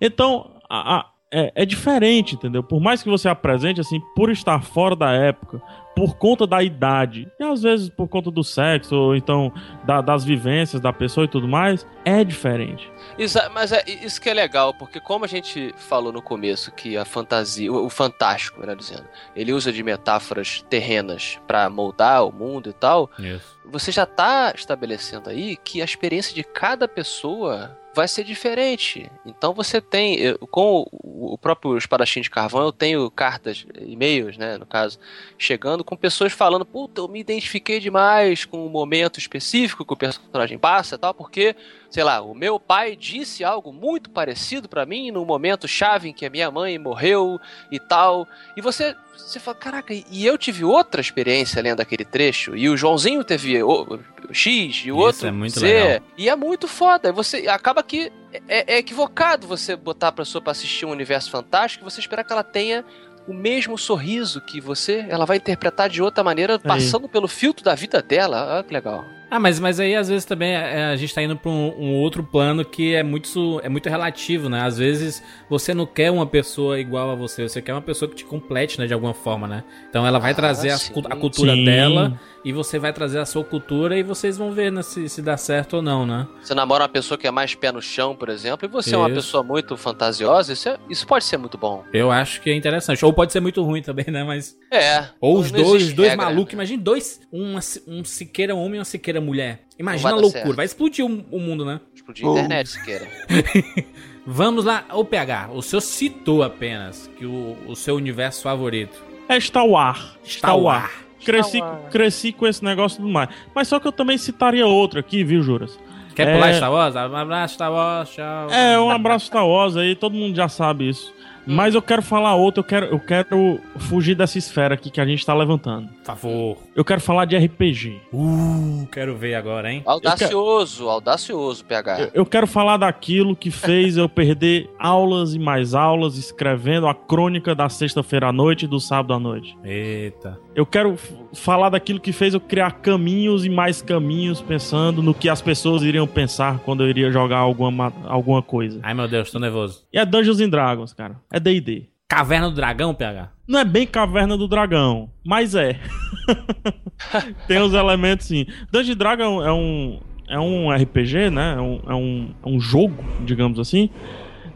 Então, 0.00 0.50
a- 0.70 0.96
a- 0.98 1.06
é, 1.32 1.52
é 1.54 1.64
diferente, 1.66 2.34
entendeu? 2.34 2.62
Por 2.62 2.80
mais 2.80 3.02
que 3.02 3.08
você 3.08 3.28
apresente, 3.28 3.80
assim, 3.80 4.00
por 4.14 4.30
estar 4.30 4.62
fora 4.62 4.94
da 4.94 5.10
época, 5.12 5.60
por 5.94 6.16
conta 6.18 6.46
da 6.46 6.62
idade, 6.62 7.26
e 7.40 7.42
às 7.44 7.62
vezes 7.62 7.88
por 7.88 8.06
conta 8.06 8.30
do 8.30 8.44
sexo, 8.44 8.94
ou 8.94 9.16
então 9.16 9.50
da- 9.84 10.02
das 10.02 10.24
vivências 10.24 10.80
da 10.80 10.92
pessoa 10.92 11.24
e 11.24 11.28
tudo 11.28 11.48
mais, 11.48 11.86
é 12.04 12.22
diferente. 12.22 12.90
Exa- 13.18 13.50
mas 13.54 13.72
é 13.72 13.82
isso 14.04 14.20
que 14.20 14.28
é 14.28 14.34
legal, 14.34 14.74
porque 14.74 15.00
como 15.00 15.24
a 15.24 15.28
gente 15.28 15.74
falou 15.78 16.12
no 16.12 16.20
começo 16.20 16.70
que 16.70 16.98
a 16.98 17.04
fantasia, 17.06 17.72
o, 17.72 17.86
o 17.86 17.90
fantástico, 17.90 18.60
melhor 18.60 18.76
dizendo, 18.76 19.04
ele 19.34 19.54
usa 19.54 19.72
de 19.72 19.82
metáforas 19.82 20.62
terrenas 20.68 21.40
pra 21.46 21.68
moldar 21.70 22.26
o 22.26 22.30
mundo 22.32 22.68
e 22.68 22.72
tal, 22.74 23.10
Isso. 23.18 23.58
você 23.64 23.90
já 23.90 24.04
tá 24.04 24.52
estabelecendo 24.54 25.30
aí 25.30 25.56
que 25.56 25.80
a 25.80 25.84
experiência 25.84 26.34
de 26.34 26.44
cada 26.44 26.86
pessoa 26.86 27.76
vai 27.96 28.06
ser 28.06 28.24
diferente. 28.24 29.10
Então 29.24 29.54
você 29.54 29.80
tem, 29.80 30.16
eu- 30.20 30.38
com 30.50 30.86
o, 30.92 31.32
o 31.32 31.38
próprio 31.38 31.78
espadachim 31.78 32.20
de 32.20 32.28
carvão, 32.28 32.62
eu 32.62 32.70
tenho 32.70 33.10
cartas, 33.10 33.66
e-mails, 33.80 34.36
né, 34.36 34.58
no 34.58 34.66
caso, 34.66 34.98
chegando 35.38 35.82
com 35.82 35.96
pessoas 35.96 36.30
falando, 36.34 36.66
puta, 36.66 37.00
eu 37.00 37.08
me 37.08 37.18
identifiquei 37.20 37.80
demais 37.80 38.44
com 38.44 38.66
o 38.66 38.68
momento 38.68 39.18
específico 39.18 39.82
que 39.84 39.94
o 39.94 39.96
personagem 39.96 40.58
passa 40.58 40.96
e 40.96 40.98
tal, 40.98 41.14
porque, 41.14 41.56
sei 41.88 42.04
lá, 42.04 42.20
o 42.20 42.34
meu 42.34 42.60
pai 42.60 42.94
disse 42.94 43.42
algo 43.42 43.72
muito 43.72 44.10
parecido 44.10 44.68
pra 44.68 44.84
mim 44.84 45.10
no 45.10 45.24
momento 45.24 45.66
chave 45.66 46.10
em 46.10 46.12
que 46.12 46.26
a 46.26 46.30
minha 46.30 46.50
mãe 46.50 46.78
morreu 46.78 47.40
e 47.72 47.80
tal. 47.80 48.28
E 48.54 48.60
você, 48.60 48.94
você 49.16 49.40
fala, 49.40 49.56
caraca, 49.56 49.92
e 49.94 50.26
eu 50.26 50.36
tive 50.38 50.64
outra 50.64 51.00
experiência 51.00 51.60
lendo 51.62 51.80
aquele 51.80 52.04
trecho, 52.04 52.56
e 52.56 52.68
o 52.68 52.76
Joãozinho 52.76 53.24
teve 53.24 53.62
o, 53.62 53.98
o 54.28 54.34
X 54.34 54.82
e 54.84 54.92
o 54.92 54.96
Isso 54.96 55.06
outro 55.06 55.26
é 55.28 55.30
muito 55.30 55.58
Z, 55.60 55.66
legal. 55.66 56.00
e 56.16 56.28
é 56.28 56.36
muito 56.36 56.68
foda. 56.68 57.12
Você 57.12 57.48
acaba 57.48 57.82
que 57.82 58.12
é, 58.48 58.74
é 58.74 58.78
equivocado 58.78 59.46
você 59.46 59.74
botar 59.76 60.08
a 60.08 60.12
pessoa 60.12 60.42
pra 60.42 60.52
assistir 60.52 60.84
um 60.86 60.90
universo 60.90 61.30
fantástico 61.30 61.84
e 61.84 61.90
você 61.90 62.00
esperar 62.00 62.24
que 62.24 62.32
ela 62.32 62.44
tenha 62.44 62.84
o 63.26 63.34
mesmo 63.34 63.76
sorriso 63.76 64.40
que 64.40 64.60
você, 64.60 65.04
ela 65.08 65.24
vai 65.24 65.36
interpretar 65.38 65.88
de 65.88 66.00
outra 66.00 66.22
maneira, 66.22 66.58
passando 66.58 67.08
pelo 67.08 67.26
filtro 67.26 67.64
da 67.64 67.74
vida 67.74 68.00
dela. 68.00 68.58
Ah, 68.60 68.62
que 68.62 68.72
legal. 68.72 69.04
Ah, 69.28 69.40
mas, 69.40 69.58
mas 69.58 69.80
aí 69.80 69.94
às 69.96 70.08
vezes 70.08 70.24
também 70.24 70.52
é, 70.52 70.84
a 70.84 70.96
gente 70.96 71.12
tá 71.12 71.20
indo 71.20 71.36
pra 71.36 71.50
um, 71.50 71.74
um 71.76 71.94
outro 71.94 72.22
plano 72.22 72.64
que 72.64 72.94
é 72.94 73.02
muito, 73.02 73.60
é 73.62 73.68
muito 73.68 73.88
relativo, 73.88 74.48
né? 74.48 74.60
Às 74.62 74.78
vezes 74.78 75.22
você 75.50 75.74
não 75.74 75.84
quer 75.84 76.12
uma 76.12 76.26
pessoa 76.26 76.78
igual 76.78 77.10
a 77.10 77.14
você, 77.16 77.42
você 77.48 77.60
quer 77.60 77.72
uma 77.72 77.82
pessoa 77.82 78.08
que 78.08 78.14
te 78.14 78.24
complete, 78.24 78.78
né, 78.78 78.86
de 78.86 78.94
alguma 78.94 79.12
forma, 79.14 79.48
né? 79.48 79.64
Então 79.90 80.06
ela 80.06 80.20
vai 80.20 80.30
Ah, 80.30 80.34
trazer 80.34 80.70
a, 80.70 80.76
a 80.76 81.16
cultura 81.16 81.54
Sim. 81.54 81.64
dela 81.64 82.20
e 82.46 82.52
você 82.52 82.78
vai 82.78 82.92
trazer 82.92 83.18
a 83.18 83.26
sua 83.26 83.42
cultura 83.42 83.98
e 83.98 84.04
vocês 84.04 84.38
vão 84.38 84.52
ver 84.52 84.70
né, 84.70 84.80
se, 84.80 85.08
se 85.08 85.20
dá 85.20 85.36
certo 85.36 85.74
ou 85.78 85.82
não, 85.82 86.06
né? 86.06 86.28
Você 86.40 86.54
namora 86.54 86.84
uma 86.84 86.88
pessoa 86.88 87.18
que 87.18 87.26
é 87.26 87.30
mais 87.32 87.56
pé 87.56 87.72
no 87.72 87.82
chão, 87.82 88.14
por 88.14 88.28
exemplo, 88.28 88.68
e 88.68 88.70
você 88.70 88.94
é 88.94 88.98
uma 88.98 89.08
Isso. 89.08 89.16
pessoa 89.16 89.42
muito 89.42 89.76
fantasiosa, 89.76 90.52
isso, 90.52 90.68
é- 90.68 90.78
isso 90.88 91.04
pode 91.06 91.24
ser 91.24 91.36
muito 91.38 91.58
bom. 91.58 91.82
Eu 91.92 92.12
acho 92.12 92.40
que 92.40 92.48
é 92.48 92.54
interessante. 92.54 93.04
Ou 93.04 93.12
pode 93.12 93.32
ser 93.32 93.40
muito 93.40 93.60
ruim 93.64 93.82
também, 93.82 94.06
né? 94.08 94.22
Mas. 94.22 94.56
É. 94.70 95.06
Ou 95.20 95.38
os 95.40 95.50
dois, 95.50 95.88
os 95.88 95.92
dois 95.92 96.10
regra, 96.10 96.24
malucos. 96.26 96.52
né? 96.54 96.58
Imagina 96.58 96.82
dois. 96.82 97.20
Um, 97.32 97.56
um 97.88 98.04
Siqueira 98.04 98.54
homem 98.54 98.76
e 98.76 98.78
uma 98.78 98.84
Siqueira 98.84 99.20
mulher. 99.20 99.62
Imagina 99.76 100.10
a 100.10 100.12
vai 100.12 100.20
dar 100.20 100.20
loucura. 100.22 100.42
certo. 100.44 100.56
Vai 100.56 100.64
explodir 100.66 101.04
o, 101.04 101.24
o 101.32 101.40
mundo, 101.40 101.64
né? 101.64 101.80
Explodir 101.94 102.26
a 102.26 102.30
internet, 102.30 102.68
se 102.70 102.84
queira. 102.84 103.08
Vamos 104.24 104.64
lá. 104.64 104.84
Ô, 104.92 105.04
PH, 105.04 105.50
o 105.52 105.62
senhor 105.62 105.80
citou 105.80 106.42
apenas 106.42 107.10
que 107.18 107.26
o, 107.26 107.56
o 107.66 107.76
seu 107.76 107.94
universo 107.96 108.42
favorito. 108.42 109.02
É 109.28 109.38
Star 109.40 109.66
Wars. 109.66 110.16
Star 110.24 110.58
Wars. 110.58 111.05
Cresci, 111.26 111.60
cresci 111.90 112.32
com 112.32 112.46
esse 112.46 112.64
negócio 112.64 113.02
do 113.02 113.08
mais. 113.08 113.28
Mas 113.54 113.68
só 113.68 113.78
que 113.80 113.86
eu 113.86 113.92
também 113.92 114.16
citaria 114.16 114.66
outro 114.66 114.98
aqui, 115.00 115.22
viu, 115.24 115.42
Juras? 115.42 115.78
Quer 116.14 116.28
É. 116.28 116.34
pular 116.34 116.54
Star 116.54 116.72
Wars? 116.72 116.94
Um 116.94 117.16
abraço, 117.16 117.54
Star 117.54 117.70
Wars, 117.72 118.10
tchau. 118.10 118.48
É, 118.50 118.78
um 118.80 118.90
abraço 118.90 119.26
Star 119.26 119.46
Wars 119.46 119.76
aí, 119.76 119.94
todo 119.94 120.14
mundo 120.14 120.34
já 120.34 120.48
sabe 120.48 120.88
isso. 120.88 121.12
Mas 121.46 121.74
eu 121.74 121.82
quero 121.82 122.02
falar 122.02 122.34
outro, 122.34 122.60
eu 122.60 122.64
quero, 122.64 122.86
eu 122.86 122.98
quero 123.00 123.60
fugir 123.78 124.14
dessa 124.14 124.36
esfera 124.38 124.74
aqui 124.74 124.90
que 124.90 125.00
a 125.00 125.06
gente 125.06 125.24
tá 125.24 125.32
levantando. 125.34 125.88
Por 125.88 126.04
favor. 126.04 126.56
Eu 126.74 126.84
quero 126.84 127.00
falar 127.00 127.24
de 127.24 127.36
RPG. 127.36 128.00
Uh, 128.12 128.86
quero 128.90 129.16
ver 129.16 129.34
agora, 129.34 129.72
hein? 129.72 129.82
Audacioso, 129.86 130.88
audacioso, 130.88 131.64
PH. 131.64 132.00
Eu, 132.00 132.10
eu 132.14 132.26
quero 132.26 132.46
falar 132.46 132.76
daquilo 132.76 133.34
que 133.36 133.50
fez 133.50 133.96
eu 133.96 134.08
perder 134.08 134.68
aulas 134.78 135.34
e 135.34 135.38
mais 135.38 135.74
aulas 135.74 136.16
escrevendo 136.16 136.86
a 136.86 136.94
crônica 136.94 137.54
da 137.54 137.68
sexta-feira 137.68 138.28
à 138.28 138.32
noite 138.32 138.64
e 138.64 138.68
do 138.68 138.80
sábado 138.80 139.14
à 139.14 139.18
noite. 139.18 139.56
Eita. 139.64 140.38
Eu 140.54 140.64
quero 140.64 140.96
falar 141.34 141.68
daquilo 141.68 142.00
que 142.00 142.12
fez 142.12 142.32
eu 142.34 142.40
criar 142.40 142.72
caminhos 142.80 143.44
e 143.44 143.50
mais 143.50 143.82
caminhos 143.82 144.40
pensando 144.40 145.02
no 145.02 145.12
que 145.12 145.28
as 145.28 145.42
pessoas 145.42 145.82
iriam 145.82 146.06
pensar 146.06 146.58
quando 146.60 146.82
eu 146.82 146.88
iria 146.88 147.10
jogar 147.12 147.38
alguma, 147.38 147.70
ma- 147.70 147.92
alguma 148.06 148.42
coisa. 148.42 148.80
Ai, 148.82 148.94
meu 148.94 149.06
Deus, 149.06 149.30
tô 149.30 149.38
nervoso. 149.38 149.84
E 149.92 149.98
é 149.98 150.04
Dungeons 150.06 150.40
and 150.40 150.48
Dragons, 150.48 150.92
cara. 150.94 151.16
É 151.36 151.40
D&D. 151.40 151.84
Caverna 152.08 152.48
do 152.48 152.54
Dragão, 152.56 152.94
PH? 152.94 153.30
Não 153.46 153.58
é 153.60 153.64
bem 153.64 153.86
Caverna 153.86 154.38
do 154.38 154.48
Dragão, 154.48 155.10
mas 155.22 155.54
é. 155.54 155.78
Tem 157.46 157.58
os 157.60 157.74
elementos 157.74 158.26
sim. 158.26 158.46
Dungeons 158.72 158.94
and 158.94 158.98
Dragons 158.98 159.44
é 159.46 159.52
um, 159.52 160.00
é 160.30 160.40
um 160.40 160.70
RPG, 160.70 161.28
né? 161.28 161.56
É 161.58 161.60
um, 161.60 161.80
é, 161.86 161.94
um, 161.94 162.30
é 162.42 162.48
um 162.48 162.58
jogo, 162.58 163.04
digamos 163.26 163.58
assim. 163.58 163.90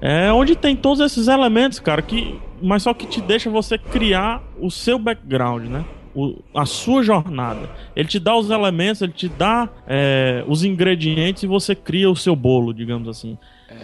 É 0.00 0.32
onde 0.32 0.56
tem 0.56 0.74
todos 0.74 1.00
esses 1.00 1.28
elementos, 1.28 1.78
cara, 1.78 2.00
que, 2.00 2.40
mas 2.62 2.82
só 2.84 2.94
que 2.94 3.06
te 3.06 3.20
deixa 3.20 3.50
você 3.50 3.76
criar 3.76 4.42
o 4.58 4.70
seu 4.70 4.98
background, 4.98 5.66
né? 5.66 5.84
O- 6.14 6.38
a 6.54 6.64
sua 6.64 7.02
jornada. 7.02 7.68
Ele 7.94 8.08
te 8.08 8.18
dá 8.18 8.34
os 8.34 8.48
elementos, 8.48 9.02
ele 9.02 9.12
te 9.12 9.28
dá 9.28 9.68
é, 9.86 10.42
os 10.48 10.64
ingredientes 10.64 11.42
e 11.42 11.46
você 11.46 11.74
cria 11.74 12.08
o 12.10 12.16
seu 12.16 12.34
bolo, 12.34 12.72
digamos 12.72 13.06
assim. 13.06 13.36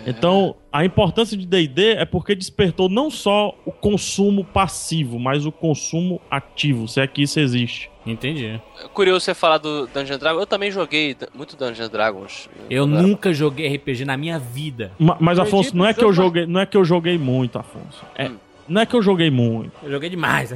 Então, 0.07 0.57
a 0.73 0.85
importância 0.85 1.37
de 1.37 1.47
D&D 1.47 1.95
é 1.95 2.05
porque 2.05 2.35
despertou 2.35 2.89
não 2.89 3.11
só 3.11 3.55
o 3.65 3.73
consumo 3.73 4.45
passivo, 4.45 5.19
mas 5.19 5.47
o 5.47 5.53
consumo 5.53 6.21
ativo, 6.31 6.87
se 6.89 7.01
é 7.01 7.07
que 7.07 7.23
isso 7.23 7.39
existe. 7.41 7.91
Entendi. 8.05 8.47
É 8.47 8.61
Curioso 8.95 9.25
você 9.25 9.35
falar 9.35 9.59
do 9.59 9.87
Dungeon 9.89 10.19
Dragons. 10.19 10.41
Eu 10.41 10.47
também 10.47 10.71
joguei 10.71 11.17
muito 11.35 11.57
Dungeon 11.57 11.89
Dragons. 11.89 12.49
Eu 12.71 12.87
nunca 12.87 13.33
joguei 13.33 13.67
RPG 13.77 14.05
na 14.05 14.17
minha 14.17 14.39
vida. 14.39 14.93
Ma- 14.99 15.17
Mas, 15.21 15.39
Afonso, 15.41 15.77
não 15.77 15.85
é 15.87 15.93
que 15.93 16.05
eu 16.05 16.13
joguei, 16.13 16.47
não 16.47 16.61
é 16.61 16.67
que 16.67 16.77
eu 16.77 16.85
joguei 16.85 17.19
muito, 17.19 17.59
Afonso. 17.59 18.05
É, 18.15 18.29
Hum. 18.29 18.37
não 18.69 18.81
é 18.83 18.87
que 18.87 18.95
eu 18.95 19.03
joguei 19.03 19.31
muito. 19.31 19.73
Eu 19.83 19.91
joguei 19.91 20.09
demais. 20.09 20.55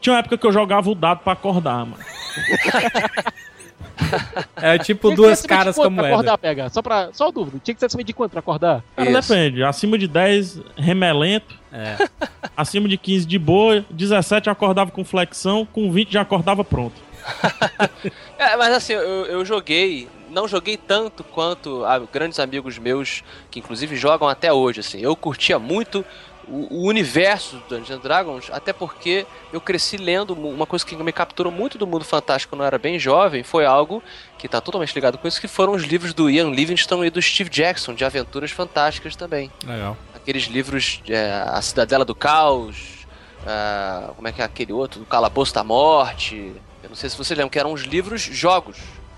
Tinha 0.00 0.12
uma 0.14 0.18
época 0.18 0.36
que 0.36 0.46
eu 0.46 0.52
jogava 0.52 0.90
o 0.90 0.94
dado 0.94 1.20
pra 1.20 1.32
acordar, 1.32 1.86
mano. 1.86 1.96
É 4.56 4.78
tipo 4.78 5.08
Tinha 5.08 5.16
duas 5.16 5.42
caras 5.42 5.76
quanto 5.76 5.90
com 5.90 5.96
pra 5.96 6.08
acordar, 6.08 6.38
PH? 6.38 6.70
Só, 6.70 6.82
pra, 6.82 7.10
só 7.12 7.30
dúvida. 7.30 7.60
Tinha 7.62 7.74
que 7.74 7.80
ser 7.80 7.86
acima 7.86 8.04
de 8.04 8.12
quanto 8.12 8.32
pra 8.32 8.40
acordar? 8.40 8.82
Cara, 8.96 9.10
Isso. 9.10 9.28
depende. 9.28 9.62
Acima 9.62 9.98
de 9.98 10.08
10, 10.08 10.60
remelento. 10.76 11.54
É. 11.72 11.96
Acima 12.56 12.88
de 12.88 12.96
15, 12.96 13.26
de 13.26 13.38
boa. 13.38 13.84
17, 13.90 14.48
acordava 14.48 14.90
com 14.90 15.04
flexão. 15.04 15.66
Com 15.70 15.90
20, 15.90 16.12
já 16.12 16.20
acordava 16.22 16.64
pronto. 16.64 16.94
É, 18.36 18.56
mas 18.56 18.74
assim, 18.74 18.92
eu, 18.92 19.00
eu 19.26 19.44
joguei, 19.44 20.08
não 20.28 20.46
joguei 20.46 20.76
tanto 20.76 21.22
quanto 21.22 21.84
ah, 21.84 22.00
grandes 22.12 22.38
amigos 22.40 22.78
meus, 22.78 23.22
que 23.50 23.60
inclusive 23.60 23.96
jogam 23.96 24.28
até 24.28 24.52
hoje, 24.52 24.80
assim. 24.80 25.00
Eu 25.00 25.14
curtia 25.14 25.58
muito 25.58 26.04
o, 26.48 26.82
o 26.82 26.88
universo 26.88 27.56
do 27.56 27.76
Dungeons 27.76 28.02
Dragons, 28.02 28.50
até 28.52 28.72
porque 28.72 29.26
eu 29.52 29.60
cresci 29.60 29.96
lendo 29.96 30.34
uma 30.34 30.66
coisa 30.66 30.84
que 30.84 30.96
me 30.96 31.12
capturou 31.12 31.52
muito 31.52 31.78
do 31.78 31.86
mundo 31.86 32.04
fantástico 32.04 32.54
quando 32.54 32.62
eu 32.62 32.66
era 32.66 32.78
bem 32.78 32.98
jovem, 32.98 33.42
foi 33.42 33.64
algo 33.64 34.02
que 34.38 34.46
está 34.46 34.60
totalmente 34.60 34.94
ligado 34.94 35.18
com 35.18 35.26
isso, 35.26 35.40
que 35.40 35.48
foram 35.48 35.72
os 35.72 35.82
livros 35.82 36.12
do 36.12 36.28
Ian 36.28 36.50
Livingstone 36.50 37.06
e 37.06 37.10
do 37.10 37.20
Steve 37.20 37.50
Jackson, 37.50 37.94
de 37.94 38.04
aventuras 38.04 38.50
fantásticas 38.50 39.16
também. 39.16 39.50
Legal. 39.66 39.96
Aqueles 40.14 40.44
livros, 40.44 41.02
é, 41.08 41.44
A 41.46 41.60
Cidadela 41.62 42.04
do 42.04 42.14
Caos, 42.14 43.06
ah, 43.46 44.10
como 44.16 44.28
é 44.28 44.32
que 44.32 44.40
é 44.40 44.44
aquele 44.44 44.72
outro? 44.72 45.00
Do 45.00 45.06
Calabouço 45.06 45.54
da 45.54 45.64
Morte... 45.64 46.52
Eu 46.84 46.90
não 46.90 46.96
sei 46.96 47.08
se 47.08 47.16
você 47.16 47.34
lembra, 47.34 47.48
que 47.48 47.58
eram 47.58 47.72
os 47.72 47.80
livros 47.80 48.20
jogos. 48.20 48.76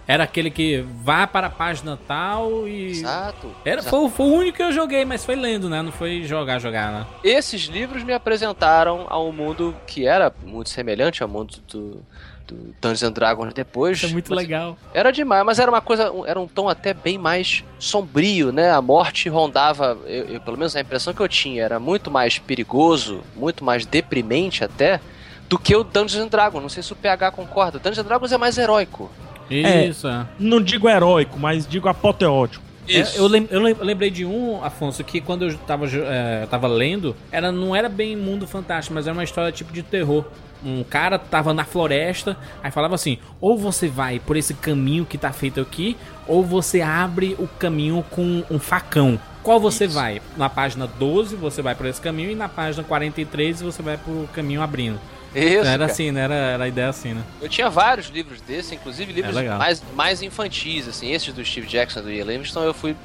Era 0.09 0.23
aquele 0.25 0.51
que 0.51 0.85
vá 1.03 1.27
para 1.27 1.49
a 1.49 1.51
página 1.51 1.99
tal 2.07 2.69
e. 2.69 2.91
Exato. 2.93 3.51
Era, 3.65 3.81
exato. 3.81 3.91
foi, 4.03 4.09
foi 4.11 4.27
o 4.27 4.35
único 4.35 4.57
que 4.57 4.63
eu 4.63 4.73
joguei, 4.73 5.05
mas 5.05 5.25
foi 5.25 5.35
lendo, 5.35 5.69
né? 5.69 5.83
Não 5.83 5.91
foi 5.91 6.23
jogar, 6.23 6.61
jogar, 6.61 6.93
né? 6.93 7.07
Esses 7.25 7.63
livros 7.63 8.05
me 8.05 8.13
apresentaram 8.13 9.07
a 9.11 9.19
um 9.21 9.33
mundo 9.33 9.75
que 9.87 10.07
era 10.07 10.33
muito 10.45 10.71
semelhante 10.71 11.25
ao 11.25 11.29
mundo 11.29 11.57
do, 11.69 12.01
do 12.47 12.75
Dungeons 12.81 13.03
and 13.03 13.13
Dragons 13.13 13.53
depois. 13.53 13.99
Isso 13.99 14.07
é 14.07 14.11
muito 14.11 14.33
legal. 14.33 14.77
Era 14.95 15.11
demais, 15.11 15.45
mas 15.45 15.59
era 15.59 15.69
uma 15.69 15.81
coisa, 15.81 16.13
um- 16.13 16.25
era 16.25 16.39
um 16.39 16.47
tom 16.47 16.69
até 16.69 16.95
bem 16.95 17.19
mais 17.19 17.65
sombrio, 17.77 18.53
né? 18.53 18.71
A 18.71 18.81
morte 18.81 19.29
rondava, 19.29 19.99
eu, 20.07 20.27
eu- 20.35 20.41
pelo 20.41 20.57
menos 20.57 20.77
a 20.77 20.81
impressão 20.81 21.13
que 21.13 21.21
eu 21.21 21.29
tinha, 21.29 21.65
era 21.65 21.81
muito 21.81 22.13
mais 22.13 22.39
perigoso, 22.39 23.25
muito 23.35 23.65
mais 23.65 23.85
deprimente 23.85 24.63
até, 24.63 25.01
do 25.49 25.59
que 25.59 25.75
o 25.75 25.83
Dungeons 25.83 26.25
and 26.25 26.29
Dragons. 26.29 26.63
Não 26.63 26.69
sei 26.69 26.85
se 26.85 26.93
o 26.93 26.97
PH 26.97 27.33
concorda. 27.33 27.81
Dungeons 27.81 27.99
and 27.99 28.05
Dragons 28.09 28.31
é 28.31 28.39
mais 28.39 28.57
heróico. 28.57 29.11
Isso, 29.51 30.09
é. 30.09 30.27
Não 30.39 30.61
digo 30.61 30.89
heróico, 30.89 31.39
mas 31.39 31.67
digo 31.67 31.89
apoteótico. 31.89 32.65
É, 32.89 33.19
eu, 33.19 33.27
lem- 33.27 33.49
eu 33.51 33.61
lem- 33.61 33.77
eu 33.79 33.85
lembrei 33.85 34.11
de 34.11 34.25
um, 34.25 34.63
Afonso, 34.63 35.03
que 35.03 35.21
quando 35.21 35.45
eu 35.49 35.57
tava, 35.59 35.87
é, 35.87 36.47
tava 36.47 36.69
lendo, 36.69 37.17
era, 37.33 37.51
não 37.51 37.75
era 37.75 37.89
bem 37.89 38.15
mundo 38.17 38.47
fantástico, 38.47 38.95
mas 38.95 39.07
era 39.09 39.13
uma 39.17 39.25
história 39.25 39.51
tipo 39.51 39.73
de 39.73 39.83
terror. 39.83 40.25
Um 40.65 40.85
cara 40.85 41.19
tava 41.19 41.53
na 41.53 41.65
floresta, 41.65 42.37
aí 42.63 42.71
falava 42.71 42.95
assim: 42.95 43.19
ou 43.41 43.59
você 43.59 43.89
vai 43.89 44.21
por 44.21 44.37
esse 44.37 44.55
caminho 44.55 45.05
que 45.05 45.19
tá 45.19 45.33
feito 45.33 45.61
aqui, 45.61 45.97
ou 46.29 46.45
você 46.45 46.81
abre 46.81 47.35
o 47.41 47.47
caminho 47.49 48.05
com 48.11 48.45
um 48.51 48.59
facão. 48.59 49.19
Qual 49.43 49.61
você 49.61 49.87
vai? 49.87 50.21
Na 50.37 50.49
página 50.49 50.87
12 50.87 51.37
você 51.37 51.63
vai 51.63 51.75
por 51.75 51.87
esse 51.87 52.01
caminho, 52.01 52.31
e 52.31 52.35
na 52.37 52.49
página 52.49 52.83
43 52.85 53.63
você 53.63 53.83
vai 53.83 53.97
pro 53.97 54.29
caminho 54.33 54.63
abrindo. 54.63 54.99
Isso, 55.35 55.59
era 55.59 55.71
cara. 55.71 55.85
assim, 55.87 56.11
né? 56.11 56.23
Era, 56.23 56.35
era 56.35 56.65
a 56.65 56.69
ideia 56.69 56.89
assim, 56.89 57.15
né? 57.15 57.23
Eu 57.41 57.49
tinha 57.49 57.69
vários 57.69 58.09
livros 58.09 58.41
desses, 58.41 58.73
inclusive 58.73 59.13
livros 59.13 59.37
É 59.37 59.49
mais, 59.57 59.83
mais 59.95 60.23
infantis, 60.23 60.89
assim, 60.89 61.13
esses 61.13 61.33
do 61.33 61.45
Steve 61.45 61.67
Jackson, 61.67 62.03
do 62.03 62.11
Ian 62.11 62.25
Livingstone, 62.25 62.67
eu 62.67 62.75
fui 62.75 62.97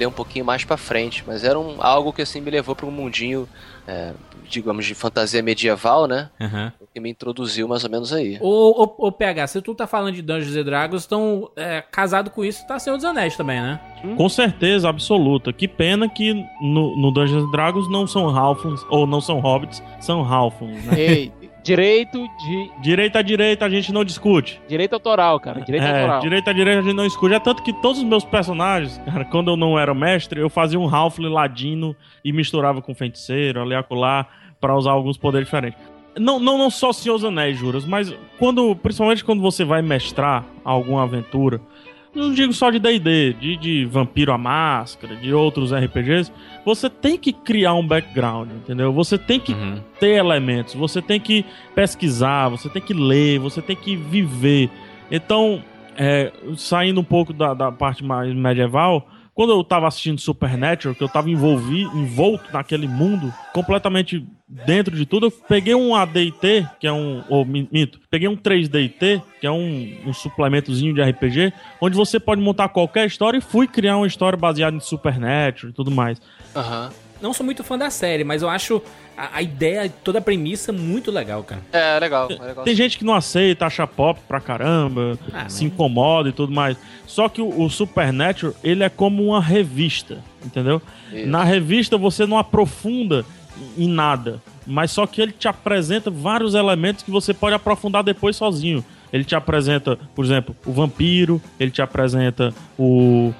ler 0.00 0.06
um 0.06 0.12
pouquinho 0.12 0.44
mais 0.44 0.64
pra 0.64 0.76
frente, 0.76 1.22
mas 1.26 1.44
era 1.44 1.58
um, 1.58 1.76
algo 1.78 2.12
que 2.12 2.22
assim 2.22 2.40
me 2.40 2.50
levou 2.50 2.74
para 2.74 2.86
um 2.86 2.90
mundinho, 2.90 3.48
é, 3.86 4.12
digamos, 4.48 4.86
de 4.86 4.94
fantasia 4.94 5.42
medieval, 5.42 6.06
né? 6.06 6.30
Aham. 6.40 6.72
Que 6.92 6.98
me 6.98 7.10
introduziu 7.10 7.68
mais 7.68 7.84
ou 7.84 7.90
menos 7.90 8.12
aí. 8.12 8.36
Ô, 8.40 8.82
ô, 8.82 9.06
ô, 9.06 9.12
PH, 9.12 9.46
se 9.46 9.62
tu 9.62 9.74
tá 9.74 9.86
falando 9.86 10.14
de 10.14 10.22
Dungeons 10.22 10.56
and 10.56 10.64
Dragons, 10.64 11.04
então, 11.04 11.50
é, 11.54 11.82
casado 11.82 12.30
com 12.30 12.44
isso, 12.44 12.66
tá 12.66 12.78
Senhor 12.80 12.96
dos 12.96 13.04
Anéis 13.04 13.36
também, 13.36 13.60
né? 13.60 13.78
Com 14.16 14.28
certeza 14.28 14.88
absoluta. 14.88 15.52
Que 15.52 15.68
pena 15.68 16.08
que 16.08 16.32
no, 16.60 16.96
no 16.96 17.12
Dungeons 17.12 17.44
and 17.44 17.50
Dragons 17.52 17.88
não 17.88 18.08
são 18.08 18.28
Halflings, 18.28 18.84
ou 18.88 19.06
não 19.06 19.20
são 19.20 19.38
Hobbits, 19.38 19.80
são 20.00 20.24
Halflings, 20.24 20.84
né? 20.84 20.98
Ei, 20.98 21.32
direito 21.62 22.18
de. 22.18 22.70
direita 22.80 23.18
a 23.18 23.22
direita 23.22 23.64
a 23.64 23.68
gente 23.68 23.92
não 23.92 24.04
discute. 24.04 24.60
Direito 24.68 24.94
autoral, 24.94 25.38
cara. 25.40 25.60
Direito 25.60 25.84
é, 25.84 26.00
autoral. 26.00 26.20
direita 26.20 26.50
a 26.50 26.54
direita 26.54 26.80
a 26.80 26.82
gente 26.82 26.94
não 26.94 27.06
discute. 27.06 27.34
É 27.34 27.40
tanto 27.40 27.62
que 27.62 27.72
todos 27.72 27.98
os 27.98 28.04
meus 28.04 28.24
personagens, 28.24 28.98
cara, 29.04 29.24
quando 29.24 29.50
eu 29.50 29.56
não 29.56 29.78
era 29.78 29.94
mestre, 29.94 30.40
eu 30.40 30.50
fazia 30.50 30.78
um 30.78 30.92
Halfling 30.92 31.28
ladino 31.28 31.94
e 32.24 32.32
misturava 32.32 32.80
com 32.82 32.94
feiticeiro, 32.94 33.62
ali 33.62 33.74
acolá, 33.74 34.26
pra 34.60 34.76
usar 34.76 34.92
alguns 34.92 35.16
poderes 35.16 35.46
diferentes. 35.46 35.78
Não, 36.18 36.40
não, 36.40 36.58
não 36.58 36.70
só 36.70 36.92
Senhor 36.92 37.14
dos 37.14 37.24
Anéis, 37.24 37.56
juras, 37.56 37.84
mas 37.84 38.12
quando, 38.38 38.74
principalmente 38.74 39.24
quando 39.24 39.40
você 39.40 39.64
vai 39.64 39.80
mestrar 39.80 40.44
alguma 40.64 41.04
aventura, 41.04 41.60
não 42.14 42.32
digo 42.32 42.52
só 42.52 42.70
de 42.70 42.78
D&D, 42.78 43.34
de, 43.34 43.56
de 43.56 43.84
Vampiro 43.84 44.32
à 44.32 44.38
Máscara, 44.38 45.14
de 45.16 45.32
outros 45.32 45.72
RPGs, 45.72 46.32
você 46.64 46.90
tem 46.90 47.16
que 47.16 47.32
criar 47.32 47.74
um 47.74 47.86
background, 47.86 48.50
entendeu? 48.50 48.92
Você 48.92 49.16
tem 49.16 49.38
que 49.38 49.54
ter 49.98 50.16
elementos, 50.16 50.74
você 50.74 51.00
tem 51.00 51.20
que 51.20 51.44
pesquisar, 51.74 52.48
você 52.48 52.68
tem 52.68 52.82
que 52.82 52.92
ler, 52.92 53.38
você 53.38 53.62
tem 53.62 53.76
que 53.76 53.94
viver. 53.94 54.70
Então, 55.10 55.62
é, 55.96 56.32
saindo 56.56 57.00
um 57.00 57.04
pouco 57.04 57.32
da, 57.32 57.54
da 57.54 57.70
parte 57.70 58.04
mais 58.04 58.34
medieval, 58.34 59.06
quando 59.40 59.54
eu 59.54 59.64
tava 59.64 59.88
assistindo 59.88 60.20
Supernatural, 60.20 60.94
que 60.94 61.02
eu 61.02 61.08
tava 61.08 61.30
envolvido, 61.30 61.96
envolto 61.96 62.52
naquele 62.52 62.86
mundo, 62.86 63.32
completamente 63.54 64.22
dentro 64.46 64.94
de 64.94 65.06
tudo, 65.06 65.28
eu 65.28 65.30
peguei 65.30 65.74
um 65.74 65.94
AD&T, 65.94 66.68
que 66.78 66.86
é 66.86 66.92
um, 66.92 67.24
ou 67.26 67.42
mi- 67.46 67.66
minto, 67.72 67.98
peguei 68.10 68.28
um 68.28 68.36
3D&T, 68.36 69.22
que 69.40 69.46
é 69.46 69.50
um, 69.50 69.96
um 70.04 70.12
suplementozinho 70.12 70.92
de 70.92 71.00
RPG, 71.00 71.54
onde 71.80 71.96
você 71.96 72.20
pode 72.20 72.38
montar 72.42 72.68
qualquer 72.68 73.06
história 73.06 73.38
e 73.38 73.40
fui 73.40 73.66
criar 73.66 73.96
uma 73.96 74.06
história 74.06 74.36
baseada 74.36 74.76
em 74.76 74.80
Supernatural 74.80 75.70
e 75.70 75.74
tudo 75.74 75.90
mais. 75.90 76.20
Aham. 76.54 76.90
Não 77.20 77.32
sou 77.32 77.44
muito 77.44 77.62
fã 77.62 77.76
da 77.76 77.90
série, 77.90 78.24
mas 78.24 78.42
eu 78.42 78.48
acho 78.48 78.82
a, 79.16 79.36
a 79.36 79.42
ideia, 79.42 79.92
toda 80.02 80.18
a 80.18 80.22
premissa 80.22 80.72
muito 80.72 81.10
legal, 81.10 81.42
cara. 81.42 81.60
É, 81.72 81.98
legal. 82.00 82.28
é 82.30 82.42
legal. 82.42 82.64
Tem 82.64 82.74
gente 82.74 82.96
que 82.96 83.04
não 83.04 83.14
aceita, 83.14 83.66
acha 83.66 83.86
pop 83.86 84.18
pra 84.26 84.40
caramba, 84.40 85.18
Ah, 85.32 85.48
se 85.48 85.64
incomoda 85.64 86.28
e 86.28 86.32
tudo 86.32 86.52
mais. 86.52 86.76
Só 87.06 87.28
que 87.28 87.42
o, 87.42 87.62
o 87.62 87.68
Supernatural, 87.68 88.54
ele 88.64 88.82
é 88.82 88.88
como 88.88 89.22
uma 89.24 89.40
revista, 89.40 90.18
entendeu? 90.44 90.80
Isso. 91.12 91.26
Na 91.26 91.44
revista 91.44 91.98
você 91.98 92.24
não 92.26 92.38
aprofunda 92.38 93.24
em 93.76 93.88
nada, 93.88 94.40
mas 94.66 94.90
só 94.90 95.06
que 95.06 95.20
ele 95.20 95.32
te 95.32 95.48
apresenta 95.48 96.10
vários 96.10 96.54
elementos 96.54 97.02
que 97.02 97.10
você 97.10 97.34
pode 97.34 97.54
aprofundar 97.54 98.02
depois 98.02 98.36
sozinho. 98.36 98.84
Ele 99.12 99.24
te 99.24 99.34
apresenta, 99.34 99.96
por 100.14 100.24
exemplo, 100.24 100.54
o 100.64 100.72
vampiro, 100.72 101.40
ele 101.58 101.70
te 101.70 101.82
apresenta 101.82 102.54
o, 102.78 103.32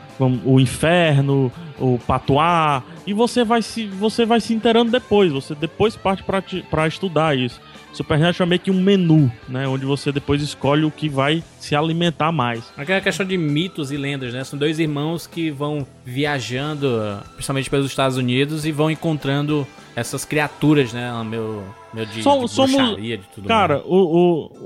o 0.45 0.59
inferno, 0.61 1.51
o 1.79 1.99
patuá, 2.07 2.83
e 3.07 3.13
você 3.13 3.45
vai 3.45 3.63
se, 3.63 3.87
você 3.87 4.27
vai 4.27 4.41
se 4.41 4.53
inteirando 4.53 4.91
depois. 4.91 5.33
Você 5.33 5.55
depois 5.55 5.97
parte 5.97 6.23
pra 6.69 6.87
estudar 6.89 7.37
isso. 7.37 7.61
Supernatural 7.93 8.47
é 8.47 8.49
meio 8.51 8.61
que 8.61 8.71
um 8.71 8.81
menu, 8.81 9.31
né? 9.49 9.67
Onde 9.67 9.85
você 9.85 10.13
depois 10.13 10.41
escolhe 10.43 10.85
o 10.85 10.93
que 10.93 11.09
vai 11.09 11.43
se 11.59 11.75
alimentar 11.75 12.31
mais. 12.31 12.63
Aquela 12.77 13.01
questão 13.01 13.27
de 13.27 13.37
mitos 13.37 13.91
e 13.91 13.97
lendas, 13.97 14.33
né? 14.33 14.45
São 14.45 14.57
dois 14.57 14.79
irmãos 14.79 15.27
que 15.27 15.51
vão 15.51 15.85
viajando, 16.05 16.89
principalmente 17.35 17.69
pelos 17.71 17.87
Estados 17.87 18.17
Unidos, 18.17 18.65
e 18.65 18.71
vão 18.73 18.91
encontrando 18.91 19.67
essas 19.97 20.25
criaturas, 20.25 20.93
né? 20.93 21.11
Meu, 21.29 21.65
meu 21.93 22.07
de, 22.07 22.23
Som- 22.23 22.45
de 22.45 22.51
somos- 22.53 22.73
bruxaria, 22.77 23.19
de 23.19 23.25
tudo 23.35 23.49
Cara, 23.49 23.75
mais. 23.75 23.87
o- 23.87 23.97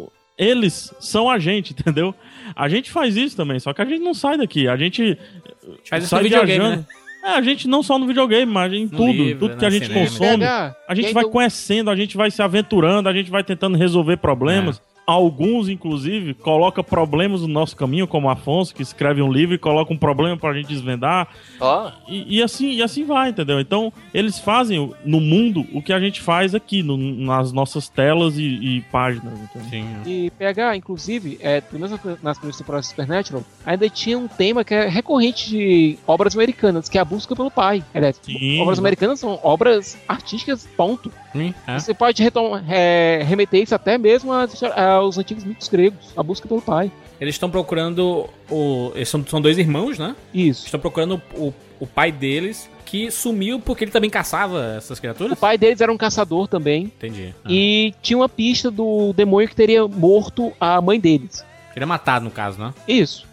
o- 0.02 0.12
eles 0.38 0.92
são 1.00 1.28
a 1.30 1.38
gente, 1.38 1.72
entendeu? 1.78 2.14
A 2.54 2.68
gente 2.68 2.90
faz 2.90 3.16
isso 3.16 3.36
também, 3.36 3.58
só 3.58 3.72
que 3.72 3.82
a 3.82 3.84
gente 3.84 4.02
não 4.02 4.14
sai 4.14 4.36
daqui. 4.36 4.68
A 4.68 4.76
gente 4.76 5.02
A 5.02 5.76
gente 5.76 5.88
faz 5.90 6.04
isso 6.04 6.10
sai 6.10 6.20
no 6.20 6.24
videogame, 6.24 6.58
viajando. 6.58 6.76
né? 6.78 6.86
É, 7.24 7.28
a 7.30 7.40
gente 7.40 7.66
não 7.66 7.82
só 7.82 7.98
no 7.98 8.06
videogame, 8.06 8.52
mas 8.52 8.70
em 8.72 8.86
tudo. 8.86 9.06
livro, 9.10 9.38
tudo 9.48 9.56
que 9.56 9.62
no 9.62 9.66
a 9.66 9.70
gente 9.70 9.86
cinema. 9.86 10.06
consome. 10.06 10.44
A 10.44 10.94
gente 10.94 11.12
vai 11.14 11.24
conhecendo, 11.24 11.90
a 11.90 11.96
gente 11.96 12.16
vai 12.18 12.30
se 12.30 12.42
aventurando, 12.42 13.08
a 13.08 13.12
gente 13.14 13.30
vai 13.30 13.42
tentando 13.42 13.78
resolver 13.78 14.18
problemas. 14.18 14.76
É. 14.78 14.93
Alguns, 15.06 15.68
inclusive, 15.68 16.32
colocam 16.32 16.82
problemas 16.82 17.42
no 17.42 17.48
nosso 17.48 17.76
caminho, 17.76 18.06
como 18.06 18.30
Afonso, 18.30 18.74
que 18.74 18.82
escreve 18.82 19.20
um 19.20 19.30
livro 19.30 19.54
e 19.54 19.58
coloca 19.58 19.92
um 19.92 19.98
problema 19.98 20.34
pra 20.36 20.54
gente 20.54 20.68
desvendar. 20.68 21.28
Ó, 21.60 21.90
E, 22.08 22.38
e 22.38 22.42
assim, 22.42 22.70
e 22.72 22.82
assim 22.82 23.04
vai, 23.04 23.28
entendeu? 23.28 23.60
Então, 23.60 23.92
eles 24.14 24.38
fazem 24.38 24.92
no 25.04 25.20
mundo 25.20 25.66
o 25.74 25.82
que 25.82 25.92
a 25.92 26.00
gente 26.00 26.22
faz 26.22 26.54
aqui, 26.54 26.82
no- 26.82 26.96
nas 26.96 27.52
nossas 27.52 27.86
telas 27.88 28.38
e, 28.38 28.42
e 28.44 28.80
páginas. 28.90 29.38
Entendeu? 29.38 29.68
Sim. 29.70 29.86
E 30.06 30.30
PH, 30.30 30.76
inclusive, 30.76 31.36
é, 31.42 31.60
pelo 31.60 31.80
menos 31.82 32.00
nas 32.22 32.38
primeiras 32.38 32.58
temporadas 32.58 32.86
de 32.86 32.90
Supernatural, 32.90 33.42
ainda 33.66 33.88
tinha 33.90 34.18
um 34.18 34.26
tema 34.26 34.64
que 34.64 34.72
é 34.74 34.88
recorrente 34.88 35.50
de 35.50 35.98
obras 36.06 36.34
americanas, 36.34 36.88
que 36.88 36.96
é 36.96 37.00
a 37.00 37.04
busca 37.04 37.36
pelo 37.36 37.50
pai. 37.50 37.84
Aliás, 37.94 38.18
Sim. 38.22 38.58
obras 38.62 38.78
americanas 38.78 39.20
são 39.20 39.38
obras 39.42 39.98
artísticas, 40.08 40.66
ponto. 40.76 41.12
Sim, 41.34 41.52
é. 41.66 41.78
Você 41.78 41.92
pode 41.92 42.22
é, 42.68 43.22
remeter 43.26 43.62
isso 43.62 43.74
até 43.74 43.98
mesmo 43.98 44.32
às- 44.32 44.62
aos 44.62 45.18
antigos 45.18 45.44
mitos 45.44 45.68
gregos, 45.68 46.12
a 46.16 46.22
busca 46.22 46.48
pelo 46.48 46.62
pai. 46.62 46.90
Eles 47.20 47.34
estão 47.34 47.50
procurando 47.50 48.28
o. 48.50 48.90
Eles 48.94 49.08
são, 49.08 49.24
são 49.26 49.40
dois 49.40 49.58
irmãos, 49.58 49.98
né? 49.98 50.14
Isso. 50.32 50.64
Estão 50.64 50.80
procurando 50.80 51.20
o, 51.34 51.52
o 51.80 51.86
pai 51.86 52.10
deles, 52.10 52.68
que 52.84 53.10
sumiu 53.10 53.58
porque 53.60 53.84
ele 53.84 53.90
também 53.90 54.10
caçava 54.10 54.74
essas 54.76 54.98
O 54.98 55.00
criaturas? 55.00 55.38
pai 55.38 55.58
deles 55.58 55.80
era 55.80 55.92
um 55.92 55.96
caçador 55.96 56.48
também, 56.48 56.84
Entendi. 56.84 57.34
Ah. 57.44 57.48
e 57.50 57.92
tinha 58.02 58.16
uma 58.16 58.28
pista 58.28 58.70
do 58.70 59.12
demônio 59.12 59.48
que 59.48 59.54
teria 59.56 59.86
morto 59.86 60.52
a 60.60 60.80
mãe 60.80 60.98
deles. 61.00 61.44
Ele 61.74 61.82
é 61.84 61.86
matado, 61.86 62.24
no 62.24 62.30
caso, 62.30 62.58
né? 62.60 62.72
Isso. 62.86 63.26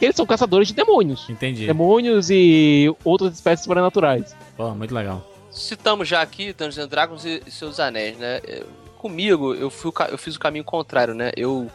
Eles 0.00 0.14
são 0.16 0.26
caçadores 0.26 0.68
de 0.68 0.74
demônios. 0.74 1.28
Entendi. 1.30 1.66
Demônios 1.66 2.28
e 2.30 2.92
outras 3.04 3.34
espécies 3.34 3.64
sobrenaturais. 3.64 4.34
Pô, 4.56 4.70
muito 4.74 4.94
legal. 4.94 5.24
Citamos 5.54 6.08
já 6.08 6.20
aqui 6.20 6.52
Dungeons 6.52 6.78
and 6.78 6.88
Dragons 6.88 7.24
e 7.24 7.42
seus 7.50 7.78
anéis, 7.80 8.16
né? 8.18 8.40
Eu- 8.46 8.84
Comigo, 9.04 9.54
eu, 9.54 9.68
fui, 9.68 9.92
eu 10.10 10.16
fiz 10.16 10.34
o 10.34 10.40
caminho 10.40 10.64
contrário, 10.64 11.12
né? 11.12 11.30
Eu, 11.36 11.70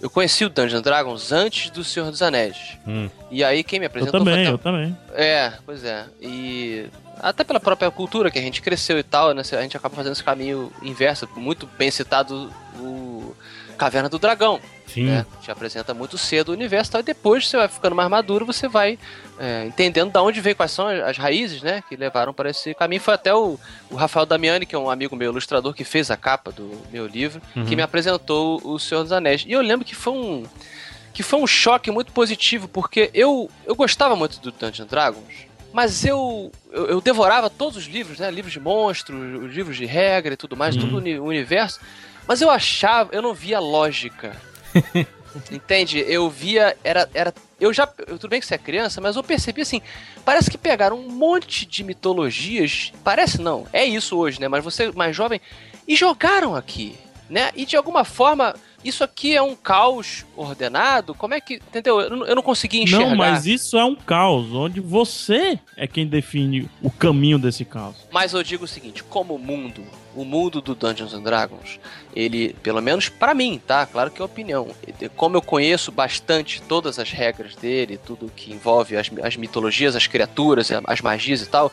eu 0.00 0.08
conheci 0.08 0.46
o 0.46 0.48
Dungeons 0.48 0.78
and 0.78 0.82
Dragons 0.82 1.30
antes 1.30 1.68
do 1.68 1.84
Senhor 1.84 2.10
dos 2.10 2.22
Anéis. 2.22 2.56
Hum. 2.86 3.10
E 3.30 3.44
aí 3.44 3.62
quem 3.62 3.78
me 3.78 3.84
Eu 3.84 3.88
apresentou 3.88 4.18
também, 4.18 4.34
foi 4.34 4.42
até- 4.44 4.52
eu 4.54 4.58
também. 4.58 4.96
É, 5.12 5.52
pois 5.66 5.84
é. 5.84 6.06
E 6.22 6.86
até 7.20 7.44
pela 7.44 7.60
própria 7.60 7.90
cultura 7.90 8.30
que 8.30 8.38
a 8.38 8.42
gente 8.42 8.62
cresceu 8.62 8.98
e 8.98 9.02
tal, 9.02 9.34
né? 9.34 9.42
A 9.52 9.60
gente 9.60 9.76
acaba 9.76 9.94
fazendo 9.94 10.12
esse 10.12 10.24
caminho 10.24 10.72
inverso. 10.82 11.28
Muito 11.36 11.66
bem 11.78 11.90
citado 11.90 12.50
o 12.78 13.36
Caverna 13.76 14.08
do 14.08 14.18
Dragão, 14.18 14.58
Sim. 14.92 15.04
né? 15.04 15.26
Te 15.40 15.50
apresenta 15.50 15.92
muito 15.94 16.16
cedo 16.18 16.48
o 16.50 16.52
universo 16.52 16.90
e 16.90 16.92
tal. 16.92 17.00
E 17.00 17.04
depois 17.04 17.46
você 17.48 17.56
vai 17.56 17.68
ficando 17.68 17.94
mais 17.94 18.08
maduro, 18.10 18.44
você 18.46 18.68
vai 18.68 18.98
é, 19.38 19.64
entendendo 19.66 20.10
da 20.10 20.22
onde 20.22 20.40
veio, 20.40 20.56
quais 20.56 20.72
são 20.72 20.86
as, 20.86 21.00
as 21.00 21.16
raízes, 21.18 21.62
né? 21.62 21.82
Que 21.88 21.96
levaram 21.96 22.32
para 22.34 22.50
esse 22.50 22.74
caminho. 22.74 23.00
Foi 23.00 23.14
até 23.14 23.34
o, 23.34 23.58
o 23.90 23.94
Rafael 23.96 24.26
Damiani, 24.26 24.66
que 24.66 24.74
é 24.74 24.78
um 24.78 24.90
amigo 24.90 25.14
meu, 25.16 25.30
ilustrador, 25.30 25.72
que 25.74 25.84
fez 25.84 26.10
a 26.10 26.16
capa 26.16 26.50
do 26.52 26.70
meu 26.92 27.06
livro, 27.06 27.40
que 27.66 27.74
me 27.76 27.82
apresentou 27.82 28.60
o 28.64 28.78
Senhor 28.78 29.02
dos 29.02 29.12
Anéis. 29.12 29.44
E 29.46 29.52
eu 29.52 29.60
lembro 29.60 29.84
que 29.84 29.94
foi 29.94 30.12
um 30.12 30.44
que 31.12 31.24
foi 31.24 31.40
um 31.40 31.46
choque 31.46 31.90
muito 31.90 32.12
positivo, 32.12 32.68
porque 32.68 33.10
eu, 33.12 33.50
eu 33.66 33.74
gostava 33.74 34.14
muito 34.14 34.38
do 34.40 34.52
Dungeons 34.52 34.88
Dragons, 34.88 35.34
mas 35.72 36.04
eu, 36.04 36.52
eu, 36.70 36.86
eu 36.86 37.00
devorava 37.00 37.50
todos 37.50 37.76
os 37.76 37.86
livros, 37.86 38.20
né? 38.20 38.30
Livros 38.30 38.52
de 38.52 38.60
monstros, 38.60 39.42
os 39.42 39.52
livros 39.52 39.76
de 39.76 39.84
regra 39.86 40.34
e 40.34 40.36
tudo 40.36 40.56
mais, 40.56 40.74
Uhum. 40.76 40.82
tudo 40.82 40.94
o 40.94 40.98
uni- 40.98 41.18
o 41.18 41.24
universo. 41.24 41.80
Mas 42.28 42.40
eu 42.40 42.48
achava, 42.48 43.10
eu 43.12 43.20
não 43.20 43.34
via 43.34 43.58
lógica. 43.58 44.36
Entende? 45.50 46.04
Eu 46.08 46.28
via, 46.28 46.76
era, 46.82 47.08
era, 47.14 47.32
eu 47.60 47.72
já, 47.72 47.88
eu- 48.06 48.18
tudo 48.18 48.30
bem 48.30 48.40
que 48.40 48.46
você 48.46 48.56
é 48.56 48.58
criança, 48.58 49.00
mas 49.00 49.14
eu 49.16 49.22
percebi 49.22 49.62
assim, 49.62 49.80
parece 50.24 50.50
que 50.50 50.58
pegaram 50.58 50.98
um 50.98 51.08
monte 51.08 51.64
de 51.66 51.84
mitologias, 51.84 52.92
parece 53.04 53.40
não, 53.40 53.66
é 53.72 53.84
isso 53.84 54.16
hoje, 54.16 54.40
né? 54.40 54.48
Mas 54.48 54.64
você 54.64 54.90
mais 54.92 55.14
jovem 55.14 55.40
e 55.86 55.94
jogaram 55.94 56.56
aqui, 56.56 56.96
né? 57.30 57.50
E 57.56 57.64
de 57.64 57.76
alguma 57.76 58.04
forma 58.04 58.54
isso 58.84 59.04
aqui 59.04 59.34
é 59.36 59.40
um 59.42 59.54
caos 59.54 60.24
ordenado? 60.36 61.14
Como 61.14 61.32
é 61.34 61.40
que, 61.40 61.54
entendeu? 61.54 62.00
Eu, 62.00 62.10
não- 62.16 62.26
eu 62.26 62.34
não 62.34 62.42
consegui 62.42 62.82
enxergar. 62.82 63.06
Não, 63.10 63.16
mas 63.16 63.46
isso 63.46 63.78
é 63.78 63.84
um 63.84 63.94
caos, 63.94 64.52
onde 64.52 64.80
você 64.80 65.58
é 65.76 65.86
quem 65.86 66.06
define 66.06 66.68
o 66.82 66.90
caminho 66.90 67.38
desse 67.38 67.64
caos. 67.64 67.94
Mas 68.10 68.32
eu 68.32 68.42
digo 68.42 68.64
o 68.64 68.68
seguinte, 68.68 69.04
como 69.04 69.38
mundo, 69.38 69.82
o 70.16 70.24
mundo 70.24 70.60
do 70.62 70.74
Dungeons 70.74 71.12
and 71.14 71.22
Dragons, 71.22 71.78
ele, 72.16 72.54
pelo 72.62 72.80
menos 72.80 73.08
pra 73.08 73.32
mim, 73.34 73.60
tá? 73.64 73.84
Claro 73.86 74.10
que 74.10 74.20
é 74.20 74.24
opinião. 74.24 74.68
Como 75.14 75.36
eu 75.36 75.42
conheço 75.42 75.92
bastante 75.92 76.60
todas 76.62 76.98
as 76.98 77.10
regras 77.12 77.54
dele, 77.54 77.98
tudo 77.98 78.32
que 78.34 78.50
envolve 78.50 78.96
as, 78.96 79.10
as 79.22 79.36
mitologias, 79.36 79.94
as 79.94 80.06
criaturas, 80.06 80.70
as 80.86 81.00
magias 81.02 81.42
e 81.42 81.46
tal, 81.46 81.70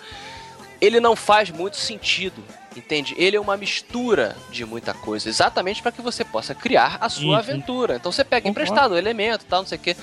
ele 0.80 0.99
não 0.99 1.16
faz 1.16 1.49
muito 1.49 1.78
sentido. 1.78 2.43
Entende? 2.78 3.15
Ele 3.17 3.36
é 3.36 3.39
uma 3.41 3.57
mistura 3.57 4.38
de 4.51 4.63
muita 4.65 4.93
coisa, 4.93 5.28
exatamente 5.28 5.82
para 5.82 5.91
que 5.91 6.01
você 6.01 6.23
possa 6.23 6.53
criar 6.53 6.97
a 7.01 7.09
sua 7.09 7.25
Uhum. 7.30 7.36
aventura. 7.36 7.95
Então 7.95 8.11
você 8.11 8.23
pega 8.23 8.43
Concordo. 8.43 8.61
emprestado 8.69 8.91
o 8.93 8.97
elemento, 8.97 9.45
tal, 9.45 9.61
não 9.61 9.67
sei 9.67 9.78
o 9.78 9.82
quê. 9.82 9.97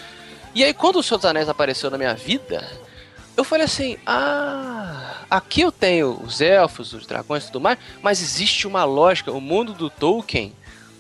E 0.55 0.65
aí 0.65 0.75
quando 0.75 0.97
o 0.97 1.03
Senhor 1.03 1.19
dos 1.19 1.25
Anéis 1.27 1.49
apareceu 1.49 1.89
na 1.91 1.97
minha 1.97 2.15
vida, 2.15 2.69
eu 3.37 3.45
falei 3.45 3.65
assim: 3.67 3.97
ah, 4.07 5.23
aqui 5.31 5.61
eu 5.61 5.71
tenho 5.73 6.21
os 6.25 6.41
elfos, 6.41 6.93
os 6.93 7.07
dragões 7.07 7.45
e 7.45 7.47
tudo 7.47 7.61
mais, 7.61 7.79
mas 8.03 8.21
existe 8.21 8.67
uma 8.67 8.85
lógica. 8.85 9.31
O 9.33 9.41
mundo 9.41 9.73
do 9.73 9.89
Tolkien, 9.89 10.53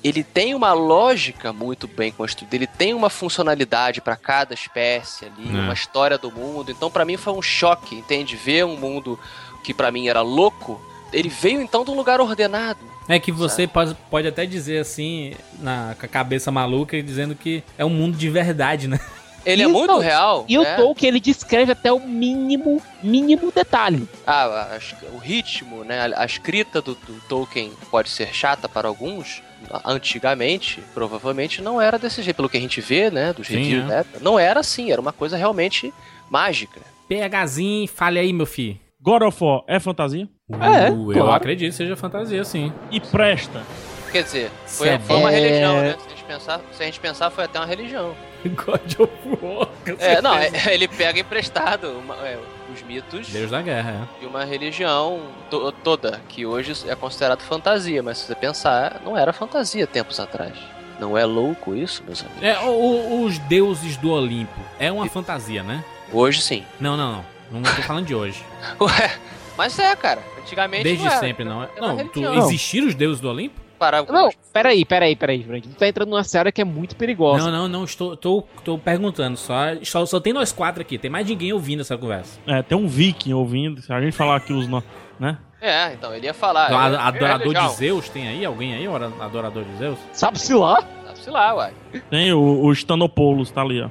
ele 0.02 0.22
tem 0.22 0.54
uma 0.54 0.72
lógica 0.72 1.52
muito 1.52 1.88
bem 1.88 2.12
construída, 2.12 2.54
ele 2.54 2.66
tem 2.68 2.94
uma 2.94 3.10
funcionalidade 3.10 4.00
para 4.00 4.14
cada 4.16 4.54
espécie 4.54 5.24
ali, 5.26 5.48
É. 5.56 5.60
uma 5.60 5.72
história 5.74 6.18
do 6.18 6.30
mundo. 6.30 6.70
Então, 6.70 6.90
para 6.90 7.04
mim, 7.04 7.16
foi 7.16 7.32
um 7.32 7.42
choque, 7.42 7.96
entende? 7.96 8.36
Ver 8.36 8.64
um 8.64 8.76
mundo 8.76 9.18
que 9.64 9.72
para 9.74 9.90
mim 9.90 10.08
era 10.08 10.20
louco, 10.20 10.80
ele 11.14 11.28
veio 11.28 11.62
então 11.62 11.84
de 11.84 11.90
um 11.90 11.94
lugar 11.94 12.20
ordenado. 12.20 12.80
É 13.08 13.18
que 13.18 13.30
você 13.30 13.66
pode, 13.66 13.94
pode 14.10 14.26
até 14.26 14.46
dizer 14.46 14.78
assim, 14.78 15.34
na, 15.60 15.94
com 15.98 16.06
a 16.06 16.08
cabeça 16.08 16.50
maluca, 16.50 17.00
dizendo 17.02 17.34
que 17.34 17.62
é 17.78 17.84
um 17.84 17.90
mundo 17.90 18.16
de 18.16 18.28
verdade, 18.28 18.88
né? 18.88 18.98
Ele 19.44 19.60
é 19.60 19.66
Isso, 19.66 19.74
muito 19.74 19.98
real. 19.98 20.46
E 20.48 20.56
é. 20.56 20.58
o 20.58 20.76
Tolkien, 20.76 21.10
ele 21.10 21.20
descreve 21.20 21.70
até 21.70 21.92
o 21.92 22.00
mínimo, 22.00 22.82
mínimo 23.02 23.52
detalhe. 23.54 24.08
Ah, 24.26 24.78
o 25.12 25.18
ritmo, 25.18 25.84
né? 25.84 26.00
A, 26.00 26.22
a 26.22 26.24
escrita 26.24 26.80
do, 26.80 26.94
do 26.94 27.20
Tolkien 27.28 27.70
pode 27.90 28.08
ser 28.08 28.34
chata 28.34 28.70
para 28.70 28.88
alguns. 28.88 29.42
Antigamente, 29.84 30.82
provavelmente 30.94 31.60
não 31.60 31.78
era 31.78 31.98
desse 31.98 32.22
jeito. 32.22 32.36
Pelo 32.36 32.48
que 32.48 32.56
a 32.56 32.60
gente 32.60 32.80
vê, 32.80 33.10
né? 33.10 33.34
Dos 33.34 33.46
Sim, 33.46 33.58
reviews 33.58 33.84
é. 33.84 33.88
da 33.88 33.94
época, 33.96 34.18
não 34.22 34.38
era 34.38 34.60
assim. 34.60 34.90
Era 34.90 35.00
uma 35.00 35.12
coisa 35.12 35.36
realmente 35.36 35.92
mágica. 36.30 36.80
PHzinho, 37.06 37.86
fale 37.86 38.18
aí, 38.18 38.32
meu 38.32 38.46
filho. 38.46 38.78
God 39.04 39.22
of 39.22 39.44
War 39.44 39.62
é 39.68 39.78
fantasia? 39.78 40.26
É, 40.50 40.90
Uh, 40.90 41.12
Eu 41.12 41.30
acredito 41.30 41.70
que 41.70 41.76
seja 41.76 41.94
fantasia, 41.94 42.42
sim. 42.44 42.72
E 42.90 42.98
presta. 43.00 43.62
quer 44.10 44.22
dizer, 44.22 44.50
foi, 44.66 44.88
Cê 44.88 44.98
foi 45.00 45.16
uma 45.16 45.30
é- 45.30 45.34
religião, 45.40 45.74
né? 45.80 45.90
Se 45.98 46.06
a, 46.06 46.10
gente 46.10 46.24
pensar, 46.24 46.60
se 46.72 46.82
a 46.82 46.86
gente 46.86 47.00
pensar, 47.00 47.30
foi 47.30 47.44
até 47.44 47.58
uma 47.58 47.66
religião. 47.66 48.14
God 48.44 49.00
of 49.00 49.12
War. 49.42 49.68
É, 49.98 50.22
não, 50.22 50.34
é- 50.36 50.50
ele 50.72 50.88
pega 50.88 51.20
emprestado 51.20 51.88
uma- 51.98 52.14
é, 52.26 52.38
os 52.72 52.82
mitos 52.82 53.28
Deus 53.28 53.50
da 53.50 53.60
guerra, 53.60 54.08
de 54.20 54.26
uma 54.26 54.44
religião 54.44 55.20
to- 55.50 55.70
toda, 55.72 56.20
que 56.28 56.46
hoje 56.46 56.72
é 56.88 56.94
considerado 56.94 57.42
fantasia, 57.42 58.02
mas 58.02 58.18
se 58.18 58.26
você 58.26 58.34
pensar, 58.34 59.00
não 59.04 59.16
era 59.18 59.32
fantasia 59.34 59.86
tempos 59.86 60.18
atrás. 60.18 60.54
Não 60.98 61.18
é 61.18 61.24
louco 61.26 61.74
isso, 61.74 62.02
meus 62.06 62.22
amigos? 62.24 62.42
é. 62.42 62.50
É, 62.50 62.60
o- 62.60 63.22
os 63.24 63.38
deuses 63.40 63.96
do 63.98 64.10
Olimpo. 64.12 64.60
É 64.78 64.90
uma 64.92 65.06
fantasia, 65.08 65.62
né? 65.62 65.82
Hoje 66.12 66.40
sim. 66.40 66.64
Não, 66.80 66.96
não, 66.96 67.12
não. 67.12 67.33
Não 67.50 67.62
tô 67.62 67.82
falando 67.82 68.06
de 68.06 68.14
hoje. 68.14 68.42
Ué, 68.80 69.18
mas 69.56 69.78
é, 69.78 69.94
cara. 69.96 70.22
Antigamente 70.40 70.84
Desde 70.84 71.04
não 71.04 71.10
era. 71.10 71.20
sempre, 71.20 71.44
não 71.44 71.62
é? 71.62 71.68
Era 71.76 71.86
Não, 71.86 72.08
tu, 72.08 72.20
existiram 72.38 72.86
os 72.88 72.94
deuses 72.94 73.20
do 73.20 73.28
Olimpo? 73.30 73.60
Para 73.78 74.02
Não, 74.02 74.30
peraí, 74.52 74.84
peraí, 74.84 75.16
peraí, 75.16 75.42
Brand. 75.42 75.62
Tu 75.62 75.68
tá 75.70 75.88
entrando 75.88 76.08
numa 76.10 76.22
seara 76.22 76.52
que 76.52 76.60
é 76.60 76.64
muito 76.64 76.94
perigosa. 76.96 77.44
Não, 77.44 77.50
não, 77.50 77.68
não. 77.68 77.84
Estou, 77.84 78.16
tô, 78.16 78.44
tô 78.64 78.78
perguntando. 78.78 79.36
Só, 79.36 79.54
só, 79.82 80.06
só 80.06 80.20
tem 80.20 80.32
nós 80.32 80.52
quatro 80.52 80.80
aqui. 80.80 80.96
Tem 80.96 81.10
mais 81.10 81.26
ninguém 81.26 81.52
ouvindo 81.52 81.80
essa 81.80 81.96
conversa. 81.98 82.38
É, 82.46 82.62
tem 82.62 82.78
um 82.78 82.86
viking 82.86 83.32
ouvindo. 83.32 83.82
Se 83.82 83.92
a 83.92 84.00
gente 84.00 84.16
falar 84.16 84.36
aqui 84.36 84.52
os 84.52 84.68
nomes, 84.68 84.88
né? 85.18 85.38
É, 85.60 85.92
então 85.94 86.14
ele 86.14 86.26
ia 86.26 86.34
falar. 86.34 86.68
Do- 86.68 86.74
é, 86.74 86.76
a- 86.96 87.06
adorador 87.08 87.52
de 87.54 87.68
Zeus, 87.74 88.08
tem 88.08 88.28
aí? 88.28 88.44
Alguém 88.44 88.74
aí? 88.74 88.86
ora- 88.86 89.12
Adorador 89.20 89.64
de 89.64 89.76
Zeus? 89.76 89.98
Sabe-se 90.12 90.54
lá? 90.54 90.82
Sabe-se 91.06 91.30
lá, 91.30 91.54
uai. 91.54 91.72
Tem 92.10 92.32
o, 92.32 92.64
o 92.64 92.72
Stanopoulos, 92.72 93.50
tá 93.50 93.60
ali, 93.62 93.80
ó. 93.82 93.88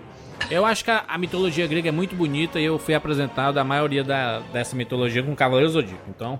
Eu 0.50 0.66
acho 0.66 0.84
que 0.84 0.92
a, 0.92 1.04
a 1.08 1.18
mitologia 1.18 1.66
grega 1.68 1.90
é 1.90 1.92
muito 1.92 2.16
bonita 2.16 2.60
e 2.60 2.66
eu 2.66 2.78
fui 2.78 2.94
apresentado 2.94 3.58
a 3.58 3.64
maioria 3.64 4.04
da, 4.04 4.40
dessa 4.52 4.76
mitologia 4.76 5.24
com 5.24 5.36
Cavaleiro 5.36 5.70
Zodíaco. 5.70 6.04
Então, 6.10 6.40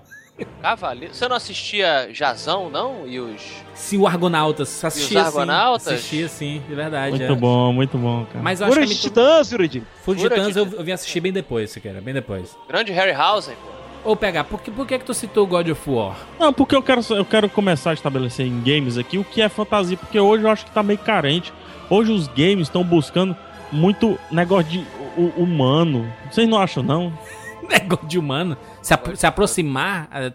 Cavaleiro. 0.60 1.14
Você 1.14 1.28
não 1.28 1.36
assistia 1.36 2.08
Jazão, 2.12 2.68
não? 2.68 3.06
E 3.06 3.20
os. 3.20 3.40
se 3.72 3.96
o 3.96 4.06
Argonautas 4.06 4.84
assistia 4.84 5.20
sim, 5.20 5.26
Argonautas? 5.26 5.86
assistia 5.86 6.28
sim, 6.28 6.62
de 6.68 6.74
verdade. 6.74 7.16
Muito 7.16 7.32
é. 7.32 7.36
bom, 7.36 7.72
muito 7.72 7.96
bom, 7.96 8.24
cara. 8.26 8.42
Mas 8.42 8.60
eu 8.60 8.66
acho 8.66 8.80
que. 8.80 8.94
Titãs, 8.94 9.48
Jurandir. 9.48 9.82
Fúria 10.02 10.28
de 10.28 10.28
Titãs 10.28 10.52
de 10.52 10.58
eu, 10.58 10.66
eu 10.78 10.84
vim 10.84 10.92
assistir 10.92 11.20
bem 11.20 11.32
depois, 11.32 11.70
se 11.70 11.80
quer, 11.80 12.00
bem 12.00 12.12
depois. 12.12 12.56
Grande 12.68 12.92
Harryhausen, 12.92 13.54
pô. 13.54 14.10
Ô, 14.10 14.14
pegar, 14.14 14.44
por 14.44 14.60
que, 14.60 14.70
por 14.70 14.86
que 14.86 14.98
que 14.98 15.04
tu 15.04 15.14
citou 15.14 15.46
God 15.46 15.68
of 15.68 15.88
War? 15.88 16.16
Não, 16.38 16.52
porque 16.52 16.76
eu 16.76 16.82
quero, 16.82 17.00
eu 17.10 17.24
quero 17.24 17.48
começar 17.48 17.90
a 17.90 17.94
estabelecer 17.94 18.46
em 18.46 18.60
games 18.60 18.98
aqui 18.98 19.16
o 19.16 19.24
que 19.24 19.40
é 19.40 19.48
fantasia, 19.48 19.96
porque 19.96 20.18
hoje 20.20 20.44
eu 20.44 20.50
acho 20.50 20.66
que 20.66 20.70
tá 20.72 20.82
meio 20.82 20.98
carente. 20.98 21.52
Hoje 21.88 22.12
os 22.12 22.28
games 22.28 22.62
estão 22.62 22.84
buscando 22.84 23.34
muito 23.72 24.18
negócio 24.30 24.70
de 24.70 24.78
hu- 25.16 25.32
humano. 25.36 26.10
Vocês 26.30 26.48
não 26.48 26.58
acham, 26.58 26.82
não? 26.82 27.12
Negócio 27.64 28.06
de 28.06 28.18
humano. 28.18 28.58
Se, 28.82 28.92
apro- 28.92 29.16
se 29.16 29.26
aproximar. 29.26 30.06
é, 30.12 30.26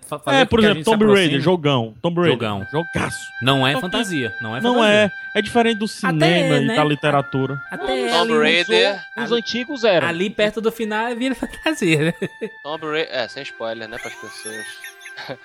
é, 0.41 0.45
por 0.45 0.59
exemplo, 0.59 0.83
Tomb. 0.83 1.05
Raider, 1.05 1.39
jogão. 1.39 1.93
Tomb 2.01 2.15
Raider. 2.21 2.33
Jogão. 2.33 2.67
Jogaço. 2.71 3.19
Não 3.43 3.67
é 3.67 3.73
Só 3.73 3.77
que- 3.77 3.81
fantasia. 3.83 4.33
Não 4.41 4.57
é 4.57 4.61
Não 4.61 4.73
fantasia. 4.73 5.11
é. 5.35 5.39
É 5.39 5.41
diferente 5.43 5.77
do 5.77 5.87
cinema 5.87 6.25
é, 6.25 6.61
e 6.63 6.65
né? 6.65 6.75
da 6.75 6.83
literatura. 6.83 7.61
Até 7.69 8.09
Tomb 8.09 8.33
Raider. 8.35 8.99
Os 9.15 9.31
antigos 9.31 9.83
eram. 9.83 10.07
ali 10.07 10.27
perto 10.31 10.59
do 10.59 10.71
final 10.71 11.15
vira 11.15 11.35
fantasia, 11.35 12.05
né? 12.05 12.13
Tomb 12.63 12.83
Raider. 12.87 13.09
É, 13.11 13.27
sem 13.27 13.43
spoiler, 13.43 13.87
né, 13.87 13.97
pras 14.01 14.15
pessoas. 14.15 14.65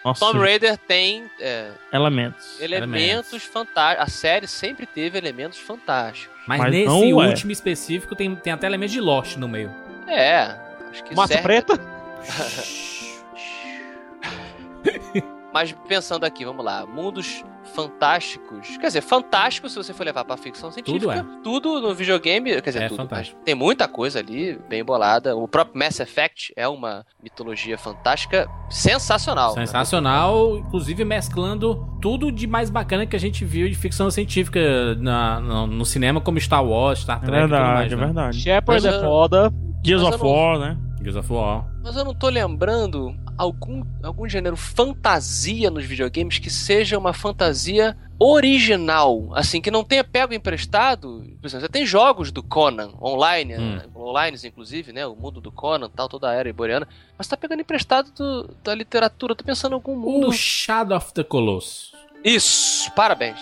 Nossa, 0.04 0.20
Tomb 0.24 0.38
Raider 0.38 0.76
tem 0.78 1.30
é, 1.40 1.70
elementos. 1.92 2.60
elementos 2.60 3.42
fantásticos. 3.44 4.04
A 4.04 4.08
série 4.10 4.46
sempre 4.46 4.86
teve 4.86 5.18
elementos 5.18 5.58
fantásticos. 5.58 6.34
Mas, 6.46 6.60
Mas 6.60 6.70
nesse 6.70 6.86
não 6.86 7.22
é. 7.22 7.28
último 7.28 7.50
específico 7.52 8.14
tem, 8.14 8.34
tem 8.36 8.52
até 8.52 8.66
elementos 8.66 8.92
de 8.92 9.00
Lost 9.00 9.36
no 9.36 9.48
meio. 9.48 9.72
É, 10.06 10.54
acho 10.90 11.02
que 11.04 11.14
Massa 11.14 11.34
serve- 11.34 11.42
preta? 11.42 11.74
Mas 15.54 15.70
pensando 15.86 16.24
aqui, 16.24 16.44
vamos 16.44 16.64
lá, 16.64 16.84
mundos 16.84 17.44
fantásticos. 17.76 18.76
Quer 18.76 18.88
dizer, 18.88 19.00
fantástico 19.02 19.68
se 19.68 19.76
você 19.76 19.94
for 19.94 20.04
levar 20.04 20.24
pra 20.24 20.36
ficção 20.36 20.70
científica. 20.70 21.24
Tudo, 21.44 21.80
no 21.80 21.94
videogame, 21.94 22.60
quer 22.60 22.70
dizer, 22.70 22.82
É 22.82 22.88
tudo. 22.88 22.96
fantástico. 22.98 23.38
tem 23.44 23.54
muita 23.54 23.86
coisa 23.86 24.18
ali, 24.18 24.58
bem 24.68 24.84
bolada. 24.84 25.36
O 25.36 25.46
próprio 25.46 25.78
Mass 25.78 26.00
Effect 26.00 26.52
é 26.56 26.66
uma 26.66 27.06
mitologia 27.22 27.78
fantástica 27.78 28.48
sensacional. 28.68 29.54
né? 29.54 29.64
Sensacional, 29.64 30.58
inclusive 30.58 31.04
mesclando 31.04 31.86
tudo 32.02 32.32
de 32.32 32.46
mais 32.46 32.68
bacana 32.68 33.06
que 33.06 33.14
a 33.16 33.20
gente 33.20 33.44
viu 33.44 33.68
de 33.68 33.74
ficção 33.76 34.10
científica 34.10 34.60
na- 34.96 35.38
no, 35.40 35.66
no 35.68 35.84
cinema, 35.86 36.20
como 36.20 36.38
Star 36.40 36.64
Wars, 36.64 36.98
Star 37.00 37.18
É 37.22 37.26
Trek 37.26 37.42
tudo 37.42 37.50
verdade, 37.50 37.74
mais. 37.74 37.92
é 37.92 37.96
né? 37.96 38.04
verdade. 38.06 38.40
Shepard 38.40 38.84
Mas, 38.84 38.94
é 38.94 39.00
foda. 39.00 39.52
Gears 39.84 40.02
Mas 40.02 40.14
of 40.16 40.24
War, 40.24 40.58
né? 40.58 40.76
Gears 41.04 41.16
of 41.16 41.32
War. 41.32 41.64
Mas 41.82 41.94
eu 41.96 42.04
não 42.04 42.14
tô 42.14 42.28
lembrando 42.28 43.14
algum, 43.38 43.84
algum 44.02 44.28
gênero 44.28 44.56
fantasia 44.56 45.70
nos 45.70 45.84
videogames 45.84 46.38
que 46.38 46.48
seja 46.50 46.98
uma 46.98 47.12
fantasia 47.12 47.96
original, 48.18 49.30
assim, 49.34 49.60
que 49.60 49.70
não 49.70 49.82
tenha 49.84 50.04
pego 50.04 50.32
emprestado. 50.34 51.24
Por 51.40 51.46
exemplo, 51.46 51.66
você 51.66 51.68
tem 51.68 51.84
jogos 51.84 52.30
do 52.30 52.42
Conan 52.42 52.90
online, 53.00 53.56
Hum. 53.56 53.80
online 53.96 54.36
inclusive, 54.44 54.92
né, 54.92 55.06
o 55.06 55.14
mundo 55.16 55.40
do 55.40 55.50
Conan, 55.50 55.88
tal, 55.88 56.08
toda 56.08 56.28
a 56.30 56.32
era 56.34 56.48
iboriana, 56.48 56.86
mas 57.18 57.26
tá 57.26 57.36
pegando 57.36 57.60
emprestado 57.60 58.10
do- 58.12 58.54
da 58.62 58.74
literatura. 58.74 59.34
Tô 59.34 59.44
pensando 59.44 59.72
em 59.72 59.74
algum 59.74 59.96
mundo. 59.96 60.28
O 60.28 60.32
Shadow 60.32 60.96
of 60.96 61.12
the 61.12 61.24
Colossus. 61.24 61.92
Isso, 62.24 62.90
parabéns. 62.92 63.38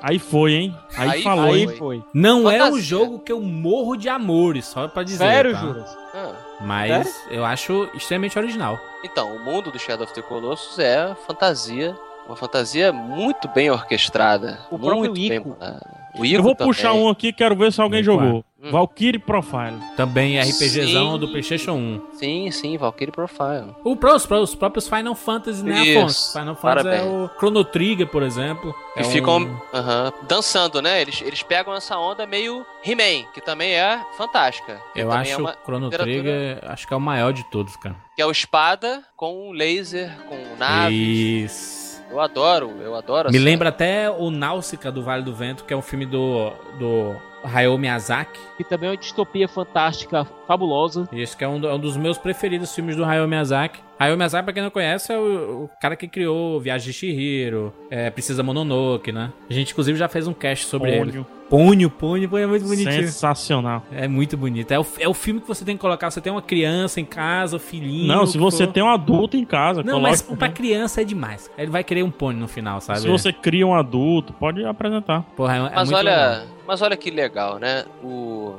Aí 0.00 0.18
foi, 0.18 0.52
hein? 0.54 0.76
Aí, 0.96 1.10
Aí 1.10 1.22
falou, 1.22 1.52
Aí 1.52 1.62
hein? 1.62 1.68
foi. 1.76 2.02
Não 2.14 2.48
é 2.48 2.62
um 2.62 2.66
Fantasia. 2.66 2.82
jogo 2.82 3.18
que 3.18 3.32
eu 3.32 3.40
morro 3.42 3.96
de 3.96 4.08
amores, 4.08 4.66
só 4.66 4.86
pra 4.88 5.02
dizer. 5.02 5.18
Sério, 5.18 5.52
tá? 5.52 5.60
Juras? 5.60 5.96
Ah, 6.14 6.34
Mas 6.60 7.24
eu 7.30 7.44
acho 7.44 7.88
extremamente 7.94 8.38
original. 8.38 8.78
Então, 9.04 9.34
o 9.34 9.38
mundo 9.38 9.70
do 9.70 9.78
Shadow 9.78 10.04
of 10.04 10.12
the 10.14 10.22
Colossus 10.22 10.78
é 10.78 11.14
fantasia, 11.26 11.96
uma 12.26 12.36
fantasia 12.36 12.92
muito 12.92 13.48
bem 13.48 13.70
orquestrada, 13.70 14.58
O 14.70 14.78
próprio 14.78 14.98
muito 14.98 15.14
bem 15.14 15.38
Ico. 15.38 15.50
bolada. 15.50 15.80
O 16.18 16.24
Ico 16.24 16.34
Eu 16.36 16.42
vou 16.42 16.54
também. 16.54 16.72
puxar 16.72 16.92
um 16.94 17.08
aqui, 17.08 17.32
quero 17.32 17.54
ver 17.56 17.72
se 17.72 17.80
alguém 17.80 18.02
jogou. 18.02 18.44
Hum. 18.60 18.70
Valkyrie 18.72 19.20
Profile. 19.20 19.78
Também 19.96 20.36
é 20.36 20.40
RPGzão 20.42 21.12
Sim. 21.12 21.18
do 21.20 21.28
PlayStation 21.28 21.72
1. 21.74 22.00
Sim, 22.14 22.50
sim, 22.50 22.76
Valkyrie 22.76 23.12
Profile. 23.12 23.72
O, 23.84 23.92
os, 23.94 24.28
os 24.28 24.54
próprios 24.56 24.88
Final 24.88 25.14
Fantasy, 25.14 25.62
né, 25.64 25.80
Isso, 25.80 25.98
Afonso? 26.00 26.32
Final 26.32 26.54
Fantasy 26.56 26.88
é 26.88 26.90
parabéns. 26.98 27.12
o 27.30 27.30
Chrono 27.38 27.64
Trigger, 27.64 28.08
por 28.08 28.22
exemplo. 28.24 28.74
Que 28.94 29.00
É 29.00 29.06
um- 29.06 29.10
ficam 29.10 29.62
aham, 29.72 30.12
dançando, 30.26 30.82
né? 30.82 31.00
Eles, 31.00 31.22
eles 31.22 31.40
pegam 31.44 31.72
essa 31.72 31.96
onda 31.96 32.26
meio 32.26 32.66
He-Man, 32.84 33.28
que 33.32 33.40
também 33.40 33.74
é 33.74 34.00
fantástica. 34.16 34.80
Eu 34.96 35.08
também 35.08 35.18
acho 35.20 35.32
é 35.34 35.36
uma 35.36 35.56
Chrono 35.64 35.88
Trigger, 35.90 36.58
acho 36.62 36.88
que 36.88 36.92
é 36.92 36.96
o 36.96 37.00
maior 37.00 37.32
de 37.32 37.44
todos, 37.44 37.76
cara. 37.76 37.94
Que 38.16 38.22
é 38.22 38.26
o 38.26 38.30
espada 38.32 39.04
com 39.16 39.52
laser, 39.52 40.10
com 40.28 40.36
naves. 40.58 40.92
Isso. 40.98 41.77
Eu 42.10 42.20
adoro, 42.20 42.72
eu 42.80 42.94
adoro 42.94 43.30
Me 43.30 43.38
lembra 43.38 43.68
até 43.68 44.10
o 44.10 44.30
Náusica 44.30 44.90
do 44.90 45.02
Vale 45.02 45.22
do 45.22 45.34
Vento, 45.34 45.64
que 45.64 45.72
é 45.72 45.76
um 45.76 45.82
filme 45.82 46.06
do, 46.06 46.50
do 46.78 47.16
Hayao 47.44 47.76
Miyazaki. 47.76 48.40
Que 48.56 48.64
também 48.64 48.88
é 48.88 48.92
uma 48.92 48.96
distopia 48.96 49.46
fantástica, 49.46 50.26
fabulosa. 50.46 51.08
E 51.12 51.20
esse 51.20 51.36
que 51.36 51.44
é 51.44 51.48
um, 51.48 51.64
é 51.64 51.74
um 51.74 51.78
dos 51.78 51.96
meus 51.96 52.18
preferidos 52.18 52.74
filmes 52.74 52.96
do 52.96 53.04
Hayao 53.04 53.28
Miyazaki. 53.28 53.87
Hayao 53.98 54.16
Miyazaki, 54.16 54.44
pra 54.44 54.52
quem 54.52 54.62
não 54.62 54.70
conhece, 54.70 55.12
é 55.12 55.18
o, 55.18 55.64
o 55.64 55.70
cara 55.80 55.96
que 55.96 56.06
criou 56.06 56.60
Viagem 56.60 56.86
de 56.86 56.92
Chihiro, 56.92 57.72
é, 57.90 58.10
Precisa 58.10 58.42
Mononoke, 58.42 59.10
né? 59.10 59.32
A 59.50 59.52
gente, 59.52 59.72
inclusive, 59.72 59.98
já 59.98 60.08
fez 60.08 60.26
um 60.28 60.32
cast 60.32 60.66
sobre 60.66 60.92
ele. 60.92 61.26
Pônio, 61.48 61.90
Pônio, 61.90 62.28
Pônio 62.28 62.44
é 62.44 62.46
muito 62.46 62.64
bonitinho. 62.66 62.92
Sensacional. 62.92 63.82
É 63.90 64.06
muito 64.06 64.36
bonito. 64.36 64.70
É 64.70 64.78
o, 64.78 64.86
é 65.00 65.08
o 65.08 65.14
filme 65.14 65.40
que 65.40 65.48
você 65.48 65.64
tem 65.64 65.76
que 65.76 65.80
colocar. 65.80 66.10
Você 66.10 66.20
tem 66.20 66.30
uma 66.30 66.42
criança 66.42 67.00
em 67.00 67.04
casa, 67.04 67.56
o 67.56 67.58
filhinho. 67.58 68.06
Não, 68.06 68.26
se 68.26 68.36
você 68.38 68.66
for. 68.66 68.72
tem 68.72 68.82
um 68.82 68.88
adulto 68.90 69.36
em 69.36 69.44
casa, 69.44 69.82
Não, 69.82 69.94
coloque 69.94 70.10
mas 70.10 70.22
pra 70.22 70.48
criança 70.50 71.00
é 71.00 71.04
demais. 71.04 71.50
Ele 71.56 71.70
vai 71.70 71.82
querer 71.82 72.02
um 72.02 72.10
pônei 72.10 72.40
no 72.40 72.46
final, 72.48 72.80
sabe? 72.80 73.00
Se 73.00 73.08
você 73.08 73.32
cria 73.32 73.66
um 73.66 73.74
adulto, 73.74 74.32
pode 74.34 74.64
apresentar. 74.64 75.22
Porra, 75.34 75.54
é, 75.54 75.58
é 75.58 75.62
Mas 75.74 75.90
muito 75.90 75.98
olha, 75.98 76.28
legal. 76.28 76.46
mas 76.66 76.82
olha 76.82 76.96
que 76.96 77.10
legal, 77.10 77.58
né? 77.58 77.84
O 78.02 78.56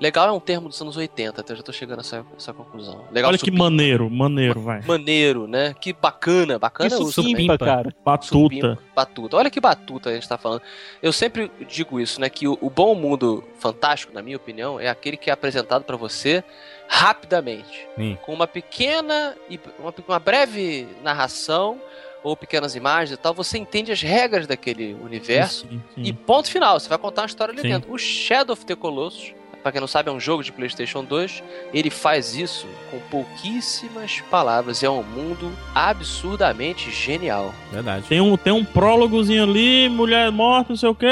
legal 0.00 0.28
é 0.28 0.32
um 0.32 0.40
termo 0.40 0.68
dos 0.68 0.80
anos 0.80 0.96
80, 0.96 1.40
até 1.40 1.52
eu 1.52 1.56
já 1.58 1.62
tô 1.62 1.72
chegando 1.72 1.98
a 1.98 2.00
essa, 2.00 2.24
essa 2.36 2.52
conclusão. 2.52 3.04
Legal 3.12 3.28
Olha 3.28 3.38
que 3.38 3.44
supimpa. 3.44 3.64
maneiro, 3.64 4.10
maneiro, 4.10 4.60
vai. 4.60 4.80
maneiro, 4.82 5.46
né? 5.46 5.74
Que 5.78 5.92
bacana, 5.92 6.58
bacana 6.58 6.88
Isso 6.88 7.12
supimpa. 7.12 7.58
cara. 7.58 7.94
Batuta. 8.04 8.26
Supimpa, 8.26 8.78
batuta. 8.96 9.36
Olha 9.36 9.50
que 9.50 9.60
batuta 9.60 10.10
a 10.10 10.14
gente 10.14 10.28
tá 10.28 10.38
falando. 10.38 10.62
Eu 11.02 11.12
sempre 11.12 11.50
digo 11.68 12.00
isso, 12.00 12.20
né? 12.20 12.28
Que 12.30 12.48
o, 12.48 12.58
o 12.60 12.70
bom 12.70 12.94
mundo 12.94 13.44
fantástico, 13.58 14.12
na 14.12 14.22
minha 14.22 14.36
opinião, 14.36 14.80
é 14.80 14.88
aquele 14.88 15.16
que 15.16 15.30
é 15.30 15.32
apresentado 15.32 15.84
pra 15.84 15.96
você 15.96 16.42
rapidamente. 16.88 17.86
Sim. 17.96 18.18
Com 18.22 18.34
uma 18.34 18.46
pequena 18.46 19.36
e 19.48 19.60
uma, 19.78 19.94
uma 20.08 20.18
breve 20.18 20.88
narração 21.02 21.80
ou 22.22 22.36
pequenas 22.36 22.74
imagens 22.74 23.12
e 23.12 23.16
tal, 23.16 23.32
você 23.32 23.56
entende 23.56 23.90
as 23.92 24.02
regras 24.02 24.46
daquele 24.46 24.92
universo 24.94 25.66
Sim, 25.68 25.82
sim. 25.94 26.02
e 26.02 26.12
ponto 26.12 26.50
final. 26.50 26.78
Você 26.78 26.88
vai 26.88 26.98
contar 26.98 27.22
uma 27.22 27.26
história 27.26 27.52
ali 27.52 27.62
Sim. 27.62 27.68
dentro. 27.68 27.92
O 27.92 27.96
Shadow 27.98 28.52
of 28.52 28.66
the 28.66 28.74
Colossus, 28.74 29.32
pra 29.62 29.72
quem 29.72 29.80
não 29.80 29.88
sabe, 29.88 30.08
é 30.08 30.12
um 30.12 30.20
jogo 30.20 30.42
de 30.42 30.52
PlayStation 30.52 31.04
2. 31.04 31.42
Ele 31.72 31.90
faz 31.90 32.34
isso 32.34 32.66
com 32.90 32.98
pouquíssimas 33.10 34.20
palavras. 34.30 34.82
É 34.82 34.90
um 34.90 35.02
mundo 35.02 35.52
absurdamente 35.74 36.90
genial. 36.90 37.54
Verdade. 37.72 38.06
Tem 38.08 38.20
um, 38.20 38.36
tem 38.36 38.52
um 38.52 38.64
prólogozinho 38.64 39.44
ali, 39.44 39.88
mulher 39.88 40.30
morta, 40.30 40.70
não 40.70 40.76
sei 40.76 40.88
o 40.88 40.94
quê. 40.94 41.06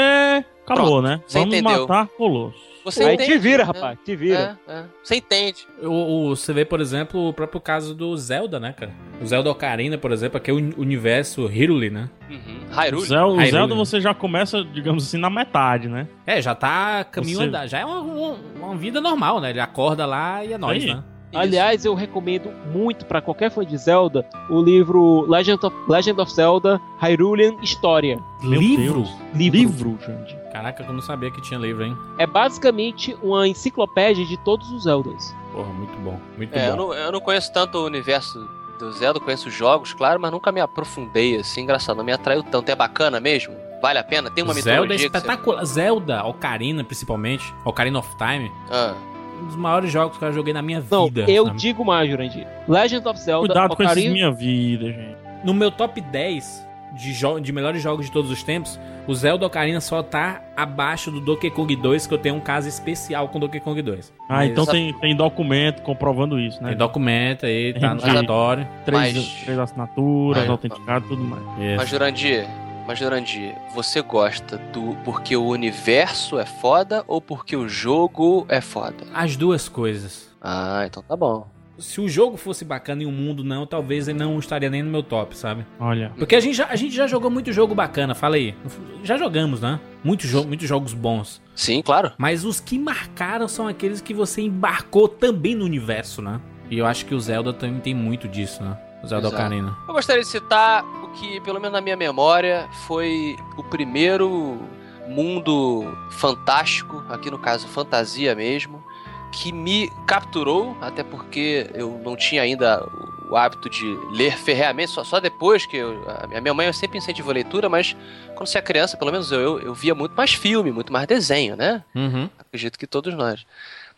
Acabou, 0.63 0.85
Pronto, 0.85 1.01
né? 1.01 1.21
Vamos 1.29 1.47
entendeu. 1.47 1.87
matar 1.87 2.07
Colosso. 2.09 2.68
Você 2.91 3.03
Aí 3.03 3.13
entende, 3.15 3.31
te 3.33 3.37
vira, 3.37 3.63
né? 3.65 3.71
rapaz, 3.73 3.97
te 4.03 4.15
vira. 4.15 4.57
É, 4.67 4.71
é. 4.71 4.83
Você 5.03 5.15
entende. 5.15 5.67
O, 5.81 5.87
o- 6.29 6.35
você 6.35 6.51
vê, 6.53 6.65
por 6.65 6.79
exemplo, 6.81 7.29
o 7.29 7.33
próprio 7.33 7.59
caso 7.61 7.93
do 7.95 8.15
Zelda, 8.17 8.59
né, 8.59 8.73
cara? 8.73 8.91
O 9.21 9.25
Zelda 9.27 9.49
Ocarina, 9.51 9.97
por 9.97 10.11
exemplo, 10.11 10.37
aqui 10.37 10.49
é 10.51 10.53
o 10.53 10.57
uni- 10.57 10.73
universo 10.77 11.45
Hyrule, 11.47 11.89
né? 11.89 12.09
Uhum. 12.29 12.59
Hyrule. 12.71 13.05
Zelda, 13.05 13.27
o 13.27 13.35
Hyrule. 13.37 13.51
Zelda 13.51 13.75
você 13.75 13.99
já 14.01 14.13
começa, 14.13 14.63
digamos 14.63 15.05
assim, 15.07 15.17
na 15.17 15.29
metade, 15.29 15.87
né? 15.87 16.07
É, 16.25 16.41
já 16.41 16.53
tá 16.55 17.03
caminho 17.03 17.37
Você- 17.37 17.43
andado. 17.43 17.67
Já 17.67 17.79
é 17.79 17.85
uma, 17.85 17.99
uma, 17.99 18.35
uma 18.61 18.75
vida 18.75 18.99
normal, 19.01 19.39
né? 19.41 19.49
Ele 19.49 19.59
acorda 19.59 20.05
lá 20.05 20.43
e 20.43 20.53
é 20.53 20.57
nóis, 20.57 20.83
Aí. 20.83 20.93
né? 20.93 21.03
Aliás, 21.31 21.85
eu 21.85 21.93
recomendo 21.93 22.49
muito 22.73 23.05
pra 23.05 23.21
qualquer 23.21 23.51
fã 23.51 23.63
de 23.63 23.77
Zelda 23.77 24.25
o 24.49 24.59
livro 24.63 25.27
Legend 25.29 25.63
of, 25.63 25.75
Legend 25.87 26.19
of 26.19 26.33
Zelda 26.33 26.81
Hyrulean 26.99 27.53
História. 27.61 28.17
Meu 28.41 28.59
livro? 28.59 29.03
Deus. 29.03 29.09
Livro. 29.35 29.57
Livro, 29.59 29.99
gente. 30.03 30.35
Caraca, 30.51 30.83
eu 30.83 30.93
não 30.93 31.01
sabia 31.01 31.29
que 31.31 31.39
tinha 31.41 31.59
livro, 31.59 31.83
hein? 31.85 31.95
É 32.17 32.25
basicamente 32.25 33.15
uma 33.21 33.47
enciclopédia 33.47 34.25
de 34.25 34.35
todos 34.37 34.71
os 34.71 34.83
Zeldas. 34.83 35.33
Porra, 35.51 35.69
muito 35.73 35.95
bom. 35.99 36.19
Muito 36.37 36.55
É, 36.55 36.67
eu 36.69 36.75
bom. 36.75 36.87
não, 36.87 36.93
eu 36.93 37.11
não 37.11 37.19
conheço 37.19 37.51
tanto 37.53 37.77
o 37.77 37.85
universo 37.85 38.49
do 38.79 38.91
Zelda, 38.93 39.19
eu 39.19 39.23
conheço 39.23 39.47
os 39.49 39.53
jogos, 39.53 39.93
claro, 39.93 40.19
mas 40.19 40.31
nunca 40.31 40.51
me 40.51 40.59
aprofundei 40.61 41.35
assim, 41.37 41.61
engraçado, 41.61 41.97
não 41.97 42.03
me 42.03 42.11
atraiu 42.13 42.41
tanto. 42.43 42.69
É 42.69 42.75
bacana 42.75 43.19
mesmo? 43.19 43.53
Vale 43.81 43.99
a 43.99 44.03
pena? 44.03 44.29
Tem 44.29 44.43
uma 44.43 44.53
Zelda 44.53 44.69
é 44.71 44.73
mitologia 44.81 45.09
que 45.09 45.11
você- 45.11 45.17
espetacular. 45.17 45.65
Zelda, 45.65 46.23
Ocarina 46.25 46.83
principalmente. 46.83 47.53
Ocarina 47.63 47.99
of 47.99 48.09
Time. 48.17 48.51
Ah, 48.71 48.93
Um 49.41 49.45
dos 49.45 49.55
maiores 49.55 49.89
jogos 49.91 50.17
que 50.17 50.25
eu 50.25 50.33
joguei 50.33 50.53
na 50.53 50.61
minha 50.61 50.83
Não, 50.91 51.05
vida. 51.05 51.29
eu 51.31 51.45
sabe? 51.45 51.57
digo 51.57 51.85
mais, 51.85 52.09
Jurandir. 52.09 52.45
Legend 52.67 53.07
of 53.07 53.19
Zelda 53.19 53.47
Cuidado 53.47 53.75
com 53.75 53.83
esses 53.83 53.91
Ocarina... 53.93 54.13
minha 54.13 54.31
vida, 54.31 54.85
gente. 54.91 55.15
No 55.45 55.53
meu 55.53 55.71
top 55.71 56.01
10 56.01 56.67
de, 56.93 57.13
jo- 57.13 57.39
de 57.39 57.51
melhores 57.51 57.81
jogos 57.81 58.05
de 58.07 58.11
todos 58.11 58.29
os 58.31 58.41
tempos, 58.43 58.79
o 59.07 59.13
Zelda 59.15 59.45
Ocarina 59.45 59.79
só 59.81 60.01
tá 60.03 60.41
abaixo 60.55 61.09
do 61.11 61.19
Donkey 61.21 61.49
Kong 61.51 61.75
2, 61.75 62.07
que 62.07 62.13
eu 62.13 62.17
tenho 62.17 62.35
um 62.35 62.39
caso 62.39 62.67
especial 62.67 63.27
com 63.29 63.39
Donkey 63.39 63.59
Kong 63.59 63.81
2. 63.81 64.13
Ah, 64.27 64.35
Mas 64.37 64.51
então 64.51 64.65
tem, 64.65 64.93
tem 64.93 65.15
documento 65.15 65.81
comprovando 65.81 66.39
isso, 66.39 66.61
né? 66.61 66.69
Tem 66.69 66.77
documento 66.77 67.45
aí, 67.45 67.73
tá 67.79 67.93
no 67.95 68.01
relatório. 68.01 68.67
Três, 68.85 69.15
Mas- 69.15 69.43
três 69.43 69.59
assinaturas, 69.59 70.41
Mas- 70.43 70.49
autenticado 70.49 71.07
tudo 71.07 71.23
mais. 71.23 71.41
Isso. 71.59 71.77
mas 71.77 71.89
Jurandir, 71.89 72.47
mas 72.87 72.99
Jurandir, 72.99 73.55
você 73.73 74.01
gosta 74.01 74.57
do 74.73 74.95
porque 75.05 75.35
o 75.35 75.45
universo 75.47 76.39
é 76.39 76.45
foda 76.45 77.03
ou 77.07 77.21
porque 77.21 77.55
o 77.55 77.67
jogo 77.69 78.45
é 78.49 78.61
foda? 78.61 79.05
As 79.13 79.35
duas 79.35 79.69
coisas. 79.69 80.29
Ah, 80.41 80.83
então 80.85 81.03
tá 81.03 81.15
bom. 81.15 81.47
Se 81.79 82.01
o 82.01 82.09
jogo 82.09 82.37
fosse 82.37 82.65
bacana 82.65 83.03
e 83.03 83.05
o 83.05 83.11
mundo 83.11 83.43
não, 83.43 83.65
talvez 83.65 84.07
ele 84.07 84.19
não 84.19 84.37
estaria 84.37 84.69
nem 84.69 84.83
no 84.83 84.89
meu 84.89 85.01
top, 85.03 85.37
sabe? 85.37 85.65
Olha. 85.79 86.11
Porque 86.17 86.35
a 86.35 86.39
gente 86.39 86.55
já, 86.55 86.67
a 86.67 86.75
gente 86.75 86.93
já 86.95 87.07
jogou 87.07 87.31
muito 87.31 87.51
jogo 87.53 87.73
bacana, 87.73 88.13
fala 88.13 88.35
aí. 88.35 88.55
Já 89.03 89.17
jogamos, 89.17 89.61
né? 89.61 89.79
Muitos 90.03 90.29
jo 90.29 90.43
muitos 90.45 90.67
jogos 90.67 90.93
bons. 90.93 91.41
Sim, 91.55 91.81
claro. 91.81 92.11
Mas 92.17 92.45
os 92.45 92.59
que 92.59 92.77
marcaram 92.77 93.47
são 93.47 93.67
aqueles 93.67 94.01
que 94.01 94.13
você 94.13 94.41
embarcou 94.41 95.07
também 95.07 95.55
no 95.55 95.65
universo, 95.65 96.21
né? 96.21 96.39
E 96.69 96.77
eu 96.77 96.85
acho 96.85 97.05
que 97.05 97.15
o 97.15 97.19
Zelda 97.19 97.51
também 97.51 97.79
tem 97.79 97.95
muito 97.95 98.27
disso, 98.27 98.63
né? 98.63 98.77
O 99.03 99.07
Zelda 99.07 99.27
Exato. 99.27 99.41
Ocarina. 99.41 99.77
Eu 99.87 99.93
gostaria 99.93 100.21
de 100.21 100.27
citar 100.27 100.83
o 101.03 101.09
que, 101.13 101.41
pelo 101.41 101.59
menos 101.59 101.73
na 101.73 101.81
minha 101.81 101.97
memória, 101.97 102.67
foi 102.85 103.35
o 103.57 103.63
primeiro 103.63 104.59
mundo 105.07 105.91
fantástico, 106.11 107.03
aqui 107.09 107.31
no 107.31 107.39
caso 107.39 107.67
fantasia 107.67 108.35
mesmo, 108.35 108.83
que 109.31 109.51
me 109.51 109.89
capturou, 110.07 110.77
até 110.81 111.03
porque 111.03 111.69
eu 111.73 111.99
não 112.03 112.15
tinha 112.15 112.41
ainda 112.41 112.85
o 113.29 113.35
hábito 113.35 113.69
de 113.69 113.85
ler 114.11 114.35
ferreamente, 114.37 114.91
só, 114.91 115.03
só 115.03 115.19
depois 115.19 115.65
que 115.65 115.77
eu, 115.77 116.03
a 116.33 116.41
minha 116.41 116.53
mãe 116.53 116.71
sempre 116.73 116.97
incentivou 116.97 117.29
a 117.31 117.35
leitura, 117.35 117.69
mas 117.69 117.95
quando 118.35 118.47
você 118.47 118.57
é 118.57 118.61
criança, 118.61 118.97
pelo 118.97 119.11
menos 119.11 119.31
eu, 119.31 119.39
eu, 119.39 119.59
eu 119.59 119.73
via 119.73 119.93
muito 119.93 120.13
mais 120.15 120.33
filme, 120.33 120.71
muito 120.71 120.91
mais 120.91 121.05
desenho, 121.05 121.55
né? 121.55 121.83
Uhum. 121.93 122.27
Acredito 122.39 122.79
que 122.79 122.87
todos 122.87 123.13
nós. 123.13 123.45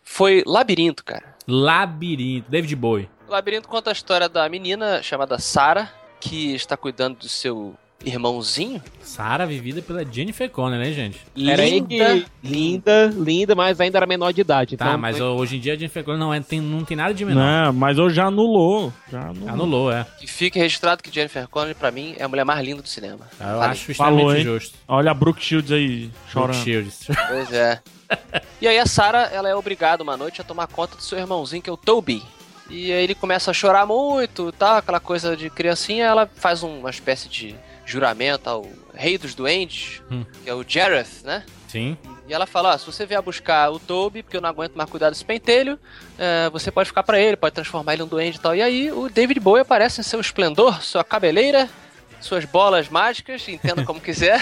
Foi 0.03 0.43
Labirinto, 0.45 1.03
cara. 1.03 1.35
Labirinto. 1.47 2.49
David 2.49 2.75
Bowie. 2.75 3.09
O 3.27 3.31
Labirinto 3.31 3.69
conta 3.69 3.89
a 3.89 3.93
história 3.93 4.27
da 4.27 4.47
menina 4.49 5.01
chamada 5.01 5.39
Sarah, 5.39 5.89
que 6.19 6.53
está 6.53 6.75
cuidando 6.75 7.19
do 7.19 7.29
seu 7.29 7.75
irmãozinho. 8.05 8.81
Sarah 9.01 9.45
vivida 9.45 9.81
pela 9.81 10.05
Jennifer 10.05 10.49
Connelly, 10.49 10.83
né, 10.89 10.91
gente? 10.93 11.19
Era 11.37 11.63
que 11.63 12.25
linda, 12.43 13.13
linda, 13.13 13.55
mas 13.55 13.79
ainda 13.81 13.97
era 13.97 14.05
menor 14.07 14.31
de 14.31 14.41
idade. 14.41 14.77
Tá, 14.77 14.87
então- 14.87 14.97
mas 14.97 15.19
hoje 15.19 15.57
em 15.57 15.59
dia 15.59 15.73
a 15.73 15.75
Jennifer 15.75 16.03
Connelly 16.03 16.23
não, 16.23 16.33
é, 16.33 16.39
tem, 16.39 16.61
não 16.61 16.83
tem 16.85 16.95
nada 16.95 17.13
de 17.13 17.25
menor. 17.25 17.41
Não, 17.41 17.73
mas 17.73 17.97
hoje 17.99 18.15
já 18.15 18.25
anulou. 18.25 18.91
Já 19.11 19.21
anulou. 19.21 19.49
Anulou, 19.49 19.91
é. 19.91 20.05
Que 20.19 20.27
fique 20.27 20.57
registrado 20.59 21.03
que 21.03 21.13
Jennifer 21.13 21.47
Connelly, 21.47 21.75
pra 21.75 21.91
mim, 21.91 22.15
é 22.17 22.23
a 22.23 22.27
mulher 22.27 22.45
mais 22.45 22.63
linda 22.65 22.81
do 22.81 22.87
cinema. 22.87 23.27
Eu 23.39 23.45
Falei. 23.45 23.69
acho 23.69 23.91
extremamente 23.91 24.25
Falou, 24.27 24.39
justo. 24.59 24.77
Olha 24.87 25.11
a 25.11 25.13
Brooke 25.13 25.43
Shields 25.43 25.71
aí 25.71 26.05
Brooke 26.07 26.31
chorando. 26.31 26.55
Shields. 26.63 27.07
Pois 27.27 27.51
é. 27.53 27.79
e 28.61 28.67
aí 28.67 28.77
a 28.77 28.85
Sarah, 28.85 29.29
ela 29.33 29.49
é 29.49 29.55
obrigada 29.55 30.03
uma 30.03 30.15
noite 30.17 30.41
a 30.41 30.43
tomar 30.43 30.67
conta 30.67 30.95
do 30.95 31.01
seu 31.03 31.17
irmãozinho, 31.17 31.61
que 31.61 31.69
é 31.69 31.73
o 31.73 31.77
Toby. 31.77 32.21
E 32.69 32.91
aí 32.91 33.03
ele 33.03 33.15
começa 33.15 33.51
a 33.51 33.53
chorar 33.53 33.85
muito, 33.85 34.49
tá? 34.53 34.77
Aquela 34.77 34.99
coisa 34.99 35.35
de 35.35 35.49
criancinha, 35.49 36.05
ela 36.05 36.29
faz 36.35 36.63
um- 36.63 36.79
uma 36.79 36.89
espécie 36.89 37.27
de 37.27 37.53
juramento 37.85 38.49
ao 38.49 38.65
rei 38.93 39.17
dos 39.17 39.33
duendes, 39.35 40.01
Hum. 40.11 40.25
que 40.43 40.49
é 40.49 40.53
o 40.53 40.63
Jareth, 40.67 41.23
né? 41.23 41.43
Sim. 41.67 41.97
E 42.27 42.33
ela 42.33 42.45
fala, 42.45 42.73
ó, 42.73 42.77
se 42.77 42.85
você 42.85 43.05
vier 43.05 43.21
buscar 43.21 43.71
o 43.71 43.79
Toby, 43.79 44.23
porque 44.23 44.37
eu 44.37 44.41
não 44.41 44.49
aguento 44.49 44.75
mais 44.75 44.89
cuidar 44.89 45.09
desse 45.09 45.23
pentelho, 45.25 45.79
é, 46.17 46.49
você 46.49 46.69
pode 46.71 46.87
ficar 46.89 47.03
pra 47.03 47.19
ele, 47.19 47.35
pode 47.37 47.55
transformar 47.55 47.93
ele 47.93 48.01
em 48.03 48.05
um 48.05 48.07
duende 48.07 48.37
e 48.37 48.39
tal. 48.39 48.55
E 48.55 48.61
aí 48.61 48.91
o 48.91 49.09
David 49.09 49.39
Bowie 49.39 49.61
aparece 49.61 49.99
em 50.01 50.03
seu 50.03 50.19
esplendor, 50.19 50.81
sua 50.81 51.03
cabeleira, 51.03 51.69
suas 52.21 52.45
bolas 52.45 52.87
mágicas, 52.89 53.47
entenda 53.49 53.83
como 53.83 53.99
quiser. 53.99 54.39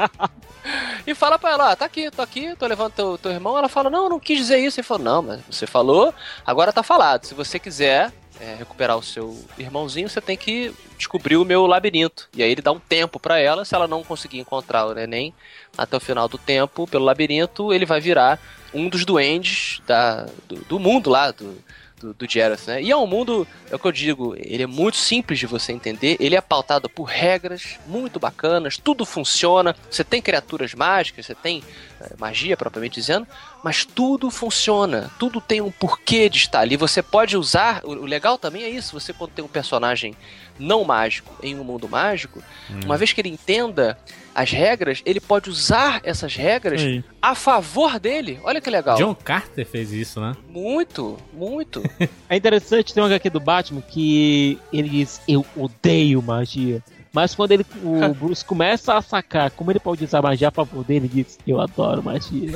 e 1.06 1.14
fala 1.14 1.38
pra 1.38 1.50
ela, 1.50 1.72
ó, 1.72 1.76
tá 1.76 1.84
aqui, 1.84 2.10
tô 2.10 2.22
aqui, 2.22 2.54
tô 2.56 2.66
levando 2.66 2.92
teu, 2.92 3.18
teu 3.18 3.30
irmão. 3.32 3.56
Ela 3.56 3.68
fala, 3.68 3.88
não, 3.88 4.08
não 4.08 4.18
quis 4.20 4.36
dizer 4.38 4.58
isso. 4.58 4.80
Ele 4.80 4.86
falou, 4.86 5.04
não, 5.04 5.22
mas 5.22 5.40
você 5.50 5.66
falou, 5.66 6.12
agora 6.44 6.72
tá 6.72 6.82
falado. 6.82 7.24
Se 7.24 7.34
você 7.34 7.58
quiser 7.58 8.10
é, 8.40 8.54
recuperar 8.54 8.96
o 8.96 9.02
seu 9.02 9.36
irmãozinho, 9.58 10.08
você 10.08 10.20
tem 10.20 10.36
que 10.36 10.72
descobrir 10.96 11.36
o 11.36 11.44
meu 11.44 11.66
labirinto. 11.66 12.28
E 12.34 12.42
aí 12.42 12.50
ele 12.50 12.62
dá 12.62 12.72
um 12.72 12.78
tempo 12.78 13.18
pra 13.18 13.38
ela, 13.38 13.64
se 13.64 13.74
ela 13.74 13.88
não 13.88 14.04
conseguir 14.04 14.38
encontrar 14.38 14.86
o 14.86 14.94
neném 14.94 15.34
até 15.76 15.96
o 15.96 16.00
final 16.00 16.28
do 16.28 16.38
tempo, 16.38 16.86
pelo 16.86 17.04
labirinto, 17.04 17.72
ele 17.72 17.86
vai 17.86 18.00
virar 18.00 18.40
um 18.72 18.88
dos 18.88 19.04
duendes 19.04 19.80
da, 19.86 20.26
do, 20.46 20.56
do 20.64 20.78
mundo 20.78 21.10
lá, 21.10 21.30
do, 21.30 21.56
do, 21.98 22.14
do 22.14 22.30
Jareth, 22.30 22.66
né? 22.66 22.82
E 22.82 22.90
é 22.90 22.96
um 22.96 23.06
mundo, 23.06 23.46
é 23.70 23.74
o 23.74 23.78
que 23.78 23.86
eu 23.86 23.92
digo, 23.92 24.34
ele 24.36 24.62
é 24.62 24.66
muito 24.66 24.96
simples 24.96 25.38
de 25.38 25.46
você 25.46 25.72
entender, 25.72 26.16
ele 26.20 26.36
é 26.36 26.40
pautado 26.40 26.88
por 26.88 27.04
regras 27.04 27.78
muito 27.86 28.18
bacanas, 28.18 28.76
tudo 28.76 29.04
funciona, 29.04 29.74
você 29.90 30.04
tem 30.04 30.22
criaturas 30.22 30.74
mágicas, 30.74 31.26
você 31.26 31.34
tem 31.34 31.62
eh, 32.00 32.14
magia 32.18 32.56
propriamente 32.56 32.94
dizendo, 32.94 33.26
mas 33.62 33.84
tudo 33.84 34.30
funciona, 34.30 35.10
tudo 35.18 35.40
tem 35.40 35.60
um 35.60 35.70
porquê 35.70 36.28
de 36.28 36.38
estar 36.38 36.60
ali, 36.60 36.76
você 36.76 37.02
pode 37.02 37.36
usar, 37.36 37.80
o, 37.84 37.90
o 37.90 38.06
legal 38.06 38.38
também 38.38 38.62
é 38.62 38.68
isso, 38.68 38.98
você 38.98 39.12
quando 39.12 39.32
tem 39.32 39.44
um 39.44 39.48
personagem 39.48 40.14
não 40.58 40.84
mágico 40.84 41.34
em 41.42 41.58
um 41.58 41.64
mundo 41.64 41.88
mágico, 41.88 42.42
uma 42.84 42.96
vez 42.96 43.12
que 43.12 43.20
ele 43.20 43.28
entenda 43.28 43.98
as 44.38 44.52
regras, 44.52 45.02
ele 45.04 45.18
pode 45.20 45.50
usar 45.50 46.00
essas 46.04 46.36
regras 46.36 46.80
Aí. 46.80 47.02
a 47.20 47.34
favor 47.34 47.98
dele. 47.98 48.38
Olha 48.44 48.60
que 48.60 48.70
legal. 48.70 48.96
John 48.96 49.12
Carter 49.12 49.66
fez 49.66 49.92
isso, 49.92 50.20
né? 50.20 50.32
Muito, 50.48 51.18
muito. 51.32 51.82
É 52.30 52.36
interessante, 52.36 52.92
tem 52.92 53.02
um 53.02 53.06
HQ 53.06 53.30
do 53.30 53.40
Batman 53.40 53.80
que 53.80 54.58
ele 54.70 54.88
diz, 54.88 55.20
eu 55.26 55.44
odeio 55.56 56.20
magia. 56.20 56.82
Mas 57.10 57.34
quando 57.34 57.52
ele, 57.52 57.64
o 57.82 58.12
Bruce 58.14 58.44
começa 58.44 58.94
a 58.94 59.02
sacar 59.02 59.50
como 59.50 59.72
ele 59.72 59.80
pode 59.80 60.04
usar 60.04 60.20
magia 60.20 60.48
a 60.48 60.50
favor 60.50 60.84
dele, 60.84 61.06
ele 61.06 61.24
diz, 61.24 61.38
eu 61.46 61.58
adoro 61.58 62.02
magia. 62.02 62.52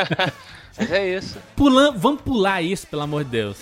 Mas 0.78 0.92
é 0.92 1.16
isso. 1.16 1.38
Pulam, 1.56 1.92
vamos 1.98 2.22
pular 2.22 2.62
isso, 2.62 2.86
pelo 2.86 3.02
amor 3.02 3.24
de 3.24 3.30
Deus. 3.30 3.58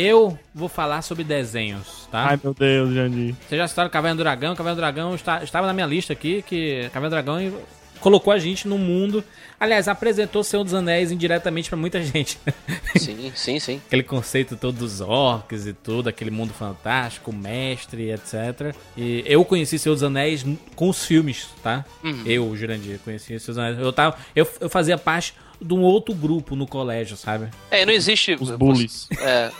Eu 0.00 0.38
vou 0.54 0.68
falar 0.68 1.02
sobre 1.02 1.24
desenhos, 1.24 2.06
tá? 2.08 2.28
Ai, 2.28 2.38
meu 2.40 2.54
Deus, 2.54 2.94
Jandir. 2.94 3.34
Vocês 3.48 3.58
já 3.60 3.66
citaram 3.66 3.90
Caverna 3.90 4.14
do 4.14 4.22
Dragão. 4.22 4.54
Caverna 4.54 4.76
do 4.76 4.80
Dragão 4.80 5.12
está, 5.12 5.42
estava 5.42 5.66
na 5.66 5.72
minha 5.72 5.88
lista 5.88 6.12
aqui, 6.12 6.40
que 6.42 6.88
Caverna 6.92 7.08
do 7.08 7.20
Dragão 7.20 7.52
colocou 7.98 8.32
a 8.32 8.38
gente 8.38 8.68
no 8.68 8.78
mundo. 8.78 9.24
Aliás, 9.60 9.88
apresentou 9.88 10.44
Senhor 10.44 10.62
dos 10.62 10.74
Anéis 10.74 11.10
indiretamente 11.10 11.68
pra 11.68 11.76
muita 11.76 12.02
gente. 12.02 12.38
Sim, 12.96 13.32
sim, 13.34 13.60
sim. 13.60 13.80
aquele 13.86 14.02
conceito 14.02 14.56
todo 14.56 14.78
dos 14.78 15.00
orcs 15.00 15.66
e 15.66 15.72
tudo, 15.72 16.08
aquele 16.08 16.30
mundo 16.30 16.52
fantástico, 16.52 17.32
mestre, 17.32 18.10
etc. 18.10 18.74
E 18.96 19.22
eu 19.26 19.44
conheci 19.44 19.78
Senhor 19.78 19.94
dos 19.94 20.02
Anéis 20.02 20.44
com 20.74 20.88
os 20.88 21.04
filmes, 21.04 21.48
tá? 21.62 21.84
Uhum. 22.02 22.22
Eu, 22.24 22.56
Jurandir, 22.56 22.98
conheci 23.04 23.26
Senhor 23.26 23.38
dos 23.38 23.58
Anéis. 23.58 23.78
Eu, 23.78 23.92
tava, 23.92 24.16
eu, 24.34 24.48
eu 24.60 24.68
fazia 24.68 24.96
parte 24.96 25.34
de 25.60 25.74
um 25.74 25.82
outro 25.82 26.14
grupo 26.14 26.56
no 26.56 26.66
colégio, 26.66 27.16
sabe? 27.16 27.48
É, 27.70 27.84
não 27.84 27.92
existe. 27.92 28.36
Os 28.40 28.50
bullies. 28.52 29.08
É. 29.20 29.50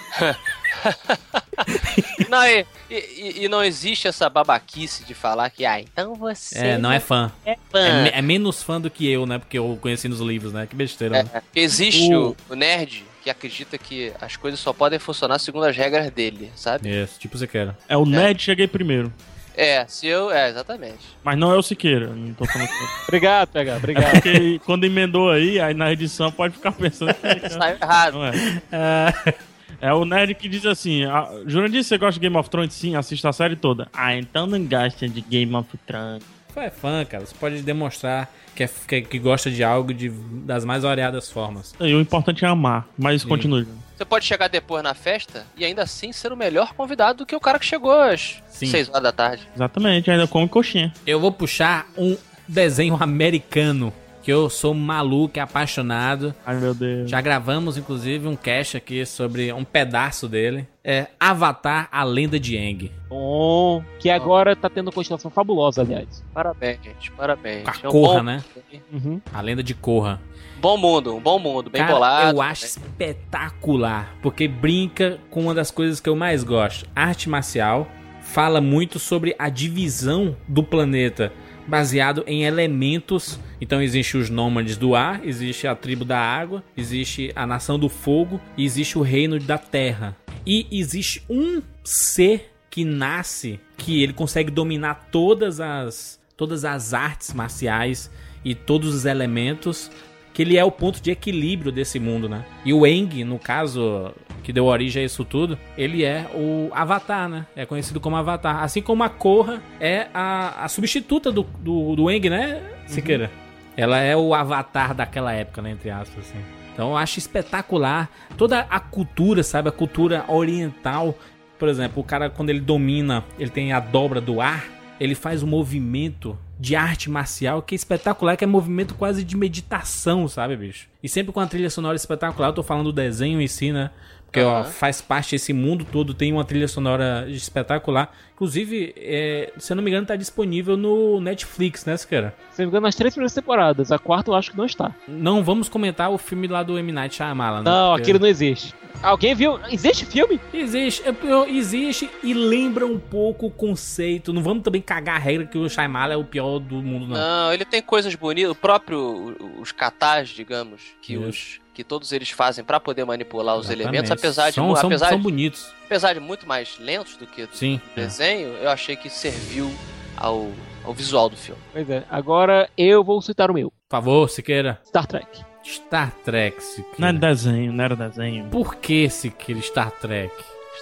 não, 2.29 2.47
e, 2.47 2.65
e- 2.91 3.45
e 3.45 3.49
não 3.49 3.63
existe 3.63 4.09
essa 4.09 4.29
babaquice 4.29 5.05
de 5.05 5.15
falar 5.15 5.51
que, 5.51 5.65
ah, 5.67 5.81
então 5.81 6.15
você. 6.15 6.59
É, 6.59 6.79
não 6.79 6.91
é 6.93 7.01
fã. 7.01 7.31
é 7.45 7.57
fã. 7.71 7.79
É, 8.07 8.19
é 8.19 8.23
menos 8.23 8.63
fã 8.63 8.81
do 8.81 8.91
que 8.91 9.11
eu, 9.11 9.27
né? 9.27 9.39
Porque 9.39 9.59
eu 9.59 9.79
conheci 9.81 10.09
nos 10.09 10.21
livros, 10.21 10.53
né? 10.53 10.67
Que 10.67 10.75
besteira, 10.77 11.23
né? 11.23 11.31
É, 11.35 11.43
existe 11.55 12.15
o... 12.15 12.37
o 12.49 12.55
nerd 12.55 13.05
que 13.23 13.31
acredita 13.31 13.77
que 13.77 14.13
as 14.21 14.37
coisas 14.37 14.61
só 14.61 14.73
podem 14.73 14.99
funcionar 14.99 15.39
segundo 15.39 15.65
as 15.65 15.77
regras 15.77 16.11
dele, 16.11 16.51
sabe? 16.55 16.89
Isso, 16.89 17.19
tipo 17.19 17.37
você 17.37 17.47
quer. 17.47 17.75
É 17.89 17.97
o 17.97 18.07
Ned 18.07 18.41
cheguei 18.43 18.67
primeiro. 18.69 19.13
É, 19.57 19.85
se 19.89 20.07
eu. 20.07 20.31
É, 20.31 20.49
exatamente. 20.51 21.05
Mas 21.25 21.37
não 21.37 21.53
é 21.53 21.57
o 21.57 21.63
Siqueira. 21.63 22.07
Não 22.07 22.33
tô 22.33 22.45
falando 22.45 22.69
que... 22.69 22.75
obrigado, 23.09 23.49
PH, 23.49 23.73
É 23.73 23.77
obrigado. 23.77 24.13
porque 24.13 24.61
quando 24.65 24.85
emendou 24.85 25.31
aí, 25.33 25.59
aí 25.61 25.75
na 25.75 25.91
edição 25.93 26.31
pode 26.31 26.55
ficar 26.55 26.71
pensando 26.71 27.13
que. 27.13 27.49
Saiu 27.51 27.77
errado. 27.83 28.13
Não 28.15 28.25
é. 28.27 28.63
Ah, 28.71 29.35
É 29.81 29.93
o 29.93 30.05
nerd 30.05 30.35
que 30.35 30.49
diz 30.49 30.67
assim: 30.67 31.05
ah, 31.05 31.29
Jurandir, 31.47 31.85
você 31.85 31.97
gosta 31.99 32.15
de 32.15 32.21
Game 32.21 32.37
of 32.37 32.51
Thrones? 32.51 32.73
Sim, 32.75 32.97
assista 32.97 33.29
a 33.29 33.33
série 33.33 33.57
toda. 33.57 33.89
Ah, 33.93 34.15
então 34.15 34.47
não 34.47 34.63
gosta 34.65 35.09
de 35.09 35.21
Game 35.21 35.55
of 35.55 35.69
Thrones. 35.87 36.23
Tu 36.53 36.61
é 36.61 36.71
fã, 36.71 37.05
cara. 37.05 37.25
Você 37.25 37.35
pode 37.35 37.63
demonstrar 37.63 38.33
que, 38.55 38.65
é, 38.65 38.69
que, 38.89 39.03
que 39.03 39.19
gosta 39.19 39.51
de 39.51 39.63
algo 39.63 39.95
de, 39.95 40.09
das 40.09 40.65
mais 40.65 40.83
variadas 40.83 41.31
formas. 41.31 41.75
E 41.79 41.95
o 41.95 42.01
importante 42.01 42.45
é 42.45 42.49
amar, 42.49 42.89
mas 42.99 43.23
Sim. 43.23 43.29
continue. 43.29 43.67
Você 43.97 44.05
pode 44.05 44.25
chegar 44.25 44.49
depois 44.49 44.83
na 44.83 44.95
festa 44.95 45.47
e 45.57 45.65
ainda 45.65 45.83
assim 45.83 46.13
ser 46.13 46.33
o 46.33 46.37
melhor 46.37 46.73
convidado 46.75 47.19
do 47.19 47.27
que 47.27 47.37
o 47.37 47.41
cara 47.41 47.59
que 47.59 47.67
chegou 47.67 47.93
às 47.93 48.43
Sim. 48.49 48.67
6 48.67 48.89
horas 48.89 49.03
da 49.03 49.13
tarde. 49.13 49.49
Exatamente, 49.55 50.11
ainda 50.11 50.27
come 50.27 50.49
coxinha. 50.49 50.93
Eu 51.07 51.21
vou 51.21 51.31
puxar 51.31 51.87
um 51.97 52.17
desenho 52.47 52.97
americano 53.01 53.93
que 54.29 54.33
eu 54.33 54.51
sou 54.51 54.75
maluco 54.75 55.39
e 55.39 55.41
apaixonado. 55.41 56.35
Ai 56.45 56.57
meu 56.57 56.75
Deus. 56.75 57.09
Já 57.09 57.19
gravamos, 57.19 57.79
inclusive, 57.79 58.29
um 58.29 58.37
cast 58.37 58.77
aqui 58.77 59.07
sobre 59.07 59.51
um 59.55 59.65
pedaço 59.65 60.29
dele. 60.29 60.69
É 60.85 61.07
Avatar, 61.19 61.89
a 61.91 62.05
Lenda 62.05 62.39
de 62.39 62.55
Aang. 62.59 62.93
Bom, 63.09 63.83
que 63.99 64.11
agora 64.11 64.55
tá 64.55 64.69
tendo 64.69 64.89
uma 64.89 64.93
continuação 64.93 65.31
fabulosa, 65.31 65.81
aliás. 65.81 66.23
Parabéns, 66.35 66.79
gente. 66.85 67.11
Parabéns. 67.13 67.65
Com 67.65 67.71
a 67.71 67.75
É 67.83 67.89
um 67.89 67.91
Korra, 67.91 68.17
bom- 68.19 68.23
né? 68.23 68.45
Uhum. 68.93 69.21
A 69.33 69.41
Lenda 69.41 69.63
de 69.63 69.73
Korra. 69.73 70.21
Bom 70.61 70.77
mundo, 70.77 71.17
um 71.17 71.21
bom 71.21 71.39
mundo, 71.39 71.71
bem 71.71 71.81
Cara, 71.81 71.95
bolado. 71.95 72.37
eu 72.37 72.43
acho 72.43 72.65
né? 72.65 72.69
espetacular, 72.69 74.15
porque 74.21 74.47
brinca 74.47 75.19
com 75.31 75.41
uma 75.41 75.55
das 75.55 75.71
coisas 75.71 76.01
que 76.01 76.09
eu 76.11 76.15
mais 76.15 76.45
gosto, 76.45 76.87
arte 76.95 77.31
marcial. 77.31 77.89
Fala 78.21 78.61
muito 78.61 78.99
sobre 78.99 79.35
a 79.39 79.49
divisão 79.49 80.37
do 80.47 80.63
planeta, 80.63 81.33
baseado 81.69 82.25
em 82.27 82.45
elementos. 82.45 83.39
Então 83.61 83.83
existe 83.83 84.17
os 84.17 84.31
nômades 84.31 84.77
do 84.77 84.95
ar, 84.95 85.21
existe 85.25 85.67
a 85.67 85.75
tribo 85.75 86.05
da 86.05 86.19
água, 86.19 86.65
existe 86.77 87.31
a 87.37 87.47
nação 87.47 87.79
do 87.79 87.89
fogo 87.89 88.41
e 88.57 88.65
existe 88.65 88.99
o 88.99 89.03
reino 89.03 89.39
da 89.39 89.59
terra. 89.59 90.17
E 90.47 90.67
existe 90.73 91.23
um 91.29 91.63
ser 91.85 92.53
que 92.71 92.85
nasce 92.85 93.61
que 93.77 94.03
ele 94.03 94.13
consegue 94.13 94.51
dominar 94.51 95.09
todas 95.13 95.61
as 95.61 96.19
todas 96.37 96.65
as 96.65 96.95
artes 96.95 97.35
marciais 97.35 98.09
e 98.45 98.55
todos 98.55 98.95
os 98.95 99.05
elementos 99.05 99.91
que 100.39 100.43
ele 100.43 100.57
é 100.57 100.65
o 100.65 100.71
ponto 100.71 101.03
de 101.03 101.11
equilíbrio 101.11 101.73
desse 101.73 101.99
mundo, 101.99 102.29
né? 102.29 102.45
E 102.65 102.73
o 102.73 102.87
Eng, 102.87 103.25
no 103.25 103.41
caso, 103.41 104.15
que 104.45 104.53
deu 104.53 104.67
origem 104.67 105.03
a 105.03 105.05
isso 105.05 105.25
tudo, 105.25 105.59
ele 105.77 106.05
é 106.05 106.31
o 106.33 106.71
Avatar, 106.71 107.29
né? 107.29 107.45
É 107.57 107.67
conhecido 107.67 107.99
como 107.99 108.15
Avatar. 108.15 108.63
Assim 108.63 108.81
como 108.81 109.03
a 109.03 109.09
Korra 109.09 109.61
é 109.81 110.07
a, 110.15 110.65
a 110.65 110.69
substituta 110.69 111.33
do, 111.33 111.43
do, 111.43 111.97
do 111.97 112.09
Eng, 112.09 112.31
né, 112.31 112.63
Siqueira? 112.87 113.33
Ela 113.77 113.99
é 113.99 114.17
o 114.17 114.33
Avatar 114.33 114.95
daquela 114.95 115.33
época, 115.33 115.61
né? 115.61 115.73
Entre 115.73 115.91
aspas, 115.91 116.21
assim. 116.29 116.39
Então 116.73 116.91
eu 116.91 116.97
acho 116.97 117.19
espetacular 117.19 118.09
toda 118.37 118.61
a 118.61 118.79
cultura, 118.79 119.43
sabe? 119.43 119.71
A 119.71 119.73
cultura 119.73 120.25
oriental. 120.29 121.19
Por 121.59 121.69
exemplo, 121.69 122.01
o 122.01 122.05
cara, 122.05 122.31
quando 122.31 122.51
ele 122.51 122.61
domina, 122.61 123.25
ele 123.41 123.51
tem 123.51 123.73
a 123.73 123.81
dobra 123.81 124.21
do 124.21 124.41
ar, 124.41 124.67
ele 125.01 125.17
faz 125.17 125.43
um 125.43 125.49
movimento 125.49 126.39
de 126.59 126.75
arte 126.75 127.09
marcial 127.09 127.63
que 127.63 127.75
é 127.75 127.77
espetacular, 127.77 128.37
que 128.37 128.45
é 128.45 128.47
movimento 128.47 128.95
quase 128.95 129.23
de 129.23 129.37
meditação, 129.37 130.27
sabe, 130.27 130.57
bicho? 130.57 130.89
E 131.03 131.09
sempre 131.09 131.33
com 131.33 131.41
a 131.41 131.47
trilha 131.47 131.71
sonora 131.71 131.97
espetacular, 131.97 132.49
eu 132.49 132.55
tô 132.55 132.63
falando 132.63 132.87
do 132.87 132.93
desenho 132.93 133.41
em 133.41 133.47
si, 133.47 133.73
né? 133.73 133.91
Porque 134.29 134.41
ó, 134.43 134.59
Aham. 134.61 134.65
faz 134.65 135.01
parte 135.01 135.31
desse 135.31 135.55
mundo 135.55 135.87
todo, 135.91 136.13
tem 136.13 136.31
uma 136.35 136.45
trilha 136.45 136.69
sonora 136.69 137.25
espetacular. 137.29 138.13
Inclusive, 138.35 138.93
é, 138.97 139.51
se 139.57 139.73
eu 139.73 139.77
não 139.77 139.83
me 139.83 139.91
engano, 139.91 140.07
tá 140.07 140.17
disponível 140.17 140.77
no 140.77 141.19
Netflix, 141.19 141.87
né, 141.87 141.97
cara? 142.09 142.35
Se 142.51 142.59
não 142.61 142.67
me 142.67 142.71
engano, 142.71 142.87
nas 142.87 142.95
três 142.95 143.15
primeiras 143.15 143.33
temporadas. 143.35 143.91
A 143.91 143.99
quarta 143.99 144.31
eu 144.31 144.35
acho 144.35 144.51
que 144.51 144.59
não 144.59 144.67
está. 144.67 144.95
Não 145.09 145.43
vamos 145.43 145.69
comentar 145.71 146.11
o 146.11 146.19
filme 146.19 146.47
lá 146.47 146.63
do 146.63 146.79
M. 146.79 146.93
Night 146.93 147.15
Shyamalan, 147.17 147.63
né? 147.63 147.71
Não, 147.71 147.89
Porque- 147.93 148.03
aquilo 148.03 148.19
não 148.19 148.29
existe. 148.29 148.75
Alguém 149.03 149.35
viu? 149.35 149.59
Existe 149.71 150.05
filme? 150.05 150.39
Existe, 150.53 151.09
é, 151.09 151.13
pior, 151.13 151.49
existe 151.49 152.11
e 152.23 152.35
lembra 152.35 152.85
um 152.85 152.99
pouco 152.99 153.47
o 153.47 153.51
conceito. 153.51 154.33
Não 154.33 154.43
vamos 154.43 154.63
também 154.63 154.83
cagar 154.83 155.17
a 155.17 155.19
regra 155.19 155.47
que 155.47 155.57
o 155.57 155.69
Shyamalan 155.71 156.15
é 156.15 156.17
o 156.17 156.25
pior 156.25 156.59
do 156.59 156.83
mundo, 156.83 157.07
não. 157.07 157.17
Não, 157.17 157.53
ele 157.53 157.65
tem 157.65 157.81
coisas 157.81 158.15
bonitas. 158.15 158.51
O 158.51 158.55
próprio, 158.57 159.37
os 159.61 159.73
katas, 159.73 160.29
digamos, 160.29 160.83
que 161.01 161.15
Isso. 161.15 161.23
os 161.29 161.61
que 161.79 161.85
todos 161.85 162.11
eles 162.11 162.29
fazem 162.31 162.65
pra 162.65 162.81
poder 162.81 163.05
manipular 163.05 163.55
os 163.55 163.67
Exatamente. 163.67 163.83
elementos, 163.85 164.11
apesar 164.11 164.49
de, 164.49 164.57
são, 164.57 164.75
apesar, 164.75 165.11
são 165.11 165.21
bonitos. 165.23 165.73
apesar 165.87 166.13
de 166.13 166.19
muito 166.19 166.45
mais 166.45 166.77
lentos 166.81 167.17
do 167.17 167.25
que 167.25 167.43
o 167.43 167.49
Sim. 167.53 167.81
é. 167.97 168.01
desenho, 168.01 168.49
eu 168.49 168.69
achei 168.69 168.97
que 168.97 169.09
serviu 169.09 169.73
ao, 170.17 170.51
ao 170.85 170.93
visual 170.93 171.29
do 171.29 171.37
filme. 171.37 171.61
Pois 171.73 171.89
é. 171.89 172.03
Agora 172.11 172.69
eu 172.77 173.05
vou 173.05 173.23
citar 173.23 173.49
o 173.49 173.55
meu. 173.55 173.71
Por 173.71 173.97
favor, 173.97 174.29
Siqueira. 174.29 174.81
Star 174.85 175.07
Trek. 175.07 175.41
Star 175.65 176.11
Trek, 176.25 176.61
Siqueira. 176.61 176.97
Não 176.99 177.09
era 177.09 177.17
desenho, 177.19 177.73
não 177.73 177.85
era 177.85 177.95
desenho. 177.95 178.49
Por 178.51 178.75
que, 178.75 179.09
Siqueira, 179.09 179.63
Star 179.63 179.93
Trek? 179.93 180.35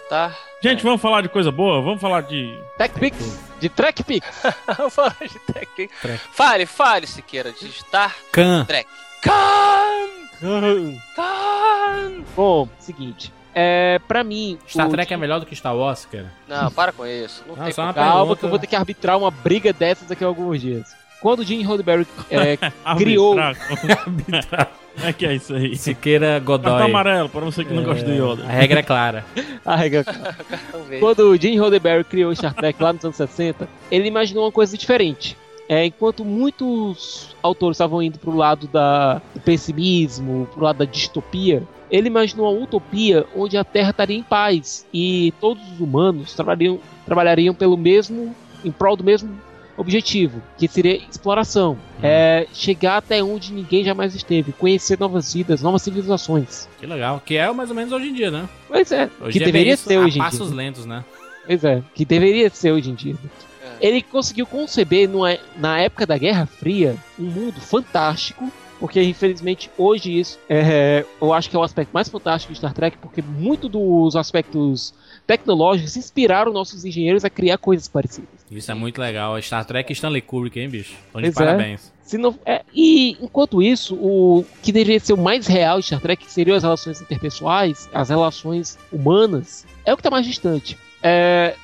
Star. 0.06 0.34
Gente, 0.62 0.82
vamos 0.82 1.02
falar 1.02 1.20
de 1.20 1.28
coisa 1.28 1.52
boa? 1.52 1.82
Vamos 1.82 2.00
falar 2.00 2.22
de. 2.22 2.58
Tech 2.78 2.98
Pix. 2.98 3.38
De 3.60 3.68
Trek 3.68 4.02
Pix. 4.02 4.26
Vamos 4.78 4.94
falar 4.94 5.16
de 5.20 5.38
Trek. 5.40 5.90
Trek. 6.00 6.20
Fale, 6.32 6.64
fale, 6.64 7.06
Siqueira, 7.06 7.52
de 7.52 7.68
Star 7.70 8.16
Khan. 8.32 8.64
Trek. 8.64 8.88
Khan! 9.20 10.25
Khan! 11.14 12.22
Bom, 12.34 12.68
seguinte. 12.78 13.32
É, 13.54 13.98
pra 14.06 14.22
mim. 14.22 14.58
Star 14.68 14.86
o- 14.86 14.90
Trek 14.90 15.12
é 15.12 15.16
melhor 15.16 15.40
do 15.40 15.46
que 15.46 15.56
Star 15.56 15.74
Wars, 15.74 16.04
cara? 16.06 16.30
Não, 16.46 16.70
para 16.70 16.92
com 16.92 17.06
isso. 17.06 17.42
Não, 17.46 17.56
Não, 17.56 17.64
tem 17.64 17.72
só 17.72 17.82
uma 17.82 17.94
como. 17.94 18.04
Calma, 18.06 18.18
pergunta. 18.20 18.40
que 18.40 18.44
eu 18.44 18.50
vou 18.50 18.58
ter 18.58 18.66
que 18.66 18.76
arbitrar 18.76 19.16
uma 19.18 19.30
briga 19.30 19.72
dessas 19.72 20.08
daqui 20.08 20.22
a 20.22 20.26
alguns 20.26 20.60
dias. 20.60 20.94
Quando 21.22 21.40
o 21.40 21.44
Gene 21.44 21.62
Roddenberry 21.62 22.06
é, 22.30 22.58
criou. 22.98 23.38
Arbitrar. 23.38 24.70
é 25.02 25.12
que 25.14 25.24
é 25.24 25.34
isso 25.34 25.54
aí. 25.54 25.74
Siqueira 25.74 26.38
Godoy. 26.38 26.70
Cartão 26.70 26.86
amarelo, 26.88 27.28
para 27.30 27.40
você 27.40 27.64
que 27.64 27.72
não 27.72 27.82
gosta 27.82 28.04
do 28.04 28.12
Yoda. 28.12 28.44
A 28.44 28.52
regra 28.52 28.80
é 28.80 28.82
clara. 28.82 29.24
a 29.64 29.74
regra- 29.74 30.04
Vamos 30.70 30.86
ver. 30.88 31.00
Quando 31.00 31.20
o 31.30 31.36
Gene 31.40 31.56
Roddenberry 31.56 32.04
criou 32.04 32.34
Star 32.34 32.52
Trek 32.52 32.80
lá 32.82 32.92
nos 32.92 33.02
anos 33.04 33.16
60, 33.16 33.66
ele 33.90 34.06
imaginou 34.08 34.44
uma 34.44 34.52
coisa 34.52 34.76
diferente. 34.76 35.34
É, 35.68 35.84
enquanto 35.86 36.24
muitos 36.24 37.34
autores 37.42 37.76
estavam 37.76 38.02
indo 38.02 38.18
pro 38.18 38.34
lado 38.36 38.68
da, 38.68 39.20
do 39.34 39.40
pessimismo, 39.40 40.48
pro 40.52 40.62
lado 40.64 40.78
da 40.78 40.84
distopia, 40.84 41.62
ele 41.90 42.08
imaginou 42.08 42.52
uma 42.52 42.62
utopia 42.64 43.26
onde 43.34 43.56
a 43.56 43.64
Terra 43.64 43.90
estaria 43.90 44.16
em 44.16 44.22
paz 44.22 44.86
e 44.92 45.32
todos 45.40 45.62
os 45.72 45.80
humanos 45.80 46.34
trabalhariam, 46.34 46.78
trabalhariam 47.04 47.54
pelo 47.54 47.76
mesmo, 47.76 48.34
em 48.64 48.70
prol 48.70 48.96
do 48.96 49.04
mesmo 49.04 49.40
objetivo, 49.76 50.40
que 50.56 50.66
seria 50.66 50.96
exploração. 50.96 51.76
É, 52.02 52.46
chegar 52.52 52.96
até 52.98 53.22
onde 53.22 53.52
ninguém 53.52 53.84
jamais 53.84 54.14
esteve, 54.14 54.52
conhecer 54.52 54.98
novas 54.98 55.34
vidas, 55.34 55.62
novas 55.62 55.82
civilizações. 55.82 56.68
Que 56.78 56.86
legal. 56.86 57.20
Que 57.24 57.36
é 57.36 57.50
mais 57.52 57.70
ou 57.70 57.76
menos 57.76 57.92
hoje 57.92 58.08
em 58.08 58.14
dia, 58.14 58.30
né? 58.30 58.48
Pois 58.68 58.90
é, 58.90 59.10
Hoje 59.20 59.38
que 59.38 59.42
é 59.42 59.46
deveria 59.46 59.76
ser 59.76 59.98
hoje 59.98 60.18
em 60.18 60.22
passos 60.22 60.48
dia. 60.48 60.56
lentos, 60.56 60.86
né? 60.86 61.04
Pois 61.46 61.62
é, 61.62 61.82
que 61.94 62.04
deveria 62.04 62.50
ser 62.50 62.72
hoje 62.72 62.90
em 62.90 62.94
dia. 62.94 63.14
É. 63.80 63.86
Ele 63.86 64.02
conseguiu 64.02 64.46
conceber 64.46 65.08
numa- 65.08 65.38
na 65.56 65.78
época 65.80 66.06
da 66.06 66.16
Guerra 66.18 66.46
Fria 66.46 66.96
um 67.18 67.24
mundo 67.24 67.60
fantástico, 67.60 68.50
porque 68.78 69.02
infelizmente 69.02 69.70
hoje 69.78 70.18
isso 70.18 70.38
é, 70.48 71.04
eu 71.20 71.32
acho 71.32 71.48
que 71.48 71.56
é 71.56 71.58
o 71.58 71.62
aspecto 71.62 71.90
mais 71.92 72.08
fantástico 72.08 72.52
de 72.52 72.58
Star 72.58 72.74
Trek, 72.74 72.98
porque 72.98 73.22
muito 73.22 73.68
dos 73.68 74.14
aspectos 74.16 74.92
tecnológicos 75.26 75.96
inspiraram 75.96 76.52
nossos 76.52 76.84
engenheiros 76.84 77.24
a 77.24 77.30
criar 77.30 77.58
coisas 77.58 77.88
parecidas. 77.88 78.28
Isso 78.50 78.70
é 78.70 78.74
muito 78.74 79.00
legal. 79.00 79.40
Star 79.42 79.64
Trek 79.64 79.90
e 79.90 79.94
Stanley 79.94 80.20
Kubrick, 80.22 80.60
hein, 80.60 80.68
bicho? 80.68 80.94
Então, 81.08 81.20
de 81.20 81.28
é. 81.28 81.32
parabéns. 81.32 81.92
Se 82.02 82.16
não, 82.16 82.38
é, 82.46 82.62
e 82.72 83.16
enquanto 83.20 83.60
isso, 83.60 83.96
o 83.96 84.44
que 84.62 84.70
deveria 84.70 85.00
ser 85.00 85.14
o 85.14 85.16
mais 85.16 85.46
real 85.48 85.80
de 85.80 85.86
Star 85.86 86.00
Trek 86.00 86.24
que 86.24 86.30
seriam 86.32 86.56
as 86.56 86.62
relações 86.62 87.00
interpessoais, 87.00 87.88
as 87.92 88.10
relações 88.10 88.78
humanas, 88.92 89.66
é 89.84 89.92
o 89.92 89.96
que 89.96 90.00
está 90.00 90.10
mais 90.10 90.24
distante. 90.24 90.78
É, 91.08 91.54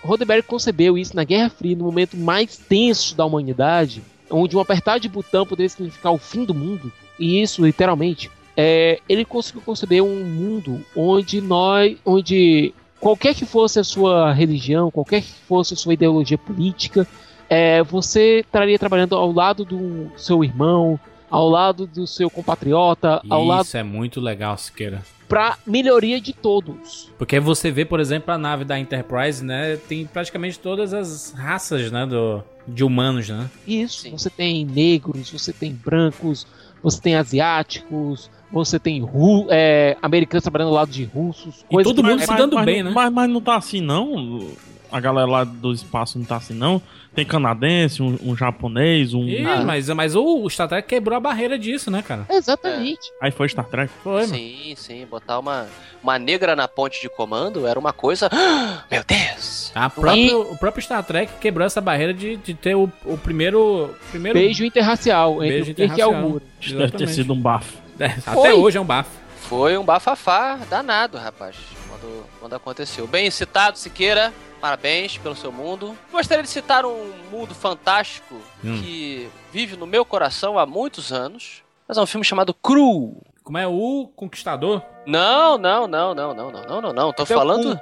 concebeu 0.47 0.97
isso 0.97 1.16
na 1.16 1.24
Guerra 1.24 1.51
Fria, 1.51 1.74
no 1.74 1.84
momento 1.84 2.16
mais 2.16 2.57
tenso 2.57 3.16
da 3.16 3.24
humanidade, 3.24 4.01
onde 4.30 4.57
um 4.57 4.61
apertar 4.61 5.01
de 5.01 5.09
botão 5.09 5.45
poderia 5.45 5.68
significar 5.68 6.12
o 6.12 6.18
fim 6.18 6.45
do 6.45 6.55
mundo, 6.55 6.93
e 7.18 7.43
isso 7.43 7.64
literalmente. 7.66 8.30
é, 8.57 9.01
ele 9.09 9.24
conseguiu 9.24 9.62
conceber 9.62 10.01
um 10.01 10.24
mundo 10.24 10.80
onde 10.95 11.40
nós, 11.40 11.97
onde 12.05 12.72
qualquer 13.01 13.34
que 13.34 13.45
fosse 13.45 13.80
a 13.80 13.84
sua 13.84 14.32
religião, 14.32 14.93
qualquer 14.93 15.22
que 15.22 15.32
fosse 15.49 15.74
a 15.74 15.76
sua 15.76 15.95
ideologia 15.95 16.38
política, 16.38 17.05
é, 17.51 17.82
você 17.82 18.40
estaria 18.40 18.78
trabalhando 18.78 19.16
ao 19.16 19.32
lado 19.32 19.64
do 19.64 20.11
seu 20.16 20.45
irmão, 20.45 21.01
ao 21.33 21.49
lado 21.49 21.87
do 21.87 22.07
seu 22.07 22.28
compatriota, 22.30 23.20
ao 23.28 23.45
lado 23.45 23.64
Isso 23.64 23.76
é 23.76 23.83
muito 23.83 24.20
legal, 24.20 24.57
Siqueira. 24.59 25.03
para 25.28 25.57
melhoria 25.66 26.20
de 26.20 26.33
todos. 26.33 27.11
Porque 27.18 27.41
você 27.41 27.70
vê, 27.70 27.85
por 27.85 27.99
exemplo, 28.01 28.33
a 28.35 28.39
nave 28.39 28.64
da 28.64 28.78
Enterprise, 28.78 29.43
né? 29.45 29.76
Tem 29.89 30.05
praticamente 30.07 30.59
todas 30.59 30.93
as 30.93 31.33
raças, 31.33 31.91
né? 31.91 32.05
Do, 32.07 32.45
de 32.68 32.85
humanos, 32.85 33.28
né? 33.28 33.49
Isso. 33.66 34.03
Sim. 34.03 34.11
Você 34.12 34.28
tem 34.30 34.64
negros, 34.64 35.30
você 35.30 35.53
tem 35.53 35.72
brancos, 35.72 36.47
você 36.83 37.01
tem 37.01 37.14
asiáticos, 37.16 38.30
você 38.51 38.78
tem 38.78 39.01
ru 39.03 39.47
é, 39.49 39.97
americanos 40.03 40.43
trabalhando 40.43 40.68
ao 40.68 40.74
lado 40.74 40.91
de 40.91 41.05
russos. 41.05 41.64
E 41.70 41.83
todo 41.83 42.03
que- 42.03 42.09
mundo 42.11 42.20
se 42.20 42.37
dando 42.37 42.62
bem, 42.64 42.83
não- 42.83 42.91
né? 42.91 42.95
Mas, 42.95 43.12
mas 43.12 43.30
não 43.30 43.41
tá 43.41 43.57
assim, 43.57 43.80
não. 43.80 44.49
a 44.91 45.01
galera 45.01 45.26
lá 45.26 45.43
do 45.45 45.72
espaço 45.72 46.18
não 46.18 46.26
tá 46.26 46.37
assim, 46.37 46.53
não. 46.53 46.83
Tem 47.14 47.26
canadense, 47.26 48.02
um, 48.02 48.18
um 48.22 48.34
japonês, 48.36 49.12
um. 49.12 49.24
Ih, 49.28 49.44
Ah. 49.46 49.62
mas, 49.62 49.88
mas 49.90 50.16
o 50.16 50.48
Star 50.48 50.66
Trek 50.66 50.88
quebrou 50.88 51.14
a 51.16 51.20
barreira 51.20 51.58
disso, 51.58 51.90
né, 51.90 52.02
cara? 52.02 52.24
Exatamente. 52.30 53.12
Aí 53.20 53.30
foi 53.30 53.48
Star 53.50 53.66
Trek. 53.66 53.92
Foi, 54.02 54.22
mano. 54.22 54.34
Sim, 54.34 54.74
sim. 54.76 55.06
Botar 55.06 55.38
uma, 55.38 55.66
uma 56.02 56.18
negra 56.18 56.56
na 56.56 56.66
ponte 56.66 57.00
de 57.02 57.10
comando 57.10 57.66
era 57.66 57.78
uma 57.78 57.92
coisa. 57.92 58.30
Meu 58.90 59.04
Deus! 59.04 59.70
A 59.74 59.90
próprio, 59.90 60.40
o 60.52 60.56
próprio 60.58 60.82
Star 60.82 61.04
Trek 61.04 61.32
quebrou 61.38 61.66
essa 61.66 61.80
barreira 61.82 62.14
de, 62.14 62.36
de 62.38 62.54
ter 62.54 62.74
o, 62.74 62.90
o 63.04 63.18
primeiro, 63.18 63.94
primeiro. 64.10 64.38
Beijo 64.38 64.64
interracial 64.64 65.42
entre 65.44 65.48
Beijo 65.56 65.66
e 65.66 65.70
o 65.70 65.72
interracial. 65.72 66.14
Muro. 66.14 66.42
Isso 66.60 66.76
deve 66.76 66.92
ter 66.96 67.08
sido 67.08 67.34
um 67.34 67.40
bafo. 67.40 67.76
É, 68.00 68.06
até 68.26 68.54
hoje 68.54 68.78
é 68.78 68.80
um 68.80 68.84
bafo. 68.86 69.10
Foi 69.42 69.76
um 69.76 69.84
bafafá 69.84 70.58
danado, 70.70 71.18
rapaz, 71.18 71.56
quando, 71.88 72.24
quando 72.40 72.54
aconteceu. 72.54 73.06
Bem 73.06 73.30
citado, 73.30 73.78
Siqueira. 73.78 74.32
Parabéns 74.62 75.18
pelo 75.18 75.34
seu 75.34 75.50
mundo. 75.50 75.98
Gostaria 76.12 76.44
de 76.44 76.48
citar 76.48 76.86
um 76.86 77.12
mundo 77.32 77.52
fantástico 77.52 78.36
hum. 78.64 78.80
que 78.80 79.28
vive 79.52 79.76
no 79.76 79.88
meu 79.88 80.04
coração 80.04 80.56
há 80.56 80.64
muitos 80.64 81.12
anos. 81.12 81.64
Mas 81.88 81.98
é 81.98 82.00
um 82.00 82.06
filme 82.06 82.24
chamado 82.24 82.54
Cru. 82.54 83.16
Como 83.42 83.58
é 83.58 83.66
o 83.66 84.08
Conquistador? 84.14 84.80
Não, 85.04 85.58
não, 85.58 85.88
não, 85.88 86.14
não, 86.14 86.32
não, 86.32 86.52
não, 86.52 86.80
não, 86.80 86.92
não, 86.92 87.12
Tô 87.12 87.24
Até 87.24 87.34
falando. 87.34 87.76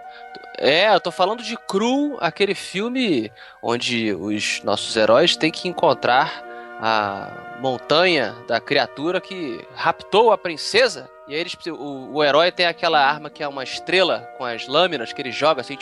É, 0.57 0.95
eu 0.95 1.01
tô 1.01 1.11
falando 1.11 1.43
de 1.43 1.55
Cru, 1.69 2.17
aquele 2.19 2.55
filme 2.55 3.31
onde 3.63 4.15
os 4.15 4.63
nossos 4.65 4.97
heróis 4.97 5.37
têm 5.37 5.51
que 5.51 5.69
encontrar 5.69 6.43
a 6.81 7.59
montanha 7.61 8.35
da 8.49 8.59
criatura 8.59 9.21
que 9.21 9.63
raptou 9.75 10.33
a 10.33 10.39
princesa. 10.39 11.11
E 11.29 11.35
aí 11.35 11.41
eles, 11.41 11.55
o, 11.67 12.15
o 12.15 12.25
herói 12.25 12.51
tem 12.51 12.65
aquela 12.65 13.07
arma 13.07 13.29
que 13.29 13.43
é 13.43 13.49
uma 13.49 13.63
estrela 13.63 14.21
com 14.39 14.47
as 14.47 14.67
lâminas 14.67 15.13
que 15.13 15.21
ele 15.21 15.31
joga 15.31 15.61
assim. 15.61 15.77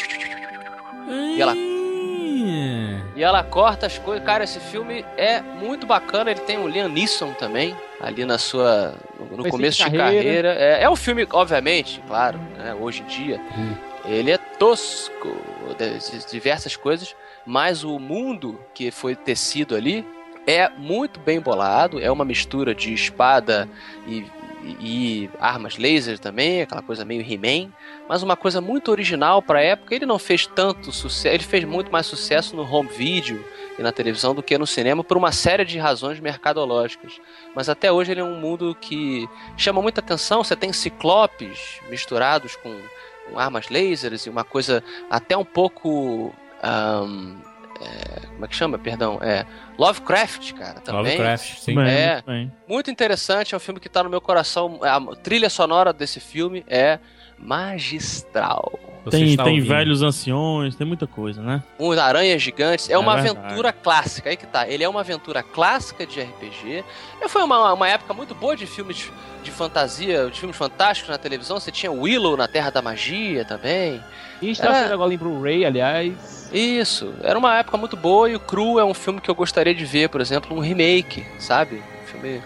E 1.11 1.41
ela- 1.41 1.55
Hum. 1.55 3.01
E 3.17 3.23
ela 3.23 3.43
corta 3.43 3.87
as 3.87 3.99
coisas. 3.99 4.25
Cara, 4.25 4.45
esse 4.45 4.61
filme 4.61 5.05
é 5.17 5.41
muito 5.41 5.87
bacana. 5.87 6.31
Ele 6.31 6.41
tem 6.41 6.57
o 6.59 6.69
Liam 6.69 6.89
Neeson 6.89 7.33
também, 7.33 7.75
ali 8.01 8.25
na 8.25 8.39
sua. 8.39 8.95
no, 9.37 9.49
começo 9.49 9.79
de 9.79 9.85
carreira. 9.85 10.05
carreira. 10.05 10.55
É, 10.55 10.83
é 10.85 10.91
um 10.91 10.95
filme, 10.97 11.27
obviamente, 11.33 12.01
claro, 12.07 12.39
né, 12.57 12.75
hoje 12.75 13.03
em 13.03 13.07
dia. 13.07 13.41
Hum. 13.57 13.75
Ele 14.05 14.31
é 14.31 14.39
tosco, 14.39 15.37
diversas 16.31 16.77
coisas, 16.77 17.15
mas 17.45 17.83
o 17.85 17.99
mundo 17.99 18.59
que 18.73 18.91
foi 18.91 19.15
tecido 19.17 19.75
ali 19.75 20.07
é 20.47 20.69
muito 20.71 21.21
bem 21.21 21.41
bolado. 21.41 22.01
É 22.01 22.11
uma 22.11 22.25
mistura 22.25 22.75
de 22.75 22.95
espada 22.95 23.69
e, 24.07 24.25
e- 24.81 25.31
armas 25.39 25.77
laser 25.77 26.19
também, 26.19 26.63
aquela 26.63 26.83
coisa 26.83 27.05
meio 27.05 27.23
He-Man 27.23 27.71
mas 28.09 28.23
uma 28.23 28.37
coisa 28.37 28.61
muito 28.61 28.91
original 28.91 29.43
para 29.43 29.59
a 29.59 29.63
época. 29.63 29.95
Ele 29.95 30.07
não 30.07 30.19
fez 30.19 30.47
tanto 30.47 30.91
sucesso, 30.91 31.35
ele 31.35 31.45
fez 31.45 31.63
muito 31.65 31.93
mais 31.93 32.07
sucesso 32.07 32.57
no 32.57 32.63
home 32.63 32.89
video 32.89 33.45
e 33.79 33.83
na 33.83 33.93
televisão 33.93 34.35
do 34.35 34.43
que 34.43 34.57
no 34.57 34.67
cinema 34.67 35.05
por 35.05 35.17
uma 35.17 35.31
série 35.31 35.65
de 35.65 35.79
razões 35.79 36.19
mercadológicas. 36.19 37.21
Mas 37.55 37.69
até 37.69 37.93
hoje 37.93 38.13
ele 38.13 38.21
é 38.21 38.25
um 38.25 38.41
mundo 38.41 38.75
que 38.81 39.29
chama 39.57 39.83
muita 39.83 40.01
atenção. 40.01 40.43
Você 40.43 40.57
tem 40.57 40.73
ciclopes 40.73 41.81
misturados 41.91 42.57
com, 42.57 42.75
com 43.29 43.39
armas 43.39 43.69
lasers 43.69 44.25
e 44.25 44.31
uma 44.31 44.43
coisa 44.43 44.83
até 45.11 45.37
um 45.37 45.45
pouco 45.45 46.35
ahn, 46.63 47.37
é, 47.81 48.27
como 48.27 48.45
é 48.45 48.49
que 48.49 48.57
chama? 48.57 48.79
Perdão, 48.79 49.19
é 49.23 49.47
Lovecraft, 49.79 50.53
cara, 50.55 50.81
também. 50.81 51.03
Lovecraft, 51.03 51.59
sim. 51.61 51.79
É. 51.81 52.15
muito 52.15 52.27
bem. 52.27 52.53
Muito 52.69 52.91
interessante, 52.91 53.55
é 53.55 53.57
um 53.57 53.61
filme 53.61 53.81
que 53.81 53.89
tá 53.89 54.03
no 54.03 54.11
meu 54.11 54.21
coração. 54.21 54.81
A 54.83 55.01
trilha 55.17 55.49
sonora 55.49 55.93
desse 55.93 56.21
filme 56.21 56.65
é 56.69 56.99
magistral. 57.39 58.79
Tem, 59.11 59.37
tem 59.37 59.47
ouvindo. 59.55 59.69
velhos 59.69 60.03
anciões, 60.03 60.75
tem 60.77 60.87
muita 60.87 61.07
coisa, 61.07 61.41
né? 61.41 61.63
Um 61.79 61.93
aranhas 61.93 62.43
gigantes. 62.43 62.91
É, 62.91 62.93
É 62.93 62.99
uma 62.99 63.17
verdade. 63.17 63.39
aventura 63.47 63.73
clássica. 63.73 64.29
Aí 64.29 64.37
que 64.37 64.47
tá. 64.47 64.69
Ele 64.69 64.85
é 64.85 64.89
uma 64.89 65.01
aventura 65.01 65.43
clássica 65.43 66.05
de 66.07 66.21
RPG. 66.21 66.85
E 67.23 67.29
foi 67.29 67.43
uma, 67.43 67.73
uma 67.73 67.89
época 67.89 68.13
muito 68.13 68.35
boa 68.35 68.57
de 68.57 68.67
filmes 68.67 69.11
de 69.43 69.51
fantasia, 69.51 70.29
de 70.31 70.39
filmes 70.39 70.57
fantásticos 70.57 71.11
na 71.11 71.17
televisão. 71.17 71.59
Você 71.59 71.71
tinha 71.71 71.91
Willow 71.91 72.37
na 72.37 72.47
Terra 72.49 72.71
da 72.71 72.83
Magia 72.83 73.45
também. 73.45 74.03
E 74.41 74.51
está 74.51 74.73
sendo 74.75 74.95
agora 74.95 75.13
em 75.13 75.17
Blu-ray, 75.19 75.65
aliás. 75.65 76.51
Isso. 76.53 77.13
Era 77.23 77.39
uma 77.39 77.57
época 77.59 77.77
muito 77.77 77.97
boa 77.97 78.31
e 78.31 78.37
o 78.37 78.41
Cru 78.41 78.79
é 78.79 78.85
um 78.85 78.95
filme 78.95 79.21
que 79.21 79.31
eu 79.31 79.35
gostaria 79.35 79.75
de 79.75 79.85
ver, 79.85 80.09
por 80.09 80.21
exemplo, 80.21 80.57
um 80.57 80.61
remake, 80.61 81.25
sabe? 81.39 81.83
Um 82.03 82.07
filme 82.07 82.41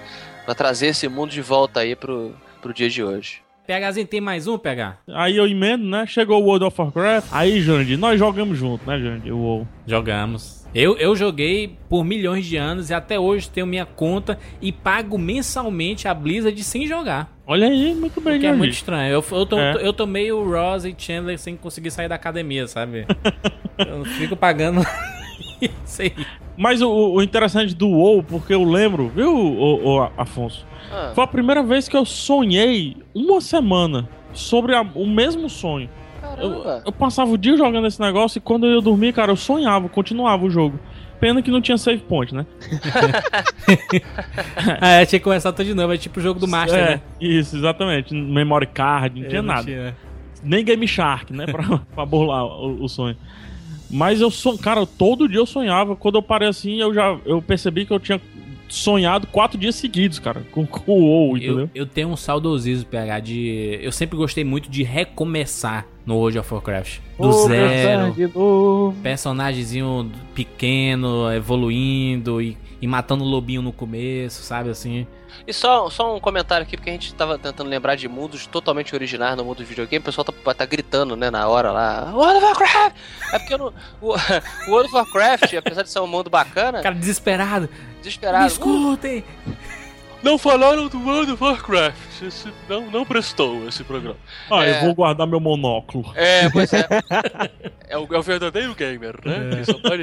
pra 0.45 0.55
trazer 0.55 0.88
esse 0.88 1.09
mundo 1.09 1.30
de 1.30 1.40
volta 1.40 1.80
aí 1.80 1.95
pro, 1.95 2.34
pro 2.61 2.72
dia 2.72 2.88
de 2.88 3.03
hoje. 3.03 3.43
PHzinho, 3.66 4.07
tem 4.07 4.20
mais 4.20 4.49
um, 4.49 4.59
PH? 4.59 4.99
Aí 5.09 5.36
eu 5.36 5.47
emendo, 5.47 5.84
né? 5.84 6.05
Chegou 6.05 6.43
o 6.43 6.47
World 6.47 6.64
of 6.64 6.80
Warcraft. 6.80 7.28
Aí, 7.30 7.61
Jandir, 7.61 7.97
nós 7.97 8.18
jogamos 8.18 8.59
junto, 8.59 8.84
né, 8.88 8.99
Jandir? 8.99 9.32
O 9.32 9.38
WoW. 9.38 9.68
Jogamos. 9.86 10.66
Eu, 10.74 10.97
eu 10.97 11.14
joguei 11.14 11.76
por 11.88 12.03
milhões 12.03 12.47
de 12.47 12.57
anos 12.57 12.90
e 12.90 12.95
até 12.95 13.20
hoje 13.20 13.49
tenho 13.49 13.66
minha 13.66 13.86
conta 13.86 14.38
e 14.61 14.72
pago 14.72 15.16
mensalmente 15.16 16.09
a 16.09 16.14
Blizzard 16.14 16.64
sem 16.64 16.86
jogar. 16.86 17.30
Olha 17.53 17.66
aí, 17.66 17.94
muito 17.94 18.18
bem, 18.18 18.40
Que 18.40 18.46
é 18.46 18.53
muito 18.55 18.72
estranho. 18.72 19.12
Eu, 19.12 19.24
eu, 19.30 19.44
tô, 19.46 19.59
É. 19.59 19.76
eu 19.86 19.92
tô 19.92 20.07
meio 20.07 20.42
Ross 20.42 20.86
e 20.86 20.94
Chandler 20.96 21.38
sem 21.38 21.55
conseguir 21.55 21.90
sair 21.90 22.09
da 22.09 22.14
academia, 22.14 22.66
sabe? 22.66 23.05
eu 23.78 24.05
fico 24.07 24.34
pagando. 24.34 24.80
Isso 25.84 26.00
aí. 26.00 26.14
Mas 26.57 26.80
o, 26.80 26.90
o 26.90 27.22
interessante 27.22 27.74
do 27.74 27.88
WoW, 27.88 28.22
porque 28.22 28.55
eu 28.55 28.64
lembro, 28.64 29.09
viu, 29.14 29.34
o, 29.36 29.84
o 29.98 30.11
Afonso? 30.16 30.64
Ah, 30.90 31.12
Foi 31.14 31.24
a 31.24 31.26
primeira 31.26 31.62
vez 31.62 31.88
que 31.90 31.96
eu 31.96 32.07
sonhei 32.07 32.96
uma 33.14 33.38
semana 33.42 34.09
sobre 34.32 34.74
a- 34.74 34.86
o 34.94 35.07
mesmo 35.07 35.50
sonho. 35.50 35.90
Eu, 36.22 36.28
caramba. 36.62 36.82
eu 36.86 36.92
passava 36.92 37.30
o 37.30 37.36
dia 37.36 37.55
jogando 37.57 37.86
esse 37.86 38.00
negócio 38.00 38.38
e 38.38 38.40
quando 38.40 38.66
eu 38.66 38.76
ia 38.76 38.80
dormir, 38.80 39.12
cara, 39.12 39.30
eu 39.30 39.36
sonhava, 39.36 39.90
continuava 39.90 40.44
o 40.46 40.50
jogo. 40.50 40.78
Pena 41.23 41.41
que 41.41 41.53
não 41.53 41.61
tinha 41.61 41.79
save 41.79 42.03
point, 42.03 42.35
né? 42.35 42.45
Ah, 44.81 44.95
é, 44.95 45.07
tinha 45.07 45.20
que 45.20 45.25
começar 45.25 45.53
tudo 45.53 45.66
de 45.66 45.73
novo. 45.73 45.95
É 45.95 45.97
tipo 45.97 46.18
o 46.18 46.23
jogo 46.23 46.41
do 46.41 46.49
Master, 46.49 46.81
é, 46.81 46.91
né? 46.97 47.01
isso, 47.20 47.57
exatamente. 47.57 48.12
Memory 48.12 48.66
card, 48.66 49.20
não 49.20 49.27
É, 49.27 49.31
tinha 49.31 49.43
nada. 49.43 49.62
tinha. 49.62 49.97
Nem 50.43 50.64
Game 50.64 50.87
Shark, 50.89 51.33
né? 51.33 51.47
Pra, 51.47 51.62
pra 51.95 52.05
burlar 52.05 52.45
o, 52.45 52.83
o 52.83 52.89
sonho. 52.89 53.16
Mas 53.89 54.20
eu 54.20 54.33
son... 54.33 54.59
cara, 54.59 54.85
todo 54.85 55.29
dia 55.29 55.39
eu 55.39 55.47
sonhava. 55.47 55.95
Quando 55.95 56.16
eu 56.16 56.23
parei 56.23 56.49
assim, 56.49 56.81
eu 56.81 56.93
já 56.93 57.16
eu 57.25 57.41
percebi 57.41 57.87
que 57.87 57.93
eu 57.93 58.01
tinha 58.01 58.20
sonhado 58.68 59.29
quatro 59.29 59.57
dias 59.57 59.77
seguidos, 59.77 60.18
cara, 60.18 60.43
com, 60.51 60.66
com 60.66 60.91
o 60.91 61.05
WoW, 61.05 61.37
entendeu? 61.37 61.70
Eu, 61.73 61.83
eu 61.83 61.87
tenho 61.87 62.09
um 62.09 62.16
saudosismo, 62.16 62.91
PH, 62.91 63.20
de. 63.20 63.79
Eu 63.81 63.93
sempre 63.93 64.16
gostei 64.16 64.43
muito 64.43 64.68
de 64.68 64.83
recomeçar 64.83 65.87
no 66.05 66.16
World 66.16 66.38
of 66.38 66.53
Warcraft. 66.53 66.98
Do 67.18 67.28
Ô, 67.28 67.32
zero. 67.48 68.03
meu 68.05 68.12
de 68.12 68.26
novo. 68.34 68.96
personagemzinho 69.03 70.11
pequeno, 70.34 71.32
evoluindo 71.32 72.40
e, 72.42 72.57
e 72.80 72.86
matando 72.86 73.24
o 73.24 73.26
lobinho 73.26 73.62
no 73.62 73.72
começo, 73.72 74.42
sabe 74.42 74.70
assim? 74.70 75.07
E 75.46 75.53
só, 75.53 75.88
só 75.88 76.14
um 76.14 76.20
comentário 76.20 76.64
aqui, 76.64 76.76
porque 76.76 76.90
a 76.90 76.92
gente 76.92 77.14
tava 77.14 77.38
tentando 77.38 77.68
lembrar 77.68 77.94
de 77.94 78.07
mundos 78.07 78.46
totalmente 78.46 78.94
originais 78.94 79.36
no 79.36 79.44
mundo 79.44 79.59
do 79.59 79.64
videogame, 79.64 80.00
o 80.03 80.05
pessoal 80.05 80.24
tá, 80.24 80.55
tá 80.55 80.66
gritando, 80.66 81.16
né, 81.16 81.30
na 81.30 81.48
hora 81.48 81.72
lá, 81.72 82.12
World 82.14 82.36
of 82.36 82.44
Warcraft! 82.44 82.96
É 83.32 83.38
porque 83.38 83.57
não, 83.57 83.72
o, 84.00 84.12
o 84.12 84.16
World 84.70 84.88
of 84.88 84.94
Warcraft, 84.94 85.55
apesar 85.55 85.82
de 85.82 85.90
ser 85.90 86.00
um 86.00 86.07
mundo 86.07 86.28
bacana, 86.28 86.82
Cara 86.82 86.94
desesperado, 86.94 87.68
me 87.68 87.98
desesperado. 88.03 88.46
escutem! 88.46 89.24
Não 90.22 90.36
falaram 90.38 90.86
do 90.88 90.98
World 91.00 91.32
of 91.32 91.42
Warcraft. 91.42 92.12
Esse- 92.27 92.53
não, 92.68 92.91
não 92.91 93.05
prestou 93.05 93.66
esse 93.68 93.83
programa. 93.85 94.16
Ah, 94.51 94.64
É. 94.64 94.79
eu 94.79 94.85
vou 94.87 94.95
guardar 94.95 95.27
meu 95.27 95.41
monóculo. 95.41 96.12
É, 96.14 96.49
pois 96.51 96.73
é. 96.73 96.87
É 97.93 97.99
o, 97.99 98.09
é 98.11 98.18
o 98.18 98.23
verdadeiro 98.23 98.75
gamer, 98.75 99.16
né? 99.23 99.62
Só 99.64 99.75
pode... 99.75 100.03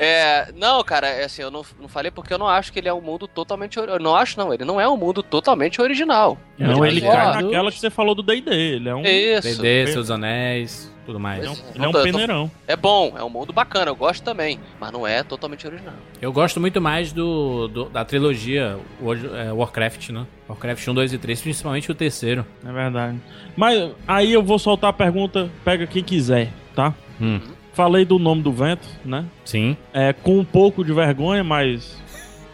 É, 0.00 0.50
não, 0.56 0.82
cara, 0.82 1.06
é 1.06 1.24
assim, 1.24 1.42
eu 1.42 1.50
não, 1.50 1.62
não 1.78 1.86
falei 1.86 2.10
porque 2.10 2.32
eu 2.32 2.38
não 2.38 2.48
acho 2.48 2.72
que 2.72 2.78
ele 2.78 2.88
é 2.88 2.94
um 2.94 3.00
mundo 3.02 3.28
totalmente. 3.28 3.76
Eu 3.76 3.98
não 3.98 4.16
acho, 4.16 4.38
não, 4.38 4.54
ele 4.54 4.64
não 4.64 4.80
é 4.80 4.88
um 4.88 4.96
mundo 4.96 5.22
totalmente 5.22 5.82
original. 5.82 6.38
Não, 6.58 6.82
ele 6.86 7.02
Mas, 7.02 7.14
cai 7.14 7.26
ó, 7.26 7.42
naquela 7.42 7.70
que 7.70 7.78
você 7.78 7.90
falou 7.90 8.14
do 8.14 8.22
D&D. 8.22 8.50
Ele 8.54 8.88
é 8.88 8.94
um, 8.94 9.02
Isso. 9.04 9.60
D&D, 9.62 9.92
Seus 9.92 10.10
Anéis, 10.10 10.90
tudo 11.04 11.20
mais. 11.20 11.40
ele 11.44 11.48
é 11.48 11.50
um, 11.50 11.54
é. 11.54 11.58
ele 11.74 11.84
é 11.84 11.88
um 11.88 11.92
peneirão. 11.92 12.50
É 12.66 12.74
bom, 12.74 13.12
é 13.18 13.22
um 13.22 13.28
mundo 13.28 13.52
bacana, 13.52 13.90
eu 13.90 13.96
gosto 13.96 14.24
também, 14.24 14.58
mas 14.80 14.90
não 14.90 15.06
é 15.06 15.22
totalmente 15.22 15.66
original. 15.66 15.94
Eu 16.22 16.32
gosto 16.32 16.58
muito 16.58 16.80
mais 16.80 17.12
do, 17.12 17.68
do- 17.68 17.84
da 17.90 18.02
trilogia 18.02 18.78
World- 19.02 19.28
é, 19.36 19.52
Warcraft, 19.52 20.08
né? 20.08 20.26
Warcraft 20.48 20.86
1, 20.88 20.94
2 20.94 21.12
e 21.12 21.18
3, 21.18 21.40
principalmente 21.40 21.90
o 21.90 21.94
terceiro. 21.94 22.46
É 22.64 22.72
verdade. 22.72 23.18
Mas 23.56 23.90
aí 24.06 24.32
eu 24.32 24.42
vou 24.42 24.58
soltar 24.58 24.90
a 24.90 24.92
pergunta, 24.92 25.50
pega 25.64 25.86
quem 25.86 26.02
quiser, 26.02 26.52
tá? 26.74 26.94
Hum. 27.20 27.40
Falei 27.72 28.04
do 28.04 28.18
nome 28.18 28.42
do 28.42 28.52
vento, 28.52 28.88
né? 29.04 29.24
Sim. 29.44 29.76
É, 29.92 30.12
com 30.12 30.38
um 30.38 30.44
pouco 30.44 30.84
de 30.84 30.92
vergonha, 30.92 31.44
mas 31.44 32.00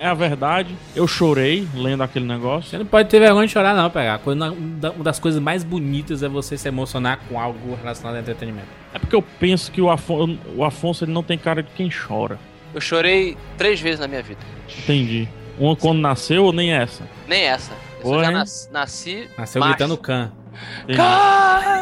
é 0.03 0.07
a 0.09 0.15
verdade. 0.15 0.75
Eu 0.97 1.07
chorei 1.07 1.67
lendo 1.77 2.03
aquele 2.03 2.27
negócio. 2.27 2.69
Você 2.69 2.79
não 2.79 2.87
pode 2.87 3.09
ter 3.09 3.21
vergonha 3.21 3.47
de 3.47 3.53
chorar, 3.53 3.73
não, 3.73 3.89
pegar. 3.89 4.21
Uma 4.27 5.05
das 5.05 5.21
coisas 5.21 5.41
mais 5.41 5.63
bonitas 5.63 6.25
é 6.25 6.29
você 6.29 6.59
se 6.59 6.67
emocionar 6.67 7.21
com 7.29 7.39
algo 7.39 7.77
relacionado 7.77 8.17
a 8.17 8.21
entretenimento. 8.21 8.67
É 8.93 8.99
porque 8.99 9.15
eu 9.15 9.23
penso 9.23 9.71
que 9.71 9.81
o, 9.81 9.89
Afon 9.89 10.37
o 10.57 10.65
Afonso 10.65 11.05
ele 11.05 11.13
não 11.13 11.23
tem 11.23 11.39
cara 11.39 11.63
de 11.63 11.71
quem 11.77 11.89
chora. 11.89 12.37
Eu 12.75 12.81
chorei 12.81 13.37
três 13.57 13.81
vezes 13.81 14.01
na 14.01 14.09
minha 14.09 14.23
vida. 14.23 14.41
Entendi. 14.77 15.29
Uma 15.59 15.77
quando 15.77 16.01
nasceu 16.01 16.45
ou 16.47 16.53
nem 16.53 16.73
essa? 16.73 17.09
Nem 17.29 17.43
essa. 17.43 17.73
Eu 17.99 18.03
Porra, 18.03 18.25
já 18.25 18.31
nas- 18.31 18.71
nasci. 18.73 19.29
Nasceu 19.39 19.61
macho. 19.61 19.71
gritando 19.73 19.97
can. 19.97 20.33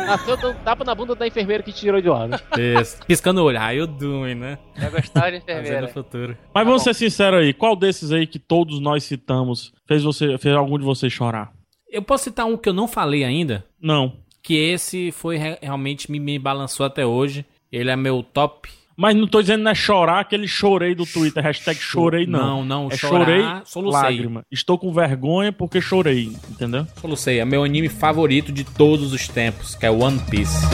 Nasceu 0.06 0.36
dando 0.36 0.58
tapa 0.64 0.84
na 0.84 0.94
bunda 0.94 1.14
da 1.14 1.26
enfermeira 1.26 1.62
que 1.62 1.72
te 1.72 1.80
tirou 1.80 2.00
de 2.00 2.08
né? 2.28 2.38
Isso. 2.80 2.98
Piscando 3.06 3.40
o 3.42 3.44
olho. 3.44 3.58
How 3.60 3.72
you 3.72 3.86
doing, 3.86 4.34
né? 4.34 4.58
Eu 4.80 4.90
gostava 4.90 5.30
de 5.30 5.38
enfermeira. 5.38 5.88
futuro. 5.88 6.36
Mas 6.54 6.66
vamos 6.66 6.82
ser 6.82 6.94
sinceros 6.94 7.40
aí, 7.40 7.52
qual 7.52 7.74
desses 7.76 8.12
aí 8.12 8.26
que 8.26 8.38
todos 8.38 8.80
nós 8.80 9.04
citamos 9.04 9.72
fez, 9.86 10.02
você, 10.02 10.36
fez 10.38 10.54
algum 10.54 10.78
de 10.78 10.84
vocês 10.84 11.12
chorar? 11.12 11.52
Eu 11.90 12.02
posso 12.02 12.24
citar 12.24 12.46
um 12.46 12.56
que 12.56 12.68
eu 12.68 12.72
não 12.72 12.86
falei 12.86 13.24
ainda, 13.24 13.64
Não. 13.80 14.12
que 14.42 14.54
esse 14.54 15.10
foi 15.10 15.36
re- 15.36 15.58
realmente 15.60 16.10
me, 16.10 16.20
me 16.20 16.38
balançou 16.38 16.86
até 16.86 17.04
hoje. 17.04 17.44
Ele 17.72 17.90
é 17.90 17.96
meu 17.96 18.22
top. 18.22 18.68
Mas 19.00 19.16
não 19.16 19.26
tô 19.26 19.40
dizendo 19.40 19.62
não 19.62 19.70
é 19.70 19.74
chorar, 19.74 20.20
aquele 20.20 20.46
chorei 20.46 20.94
do 20.94 21.06
Twitter, 21.06 21.42
hashtag 21.42 21.80
chorei 21.80 22.26
não. 22.26 22.38
Não, 22.38 22.64
não, 22.66 22.88
É 22.92 22.98
chorar, 22.98 23.24
chorei, 23.24 23.44
solucei. 23.64 24.02
lágrima. 24.02 24.44
Estou 24.52 24.76
com 24.76 24.92
vergonha 24.92 25.50
porque 25.50 25.80
chorei, 25.80 26.30
entendeu? 26.50 26.86
Solucei, 27.00 27.38
é 27.40 27.44
meu 27.46 27.64
anime 27.64 27.88
favorito 27.88 28.52
de 28.52 28.62
todos 28.62 29.14
os 29.14 29.26
tempos, 29.26 29.74
que 29.74 29.86
é 29.86 29.90
One 29.90 30.20
Piece. 30.30 30.66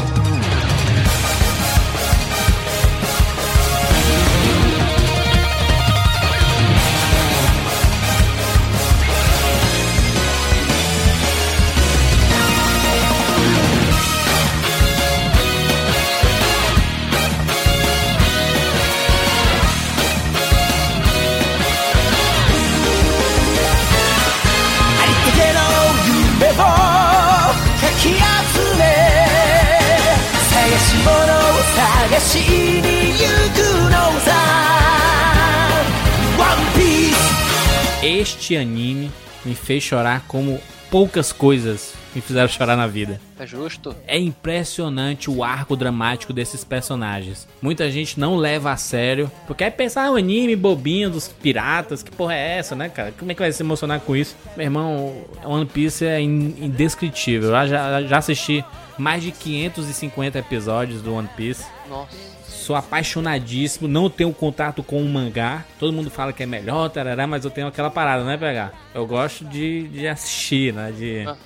Este 38.27 38.57
anime 38.57 39.09
me 39.45 39.55
fez 39.55 39.85
chorar 39.85 40.25
como 40.27 40.61
poucas 40.91 41.31
coisas 41.33 41.95
me 42.13 42.21
fizeram 42.21 42.49
chorar 42.49 42.77
na 42.77 42.89
vida. 42.89 43.21
É 43.39 43.47
justo. 43.47 43.95
É 44.05 44.19
impressionante 44.19 45.31
o 45.31 45.45
arco 45.45 45.77
dramático 45.77 46.33
desses 46.33 46.65
personagens. 46.65 47.47
Muita 47.63 47.89
gente 47.89 48.19
não 48.19 48.35
leva 48.37 48.73
a 48.73 48.77
sério, 48.77 49.31
porque 49.47 49.63
é 49.63 49.71
pensar 49.71 50.11
um 50.11 50.17
anime 50.17 50.57
bobinho 50.57 51.09
dos 51.09 51.29
piratas, 51.29 52.03
que 52.03 52.11
porra 52.11 52.35
é 52.35 52.59
essa, 52.59 52.75
né, 52.75 52.89
cara? 52.89 53.15
Como 53.17 53.31
é 53.31 53.35
que 53.35 53.41
vai 53.43 53.53
se 53.53 53.63
emocionar 53.63 54.01
com 54.01 54.17
isso? 54.17 54.35
Meu 54.57 54.65
irmão, 54.67 55.15
One 55.45 55.67
Piece 55.67 56.05
é 56.05 56.21
in- 56.21 56.57
indescritível. 56.63 57.51
Eu 57.55 57.69
já, 57.69 58.03
já 58.03 58.19
assisti 58.19 58.65
mais 58.99 59.23
de 59.23 59.31
550 59.31 60.37
episódios 60.39 61.01
do 61.01 61.15
One 61.15 61.29
Piece. 61.37 61.65
Nossa. 61.89 62.36
Sou 62.67 62.75
apaixonadíssimo, 62.75 63.87
não 63.87 64.11
tenho 64.11 64.33
contato 64.33 64.83
com 64.83 65.01
o 65.01 65.09
mangá. 65.09 65.65
Todo 65.79 65.93
mundo 65.93 66.11
fala 66.11 66.33
que 66.33 66.43
é 66.43 66.47
melhor, 66.47 66.89
tarará, 66.91 67.25
mas 67.25 67.45
eu 67.45 67.51
tenho 67.53 67.69
aquela 67.69 67.89
parada, 67.91 68.25
né, 68.25 68.37
PH? 68.37 68.73
Eu 68.93 69.07
gosto 69.07 69.45
de, 69.45 69.87
de 69.87 70.09
assistir, 70.09 70.73
né? 70.75 70.91
De, 70.91 71.21
Aham. 71.25 71.37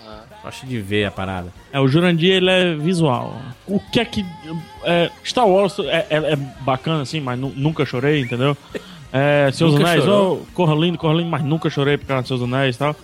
gosto 0.42 0.64
de 0.66 0.80
ver 0.80 1.04
a 1.04 1.10
parada. 1.10 1.52
É, 1.70 1.78
o 1.78 1.86
Jurandir, 1.86 2.32
ele 2.36 2.48
é 2.50 2.74
visual. 2.74 3.36
O 3.66 3.78
que 3.78 4.00
é 4.00 4.04
que... 4.06 4.24
É, 4.82 5.10
Star 5.22 5.46
Wars 5.46 5.78
é, 5.80 6.06
é- 6.08 6.32
é 6.32 6.36
bacana, 6.36 7.02
assim, 7.02 7.20
mas 7.20 7.38
nu- 7.38 7.52
nunca 7.54 7.84
chorei, 7.84 8.22
entendeu? 8.22 8.56
É, 9.12 9.50
Seus 9.52 9.74
Nunca 9.74 9.88
Anéis, 9.90 10.08
oh, 10.08 10.38
corra 10.54 10.74
lindo, 10.74 10.96
corra 10.96 11.12
lindo, 11.14 11.28
mas 11.28 11.42
nunca 11.44 11.68
chorei 11.68 11.98
por 11.98 12.06
causa 12.06 12.22
dos 12.22 12.28
Seus 12.28 12.42
Anéis 12.42 12.76
e 12.76 12.78
tal. 12.78 12.96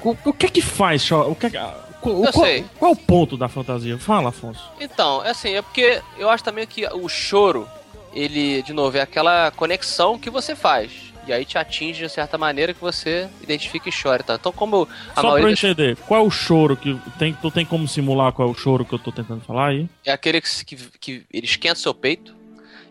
O, 0.00 0.10
o- 0.10 0.18
o 0.26 0.32
que 0.32 0.46
é 0.46 0.48
que 0.48 0.62
faz? 0.62 1.10
O 1.10 1.34
que 1.34 1.46
é 1.46 1.50
que- 1.50 1.58
o- 2.02 2.24
Eu 2.26 2.32
qual, 2.32 2.44
sei. 2.46 2.64
qual 2.78 2.90
é 2.90 2.94
o 2.94 2.96
ponto 2.96 3.36
da 3.36 3.48
fantasia? 3.48 3.98
Fala, 3.98 4.28
Afonso. 4.30 4.70
Então, 4.80 5.24
é 5.24 5.30
assim, 5.30 5.54
é 5.54 5.62
porque 5.62 6.00
eu 6.16 6.28
acho 6.30 6.44
também 6.44 6.66
que 6.66 6.86
o 6.86 7.08
choro, 7.08 7.68
ele, 8.14 8.62
de 8.62 8.72
novo, 8.72 8.96
é 8.96 9.00
aquela 9.00 9.50
conexão 9.52 10.18
que 10.18 10.30
você 10.30 10.54
faz. 10.56 11.08
E 11.26 11.32
aí 11.32 11.44
te 11.44 11.58
atinge 11.58 12.02
de 12.04 12.08
certa 12.08 12.38
maneira 12.38 12.72
que 12.72 12.80
você 12.80 13.28
identifica 13.42 13.86
e 13.88 13.92
chora. 13.92 14.22
Tá? 14.22 14.36
Então, 14.36 14.50
como 14.50 14.88
a 15.10 15.14
Só 15.14 15.20
pra 15.20 15.22
maioria 15.24 15.46
eu 15.48 15.50
das- 15.50 15.62
entender, 15.64 15.96
qual 16.06 16.22
é 16.22 16.26
o 16.26 16.30
choro 16.30 16.74
que 16.74 16.98
tem, 17.18 17.34
tu 17.34 17.50
tem 17.50 17.66
como 17.66 17.86
simular 17.86 18.32
qual 18.32 18.48
é 18.48 18.50
o 18.50 18.54
choro 18.54 18.82
que 18.82 18.94
eu 18.94 18.98
tô 18.98 19.12
tentando 19.12 19.42
falar 19.42 19.66
aí? 19.68 19.86
é 20.06 20.10
aquele 20.10 20.40
que, 20.40 20.64
que, 20.64 20.76
que 20.98 21.26
ele 21.30 21.44
esquenta 21.44 21.74
seu 21.74 21.92
peito. 21.92 22.34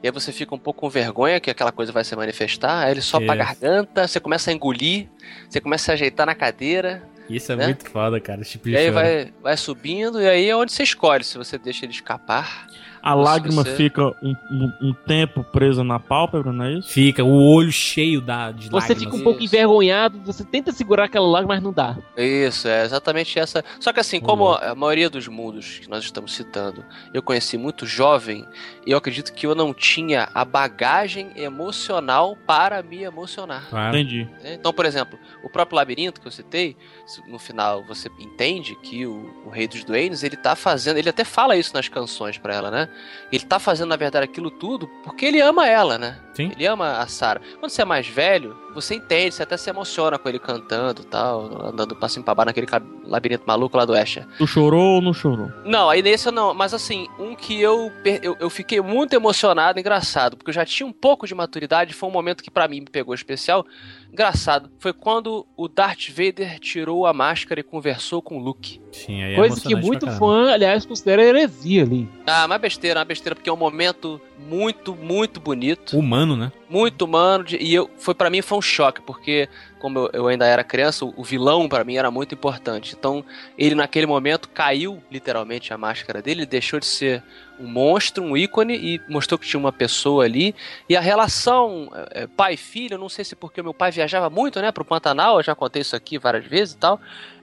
E 0.04 0.08
aí 0.08 0.12
você 0.12 0.32
fica 0.32 0.54
um 0.54 0.60
pouco 0.60 0.82
com 0.82 0.90
vergonha 0.90 1.40
que 1.40 1.50
aquela 1.50 1.72
coisa 1.72 1.92
vai 1.92 2.04
se 2.04 2.16
manifestar. 2.16 2.84
Aí 2.86 2.92
ele 2.92 3.02
sopa 3.02 3.34
a 3.34 3.36
Isso. 3.36 3.38
garganta, 3.38 4.08
você 4.08 4.20
começa 4.20 4.52
a 4.52 4.54
engolir, 4.54 5.08
você 5.50 5.60
começa 5.60 5.82
a 5.82 5.86
se 5.86 5.92
ajeitar 5.94 6.28
na 6.28 6.36
cadeira. 6.36 7.02
Isso 7.30 7.52
é 7.52 7.56
Né? 7.56 7.66
muito 7.68 7.90
foda, 7.90 8.20
cara. 8.20 8.42
Tipo 8.44 8.70
E 8.70 8.78
aí 8.78 8.84
choro. 8.86 8.96
vai, 8.96 9.34
vai 9.42 9.58
subindo, 9.58 10.22
e 10.22 10.28
aí 10.30 10.50
é 10.50 10.56
onde 10.56 10.72
você 10.72 10.84
escolhe 10.84 11.24
se 11.24 11.38
você 11.38 11.58
deixa 11.58 11.86
ele 11.86 11.94
escapar. 11.94 12.67
A 13.10 13.14
lágrima 13.14 13.64
você- 13.64 13.76
fica 13.76 14.08
um, 14.22 14.36
um- 14.52 14.74
um 14.82 14.94
tempo 14.94 15.44
presa 15.44 15.84
na 15.84 16.00
pálpebra, 16.00 16.52
não 16.52 16.66
é 16.66 16.74
isso? 16.74 16.90
Fica 16.90 17.24
o 17.24 17.34
olho 17.54 17.72
cheio 17.72 18.20
da, 18.22 18.52
de 18.52 18.70
Você 18.70 18.74
lágrimas. 18.94 19.04
fica 19.04 19.16
um 19.16 19.24
pouco 19.24 19.44
Isso. 19.44 19.56
envergonhado, 19.56 20.20
você 20.26 20.44
tenta 20.44 20.72
segurar 20.72 21.06
aquela 21.06 21.28
lágrima, 21.28 21.56
mas 21.56 21.64
não 21.64 21.72
dá. 21.74 21.98
Isso, 22.18 22.68
é 22.68 22.84
exatamente 22.84 23.38
essa. 23.40 23.64
Só 23.80 23.92
que 23.94 24.00
assim, 24.00 24.20
como 24.20 24.52
a 24.54 24.76
maioria 24.76 25.10
dos 25.10 25.28
mundos 25.28 25.80
que 25.80 25.90
nós 25.90 26.04
estamos 26.04 26.34
citando, 26.34 26.84
eu 27.14 27.22
conheci 27.22 27.58
muito 27.58 27.86
jovem, 27.86 28.46
eu 28.86 28.98
acredito 28.98 29.34
que 29.34 29.46
eu 29.48 29.56
não 29.56 29.74
tinha 29.74 30.30
a 30.34 30.44
bagagem 30.44 31.32
emocional 31.36 32.38
para 32.46 32.82
me 32.82 33.04
emocionar. 33.04 33.68
Claro. 33.70 33.96
Entendi. 33.98 34.28
né? 34.44 34.54
Então, 34.56 34.74
por 34.74 34.86
exemplo, 34.86 35.18
o 35.44 35.50
próprio 35.50 35.76
labirinto 35.76 36.20
que 36.22 36.28
eu 36.28 36.32
citei, 36.32 36.76
no 37.28 37.40
final 37.40 37.84
você 37.86 38.10
entende 38.20 38.76
que 38.84 39.06
o, 39.06 39.44
o 39.46 39.50
rei 39.50 39.68
dos 39.68 39.84
duendes, 39.84 40.24
ele 40.24 40.36
tá 40.38 40.56
fazendo, 40.56 40.98
ele 40.98 41.10
até 41.10 41.24
fala 41.24 41.56
isso 41.56 41.74
nas 41.74 41.88
canções 41.88 42.38
pra 42.38 42.54
ela, 42.54 42.72
né? 42.72 42.90
Ele 43.32 43.44
tá 43.44 43.60
fazendo, 43.60 43.90
na 43.90 43.96
verdade, 43.96 44.26
aquilo 44.26 44.50
tudo 44.50 44.88
porque 45.04 45.26
ele 45.26 45.42
ama 45.42 45.68
ela, 45.68 45.98
né? 45.98 46.20
Sim. 46.34 46.52
Ele 46.56 46.66
ama 46.66 47.00
a 47.00 47.08
Sarah. 47.08 47.42
Quando 47.60 47.72
você 47.72 47.82
é 47.82 47.86
mais 47.86 48.08
velho, 48.08 48.56
você 48.74 48.96
entende, 48.96 49.34
você 49.34 49.44
até 49.44 49.58
se 49.58 49.70
emociona 49.70 50.20
com 50.20 50.30
ele 50.30 50.38
cantando 50.38 51.02
e 51.02 51.06
tal, 51.06 51.68
andando 51.68 51.94
e 51.94 52.24
pra 52.24 52.36
baixo 52.36 52.46
naquele 52.46 52.68
labirinto 53.06 53.44
maluco 53.48 53.76
lá 53.76 53.86
do 53.86 53.96
Escher. 53.96 54.28
Tu 54.38 54.46
chorou 54.46 54.96
ou 54.96 55.02
não 55.02 55.14
chorou? 55.14 55.52
Não, 55.66 55.90
aí 55.90 56.02
nesse 56.02 56.28
eu 56.28 56.32
não. 56.32 56.54
Mas 56.54 56.74
assim, 56.74 57.08
um 57.18 57.36
que 57.36 57.60
eu, 57.60 57.92
eu, 58.22 58.38
eu 58.40 58.50
fiquei 58.50 58.80
muito 58.82 59.14
emocionado, 59.14 59.80
engraçado, 59.80 60.38
porque 60.38 60.52
eu 60.52 60.54
já 60.54 60.66
tinha 60.66 60.86
um 60.86 60.94
pouco 60.94 61.26
de 61.26 61.34
maturidade, 61.34 61.94
foi 61.94 62.08
um 62.08 62.12
momento 62.12 62.44
que 62.44 62.52
pra 62.52 62.68
mim 62.68 62.82
me 62.82 62.86
pegou 62.86 63.16
especial. 63.16 63.66
Engraçado, 64.12 64.72
foi 64.80 64.94
quando 64.94 65.46
o 65.56 65.68
Darth 65.68 66.10
Vader 66.10 66.60
tirou 66.60 67.06
a 67.06 67.14
máscara 67.14 67.60
e 67.60 67.64
conversou 67.64 68.22
com 68.22 68.38
o 68.38 68.42
Luke. 68.42 68.82
Sim, 68.92 69.22
aí 69.24 69.34
é 69.34 69.36
Coisa 69.36 69.62
que 69.62 69.76
muito 69.76 70.10
fã, 70.12 70.52
aliás, 70.52 70.86
considera 70.86 71.24
heresia 71.24 71.84
ali. 71.84 72.10
Ah, 72.26 72.48
mas 72.48 72.62
besteira, 72.62 73.00
uma 73.00 73.06
besteira, 73.06 73.36
porque 73.36 73.50
é 73.50 73.54
um 73.54 73.58
momento 73.58 74.20
muito, 74.38 74.96
muito 74.96 75.40
bonito. 75.40 75.98
Humano, 75.98 76.36
né? 76.36 76.52
muito 76.70 77.04
humano 77.04 77.46
e 77.50 77.74
eu 77.74 77.90
foi 77.98 78.14
para 78.14 78.30
mim 78.30 78.42
foi 78.42 78.58
um 78.58 78.62
choque 78.62 79.02
porque 79.02 79.48
como 79.80 80.00
eu, 80.00 80.10
eu 80.14 80.28
ainda 80.28 80.46
era 80.46 80.64
criança 80.64 81.06
o, 81.06 81.14
o 81.16 81.24
vilão 81.24 81.68
pra 81.70 81.84
mim 81.84 81.96
era 81.96 82.12
muito 82.12 82.36
importante 82.36 82.96
então 82.98 83.24
ele 83.58 83.74
naquele 83.74 84.06
momento 84.06 84.50
caiu 84.50 85.02
literalmente 85.10 85.74
a 85.74 85.78
máscara 85.78 86.22
dele 86.22 86.42
ele 86.42 86.46
deixou 86.46 86.80
de 86.80 86.86
ser 86.86 87.24
um 87.60 87.68
monstro 87.68 88.24
um 88.24 88.36
ícone 88.36 88.76
e 88.76 89.02
mostrou 89.08 89.40
que 89.40 89.48
tinha 89.48 89.60
uma 89.60 89.72
pessoa 89.72 90.26
ali 90.26 90.54
e 90.90 90.96
a 90.96 91.02
relação 91.02 91.90
é, 91.94 92.24
é, 92.24 92.28
pai 92.28 92.58
filho 92.58 92.96
eu 92.96 93.00
não 93.00 93.10
sei 93.10 93.24
se 93.24 93.36
porque 93.36 93.62
meu 93.62 93.74
pai 93.74 93.92
viajava 93.92 94.30
muito 94.30 94.60
né 94.60 94.72
pro 94.72 94.84
Pantanal 94.84 95.38
eu 95.38 95.44
já 95.44 95.56
contei 95.56 95.82
isso 95.82 95.96
aqui 95.96 96.18
várias 96.18 96.46
vezes 96.46 96.74
e 96.74 96.78
tal 96.78 97.00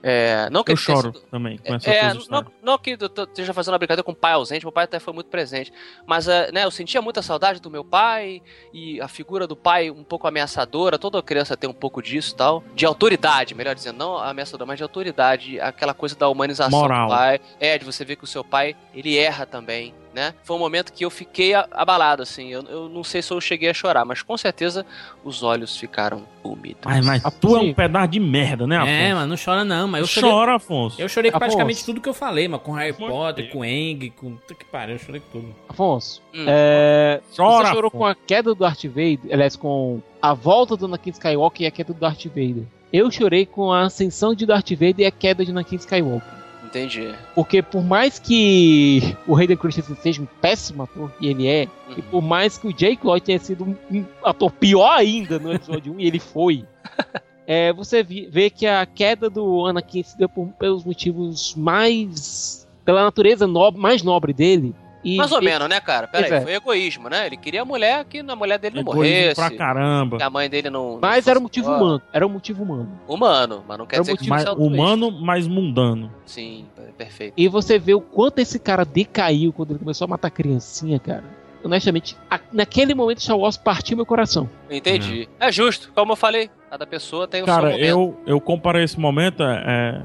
é, 0.07 0.47
não 0.51 0.63
que 0.63 0.71
Eu 0.71 0.77
choro 0.77 1.11
sido- 1.13 1.21
também 1.31 1.59
é, 1.63 1.69
coisas. 2.11 2.27
não, 2.29 2.45
não 2.61 2.77
que 2.77 2.91
eu 2.91 3.23
esteja 3.25 3.53
fazendo 3.55 3.73
uma 3.73 3.79
brincadeira 3.79 4.03
com 4.03 4.11
o 4.11 4.15
pai 4.15 4.33
ausente, 4.33 4.63
meu 4.63 4.71
pai 4.71 4.83
até 4.83 4.99
foi 4.99 5.11
muito 5.13 5.31
presente. 5.31 5.73
Mas, 6.05 6.27
eh, 6.27 6.51
né, 6.51 6.63
eu 6.63 6.69
sentia 6.69 7.01
muita 7.01 7.23
saudade 7.23 7.59
do 7.59 7.71
meu 7.71 7.83
pai 7.83 8.39
e 8.71 9.01
a 9.01 9.07
figura 9.07 9.47
do 9.47 9.55
pai 9.55 9.89
um 9.89 10.03
pouco 10.03 10.27
ameaçadora. 10.27 10.99
Toda 10.99 11.21
criança 11.23 11.57
tem 11.57 11.67
um 11.67 11.73
pouco 11.73 12.03
disso 12.03 12.33
e 12.33 12.37
tal. 12.37 12.63
De 12.75 12.85
autoridade, 12.85 13.55
melhor 13.55 13.73
dizendo, 13.73 13.97
não 13.97 14.17
ameaçadora, 14.19 14.67
mas 14.67 14.77
de 14.77 14.83
autoridade. 14.83 15.59
Aquela 15.59 15.93
coisa 15.95 16.15
da 16.15 16.29
humanização 16.29 16.79
Moral. 16.79 17.07
do 17.07 17.15
pai. 17.15 17.39
É, 17.59 17.77
de 17.79 17.83
você 17.85 18.05
ver 18.05 18.15
que 18.15 18.23
o 18.25 18.27
seu 18.27 18.43
pai, 18.43 18.75
ele 18.93 19.17
erra 19.17 19.45
também. 19.47 19.93
Né? 20.15 20.33
Foi 20.45 20.55
um 20.55 20.59
momento 20.59 20.93
que 20.93 21.03
eu 21.03 21.09
fiquei 21.09 21.53
a- 21.53 21.67
abalado, 21.73 22.21
assim. 22.23 22.47
Eu, 22.49 22.63
eu 22.63 22.87
não 22.87 23.03
sei 23.03 23.21
se 23.21 23.33
eu 23.33 23.41
cheguei 23.41 23.69
a 23.69 23.73
chorar, 23.73 24.05
mas 24.05 24.21
com 24.21 24.37
certeza 24.37 24.85
os 25.25 25.43
olhos 25.43 25.75
ficaram 25.75 26.23
úmidos. 26.41 26.79
Mas, 26.85 27.05
mas 27.05 27.21
tu 27.41 27.57
é 27.57 27.59
Sim. 27.59 27.69
um 27.71 27.73
pedaço 27.73 28.07
de 28.07 28.19
merda, 28.21 28.65
né, 28.65 28.77
Afonso? 28.77 28.91
É, 28.93 29.13
mas 29.13 29.27
não 29.27 29.35
chora 29.35 29.65
não, 29.65 29.87
mas 29.89 29.99
eu 29.99 30.07
chorei, 30.07 30.29
Chora, 30.31 30.55
Afonso. 30.55 31.01
eu 31.01 31.09
chorei 31.09 31.31
com 31.31 31.35
Afonso. 31.35 31.49
praticamente 31.57 31.83
tudo 31.83 31.99
que 31.99 32.07
eu 32.07 32.13
falei, 32.13 32.47
mas 32.47 32.61
com 32.61 32.71
Harry 32.71 32.93
Potter, 32.93 33.51
com 33.51 33.65
Eng, 33.65 34.09
com... 34.11 34.37
Que 34.37 34.63
pariu, 34.63 34.95
eu 34.95 34.99
chorei 34.99 35.19
com 35.19 35.39
tudo. 35.41 35.55
Afonso, 35.67 36.21
Hum. 36.33 36.45
é, 36.47 37.19
Chora, 37.35 37.67
você 37.67 37.73
chorou 37.73 37.87
Afonso. 37.89 37.97
com 37.97 38.05
a 38.05 38.15
queda 38.15 38.53
do 38.53 38.59
Darth 38.59 38.85
Vader, 38.85 39.19
aliás, 39.33 39.57
com 39.57 40.01
a 40.21 40.33
volta 40.33 40.77
do 40.77 40.85
Anakin 40.85 41.09
Skywalker 41.09 41.63
e 41.63 41.67
a 41.67 41.71
queda 41.71 41.93
do 41.93 41.99
Darth 41.99 42.23
Vader. 42.27 42.63
Eu 42.93 43.11
chorei 43.11 43.45
com 43.45 43.69
a 43.73 43.81
ascensão 43.83 44.33
de 44.33 44.45
Darth 44.45 44.69
Vader 44.71 44.99
e 45.01 45.05
a 45.05 45.11
queda 45.11 45.43
de 45.43 45.51
Anakin 45.51 45.75
Skywalker. 45.75 46.34
Entendi. 46.75 47.15
Porque 47.33 47.61
por 47.61 47.81
mais 47.81 48.19
que 48.19 49.15
o 49.25 49.35
Hayden 49.35 49.55
Christensen 49.55 49.95
seja 49.95 50.21
um 50.21 50.25
péssimo 50.41 50.83
ator, 50.83 51.09
e 51.21 51.27
ele 51.27 51.47
é, 51.47 51.69
e 51.95 52.01
por 52.01 52.21
mais 52.21 52.57
que 52.57 52.67
o 52.67 52.73
Jake 52.73 53.05
Lloyd 53.05 53.25
tenha 53.25 53.39
sido 53.39 53.63
um, 53.89 54.05
ator 54.21 54.51
pior 54.51 54.91
ainda 54.91 55.39
no 55.39 55.53
episódio 55.53 55.93
1, 55.93 55.99
e 56.01 56.07
ele 56.07 56.19
foi, 56.19 56.65
é, 57.47 57.71
você 57.71 58.03
vê 58.03 58.49
que 58.49 58.67
a 58.67 58.85
queda 58.85 59.29
do 59.29 59.65
Anakin 59.65 60.03
se 60.03 60.17
deu 60.17 60.27
por- 60.27 60.49
pelos 60.59 60.83
motivos 60.83 61.55
mais. 61.55 62.67
pela 62.83 63.03
natureza 63.05 63.47
nobre, 63.47 63.79
mais 63.81 64.03
nobre 64.03 64.33
dele. 64.33 64.75
E, 65.05 65.17
Mais 65.17 65.31
ou 65.31 65.39
e- 65.39 65.45
menos, 65.45 65.69
né, 65.69 65.79
cara? 65.79 66.07
Pera 66.07 66.23
Pois 66.23 66.31
aí, 66.33 66.39
é. 66.39 66.41
foi 66.41 66.53
egoísmo, 66.55 67.07
né? 67.09 67.27
Ele 67.27 67.37
queria 67.37 67.61
a 67.61 67.65
mulher 67.65 68.03
que 68.05 68.19
a 68.19 68.35
mulher 68.35 68.57
dele 68.57 68.75
não 68.75 68.81
Egoísmo 68.81 69.03
morresse. 69.03 69.35
pra 69.35 69.51
caramba. 69.51 70.17
Que 70.17 70.23
a 70.23 70.29
mãe 70.31 70.49
dele 70.49 70.69
não. 70.71 70.93
não 70.93 70.99
Mas 70.99 71.27
era 71.27 71.37
um 71.37 71.43
motivo 71.43 71.71
humano. 71.71 72.01
Era 72.11 72.25
um 72.25 72.29
motivo 72.29 72.63
humano. 72.63 72.99
Humano, 73.07 73.63
mas 73.67 73.77
não 73.77 73.85
quer 73.85 73.97
Era 73.97 74.03
dizer 74.03 74.17
que 74.17 74.27
Mas 74.27 74.45
humano, 74.45 75.11
mas 75.11 75.47
mundano. 75.47 76.11
Sim, 76.25 76.65
perfeito. 76.97 77.33
E 77.37 77.47
você 77.47 77.77
vê 77.77 77.93
o 77.93 78.01
quanto 78.01 78.39
esse 78.39 78.57
cara 78.57 78.83
decaiu 78.83 79.53
quando 79.53 79.71
ele 79.71 79.79
começou 79.79 80.05
a 80.05 80.07
matar 80.07 80.31
criancinha, 80.31 80.97
cara. 80.99 81.23
Honestamente, 81.63 82.15
a- 82.29 82.39
naquele 82.51 82.93
momento 82.93 83.21
Star 83.21 83.37
Wars 83.37 83.57
partiu 83.57 83.95
meu 83.97 84.05
coração. 84.05 84.49
Entendi. 84.69 85.27
É 85.39 85.51
justo, 85.51 85.91
como 85.95 86.11
eu 86.11 86.15
falei, 86.15 86.49
cada 86.69 86.85
pessoa 86.85 87.27
tem 87.27 87.41
o 87.41 87.45
seu 87.45 87.53
Cara, 87.53 87.69
momento. 87.71 87.83
eu, 87.85 88.19
eu 88.25 88.39
comparei 88.41 88.83
esse 88.83 88.99
momento. 88.99 89.41
É, 89.43 90.01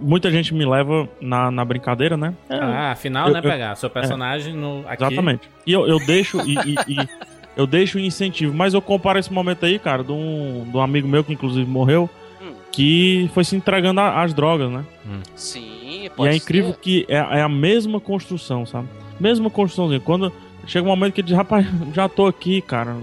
muita 0.00 0.30
gente 0.30 0.52
me 0.54 0.64
leva 0.66 1.08
na, 1.20 1.50
na 1.50 1.64
brincadeira, 1.64 2.16
né? 2.16 2.34
É, 2.48 2.56
Ah, 2.56 2.92
afinal, 2.92 3.28
Eu- 3.28 3.32
né, 3.34 3.38
eu- 3.38 3.42
pegar? 3.42 3.74
Seu 3.76 3.88
personagem 3.90 4.54
no, 4.54 4.84
aqui. 4.86 5.04
Exatamente. 5.04 5.48
E 5.66 5.72
eu, 5.72 5.86
eu 5.86 5.98
deixo 6.04 6.40
e, 6.42 6.54
e- 6.54 6.76
e 6.88 7.08
eu 7.56 7.66
deixo 7.66 7.98
o 7.98 8.00
incentivo. 8.00 8.54
Mas 8.54 8.74
eu 8.74 8.82
comparo 8.82 9.18
esse 9.18 9.32
momento 9.32 9.64
aí, 9.66 9.78
cara, 9.78 10.02
de 10.04 10.12
um, 10.12 10.66
de 10.70 10.76
um 10.76 10.80
amigo 10.80 11.08
meu 11.08 11.24
que 11.24 11.32
inclusive 11.32 11.68
morreu, 11.68 12.08
Hum. 12.42 12.52
que 12.72 13.30
foi 13.34 13.44
se 13.44 13.54
entregando 13.56 14.00
às 14.00 14.32
drogas, 14.34 14.70
né? 14.70 14.84
Sim, 15.34 16.04
E 16.04 16.10
pode 16.10 16.32
é 16.32 16.36
incrível 16.36 16.72
ser. 16.72 16.80
que 16.80 17.06
é, 17.08 17.16
é 17.16 17.42
a 17.42 17.48
mesma 17.48 18.00
construção, 18.00 18.64
sabe? 18.66 18.88
Mesma 19.18 19.50
construçãozinha. 19.50 20.00
Quando 20.00 20.32
chega 20.66 20.86
um 20.86 20.88
momento 20.90 21.12
que 21.14 21.20
ele 21.20 21.28
diz, 21.28 21.36
rapaz, 21.36 21.66
já 21.94 22.08
tô 22.08 22.26
aqui, 22.26 22.60
cara. 22.62 22.96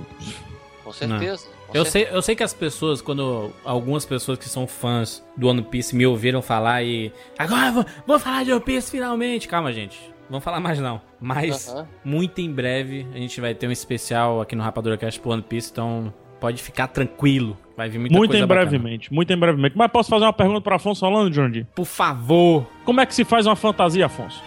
Com 0.83 0.91
certeza. 0.91 1.47
com 1.47 1.56
Eu 1.73 1.85
sei, 1.85 2.07
eu 2.11 2.21
sei 2.21 2.35
que 2.35 2.43
as 2.43 2.53
pessoas, 2.53 3.01
quando 3.01 3.51
algumas 3.63 4.05
pessoas 4.05 4.37
que 4.37 4.47
são 4.47 4.65
fãs 4.65 5.25
do 5.35 5.47
One 5.47 5.61
Piece 5.61 5.95
me 5.95 6.05
ouviram 6.05 6.41
falar 6.41 6.83
e. 6.83 7.11
Agora 7.37 7.71
vou, 7.71 7.85
vou 8.05 8.19
falar 8.19 8.43
de 8.43 8.51
One 8.51 8.61
Piece 8.61 8.91
finalmente! 8.91 9.47
Calma, 9.47 9.71
gente. 9.73 9.99
Vamos 10.29 10.43
falar 10.43 10.59
mais 10.59 10.79
não. 10.79 11.01
Mas 11.19 11.69
Aham. 11.69 11.87
muito 12.03 12.41
em 12.41 12.51
breve 12.51 13.07
a 13.13 13.17
gente 13.17 13.39
vai 13.39 13.53
ter 13.53 13.67
um 13.67 13.71
especial 13.71 14.41
aqui 14.41 14.55
no 14.55 14.63
Rapadura 14.63 14.97
Cast 14.97 15.19
pro 15.19 15.31
One 15.31 15.41
Piece, 15.41 15.71
então 15.71 16.13
pode 16.39 16.61
ficar 16.61 16.87
tranquilo. 16.87 17.57
Vai 17.75 17.89
vir 17.89 17.99
muita 17.99 18.17
muito 18.17 18.31
coisa 18.31 18.43
em 18.43 18.47
bacana. 18.47 18.67
brevemente, 18.69 19.13
muito 19.13 19.31
em 19.31 19.37
brevemente. 19.37 19.77
Mas 19.77 19.91
posso 19.91 20.09
fazer 20.09 20.25
uma 20.25 20.33
pergunta 20.33 20.61
para 20.61 20.75
Afonso 20.75 20.99
Solano, 20.99 21.31
Jordi? 21.31 21.65
Por 21.75 21.85
favor. 21.85 22.65
Como 22.83 22.99
é 22.99 23.05
que 23.05 23.13
se 23.15 23.23
faz 23.23 23.45
uma 23.45 23.55
fantasia, 23.55 24.05
Afonso? 24.07 24.41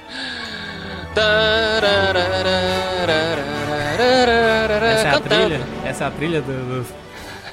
Essa 4.93 5.09
é 5.09 5.11
a 5.15 5.21
trilha? 5.21 5.61
Essa 5.85 6.05
é 6.05 6.07
a 6.07 6.11
trilha 6.11 6.43
do. 6.43 6.53
do... 6.83 7.10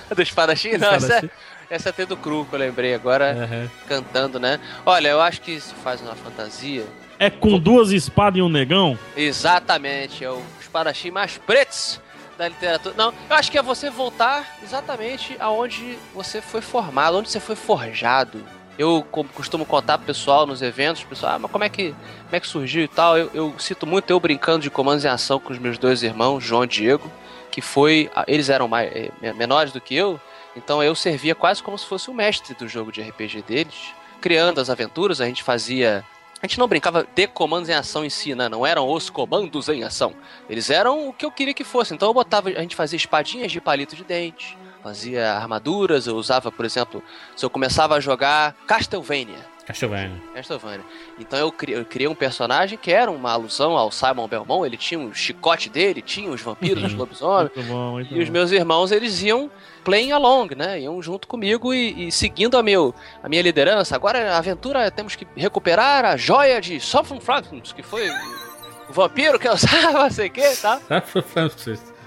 Do 0.15 0.21
espadachim? 0.21 0.71
do 0.71 0.79
Não, 0.79 0.93
essa 0.93 1.05
é, 1.13 1.17
espadachim? 1.17 1.29
essa 1.69 1.89
é 1.89 1.91
até 1.91 2.05
do 2.05 2.15
cru 2.17 2.45
que 2.45 2.53
eu 2.55 2.59
lembrei 2.59 2.93
agora, 2.93 3.31
Aham. 3.43 3.69
cantando, 3.87 4.39
né? 4.39 4.59
Olha, 4.85 5.09
eu 5.09 5.21
acho 5.21 5.41
que 5.41 5.59
se 5.59 5.73
faz 5.75 6.01
uma 6.01 6.15
fantasia. 6.15 6.85
É 7.19 7.29
com 7.29 7.57
duas 7.59 7.91
espadas 7.91 8.37
e 8.39 8.41
um 8.41 8.49
negão? 8.49 8.97
Exatamente, 9.15 10.23
é 10.23 10.29
o 10.29 10.41
espadachim 10.61 11.09
mais 11.11 11.37
pretos 11.37 11.99
da 12.37 12.47
literatura. 12.47 12.93
Não, 12.97 13.13
eu 13.29 13.35
acho 13.35 13.51
que 13.51 13.57
é 13.57 13.61
você 13.63 13.89
voltar 13.89 14.45
exatamente 14.63 15.35
aonde 15.39 15.97
você 16.13 16.41
foi 16.41 16.61
formado, 16.61 17.17
onde 17.17 17.29
você 17.29 17.39
foi 17.39 17.55
forjado. 17.55 18.43
Eu 18.77 19.03
co- 19.09 19.23
costumo 19.33 19.65
contar 19.65 19.97
pro 19.97 20.05
pessoal 20.05 20.45
nos 20.45 20.61
eventos, 20.61 21.03
pessoal, 21.03 21.33
ah, 21.33 21.39
mas 21.39 21.49
como 21.51 21.63
é 21.63 21.69
que, 21.69 21.89
como 22.25 22.35
é 22.35 22.39
que 22.39 22.45
surgiu 22.47 22.83
e 22.83 22.87
tal? 22.87 23.17
Eu, 23.17 23.31
eu 23.33 23.55
cito 23.57 23.87
muito 23.87 24.11
eu 24.11 24.19
brincando 24.19 24.59
de 24.59 24.69
comandos 24.69 25.03
em 25.03 25.07
ação 25.07 25.39
com 25.39 25.51
os 25.51 25.57
meus 25.57 25.79
dois 25.79 26.03
irmãos, 26.03 26.43
João 26.43 26.63
e 26.63 26.67
Diego, 26.67 27.11
que 27.57 27.61
foi. 27.61 28.07
ah, 28.13 28.23
Eles 28.27 28.49
eram 28.49 28.67
mais, 28.67 28.91
eh, 28.95 29.33
menores 29.33 29.73
do 29.73 29.81
que 29.81 29.95
eu, 29.95 30.21
então 30.55 30.83
eu 30.83 30.93
servia 30.93 31.33
quase 31.33 31.63
como 31.63 31.75
se 31.75 31.87
fosse 31.87 32.07
o 32.07 32.13
mestre 32.13 32.53
do 32.53 32.67
jogo 32.67 32.91
de 32.91 33.01
RPG 33.01 33.41
deles. 33.41 33.95
Criando 34.21 34.61
as 34.61 34.69
aventuras, 34.69 35.19
a 35.19 35.25
gente 35.25 35.41
fazia. 35.41 36.05
A 36.39 36.45
gente 36.45 36.59
não 36.59 36.67
brincava 36.67 37.07
de 37.15 37.25
comandos 37.25 37.67
em 37.67 37.73
ação 37.73 38.05
em 38.05 38.11
si, 38.11 38.35
né? 38.35 38.47
Não 38.47 38.63
eram 38.63 38.87
os 38.87 39.09
comandos 39.09 39.69
em 39.69 39.83
ação. 39.83 40.13
Eles 40.47 40.69
eram 40.69 41.09
o 41.09 41.13
que 41.13 41.25
eu 41.25 41.31
queria 41.31 41.51
que 41.51 41.63
fosse. 41.63 41.95
Então 41.95 42.07
eu 42.09 42.13
botava. 42.13 42.49
A 42.49 42.61
gente 42.61 42.75
fazia 42.75 42.95
espadinhas 42.95 43.51
de 43.51 43.59
palito 43.59 43.95
de 43.95 44.03
dente, 44.03 44.55
fazia 44.83 45.33
armaduras. 45.33 46.07
Eu 46.07 46.15
usava, 46.15 46.51
por 46.51 46.65
exemplo, 46.65 47.03
se 47.35 47.45
eu 47.45 47.49
começava 47.49 47.95
a 47.95 47.99
jogar 47.99 48.53
Castlevania. 48.67 49.57
Castlevania. 49.65 50.21
Castlevania. 50.33 50.85
Então 51.19 51.37
eu 51.37 51.51
criei, 51.51 51.77
eu 51.79 51.83
criei 51.83 52.07
um 52.07 52.15
personagem 52.15 52.77
que 52.77 52.89
era 52.89 53.11
uma 53.11 53.31
alusão 53.33 53.75
ao 53.77 53.91
Simon 53.91 54.25
Belmont. 54.27 54.65
Ele 54.65 54.77
tinha 54.77 54.97
um 54.97 55.13
chicote 55.13 55.69
dele, 55.69 56.01
tinha 56.01 56.29
os 56.29 56.39
vampiros, 56.41 56.83
os 56.85 56.93
lobisomens. 56.93 57.51
Muito 57.53 57.67
bom, 57.69 57.91
muito 57.91 58.13
E 58.15 58.21
os 58.21 58.27
bom. 58.29 58.33
meus 58.33 58.51
irmãos, 58.53 58.93
eles 58.93 59.21
iam 59.23 59.51
playing 59.83 60.13
along, 60.13 60.55
né? 60.55 60.79
Iam 60.79 61.01
junto 61.01 61.27
comigo 61.27 61.73
e, 61.73 62.07
e 62.07 62.11
seguindo 62.13 62.57
a, 62.57 62.63
meu, 62.63 62.95
a 63.21 63.27
minha 63.27 63.41
liderança. 63.41 63.93
Agora, 63.93 64.35
a 64.35 64.37
aventura, 64.37 64.89
temos 64.89 65.15
que 65.17 65.27
recuperar 65.35 66.05
a 66.05 66.15
joia 66.15 66.61
de 66.61 66.79
Sophan 66.79 67.19
Fragments, 67.19 67.73
que 67.73 67.83
foi 67.83 68.09
o 68.09 68.93
vampiro 68.93 69.37
que 69.37 69.49
eu 69.49 69.53
usava, 69.53 70.07
sei 70.11 70.27
o 70.27 70.31
que, 70.31 70.55
tá? 70.61 70.79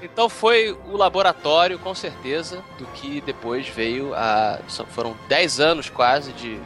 Então 0.02 0.28
foi 0.28 0.76
o 0.90 0.96
laboratório, 0.96 1.78
com 1.78 1.94
certeza, 1.94 2.62
do 2.78 2.86
que 2.86 3.20
depois 3.20 3.68
veio 3.68 4.14
a... 4.14 4.58
Foram 4.90 5.16
10 5.28 5.60
anos 5.60 5.90
quase 5.90 6.32
de 6.32 6.58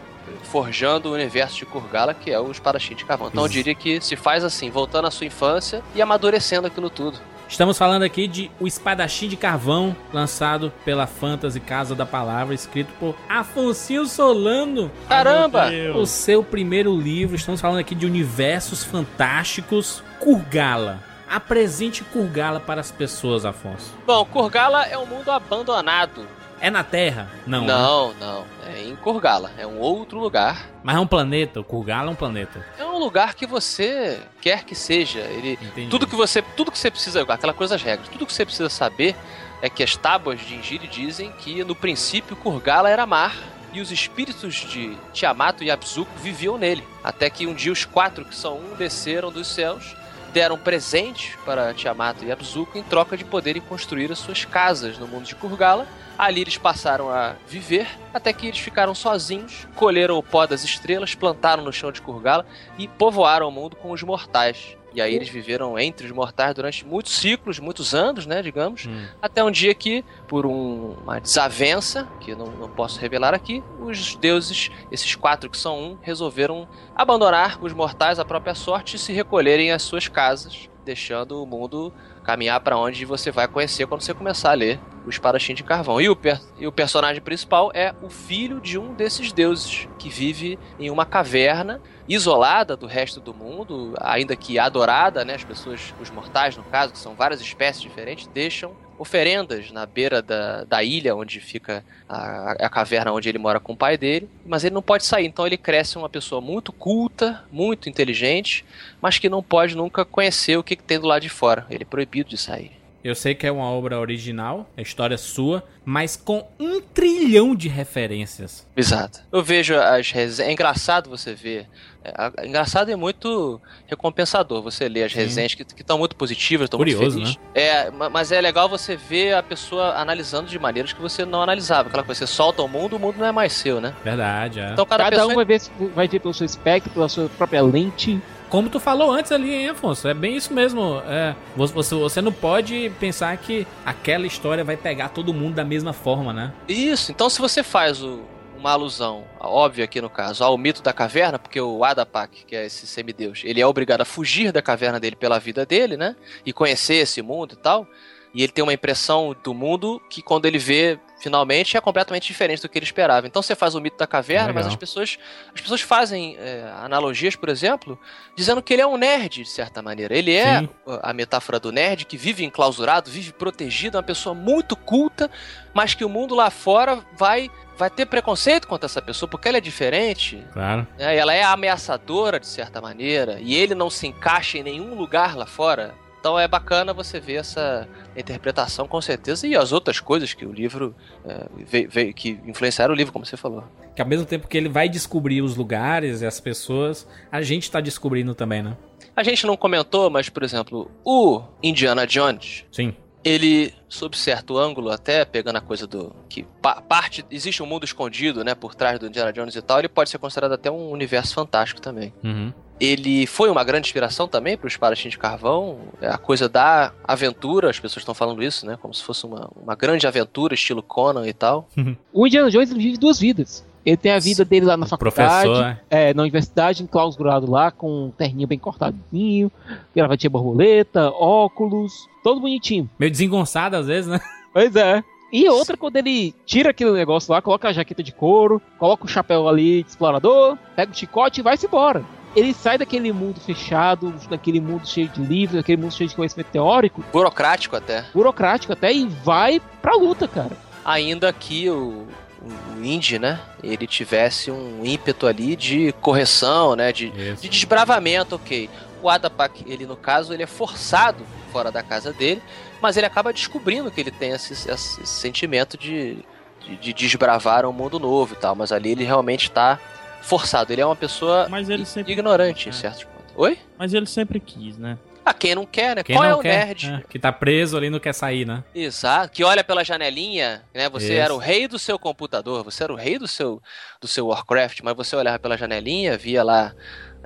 forjando 0.44 1.10
o 1.10 1.12
universo 1.12 1.56
de 1.56 1.66
Kurgala, 1.66 2.14
que 2.14 2.30
é 2.30 2.40
o 2.40 2.50
espadachim 2.50 2.94
de 2.94 3.04
carvão. 3.04 3.28
Então 3.28 3.44
eu 3.44 3.48
diria 3.48 3.74
que 3.74 4.00
se 4.00 4.16
faz 4.16 4.44
assim, 4.44 4.70
voltando 4.70 5.06
à 5.06 5.10
sua 5.10 5.26
infância 5.26 5.82
e 5.94 6.00
amadurecendo 6.00 6.66
aquilo 6.66 6.88
tudo. 6.88 7.18
Estamos 7.46 7.76
falando 7.76 8.04
aqui 8.04 8.26
de 8.26 8.50
O 8.58 8.66
Espadachim 8.66 9.28
de 9.28 9.36
Carvão, 9.36 9.94
lançado 10.12 10.72
pela 10.82 11.06
Fantasy 11.06 11.60
Casa 11.60 11.94
da 11.94 12.06
Palavra, 12.06 12.54
escrito 12.54 12.90
por 12.98 13.14
Afonso 13.28 14.06
Solano. 14.06 14.90
Caramba! 15.08 15.70
O 15.94 16.06
seu 16.06 16.42
primeiro 16.42 16.96
livro, 16.98 17.36
estamos 17.36 17.60
falando 17.60 17.78
aqui 17.78 17.94
de 17.94 18.06
universos 18.06 18.82
fantásticos, 18.82 20.02
Kurgala. 20.18 21.04
Apresente 21.34 22.04
Kurgala 22.04 22.60
para 22.60 22.80
as 22.80 22.92
pessoas, 22.92 23.44
Afonso. 23.44 23.92
Bom, 24.06 24.24
Kurgala 24.24 24.84
é 24.84 24.96
um 24.96 25.04
mundo 25.04 25.32
abandonado. 25.32 26.24
É 26.60 26.70
na 26.70 26.84
Terra? 26.84 27.28
Não. 27.44 27.62
né? 27.62 27.66
Não, 27.66 28.14
não. 28.14 28.44
É 28.64 28.82
em 28.84 28.94
Kurgala. 28.94 29.50
É 29.58 29.66
um 29.66 29.80
outro 29.80 30.20
lugar. 30.20 30.70
Mas 30.84 30.94
é 30.94 31.00
um 31.00 31.06
planeta. 31.08 31.58
O 31.58 31.64
Kurgala 31.64 32.08
é 32.08 32.12
um 32.12 32.14
planeta. 32.14 32.64
É 32.78 32.84
um 32.84 32.98
lugar 33.00 33.34
que 33.34 33.46
você 33.46 34.20
quer 34.40 34.62
que 34.62 34.76
seja. 34.76 35.18
Ele, 35.22 35.58
Entendi. 35.60 35.90
tudo 35.90 36.06
que 36.06 36.14
você, 36.14 36.40
tudo 36.40 36.70
que 36.70 36.78
você 36.78 36.88
precisa, 36.88 37.22
aquela 37.28 37.52
coisa 37.52 37.74
das 37.74 37.82
regras. 37.82 38.08
Tudo 38.08 38.26
que 38.26 38.32
você 38.32 38.44
precisa 38.44 38.70
saber 38.70 39.16
é 39.60 39.68
que 39.68 39.82
as 39.82 39.96
tábuas 39.96 40.38
de 40.38 40.54
Ingiri 40.54 40.86
dizem 40.86 41.32
que 41.32 41.64
no 41.64 41.74
princípio 41.74 42.36
Kurgala 42.36 42.88
era 42.88 43.04
mar 43.06 43.34
e 43.72 43.80
os 43.80 43.90
espíritos 43.90 44.54
de 44.54 44.96
Tiamat 45.12 45.62
e 45.62 45.70
Abzuko 45.72 46.12
viviam 46.22 46.56
nele. 46.56 46.86
Até 47.02 47.28
que 47.28 47.44
um 47.44 47.54
dia 47.54 47.72
os 47.72 47.84
quatro 47.84 48.24
que 48.24 48.36
são 48.36 48.56
um 48.56 48.76
desceram 48.76 49.32
dos 49.32 49.48
céus, 49.48 49.96
deram 50.34 50.58
presentes 50.58 51.36
para 51.46 51.72
Tiamat 51.72 52.20
e 52.22 52.32
Abzuko 52.32 52.76
em 52.76 52.82
troca 52.82 53.16
de 53.16 53.24
poderem 53.24 53.62
construir 53.62 54.10
as 54.10 54.18
suas 54.18 54.44
casas 54.44 54.98
no 54.98 55.06
mundo 55.06 55.24
de 55.24 55.34
Kurgala. 55.36 55.86
Ali 56.18 56.40
eles 56.40 56.58
passaram 56.58 57.08
a 57.08 57.36
viver 57.46 57.88
até 58.12 58.32
que 58.32 58.48
eles 58.48 58.58
ficaram 58.58 58.96
sozinhos, 58.96 59.68
colheram 59.76 60.18
o 60.18 60.22
pó 60.24 60.44
das 60.44 60.64
estrelas, 60.64 61.14
plantaram 61.14 61.62
no 61.62 61.72
chão 61.72 61.92
de 61.92 62.02
Kurgala 62.02 62.44
e 62.76 62.88
povoaram 62.88 63.48
o 63.48 63.52
mundo 63.52 63.76
com 63.76 63.92
os 63.92 64.02
mortais. 64.02 64.76
E 64.94 65.00
aí 65.02 65.14
eles 65.14 65.28
viveram 65.28 65.76
entre 65.78 66.06
os 66.06 66.12
mortais 66.12 66.54
durante 66.54 66.86
muitos 66.86 67.16
ciclos, 67.16 67.58
muitos 67.58 67.94
anos, 67.94 68.26
né, 68.26 68.40
digamos, 68.40 68.86
Hum. 68.86 69.06
até 69.20 69.42
um 69.42 69.50
dia 69.50 69.74
que, 69.74 70.04
por 70.28 70.46
um- 70.46 70.92
uma 71.02 71.20
desavença, 71.20 72.06
que 72.20 72.30
eu 72.30 72.36
não, 72.36 72.46
não 72.46 72.68
posso 72.68 73.00
revelar 73.00 73.34
aqui, 73.34 73.62
os 73.80 74.14
deuses, 74.14 74.70
esses 74.92 75.14
quatro 75.16 75.50
que 75.50 75.56
são 75.58 75.78
um, 75.82 75.98
resolveram 76.00 76.68
abandonar 76.94 77.58
os 77.62 77.72
mortais 77.72 78.18
à 78.20 78.24
própria 78.24 78.54
sorte 78.54 78.94
e 78.94 78.98
se 78.98 79.12
recolherem 79.12 79.72
às 79.72 79.82
suas 79.82 80.06
casas, 80.06 80.68
deixando 80.84 81.42
o 81.42 81.46
mundo 81.46 81.92
caminhar 82.24 82.58
para 82.60 82.76
onde 82.76 83.04
você 83.04 83.30
vai 83.30 83.46
conhecer 83.46 83.86
quando 83.86 84.00
você 84.00 84.14
começar 84.14 84.50
a 84.50 84.54
ler 84.54 84.80
o 85.06 85.10
Espadachim 85.10 85.54
de 85.54 85.62
Carvão. 85.62 86.00
E 86.00 86.08
o, 86.08 86.18
e 86.58 86.66
o 86.66 86.72
personagem 86.72 87.22
principal 87.22 87.70
é 87.74 87.94
o 88.02 88.08
filho 88.08 88.60
de 88.60 88.78
um 88.78 88.94
desses 88.94 89.32
deuses, 89.32 89.86
que 89.98 90.08
vive 90.08 90.58
em 90.78 90.90
uma 90.90 91.04
caverna, 91.04 91.80
isolada 92.08 92.76
do 92.76 92.86
resto 92.86 93.20
do 93.20 93.32
mundo, 93.32 93.94
ainda 94.00 94.34
que 94.34 94.58
adorada, 94.58 95.24
né? 95.24 95.34
As 95.34 95.44
pessoas, 95.44 95.94
os 96.00 96.10
mortais, 96.10 96.56
no 96.56 96.64
caso, 96.64 96.92
que 96.92 96.98
são 96.98 97.14
várias 97.14 97.40
espécies 97.40 97.82
diferentes, 97.82 98.26
deixam 98.26 98.72
oferendas 98.98 99.70
na 99.70 99.86
beira 99.86 100.22
da, 100.22 100.64
da 100.64 100.82
ilha 100.82 101.14
onde 101.14 101.40
fica 101.40 101.84
a, 102.08 102.52
a 102.52 102.68
caverna 102.68 103.12
onde 103.12 103.28
ele 103.28 103.38
mora 103.38 103.60
com 103.60 103.72
o 103.72 103.76
pai 103.76 103.96
dele, 103.96 104.28
mas 104.46 104.64
ele 104.64 104.74
não 104.74 104.82
pode 104.82 105.04
sair, 105.04 105.26
então 105.26 105.46
ele 105.46 105.56
cresce 105.56 105.96
uma 105.96 106.08
pessoa 106.08 106.40
muito 106.40 106.72
culta, 106.72 107.44
muito 107.50 107.88
inteligente, 107.88 108.64
mas 109.00 109.18
que 109.18 109.28
não 109.28 109.42
pode 109.42 109.76
nunca 109.76 110.04
conhecer 110.04 110.56
o 110.56 110.62
que, 110.62 110.76
que 110.76 110.82
tem 110.82 110.98
do 110.98 111.06
lado 111.06 111.22
de 111.22 111.28
fora. 111.28 111.66
Ele 111.70 111.82
é 111.82 111.86
proibido 111.86 112.30
de 112.30 112.38
sair. 112.38 112.83
Eu 113.04 113.14
sei 113.14 113.34
que 113.34 113.46
é 113.46 113.52
uma 113.52 113.66
obra 113.66 114.00
original, 114.00 114.66
é 114.78 114.80
história 114.80 115.18
sua, 115.18 115.62
mas 115.84 116.16
com 116.16 116.42
um 116.58 116.80
trilhão 116.80 117.54
de 117.54 117.68
referências. 117.68 118.66
Exato. 118.74 119.20
Eu 119.30 119.42
vejo 119.42 119.76
as 119.76 120.10
resenhas. 120.10 120.48
É 120.48 120.52
engraçado 120.52 121.10
você 121.10 121.34
ver. 121.34 121.68
É, 122.02 122.30
é 122.38 122.46
engraçado 122.48 122.90
e 122.90 122.96
muito 122.96 123.60
recompensador 123.86 124.62
você 124.62 124.88
ler 124.88 125.04
as 125.04 125.12
Sim. 125.12 125.18
resenhas 125.18 125.54
que 125.54 125.62
estão 125.62 125.98
muito 125.98 126.16
positivas, 126.16 126.64
estão 126.64 126.78
muito 126.78 126.94
Curioso, 126.94 127.16
felizes. 127.18 127.38
É, 127.54 127.90
ma- 127.90 128.08
mas 128.08 128.32
é 128.32 128.40
legal 128.40 128.68
você 128.70 128.96
ver 128.96 129.34
a 129.34 129.42
pessoa 129.42 129.94
analisando 129.96 130.48
de 130.48 130.58
maneiras 130.58 130.92
que 130.94 131.00
você 131.02 131.26
não 131.26 131.42
analisava. 131.42 131.88
Aquela 131.88 132.02
coisa, 132.04 132.20
você 132.26 132.32
solta 132.32 132.62
o 132.62 132.68
mundo, 132.68 132.96
o 132.96 132.98
mundo 132.98 133.18
não 133.18 133.26
é 133.26 133.32
mais 133.32 133.52
seu, 133.52 133.80
né? 133.82 133.94
Verdade, 134.02 134.60
é. 134.60 134.72
Então 134.72 134.86
cada, 134.86 135.04
Cada 135.04 135.16
pessoa. 135.16 135.32
um 135.32 135.36
vai 135.36 135.44
ver, 135.44 135.60
vai 135.94 136.08
ver 136.08 136.20
pelo 136.20 136.32
seu 136.32 136.46
espectro, 136.46 136.90
pela 136.90 137.08
sua 137.08 137.28
própria 137.28 137.60
lente. 137.62 138.18
Como 138.54 138.70
tu 138.70 138.78
falou 138.78 139.10
antes 139.10 139.32
ali, 139.32 139.52
hein, 139.52 139.70
Afonso? 139.70 140.06
É 140.06 140.14
bem 140.14 140.36
isso 140.36 140.54
mesmo. 140.54 141.02
É, 141.08 141.34
você, 141.56 141.92
você- 141.96 142.22
não 142.22 142.30
pode 142.30 142.88
pensar 143.00 143.36
que 143.36 143.66
aquela 143.84 144.28
história 144.28 144.62
vai 144.62 144.76
pegar 144.76 145.08
todo 145.08 145.34
mundo 145.34 145.56
da 145.56 145.64
mesma 145.64 145.92
forma, 145.92 146.32
né? 146.32 146.52
Isso, 146.68 147.10
então 147.10 147.28
se 147.28 147.40
você 147.40 147.64
faz 147.64 148.00
o- 148.00 148.20
uma 148.56 148.70
alusão, 148.70 149.24
óbvia 149.40 149.84
aqui 149.84 150.00
no 150.00 150.08
caso, 150.08 150.44
ao 150.44 150.56
mito 150.56 150.84
da 150.84 150.92
caverna, 150.92 151.36
porque 151.36 151.60
o 151.60 151.82
Adapak, 151.82 152.44
que 152.46 152.54
é 152.54 152.66
esse 152.66 152.86
semideus, 152.86 153.42
ele 153.44 153.60
é 153.60 153.66
obrigado 153.66 154.02
a 154.02 154.04
fugir 154.04 154.52
da 154.52 154.62
caverna 154.62 155.00
dele 155.00 155.16
pela 155.16 155.40
vida 155.40 155.66
dele, 155.66 155.96
né? 155.96 156.14
E 156.46 156.52
conhecer 156.52 156.94
esse 156.94 157.20
mundo 157.22 157.54
e 157.54 157.56
tal. 157.56 157.88
E 158.32 158.40
ele 158.44 158.52
tem 158.52 158.62
uma 158.62 158.72
impressão 158.72 159.34
do 159.42 159.52
mundo 159.52 160.00
que 160.08 160.22
quando 160.22 160.46
ele 160.46 160.58
vê 160.58 161.00
finalmente 161.24 161.74
é 161.74 161.80
completamente 161.80 162.26
diferente 162.26 162.60
do 162.60 162.68
que 162.68 162.78
ele 162.78 162.84
esperava. 162.84 163.26
Então 163.26 163.40
você 163.42 163.54
faz 163.56 163.74
o 163.74 163.80
mito 163.80 163.96
da 163.96 164.06
caverna, 164.06 164.48
Legal. 164.48 164.62
mas 164.62 164.66
as 164.66 164.76
pessoas, 164.76 165.18
as 165.54 165.60
pessoas 165.60 165.80
fazem 165.80 166.36
é, 166.38 166.70
analogias, 166.82 167.34
por 167.34 167.48
exemplo, 167.48 167.98
dizendo 168.36 168.62
que 168.62 168.74
ele 168.74 168.82
é 168.82 168.86
um 168.86 168.98
nerd, 168.98 169.42
de 169.42 169.48
certa 169.48 169.80
maneira. 169.80 170.14
Ele 170.16 170.34
é 170.34 170.60
Sim. 170.60 170.68
a 171.02 171.12
metáfora 171.14 171.58
do 171.58 171.72
nerd 171.72 172.04
que 172.04 172.18
vive 172.18 172.44
enclausurado, 172.44 173.10
vive 173.10 173.32
protegido, 173.32 173.96
é 173.96 174.00
uma 174.00 174.06
pessoa 174.06 174.34
muito 174.34 174.76
culta, 174.76 175.30
mas 175.72 175.94
que 175.94 176.04
o 176.04 176.08
mundo 176.10 176.34
lá 176.34 176.50
fora 176.50 177.02
vai 177.16 177.50
vai 177.76 177.90
ter 177.90 178.06
preconceito 178.06 178.68
contra 178.68 178.86
essa 178.86 179.02
pessoa 179.02 179.28
porque 179.28 179.48
ela 179.48 179.58
é 179.58 179.60
diferente, 179.60 180.40
Claro. 180.52 180.86
né? 180.96 181.16
ela 181.16 181.34
é 181.34 181.42
ameaçadora 181.42 182.38
de 182.38 182.46
certa 182.46 182.80
maneira 182.80 183.38
e 183.40 183.52
ele 183.52 183.74
não 183.74 183.90
se 183.90 184.06
encaixa 184.06 184.58
em 184.58 184.62
nenhum 184.62 184.94
lugar 184.94 185.34
lá 185.36 185.44
fora. 185.44 185.92
Então 186.24 186.38
é 186.40 186.48
bacana 186.48 186.94
você 186.94 187.20
ver 187.20 187.34
essa 187.34 187.86
interpretação 188.16 188.88
com 188.88 188.98
certeza 188.98 189.46
e 189.46 189.54
as 189.54 189.72
outras 189.72 190.00
coisas 190.00 190.32
que 190.32 190.46
o 190.46 190.52
livro 190.54 190.94
é, 191.22 191.44
veio, 191.66 191.90
veio- 191.90 192.14
que 192.14 192.40
influenciaram 192.46 192.94
o 192.94 192.96
livro, 192.96 193.12
como 193.12 193.26
você 193.26 193.36
falou. 193.36 193.62
Que 193.94 194.00
ao 194.00 194.08
mesmo 194.08 194.24
tempo 194.24 194.48
que 194.48 194.56
ele 194.56 194.70
vai 194.70 194.88
descobrir 194.88 195.42
os 195.42 195.54
lugares 195.54 196.22
e 196.22 196.26
as 196.26 196.40
pessoas, 196.40 197.06
a 197.30 197.42
gente 197.42 197.70
tá 197.70 197.78
descobrindo 197.78 198.34
também, 198.34 198.62
né? 198.62 198.74
A 199.14 199.22
gente 199.22 199.46
não 199.46 199.54
comentou, 199.54 200.08
mas 200.08 200.30
por 200.30 200.42
exemplo, 200.42 200.90
o 201.04 201.42
Indiana 201.62 202.06
Jones, 202.06 202.64
Sim. 202.72 202.96
ele, 203.22 203.74
sob 203.86 204.16
certo 204.16 204.56
ângulo, 204.56 204.88
até 204.90 205.26
pegando 205.26 205.56
a 205.56 205.60
coisa 205.60 205.86
do. 205.86 206.16
que 206.26 206.42
pa- 206.62 206.80
parte. 206.80 207.22
existe 207.30 207.62
um 207.62 207.66
mundo 207.66 207.84
escondido, 207.84 208.42
né, 208.42 208.54
por 208.54 208.74
trás 208.74 208.98
do 208.98 209.06
Indiana 209.08 209.30
Jones 209.30 209.54
e 209.56 209.60
tal, 209.60 209.78
ele 209.78 209.88
pode 209.90 210.08
ser 210.08 210.16
considerado 210.16 210.52
até 210.52 210.70
um 210.70 210.88
universo 210.90 211.34
fantástico 211.34 211.82
também. 211.82 212.14
Uhum. 212.24 212.50
Ele 212.80 213.26
foi 213.26 213.50
uma 213.50 213.62
grande 213.62 213.86
inspiração 213.86 214.26
também 214.26 214.56
para 214.56 214.66
o 214.66 214.68
Espadachim 214.68 215.08
de 215.08 215.18
Carvão, 215.18 215.78
é 216.00 216.08
a 216.08 216.18
coisa 216.18 216.48
da 216.48 216.92
aventura, 217.04 217.70
as 217.70 217.78
pessoas 217.78 218.02
estão 218.02 218.14
falando 218.14 218.42
isso, 218.42 218.66
né, 218.66 218.76
como 218.80 218.92
se 218.92 219.02
fosse 219.02 219.24
uma, 219.24 219.48
uma 219.56 219.74
grande 219.74 220.06
aventura, 220.06 220.54
estilo 220.54 220.82
Conan 220.82 221.26
e 221.26 221.32
tal. 221.32 221.68
O 222.12 222.26
Indiana 222.26 222.50
Jones 222.50 222.72
vive 222.72 222.96
duas 222.96 223.18
vidas. 223.18 223.64
Ele 223.84 223.96
tem 223.96 224.12
a 224.12 224.18
vida 224.18 224.44
dele 224.44 224.64
lá 224.64 224.76
na 224.76 224.86
faculdade, 224.86 225.46
Professor, 225.46 225.78
é, 225.90 226.14
na 226.14 226.22
universidade, 226.22 226.82
enclausurado 226.82 227.50
lá, 227.50 227.70
com 227.70 228.06
um 228.06 228.10
terninho 228.10 228.48
bem 228.48 228.58
cortadinho, 228.58 229.52
gravatinha 229.94 230.30
borboleta, 230.30 231.10
óculos, 231.10 232.08
todo 232.22 232.40
bonitinho. 232.40 232.88
meio 232.98 233.10
desengonçado 233.10 233.76
às 233.76 233.86
vezes, 233.86 234.10
né? 234.10 234.20
Pois 234.54 234.74
é. 234.74 235.02
E 235.32 235.48
outra, 235.48 235.76
quando 235.76 235.96
ele 235.96 236.32
tira 236.46 236.70
aquele 236.70 236.92
negócio 236.92 237.32
lá, 237.32 237.42
coloca 237.42 237.68
a 237.68 237.72
jaqueta 237.72 238.02
de 238.02 238.12
couro, 238.12 238.62
coloca 238.78 239.04
o 239.04 239.08
chapéu 239.08 239.48
ali 239.48 239.82
de 239.82 239.90
explorador, 239.90 240.56
pega 240.76 240.92
o 240.92 240.94
chicote 240.94 241.40
e 241.40 241.42
vai-se 241.42 241.66
embora. 241.66 242.04
Ele 242.36 242.52
sai 242.52 242.76
daquele 242.78 243.12
mundo 243.12 243.40
fechado, 243.40 244.12
daquele 244.28 244.60
mundo 244.60 244.86
cheio 244.88 245.08
de 245.08 245.20
livros, 245.22 245.56
daquele 245.60 245.80
mundo 245.80 245.92
cheio 245.94 246.08
de 246.10 246.16
conhecimento 246.16 246.48
teórico, 246.48 247.04
Burocrático 247.12 247.76
até. 247.76 248.04
burocrático 248.12 248.72
até, 248.72 248.92
e 248.92 249.06
vai 249.06 249.60
pra 249.80 249.94
luta, 249.94 250.26
cara. 250.26 250.50
Ainda 250.84 251.32
que 251.32 251.70
o, 251.70 252.06
o, 252.42 252.84
Indy, 252.84 253.18
né, 253.18 253.40
ele 253.62 253.86
tivesse 253.86 254.50
um 254.50 254.84
ímpeto 254.84 255.26
ali 255.26 255.54
de 255.56 255.92
correção, 256.00 256.74
né, 256.74 256.92
de, 256.92 257.10
de 257.10 257.48
desbravamento, 257.48 258.34
ok. 258.34 258.68
O 259.00 259.08
Adapak, 259.08 259.62
ele 259.66 259.86
no 259.86 259.96
caso, 259.96 260.32
ele 260.32 260.42
é 260.42 260.46
forçado 260.46 261.24
fora 261.52 261.70
da 261.70 261.82
casa 261.82 262.12
dele, 262.12 262.42
mas 262.82 262.96
ele 262.96 263.06
acaba 263.06 263.32
descobrindo 263.32 263.90
que 263.90 264.00
ele 264.00 264.10
tem 264.10 264.30
esse, 264.32 264.52
esse- 264.54 264.68
esse 264.70 265.06
sentimento 265.06 265.76
de, 265.78 266.18
de, 266.66 266.76
de 266.78 266.92
desbravar 266.92 267.64
um 267.64 267.72
mundo 267.72 267.98
novo 268.00 268.34
e 268.34 268.36
tal, 268.36 268.54
mas 268.56 268.72
ali 268.72 268.90
ele 268.92 269.04
realmente 269.04 269.44
está 269.50 269.78
forçado. 270.24 270.72
Ele 270.72 270.80
é 270.80 270.86
uma 270.86 270.96
pessoa 270.96 271.46
Mas 271.48 271.68
ele 271.68 271.84
sempre- 271.84 272.12
ignorante 272.12 272.66
em 272.66 272.70
É. 272.70 272.72
certos 272.72 273.04
pontos. 273.04 273.32
Oi? 273.36 273.58
Mas 273.78 273.92
ele 273.94 274.06
sempre 274.06 274.38
quis, 274.40 274.78
né? 274.78 274.98
Ah, 275.26 275.32
quem 275.32 275.54
não 275.54 275.64
quer, 275.64 275.96
né? 275.96 276.02
Quem 276.02 276.14
Qual 276.16 276.22
não 276.24 276.32
é 276.32 276.36
o 276.36 276.40
quer, 276.40 276.66
nerd? 276.66 276.90
é, 276.90 277.02
que 277.08 277.18
tá 277.18 277.32
preso 277.32 277.78
ali 277.78 277.86
e 277.86 277.90
não 277.90 277.98
quer 277.98 278.12
sair, 278.12 278.44
né? 278.44 278.62
Exato, 278.74 279.32
que 279.32 279.42
olha 279.42 279.64
pela 279.64 279.82
janelinha, 279.82 280.62
né? 280.74 280.86
Você 280.90 281.14
Isso. 281.14 281.22
era 281.22 281.34
o 281.34 281.38
rei 281.38 281.66
do 281.66 281.78
seu 281.78 281.98
computador, 281.98 282.62
você 282.62 282.84
era 282.84 282.92
o 282.92 282.96
rei 282.96 283.18
do 283.18 283.26
seu, 283.26 283.58
do 284.02 284.06
seu 284.06 284.26
Warcraft, 284.26 284.80
mas 284.84 284.94
você 284.94 285.16
olhava 285.16 285.38
pela 285.38 285.56
janelinha, 285.56 286.18
via 286.18 286.42
lá 286.44 286.74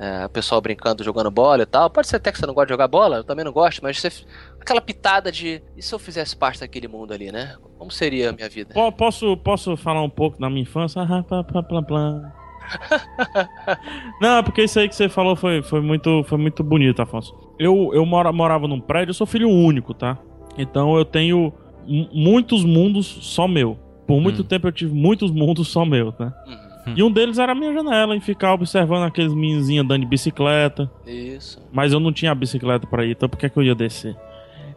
é, 0.00 0.24
o 0.26 0.28
pessoal 0.28 0.60
brincando, 0.60 1.02
jogando 1.02 1.28
bola 1.28 1.64
e 1.64 1.66
tal. 1.66 1.90
Pode 1.90 2.06
ser 2.06 2.16
até 2.16 2.30
que 2.30 2.38
você 2.38 2.46
não 2.46 2.54
gosta 2.54 2.66
de 2.66 2.72
jogar 2.72 2.86
bola, 2.86 3.16
eu 3.16 3.24
também 3.24 3.44
não 3.44 3.50
gosto, 3.50 3.80
mas 3.82 3.98
você, 4.00 4.12
aquela 4.60 4.80
pitada 4.80 5.32
de 5.32 5.60
e 5.76 5.82
se 5.82 5.92
eu 5.92 5.98
fizesse 5.98 6.36
parte 6.36 6.60
daquele 6.60 6.86
mundo 6.86 7.12
ali, 7.12 7.32
né? 7.32 7.56
Como 7.76 7.90
seria 7.90 8.30
a 8.30 8.32
minha 8.32 8.48
vida? 8.48 8.74
Po- 8.74 8.92
Posso, 8.92 9.36
posso 9.38 9.76
falar 9.76 10.02
um 10.04 10.10
pouco 10.10 10.38
da 10.38 10.48
minha 10.48 10.62
infância? 10.62 11.02
Ah, 11.02 11.24
plá, 11.24 11.42
plá, 11.42 11.62
plá, 11.64 11.82
plá. 11.82 12.32
Não, 14.20 14.42
porque 14.42 14.62
isso 14.62 14.78
aí 14.78 14.88
que 14.88 14.94
você 14.96 15.08
falou 15.08 15.36
foi, 15.36 15.62
foi, 15.62 15.80
muito, 15.80 16.22
foi 16.24 16.38
muito 16.38 16.62
bonito, 16.62 17.00
Afonso. 17.00 17.34
Eu, 17.58 17.90
eu 17.92 18.04
mora, 18.06 18.32
morava 18.32 18.66
num 18.68 18.80
prédio, 18.80 19.10
eu 19.10 19.14
sou 19.14 19.26
filho 19.26 19.48
único, 19.48 19.94
tá? 19.94 20.18
Então 20.56 20.96
eu 20.96 21.04
tenho 21.04 21.52
mu- 21.86 22.08
muitos 22.12 22.64
mundos 22.64 23.06
só 23.06 23.46
meu. 23.48 23.78
Por 24.06 24.20
muito 24.20 24.42
Hum. 24.42 24.44
tempo 24.44 24.66
eu 24.66 24.72
tive 24.72 24.94
muitos 24.94 25.30
mundos 25.30 25.68
só 25.68 25.84
meus, 25.84 26.16
né? 26.18 26.32
Uhum, 26.46 26.94
E 26.96 27.02
um 27.02 27.10
deles 27.12 27.38
era 27.38 27.52
a 27.52 27.54
minha 27.54 27.72
janela, 27.72 28.16
em 28.16 28.20
ficar 28.20 28.54
observando 28.54 29.04
aqueles 29.04 29.34
menininhos 29.34 29.84
andando 29.84 30.00
de 30.00 30.06
bicicleta. 30.06 30.90
Isso. 31.06 31.60
Mas 31.72 31.92
eu 31.92 32.00
não 32.00 32.12
tinha 32.12 32.32
a 32.32 32.34
bicicleta 32.34 32.86
pra 32.86 33.04
ir, 33.04 33.10
então 33.12 33.28
por 33.28 33.36
que, 33.38 33.48
que 33.50 33.56
eu 33.58 33.62
ia 33.62 33.74
descer? 33.74 34.16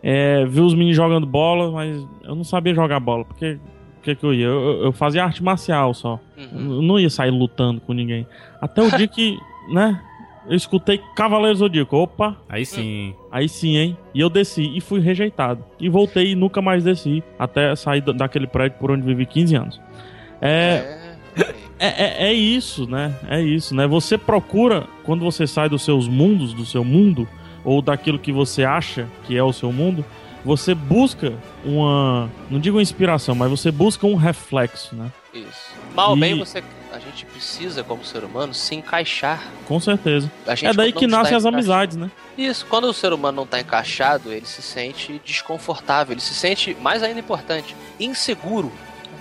É, 0.03 0.43
vi 0.45 0.59
os 0.61 0.73
meninos 0.73 0.95
jogando 0.97 1.25
bola, 1.27 1.71
mas 1.71 2.05
eu 2.23 2.35
não 2.35 2.43
sabia 2.43 2.73
jogar 2.73 2.99
bola. 2.99 3.23
Porque 3.23 3.57
por 3.57 3.80
que, 4.01 4.15
que 4.15 4.23
eu 4.23 4.33
ia? 4.33 4.45
Eu, 4.45 4.83
eu- 4.85 4.91
fazia 4.91 5.23
arte 5.23 5.43
marcial 5.43 5.93
só. 5.93 6.19
Uhum. 6.37 6.75
Eu 6.75 6.81
não 6.81 6.99
ia 6.99 7.09
sair 7.09 7.31
lutando 7.31 7.79
com 7.81 7.93
ninguém. 7.93 8.25
Até 8.61 8.81
o 8.81 8.89
dia 8.95 9.07
que, 9.07 9.37
né? 9.71 10.01
Eu 10.49 10.55
escutei 10.55 10.99
Cavaleiros 11.15 11.59
do 11.59 11.65
Zodíaco. 11.65 11.95
Opa, 11.97 12.35
Aí 12.49 12.65
sim. 12.65 13.13
aí 13.31 13.47
sim, 13.47 13.77
hein? 13.77 13.97
E 14.13 14.19
eu 14.19 14.29
desci 14.29 14.63
e 14.75 14.81
fui 14.81 14.99
rejeitado. 14.99 15.63
E 15.79 15.87
voltei 15.87 16.31
e 16.31 16.35
nunca 16.35 16.61
mais 16.63 16.83
desci. 16.83 17.23
Até 17.37 17.75
sair 17.75 18.01
da- 18.01 18.11
daquele 18.11 18.47
prédio 18.47 18.77
por 18.79 18.89
onde 18.89 19.03
vivi 19.03 19.25
15 19.27 19.55
anos. 19.55 19.79
É, 20.41 20.97
É. 21.37 21.41
é, 21.79 21.87
é, 21.87 22.27
é 22.29 22.33
isso, 22.33 22.89
né? 22.89 23.13
É 23.29 23.39
isso, 23.39 23.75
né? 23.75 23.85
Você 23.85 24.17
procura, 24.17 24.85
quando 25.03 25.23
você 25.23 25.45
sai 25.45 25.69
dos 25.69 25.83
seus 25.83 26.07
mundos, 26.07 26.53
do 26.53 26.65
seu 26.65 26.83
mundo, 26.83 27.27
ou 27.63 27.79
daquilo 27.81 28.17
que 28.17 28.31
você 28.31 28.63
acha 28.63 29.07
que 29.27 29.37
é 29.37 29.43
o 29.43 29.53
seu 29.53 29.71
mundo, 29.71 30.03
você 30.43 30.73
busca 30.75 31.33
uma. 31.63 32.29
Não 32.49 32.59
digo 32.59 32.77
uma 32.77 32.81
inspiração, 32.81 33.35
mas 33.35 33.49
você 33.49 33.71
busca 33.71 34.05
um 34.07 34.15
reflexo, 34.15 34.95
né? 34.95 35.11
Isso. 35.33 35.71
Mal 35.95 36.11
ou 36.11 36.15
bem 36.17 36.35
E- 36.35 36.39
você. 36.39 36.63
A 36.93 36.99
gente 36.99 37.25
precisa, 37.25 37.85
como 37.85 38.03
ser 38.03 38.21
humano, 38.25 38.53
se 38.53 38.75
encaixar. 38.75 39.41
Com 39.65 39.79
certeza. 39.79 40.29
É 40.61 40.73
daí 40.73 40.91
que 40.91 41.07
nascem 41.07 41.37
as 41.37 41.43
encaixado. 41.43 41.47
amizades, 41.55 41.95
né? 41.95 42.11
Isso, 42.37 42.65
quando 42.65 42.83
o 42.83 42.93
ser 42.93 43.13
humano 43.13 43.37
não 43.37 43.43
está 43.45 43.61
encaixado, 43.61 44.33
ele 44.33 44.45
se 44.45 44.61
sente 44.61 45.21
desconfortável, 45.23 46.11
ele 46.13 46.19
se 46.19 46.33
sente, 46.33 46.75
mais 46.81 47.01
ainda 47.01 47.17
importante, 47.21 47.77
inseguro. 47.97 48.69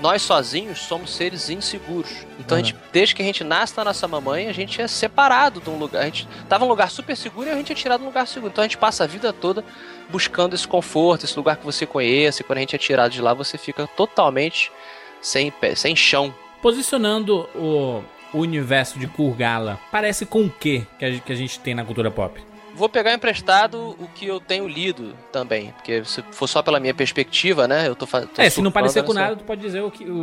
Nós 0.01 0.23
sozinhos 0.23 0.81
somos 0.81 1.15
seres 1.15 1.51
inseguros. 1.51 2.11
Então, 2.39 2.57
a 2.57 2.61
gente, 2.63 2.75
desde 2.91 3.15
que 3.15 3.23
a 3.23 3.25
gente 3.25 3.45
nasce 3.45 3.77
na 3.77 3.85
nossa 3.85 4.09
mamãe, 4.09 4.49
a 4.49 4.53
gente 4.53 4.81
é 4.81 4.89
separado 4.89 5.61
de 5.61 5.69
um 5.69 5.79
lugar. 5.79 6.03
A 6.03 6.05
gente 6.07 6.27
tava 6.49 6.65
num 6.65 6.71
lugar 6.71 6.91
super 6.91 7.17
seguro 7.17 7.49
e 7.49 7.53
a 7.53 7.55
gente 7.55 7.71
é 7.71 7.75
tirado 7.75 8.01
de 8.01 8.05
um 8.05 8.09
lugar 8.09 8.27
seguro. 8.27 8.51
Então, 8.51 8.63
a 8.63 8.67
gente 8.67 8.79
passa 8.79 9.05
a 9.05 9.07
vida 9.07 9.33
toda 9.33 9.63
buscando 10.09 10.55
esse 10.55 10.67
conforto, 10.67 11.25
esse 11.25 11.37
lugar 11.37 11.57
que 11.57 11.65
você 11.65 11.85
conhece. 11.85 12.41
E 12.41 12.45
quando 12.45 12.59
a 12.59 12.61
gente 12.61 12.75
é 12.75 12.79
tirado 12.79 13.13
de 13.13 13.21
lá, 13.21 13.35
você 13.35 13.59
fica 13.59 13.87
totalmente 13.89 14.73
sem 15.21 15.51
pé, 15.51 15.75
sem 15.75 15.95
chão. 15.95 16.35
Posicionando 16.63 17.49
o, 17.55 18.03
o 18.33 18.39
universo 18.39 18.99
de 18.99 19.07
Kurgala, 19.07 19.79
parece 19.91 20.25
com 20.25 20.47
o 20.47 20.51
que 20.51 20.87
a, 20.97 21.21
que 21.21 21.33
a 21.33 21.37
gente 21.37 21.61
tem 21.61 21.75
na 21.75 21.85
cultura 21.85 22.11
pop? 22.11 22.50
Vou 22.81 22.89
pegar 22.89 23.13
emprestado 23.13 23.95
o 24.01 24.09
que 24.15 24.25
eu 24.27 24.41
tenho 24.41 24.67
lido 24.67 25.15
também, 25.31 25.71
porque 25.73 26.03
se 26.03 26.23
for 26.33 26.47
só 26.47 26.63
pela 26.63 26.81
minha 26.81 26.95
perspectiva, 26.95 27.69
né? 27.69 27.87
Eu 27.87 27.95
tô 27.95 28.07
fazendo. 28.07 28.31
é, 28.39 28.49
se 28.49 28.63
não 28.63 28.73
parecer 28.73 29.03
com 29.03 29.13
nada, 29.13 29.37
tu 29.37 29.45
pode 29.45 29.61
dizer 29.61 29.83
o 29.83 29.91
que, 29.91 30.03
o, 30.05 30.15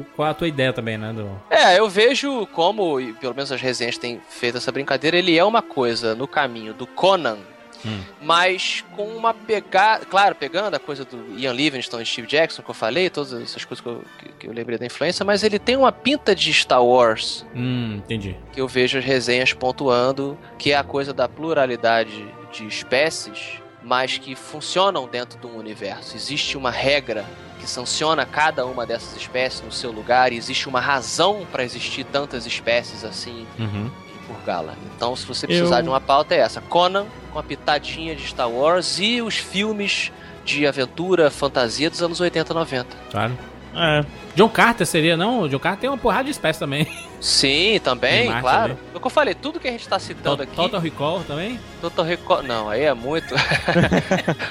o- 0.00 0.06
qual 0.14 0.28
a 0.28 0.34
tua 0.34 0.46
ideia 0.46 0.72
também, 0.72 0.96
né? 0.96 1.12
Do... 1.12 1.28
É, 1.50 1.76
eu 1.80 1.88
vejo 1.90 2.46
como, 2.52 3.00
e 3.00 3.12
pelo 3.14 3.34
menos 3.34 3.50
as 3.50 3.60
resenhas 3.60 3.98
têm 3.98 4.20
feito 4.30 4.56
essa 4.56 4.70
brincadeira, 4.70 5.16
ele 5.18 5.36
é 5.36 5.42
uma 5.44 5.62
coisa 5.62 6.14
no 6.14 6.28
caminho 6.28 6.72
do 6.72 6.86
Conan, 6.86 7.38
Hum. 7.86 8.00
mas 8.20 8.84
com 8.96 9.04
uma 9.16 9.32
pegada. 9.32 10.04
Claro, 10.04 10.34
pegando 10.34 10.74
a 10.74 10.78
coisa 10.78 11.04
do 11.04 11.38
Ian 11.38 11.52
Livingstone 11.52 12.02
e 12.02 12.06
Steve 12.06 12.26
Jackson 12.26 12.62
que 12.62 12.70
eu 12.70 12.74
falei, 12.74 13.08
todas 13.08 13.32
essas 13.32 13.64
coisas 13.64 13.82
que 13.82 13.88
eu, 13.88 14.02
que- 14.18 14.28
que 14.40 14.46
eu 14.48 14.52
lembrei 14.52 14.78
da 14.78 14.86
influência, 14.86 15.24
mas 15.24 15.42
ele 15.42 15.58
tem 15.58 15.76
uma 15.76 15.92
pinta 15.92 16.34
de 16.34 16.52
Star 16.52 16.84
Wars 16.84 17.44
Hum, 17.54 17.96
entendi. 17.98 18.36
que 18.52 18.60
eu 18.60 18.66
vejo 18.68 18.98
as 18.98 19.04
resenhas 19.04 19.52
pontuando, 19.52 20.36
que 20.58 20.72
é 20.72 20.76
a 20.76 20.82
coisa 20.84 21.12
da 21.12 21.28
pluralidade 21.28 22.26
de 22.52 22.66
espécies, 22.66 23.60
mas 23.82 24.18
que 24.18 24.34
funcionam 24.34 25.06
dentro 25.06 25.38
de 25.38 25.46
um 25.46 25.56
universo. 25.56 26.16
Existe 26.16 26.56
uma 26.56 26.70
regra 26.70 27.24
que 27.60 27.68
sanciona 27.68 28.26
cada 28.26 28.66
uma 28.66 28.84
dessas 28.84 29.16
espécies 29.16 29.60
no 29.62 29.70
seu 29.72 29.90
lugar 29.92 30.32
e 30.32 30.36
existe 30.36 30.68
uma 30.68 30.80
razão 30.80 31.46
para 31.50 31.62
existir 31.64 32.04
tantas 32.04 32.46
espécies 32.46 33.04
assim 33.04 33.46
Uhum. 33.58 33.90
Em 34.28 34.34
Kurgala. 34.34 34.74
Então, 34.96 35.14
se 35.16 35.24
você 35.26 35.46
precisar 35.46 35.78
Eu- 35.78 35.82
de 35.82 35.88
uma 35.88 36.00
pauta, 36.00 36.34
é 36.34 36.38
essa: 36.38 36.60
Conan 36.60 37.06
com 37.32 37.38
a 37.38 37.42
pitadinha 37.42 38.14
de 38.16 38.26
Star 38.26 38.50
Wars 38.50 38.98
e 38.98 39.20
os 39.22 39.36
filmes 39.36 40.10
de 40.44 40.66
aventura, 40.66 41.30
fantasia 41.30 41.88
dos 41.90 42.02
anos 42.02 42.20
80 42.20 42.52
e 42.52 42.54
90. 42.54 42.96
Claro. 43.10 43.36
É, 43.78 44.02
John 44.34 44.48
Carter 44.48 44.86
seria, 44.86 45.18
não? 45.18 45.40
O 45.42 45.48
John 45.50 45.58
Carter 45.58 45.80
tem 45.82 45.90
uma 45.90 45.98
porrada 45.98 46.24
de 46.24 46.30
espécies 46.30 46.58
também. 46.58 46.86
Sim, 47.20 47.78
também, 47.84 48.26
Marte 48.28 48.40
claro. 48.40 48.78
É 48.94 48.96
o 48.96 49.00
que 49.00 49.06
eu 49.06 49.10
falei, 49.10 49.34
tudo 49.34 49.60
que 49.60 49.68
a 49.68 49.70
gente 49.70 49.86
tá 49.86 49.98
citando 49.98 50.42
aqui. 50.44 50.54
Total 50.56 50.80
Recall 50.80 51.22
também? 51.24 51.60
Total 51.80 52.04
Recall. 52.04 52.42
Não, 52.42 52.70
aí 52.70 52.84
é 52.84 52.94
muito. 52.94 53.34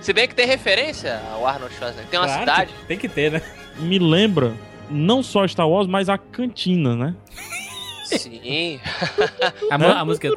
Se 0.00 0.12
bem 0.12 0.28
que 0.28 0.34
tem 0.34 0.46
referência 0.46 1.20
ao 1.32 1.46
Arnold 1.46 1.74
Schwarzenegger. 1.74 2.10
Tem 2.10 2.20
uma 2.20 2.26
Claro, 2.26 2.40
cidade. 2.40 2.74
Tem 2.86 2.98
que 2.98 3.08
ter, 3.08 3.32
né? 3.32 3.42
me 3.78 3.98
lembra 3.98 4.54
não 4.90 5.22
só 5.22 5.46
Star 5.46 5.68
Wars, 5.68 5.86
mas 5.86 6.08
a 6.08 6.18
cantina, 6.18 6.94
né? 6.94 7.14
Sim. 8.06 8.80
A, 9.70 10.00
a 10.00 10.04
música 10.04 10.28
é. 10.28 10.30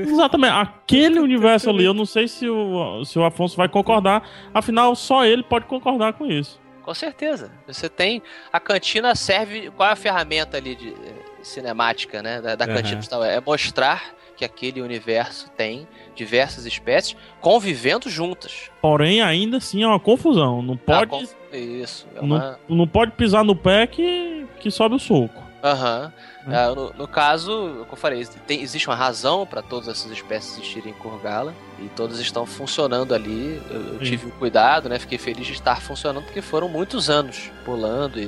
Exatamente, 0.00 0.52
aquele 0.52 1.18
universo 1.20 1.70
ali, 1.70 1.84
eu 1.84 1.94
não 1.94 2.06
sei 2.06 2.28
se 2.28 2.48
o, 2.48 3.04
se 3.04 3.18
o 3.18 3.24
Afonso 3.24 3.56
vai 3.56 3.68
concordar, 3.68 4.28
afinal, 4.52 4.94
só 4.94 5.24
ele 5.24 5.42
pode 5.42 5.66
concordar 5.66 6.12
com 6.14 6.26
isso. 6.26 6.60
Com 6.82 6.94
certeza. 6.94 7.50
Você 7.66 7.88
tem. 7.88 8.22
A 8.52 8.60
cantina 8.60 9.12
serve. 9.16 9.70
Qual 9.76 9.88
é 9.88 9.92
a 9.92 9.96
ferramenta 9.96 10.56
ali 10.56 10.76
de 10.76 10.90
eh, 10.90 10.94
cinemática, 11.42 12.22
né? 12.22 12.40
Da, 12.40 12.54
da 12.54 12.64
Aham. 12.64 12.74
cantina 12.74 13.00
Wars? 13.18 13.32
É 13.32 13.40
mostrar 13.40 14.14
que 14.36 14.44
aquele 14.44 14.80
universo 14.80 15.50
tem 15.56 15.88
diversas 16.14 16.64
espécies 16.64 17.16
convivendo 17.40 18.08
juntas. 18.08 18.70
Porém, 18.80 19.20
ainda 19.20 19.56
assim 19.56 19.82
é 19.82 19.86
uma 19.86 19.98
confusão. 19.98 20.62
Não 20.62 20.74
Ah, 20.86 21.04
pode, 21.04 21.10
com- 21.10 21.56
Isso. 21.56 22.06
É 22.14 22.20
não, 22.20 22.36
uma. 22.36 22.60
não 22.68 22.86
pode 22.86 23.10
pisar 23.12 23.42
no 23.42 23.56
pé 23.56 23.88
que, 23.88 24.46
que 24.60 24.70
sobe 24.70 24.94
o 24.94 24.98
soco. 25.00 25.42
Aham. 25.70 26.12
Né? 26.46 26.56
Ah, 26.56 26.74
no, 26.74 26.92
no 26.92 27.08
caso, 27.08 27.50
como 27.80 27.92
eu 27.92 27.96
falei, 27.96 28.24
tem- 28.46 28.62
existe 28.62 28.88
uma 28.88 28.94
razão 28.96 29.44
para 29.46 29.62
todas 29.62 29.88
essas 29.88 30.10
espécies 30.12 30.52
existirem 30.58 30.92
em 30.92 30.94
Kurgala 30.94 31.52
e 31.80 31.88
todas 31.88 32.18
estão 32.20 32.46
funcionando 32.46 33.14
ali. 33.14 33.60
Eu, 33.70 33.94
eu 33.94 33.98
tive 33.98 34.26
um 34.26 34.30
cuidado, 34.30 34.88
né? 34.88 34.98
Fiquei 34.98 35.18
feliz 35.18 35.46
de 35.46 35.52
estar 35.54 35.80
funcionando 35.80 36.24
porque 36.24 36.40
foram 36.40 36.68
muitos 36.68 37.10
anos 37.10 37.50
pulando 37.64 38.20
e, 38.20 38.24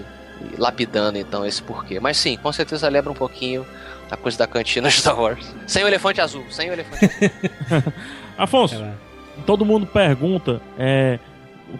e 0.52 0.56
lapidando 0.58 1.16
então 1.18 1.46
esse 1.46 1.62
porquê. 1.62 2.00
Mas 2.00 2.16
sim, 2.16 2.36
com 2.36 2.52
certeza 2.52 2.88
lembra 2.88 3.12
um 3.12 3.14
pouquinho 3.16 3.64
a 4.10 4.16
coisa 4.16 4.36
da 4.38 4.46
cantina 4.46 4.90
Star 4.90 5.18
Wars. 5.20 5.54
Sem 5.66 5.84
o 5.84 5.86
elefante 5.86 6.20
azul, 6.20 6.44
sem 6.50 6.70
o 6.70 6.72
elefante 6.72 7.04
azul. 7.04 7.92
Afonso, 8.36 8.74
É, 8.76 8.92
todo 9.46 9.64
mundo 9.64 9.86
pergunta, 9.86 10.60
é, 10.78 11.18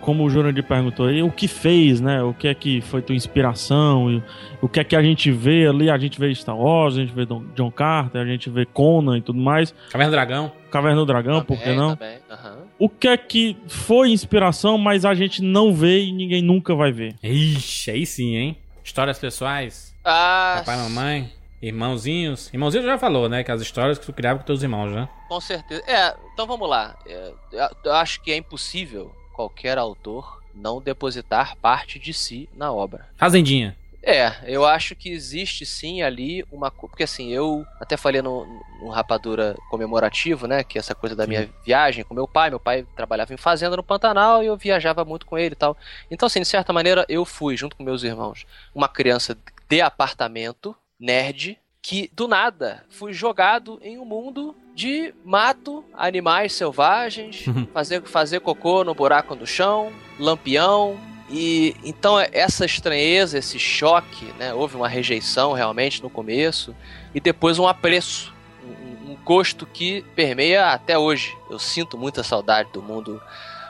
como 0.00 0.24
o 0.24 0.30
Jurandir 0.30 0.62
perguntou 0.64 1.06
aí, 1.06 1.22
o 1.22 1.30
que 1.30 1.48
fez, 1.48 2.00
né? 2.00 2.22
O 2.22 2.34
que 2.34 2.48
é 2.48 2.54
que 2.54 2.80
foi 2.80 3.00
tua 3.02 3.14
inspiração? 3.14 4.10
e 4.10 4.22
o 4.60 4.68
que 4.68 4.80
é 4.80 4.84
que 4.84 4.94
a 4.96 5.02
gente 5.02 5.30
vê 5.30 5.66
ali? 5.66 5.90
A 5.90 5.96
gente 5.98 6.18
vê 6.20 6.34
Star 6.34 6.56
Wars, 6.58 6.96
a 6.96 7.00
gente 7.00 7.12
vê 7.12 7.24
Don- 7.24 7.44
John 7.54 7.70
Carter, 7.70 8.20
a 8.20 8.26
gente 8.26 8.50
vê 8.50 8.66
Conan 8.66 9.18
e 9.18 9.22
tudo 9.22 9.38
mais. 9.40 9.74
Caverna 9.90 10.10
do 10.10 10.14
Dragão. 10.16 10.52
Caverna 10.70 10.96
do 10.96 11.06
Dragão, 11.06 11.42
por 11.42 11.58
que 11.58 11.72
não? 11.72 11.96
também, 11.96 12.18
aham. 12.30 12.58
O 12.78 12.88
que 12.88 13.08
é 13.08 13.16
que 13.16 13.56
foi 13.66 14.10
inspiração, 14.10 14.76
mas 14.76 15.04
a 15.04 15.14
gente 15.14 15.42
não 15.42 15.72
vê 15.74 16.04
e 16.04 16.12
ninguém 16.12 16.42
nunca 16.42 16.74
vai 16.74 16.92
ver? 16.92 17.14
Ixi, 17.22 17.90
aí 17.90 18.04
sim, 18.06 18.34
hein? 18.36 18.56
Histórias 18.84 19.18
pessoais. 19.18 19.94
Ah, 20.04 20.56
Papai, 20.58 20.76
mamãe. 20.76 21.32
Irmãozinhos. 21.60 22.50
Irmãozinhos 22.52 22.86
já 22.86 22.96
falou, 22.98 23.28
né? 23.28 23.42
Que 23.42 23.50
as 23.50 23.60
histórias 23.60 23.98
que 23.98 24.06
tu 24.06 24.12
criava 24.12 24.38
com 24.38 24.44
teus 24.44 24.62
irmãos, 24.62 24.90
né? 24.92 25.08
Com 25.28 25.40
certeza. 25.40 25.82
É, 25.86 26.14
então 26.32 26.46
vamos 26.46 26.68
lá. 26.68 26.96
É, 27.06 27.32
eu- 27.52 27.68
eu 27.84 27.92
acho 27.94 28.20
que 28.22 28.30
é 28.30 28.36
impossível 28.36 29.12
qualquer 29.42 29.78
autor 29.78 30.42
não 30.52 30.82
depositar 30.82 31.54
parte 31.58 31.96
de 31.96 32.12
si 32.12 32.48
na 32.56 32.72
obra. 32.72 33.08
Fazendinha. 33.16 33.76
É, 34.02 34.32
eu 34.46 34.64
acho 34.64 34.96
que 34.96 35.10
existe 35.10 35.64
sim 35.64 36.02
ali 36.02 36.44
uma. 36.50 36.70
co- 36.72 36.88
Porque 36.88 37.04
assim, 37.04 37.30
eu 37.32 37.64
até 37.80 37.96
falei 37.96 38.20
no, 38.20 38.44
no 38.80 38.88
Rapadura 38.88 39.56
comemorativo, 39.70 40.46
né? 40.48 40.64
Que 40.64 40.76
é 40.78 40.80
essa 40.80 40.94
coisa 40.94 41.14
da 41.14 41.22
Sim. 41.24 41.28
minha 41.30 41.48
viagem 41.64 42.02
com 42.04 42.14
meu 42.14 42.26
pai. 42.26 42.50
Meu 42.50 42.58
pai 42.58 42.84
trabalhava 42.96 43.32
em 43.32 43.36
fazenda 43.36 43.76
no 43.76 43.82
Pantanal 43.82 44.42
e 44.42 44.46
eu 44.46 44.56
viajava 44.56 45.04
muito 45.04 45.24
com 45.26 45.38
ele 45.38 45.52
e 45.52 45.56
tal. 45.56 45.76
Então, 46.10 46.26
assim, 46.26 46.40
de 46.40 46.46
certa 46.48 46.72
maneira, 46.72 47.04
eu 47.08 47.24
fui, 47.24 47.56
junto 47.56 47.76
com 47.76 47.84
meus 47.84 48.02
irmãos, 48.02 48.44
uma 48.74 48.88
criança 48.88 49.36
de 49.68 49.80
apartamento, 49.80 50.74
nerd, 50.98 51.58
que 51.80 52.10
do 52.12 52.28
nada 52.28 52.84
fui 52.88 53.12
jogado 53.12 53.78
em 53.82 53.98
um 53.98 54.04
mundo 54.04 54.54
de 54.74 55.14
mato, 55.24 55.84
animais 55.94 56.52
selvagens, 56.52 57.44
fazer, 57.72 58.02
fazer 58.02 58.40
cocô 58.40 58.84
no 58.84 58.94
buraco 58.94 59.34
do 59.34 59.46
chão, 59.46 59.92
lampião. 60.18 60.98
E 61.30 61.76
então 61.84 62.18
essa 62.18 62.64
estranheza, 62.64 63.38
esse 63.38 63.58
choque, 63.58 64.26
né? 64.38 64.54
Houve 64.54 64.76
uma 64.76 64.88
rejeição 64.88 65.52
realmente 65.52 66.02
no 66.02 66.08
começo 66.08 66.74
e 67.14 67.20
depois 67.20 67.58
um 67.58 67.66
apreço, 67.66 68.32
um, 68.64 69.12
um 69.12 69.16
gosto 69.24 69.66
que 69.66 70.02
permeia 70.14 70.68
até 70.68 70.98
hoje. 70.98 71.36
Eu 71.50 71.58
sinto 71.58 71.98
muita 71.98 72.22
saudade 72.22 72.70
do 72.72 72.82
mundo 72.82 73.20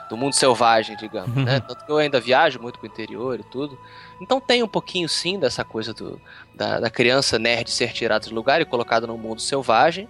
do 0.09 0.17
mundo 0.17 0.33
selvagem, 0.33 0.97
digamos, 0.97 1.35
né? 1.45 1.59
Tanto 1.59 1.85
que 1.85 1.91
eu 1.91 1.97
ainda 1.97 2.19
viajo 2.19 2.59
muito 2.59 2.79
pro 2.79 2.87
interior 2.87 3.39
e 3.39 3.43
tudo. 3.43 3.79
Então 4.19 4.41
tem 4.41 4.63
um 4.63 4.67
pouquinho 4.67 5.07
sim 5.07 5.37
dessa 5.37 5.63
coisa 5.63 5.93
do, 5.93 6.19
da, 6.59 6.77
da 6.77 6.89
criança 6.89 7.39
nerd 7.39 7.71
ser 7.71 7.93
tirada 7.93 8.27
do 8.27 8.35
lugar 8.35 8.59
e 8.59 8.65
colocada 8.65 9.07
no 9.07 9.17
mundo 9.17 9.39
selvagem, 9.39 10.09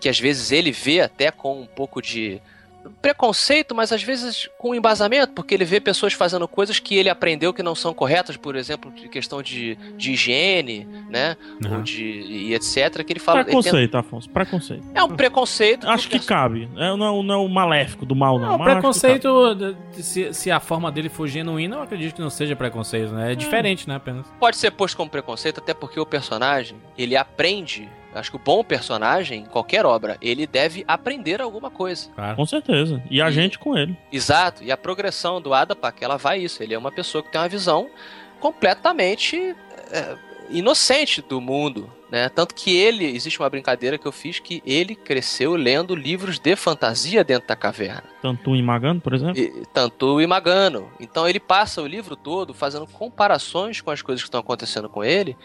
que 0.00 0.08
às 0.08 0.18
vezes 0.18 0.50
ele 0.50 0.72
vê 0.72 1.02
até 1.02 1.30
com 1.30 1.60
um 1.60 1.66
pouco 1.66 2.00
de 2.00 2.40
preconceito, 3.02 3.74
mas 3.74 3.92
às 3.92 4.02
vezes 4.02 4.48
com 4.58 4.74
embasamento, 4.74 5.32
porque 5.32 5.54
ele 5.54 5.64
vê 5.64 5.80
pessoas 5.80 6.12
fazendo 6.12 6.46
coisas 6.46 6.78
que 6.78 6.96
ele 6.96 7.08
aprendeu 7.08 7.52
que 7.52 7.62
não 7.62 7.74
são 7.74 7.92
corretas, 7.94 8.36
por 8.36 8.56
exemplo, 8.56 8.90
de 8.90 9.08
questão 9.08 9.42
de, 9.42 9.74
de 9.96 10.12
higiene, 10.12 10.86
né? 11.08 11.36
Uhum. 11.64 11.76
Ou 11.76 11.82
de, 11.82 12.02
e 12.04 12.54
etc. 12.54 13.02
Que 13.04 13.12
ele 13.12 13.20
fala. 13.20 13.40
ele 13.40 13.46
tenta- 13.46 13.62
Preconceito, 13.62 13.94
Afonso, 13.96 14.30
preconceito. 14.30 14.84
É 14.94 15.02
um 15.02 15.08
preconceito. 15.16 15.88
Acho 15.88 16.08
que 16.08 16.18
cabe. 16.20 16.68
É, 16.76 16.96
não, 16.96 17.06
é, 17.06 17.10
o- 17.10 17.22
não 17.22 17.34
é 17.34 17.38
o 17.38 17.48
maléfico 17.48 18.04
do 18.04 18.14
mal, 18.14 18.38
não. 18.38 18.58
Não, 18.58 18.64
preconceito, 18.64 19.28
se, 19.92 20.32
se 20.34 20.50
a 20.50 20.60
forma 20.60 20.90
dele 20.92 21.08
for 21.08 21.26
genuína, 21.26 21.76
eu 21.76 21.82
acredito 21.82 22.14
que 22.14 22.20
não 22.20 22.30
seja 22.30 22.54
preconceito, 22.56 23.12
né? 23.12 23.32
É 23.32 23.34
diferente, 23.34 23.88
né? 23.88 23.96
Apenas. 23.96 24.26
pode 24.38 24.56
ser 24.56 24.70
posto 24.70 24.96
como 24.96 25.10
preconceito, 25.10 25.58
até 25.58 25.74
porque 25.74 25.98
o 25.98 26.06
personagem, 26.06 26.76
ele 26.96 27.16
aprende. 27.16 27.88
Acho 28.14 28.30
que 28.30 28.36
o 28.36 28.40
bom 28.40 28.64
personagem, 28.64 29.42
em 29.42 29.44
qualquer 29.44 29.86
obra, 29.86 30.16
ele 30.20 30.46
deve 30.46 30.84
aprender 30.88 31.40
alguma 31.40 31.70
coisa. 31.70 32.10
Claro. 32.14 32.36
Com 32.36 32.44
certeza. 32.46 33.02
E 33.10 33.22
a 33.22 33.28
E- 33.28 33.32
gente 33.32 33.58
com 33.58 33.76
ele. 33.78 33.96
Exato. 34.12 34.64
E 34.64 34.72
a 34.72 34.76
progressão 34.76 35.40
do 35.40 35.54
Adapak, 35.54 36.02
ela 36.02 36.16
vai 36.16 36.40
isso. 36.40 36.62
Ele 36.62 36.74
é 36.74 36.78
uma 36.78 36.90
pessoa 36.90 37.22
que 37.22 37.30
tem 37.30 37.40
uma 37.40 37.48
visão 37.48 37.88
completamente 38.40 39.54
é, 39.92 40.16
inocente 40.50 41.22
do 41.22 41.40
mundo. 41.40 41.90
Né? 42.10 42.28
Tanto 42.28 42.56
que 42.56 42.76
ele, 42.76 43.04
existe 43.04 43.38
uma 43.38 43.48
brincadeira 43.48 43.96
que 43.96 44.04
eu 44.06 44.10
fiz 44.10 44.40
que 44.40 44.60
ele 44.66 44.96
cresceu 44.96 45.54
lendo 45.54 45.94
livros 45.94 46.40
de 46.40 46.56
fantasia 46.56 47.22
dentro 47.22 47.46
da 47.46 47.54
caverna. 47.54 48.02
Tanto 48.20 48.56
e 48.56 48.60
Magano, 48.62 49.00
por 49.00 49.14
exemplo. 49.14 49.38
E, 49.40 49.64
Tantu 49.72 50.20
e 50.20 50.26
Magano. 50.26 50.90
Então 50.98 51.28
ele 51.28 51.38
passa 51.38 51.80
o 51.80 51.86
livro 51.86 52.16
todo 52.16 52.52
fazendo 52.52 52.84
comparações 52.88 53.80
com 53.80 53.92
as 53.92 54.02
coisas 54.02 54.22
que 54.22 54.26
estão 54.26 54.40
acontecendo 54.40 54.88
com 54.88 55.04
ele, 55.04 55.36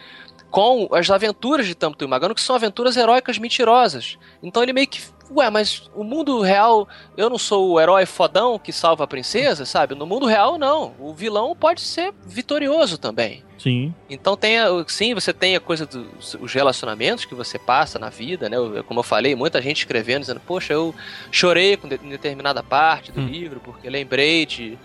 com 0.56 0.88
as 0.92 1.10
aventuras 1.10 1.66
de 1.66 1.74
Tantu 1.74 2.02
e 2.02 2.08
Magano, 2.08 2.34
que 2.34 2.40
são 2.40 2.56
aventuras 2.56 2.96
heróicas 2.96 3.36
mentirosas. 3.36 4.16
Então 4.42 4.62
ele 4.62 4.72
meio 4.72 4.86
que. 4.86 5.02
Ué, 5.30 5.50
mas 5.50 5.90
o 5.94 6.02
mundo 6.02 6.40
real, 6.40 6.88
eu 7.14 7.28
não 7.28 7.36
sou 7.36 7.72
o 7.72 7.80
herói 7.80 8.06
fodão 8.06 8.58
que 8.58 8.72
salva 8.72 9.04
a 9.04 9.06
princesa, 9.06 9.66
sabe? 9.66 9.94
No 9.94 10.06
mundo 10.06 10.24
real, 10.24 10.56
não. 10.56 10.94
O 10.98 11.12
vilão 11.12 11.54
pode 11.54 11.82
ser 11.82 12.14
vitorioso 12.24 12.96
também. 12.96 13.44
Sim. 13.58 13.92
Então 14.08 14.34
tem 14.34 14.58
a, 14.58 14.68
sim, 14.88 15.12
você 15.12 15.34
tem 15.34 15.56
a 15.56 15.60
coisa 15.60 15.84
dos 15.84 16.32
os 16.40 16.54
relacionamentos 16.54 17.26
que 17.26 17.34
você 17.34 17.58
passa 17.58 17.98
na 17.98 18.08
vida, 18.08 18.48
né? 18.48 18.56
Como 18.88 19.00
eu 19.00 19.04
falei, 19.04 19.34
muita 19.34 19.60
gente 19.60 19.78
escrevendo 19.80 20.20
dizendo, 20.20 20.40
poxa, 20.40 20.72
eu 20.72 20.94
chorei 21.30 21.76
com 21.76 21.86
de- 21.86 22.00
em 22.02 22.08
determinada 22.08 22.62
parte 22.62 23.12
do 23.12 23.20
Hum. 23.20 23.26
livro 23.26 23.60
porque 23.62 23.90
lembrei 23.90 24.46
de 24.46 24.78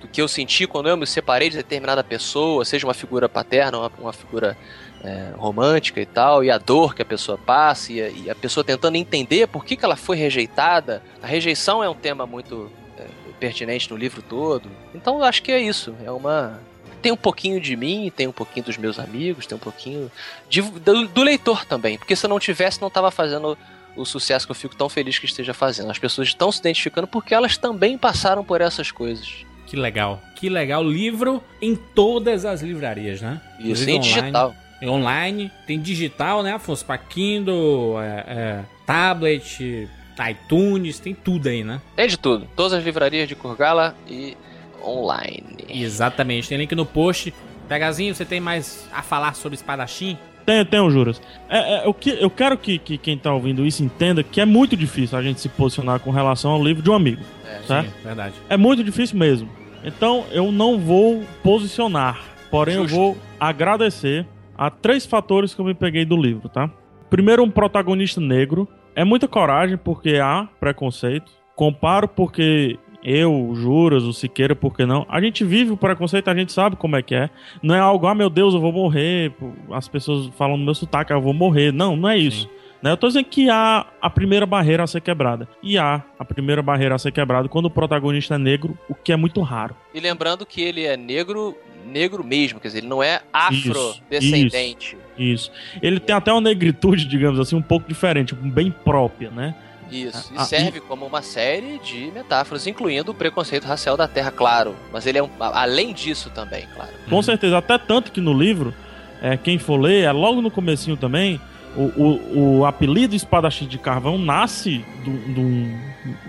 do 0.00 0.08
que 0.08 0.20
eu 0.20 0.26
senti 0.26 0.66
quando 0.66 0.88
eu 0.88 0.96
me 0.96 1.06
separei 1.06 1.48
de 1.48 1.56
determinada 1.56 2.02
pessoa, 2.02 2.64
seja 2.64 2.84
uma 2.84 2.92
figura 2.94 3.28
paterna, 3.28 3.78
uma, 3.78 3.92
uma 4.00 4.12
figura 4.12 4.58
é, 5.04 5.32
romântica 5.36 6.00
e 6.00 6.06
tal, 6.06 6.44
e 6.44 6.50
a 6.50 6.58
dor 6.58 6.94
que 6.94 7.02
a 7.02 7.04
pessoa 7.04 7.36
passa, 7.36 7.92
e 7.92 8.00
a, 8.02 8.08
e 8.08 8.30
a 8.30 8.34
pessoa 8.34 8.62
tentando 8.62 8.96
entender 8.96 9.46
por 9.48 9.64
que, 9.64 9.76
que 9.76 9.84
ela 9.84 9.96
foi 9.96 10.16
rejeitada. 10.16 11.02
A 11.22 11.26
rejeição 11.26 11.82
é 11.82 11.88
um 11.88 11.94
tema 11.94 12.26
muito 12.26 12.70
é, 12.98 13.04
pertinente 13.40 13.90
no 13.90 13.96
livro 13.96 14.22
todo. 14.22 14.68
Então 14.94 15.18
eu 15.18 15.24
acho 15.24 15.42
que 15.42 15.50
é 15.52 15.60
isso. 15.60 15.94
É 16.04 16.10
uma. 16.10 16.60
Tem 17.00 17.10
um 17.10 17.16
pouquinho 17.16 17.60
de 17.60 17.74
mim, 17.76 18.12
tem 18.14 18.28
um 18.28 18.32
pouquinho 18.32 18.64
dos 18.64 18.76
meus 18.76 18.96
amigos, 18.98 19.44
tem 19.44 19.56
um 19.56 19.60
pouquinho 19.60 20.08
de- 20.48 20.62
do, 20.62 21.08
do 21.08 21.22
leitor 21.24 21.64
também. 21.64 21.98
Porque 21.98 22.14
se 22.14 22.24
eu 22.24 22.30
não 22.30 22.38
tivesse, 22.38 22.80
não 22.80 22.86
estava 22.86 23.10
fazendo 23.10 23.58
o 23.96 24.04
sucesso 24.04 24.46
que 24.46 24.52
eu 24.52 24.54
fico 24.54 24.76
tão 24.76 24.88
feliz 24.88 25.18
que 25.18 25.26
esteja 25.26 25.52
fazendo. 25.52 25.90
As 25.90 25.98
pessoas 25.98 26.28
estão 26.28 26.52
se 26.52 26.60
identificando 26.60 27.08
porque 27.08 27.34
elas 27.34 27.56
também 27.56 27.98
passaram 27.98 28.44
por 28.44 28.60
essas 28.60 28.92
coisas. 28.92 29.44
Que 29.66 29.74
legal. 29.76 30.22
Que 30.36 30.48
legal. 30.48 30.84
Livro 30.84 31.42
em 31.60 31.74
todas 31.74 32.44
as 32.44 32.62
livrarias, 32.62 33.20
né? 33.20 33.40
Isso, 33.58 33.82
em 33.90 33.94
online. 33.98 33.98
digital. 34.00 34.54
É 34.82 34.90
online. 34.90 35.48
Tem 35.64 35.80
digital, 35.80 36.42
né, 36.42 36.52
Afonso? 36.52 36.84
Pra 36.84 36.98
Kindle, 36.98 38.02
é, 38.02 38.24
é, 38.26 38.60
tablet, 38.84 39.88
iTunes, 40.28 40.98
tem 40.98 41.14
tudo 41.14 41.48
aí, 41.48 41.62
né? 41.62 41.80
Tem 41.94 42.08
de 42.08 42.18
tudo. 42.18 42.48
Todas 42.56 42.72
as 42.72 42.84
livrarias 42.84 43.28
de 43.28 43.36
Kurgala 43.36 43.94
e 44.08 44.36
online. 44.84 45.64
Exatamente. 45.68 46.48
Tem 46.48 46.58
link 46.58 46.74
no 46.74 46.84
post. 46.84 47.32
Pegazinho, 47.68 48.12
você 48.12 48.24
tem 48.24 48.40
mais 48.40 48.88
a 48.92 49.02
falar 49.02 49.34
sobre 49.36 49.54
espadachim? 49.54 50.18
Tem, 50.44 50.64
tem, 50.64 50.90
Juras. 50.90 51.22
É, 51.48 51.76
é, 51.76 51.86
eu, 51.86 51.94
que, 51.94 52.10
eu 52.10 52.28
quero 52.28 52.58
que, 52.58 52.76
que 52.76 52.98
quem 52.98 53.16
tá 53.16 53.32
ouvindo 53.32 53.64
isso 53.64 53.84
entenda 53.84 54.24
que 54.24 54.40
é 54.40 54.44
muito 54.44 54.76
difícil 54.76 55.16
a 55.16 55.22
gente 55.22 55.40
se 55.40 55.48
posicionar 55.48 56.00
com 56.00 56.10
relação 56.10 56.50
ao 56.50 56.62
livro 56.62 56.82
de 56.82 56.90
um 56.90 56.94
amigo. 56.94 57.22
É, 57.46 57.60
Tá? 57.68 57.84
Sim, 57.84 57.90
verdade. 58.02 58.34
É 58.48 58.56
muito 58.56 58.82
difícil 58.82 59.16
mesmo. 59.16 59.48
Então 59.84 60.24
eu 60.32 60.50
não 60.50 60.76
vou 60.78 61.22
posicionar, 61.40 62.20
porém 62.50 62.74
Justo. 62.74 62.92
eu 62.92 63.00
vou 63.00 63.18
agradecer 63.38 64.26
a 64.66 64.70
três 64.70 65.04
fatores 65.04 65.52
que 65.52 65.60
eu 65.60 65.64
me 65.64 65.74
peguei 65.74 66.04
do 66.04 66.16
livro, 66.16 66.48
tá? 66.48 66.70
Primeiro, 67.10 67.42
um 67.42 67.50
protagonista 67.50 68.20
negro. 68.20 68.68
É 68.94 69.02
muita 69.02 69.26
coragem 69.26 69.76
porque 69.76 70.18
há 70.22 70.48
preconceito. 70.60 71.32
Comparo 71.56 72.06
porque 72.06 72.78
eu, 73.02 73.48
o 73.48 73.56
Juras, 73.56 74.04
o 74.04 74.12
Siqueira, 74.12 74.54
por 74.54 74.76
que 74.76 74.86
não? 74.86 75.04
A 75.08 75.20
gente 75.20 75.44
vive 75.44 75.72
o 75.72 75.76
preconceito, 75.76 76.28
a 76.28 76.34
gente 76.34 76.52
sabe 76.52 76.76
como 76.76 76.94
é 76.94 77.02
que 77.02 77.12
é. 77.12 77.28
Não 77.60 77.74
é 77.74 77.80
algo, 77.80 78.06
ah, 78.06 78.14
meu 78.14 78.30
Deus, 78.30 78.54
eu 78.54 78.60
vou 78.60 78.70
morrer. 78.70 79.32
As 79.72 79.88
pessoas 79.88 80.28
falam 80.36 80.56
no 80.56 80.64
meu 80.64 80.76
sotaque, 80.76 81.12
ah, 81.12 81.16
eu 81.16 81.20
vou 81.20 81.34
morrer. 81.34 81.72
Não, 81.72 81.96
não 81.96 82.08
é 82.08 82.16
isso. 82.16 82.48
Né? 82.82 82.90
Eu 82.90 82.96
tô 82.96 83.06
dizendo 83.06 83.26
que 83.26 83.48
há 83.48 83.86
a 84.00 84.10
primeira 84.10 84.44
barreira 84.44 84.82
a 84.82 84.86
ser 84.86 85.00
quebrada. 85.00 85.48
E 85.62 85.78
há 85.78 86.02
a 86.18 86.24
primeira 86.24 86.62
barreira 86.62 86.96
a 86.96 86.98
ser 86.98 87.12
quebrada 87.12 87.48
quando 87.48 87.66
o 87.66 87.70
protagonista 87.70 88.34
é 88.34 88.38
negro, 88.38 88.76
o 88.88 88.94
que 88.94 89.12
é 89.12 89.16
muito 89.16 89.40
raro. 89.40 89.76
E 89.94 90.00
lembrando 90.00 90.44
que 90.44 90.60
ele 90.60 90.84
é 90.84 90.96
negro, 90.96 91.56
negro 91.86 92.24
mesmo, 92.24 92.60
quer 92.60 92.68
dizer, 92.68 92.78
ele 92.78 92.88
não 92.88 93.02
é 93.02 93.20
afrodescendente. 93.32 94.96
Isso. 95.18 95.50
Ele 95.80 96.00
tem 96.00 96.14
até 96.14 96.32
uma 96.32 96.40
negritude, 96.40 97.06
digamos 97.06 97.38
assim, 97.38 97.56
um 97.56 97.62
pouco 97.62 97.88
diferente, 97.88 98.34
bem 98.34 98.70
própria, 98.70 99.30
né? 99.30 99.54
Isso. 99.90 100.32
E 100.32 100.38
Ah, 100.38 100.44
serve 100.44 100.80
como 100.80 101.04
uma 101.04 101.20
série 101.20 101.78
de 101.78 102.10
metáforas, 102.14 102.66
incluindo 102.66 103.10
o 103.12 103.14
preconceito 103.14 103.64
racial 103.64 103.96
da 103.96 104.08
Terra, 104.08 104.30
claro. 104.30 104.74
Mas 104.90 105.06
ele 105.06 105.18
é 105.18 105.22
um, 105.22 105.28
além 105.38 105.92
disso 105.92 106.30
também, 106.30 106.66
claro. 106.74 106.90
Com 107.08 107.22
certeza, 107.22 107.58
até 107.58 107.76
tanto 107.76 108.10
que 108.10 108.20
no 108.20 108.32
livro, 108.32 108.74
é, 109.20 109.36
quem 109.36 109.58
for 109.58 109.78
ler, 109.78 110.04
é 110.04 110.12
logo 110.12 110.40
no 110.40 110.50
comecinho 110.50 110.96
também, 110.96 111.38
o, 111.76 111.82
o, 111.82 112.58
o 112.58 112.66
apelido 112.66 113.14
espadachim 113.14 113.66
de 113.66 113.78
carvão 113.78 114.18
nasce 114.18 114.84
de 115.04 115.40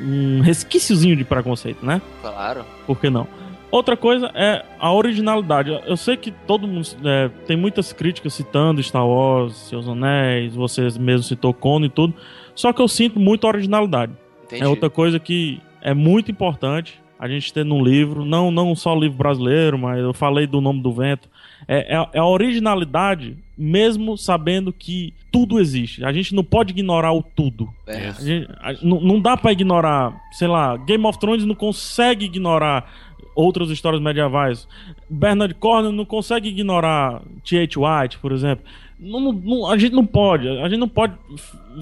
um 0.01 0.41
resquíciozinho 0.41 1.15
de 1.15 1.23
preconceito, 1.23 1.85
né? 1.85 2.01
Claro. 2.21 2.65
Por 2.85 2.99
que 2.99 3.09
não? 3.09 3.27
Outra 3.73 3.97
coisa 3.97 4.29
é 4.35 4.63
a 4.79 4.93
originalidade. 4.93 5.71
Eu 5.87 5.97
sei 5.97 6.15
que 6.15 6.29
todo 6.29 6.67
mundo 6.67 6.85
é, 7.03 7.27
tem 7.47 7.57
muitas 7.57 7.91
críticas 7.91 8.31
citando 8.35 8.83
Star 8.83 9.07
Wars, 9.07 9.55
Seus 9.55 9.87
Anéis, 9.87 10.53
você 10.53 10.87
mesmo 10.99 11.23
citou 11.23 11.51
Conan 11.55 11.87
e 11.87 11.89
tudo. 11.89 12.13
Só 12.53 12.71
que 12.71 12.79
eu 12.79 12.87
sinto 12.87 13.19
muita 13.19 13.47
originalidade. 13.47 14.11
Entendi. 14.45 14.61
É 14.61 14.67
outra 14.67 14.91
coisa 14.91 15.19
que 15.19 15.59
é 15.81 15.91
muito 15.91 16.29
importante 16.29 17.01
a 17.17 17.27
gente 17.27 17.51
ter 17.51 17.65
num 17.65 17.83
livro, 17.83 18.23
não, 18.23 18.51
não 18.51 18.75
só 18.75 18.93
livro 18.93 19.17
brasileiro, 19.17 19.75
mas 19.79 19.97
eu 19.99 20.13
falei 20.13 20.45
do 20.45 20.61
Nome 20.61 20.79
do 20.79 20.91
Vento. 20.93 21.27
É, 21.67 21.95
é, 21.97 22.07
é 22.13 22.19
a 22.19 22.25
originalidade, 22.27 23.37
mesmo 23.57 24.15
sabendo 24.19 24.71
que 24.71 25.15
tudo 25.31 25.59
existe. 25.59 26.05
A 26.05 26.13
gente 26.13 26.35
não 26.35 26.43
pode 26.43 26.71
ignorar 26.73 27.11
o 27.11 27.23
tudo. 27.23 27.69
É. 27.87 28.09
A 28.09 28.11
gente- 28.11 28.47
a- 28.61 28.73
não, 28.83 28.99
não 29.01 29.19
dá 29.19 29.35
pra 29.35 29.51
ignorar, 29.51 30.13
sei 30.33 30.47
lá, 30.47 30.77
Game 30.77 31.03
of 31.07 31.17
Thrones 31.17 31.43
não 31.45 31.55
consegue 31.55 32.25
ignorar 32.25 32.93
outras 33.35 33.69
histórias 33.69 34.01
medievais. 34.01 34.67
Bernard 35.09 35.53
Cornwell 35.55 35.91
não 35.91 36.05
consegue 36.05 36.49
ignorar 36.49 37.21
T.H. 37.43 37.79
White, 37.79 38.19
por 38.19 38.31
exemplo. 38.31 38.63
Não- 38.99 39.33
não- 39.33 39.67
a 39.67 39.77
gente 39.77 39.93
não 39.93 40.05
pode, 40.05 40.47
a 40.47 40.69
gente 40.69 40.79
não 40.79 40.87
pode 40.87 41.13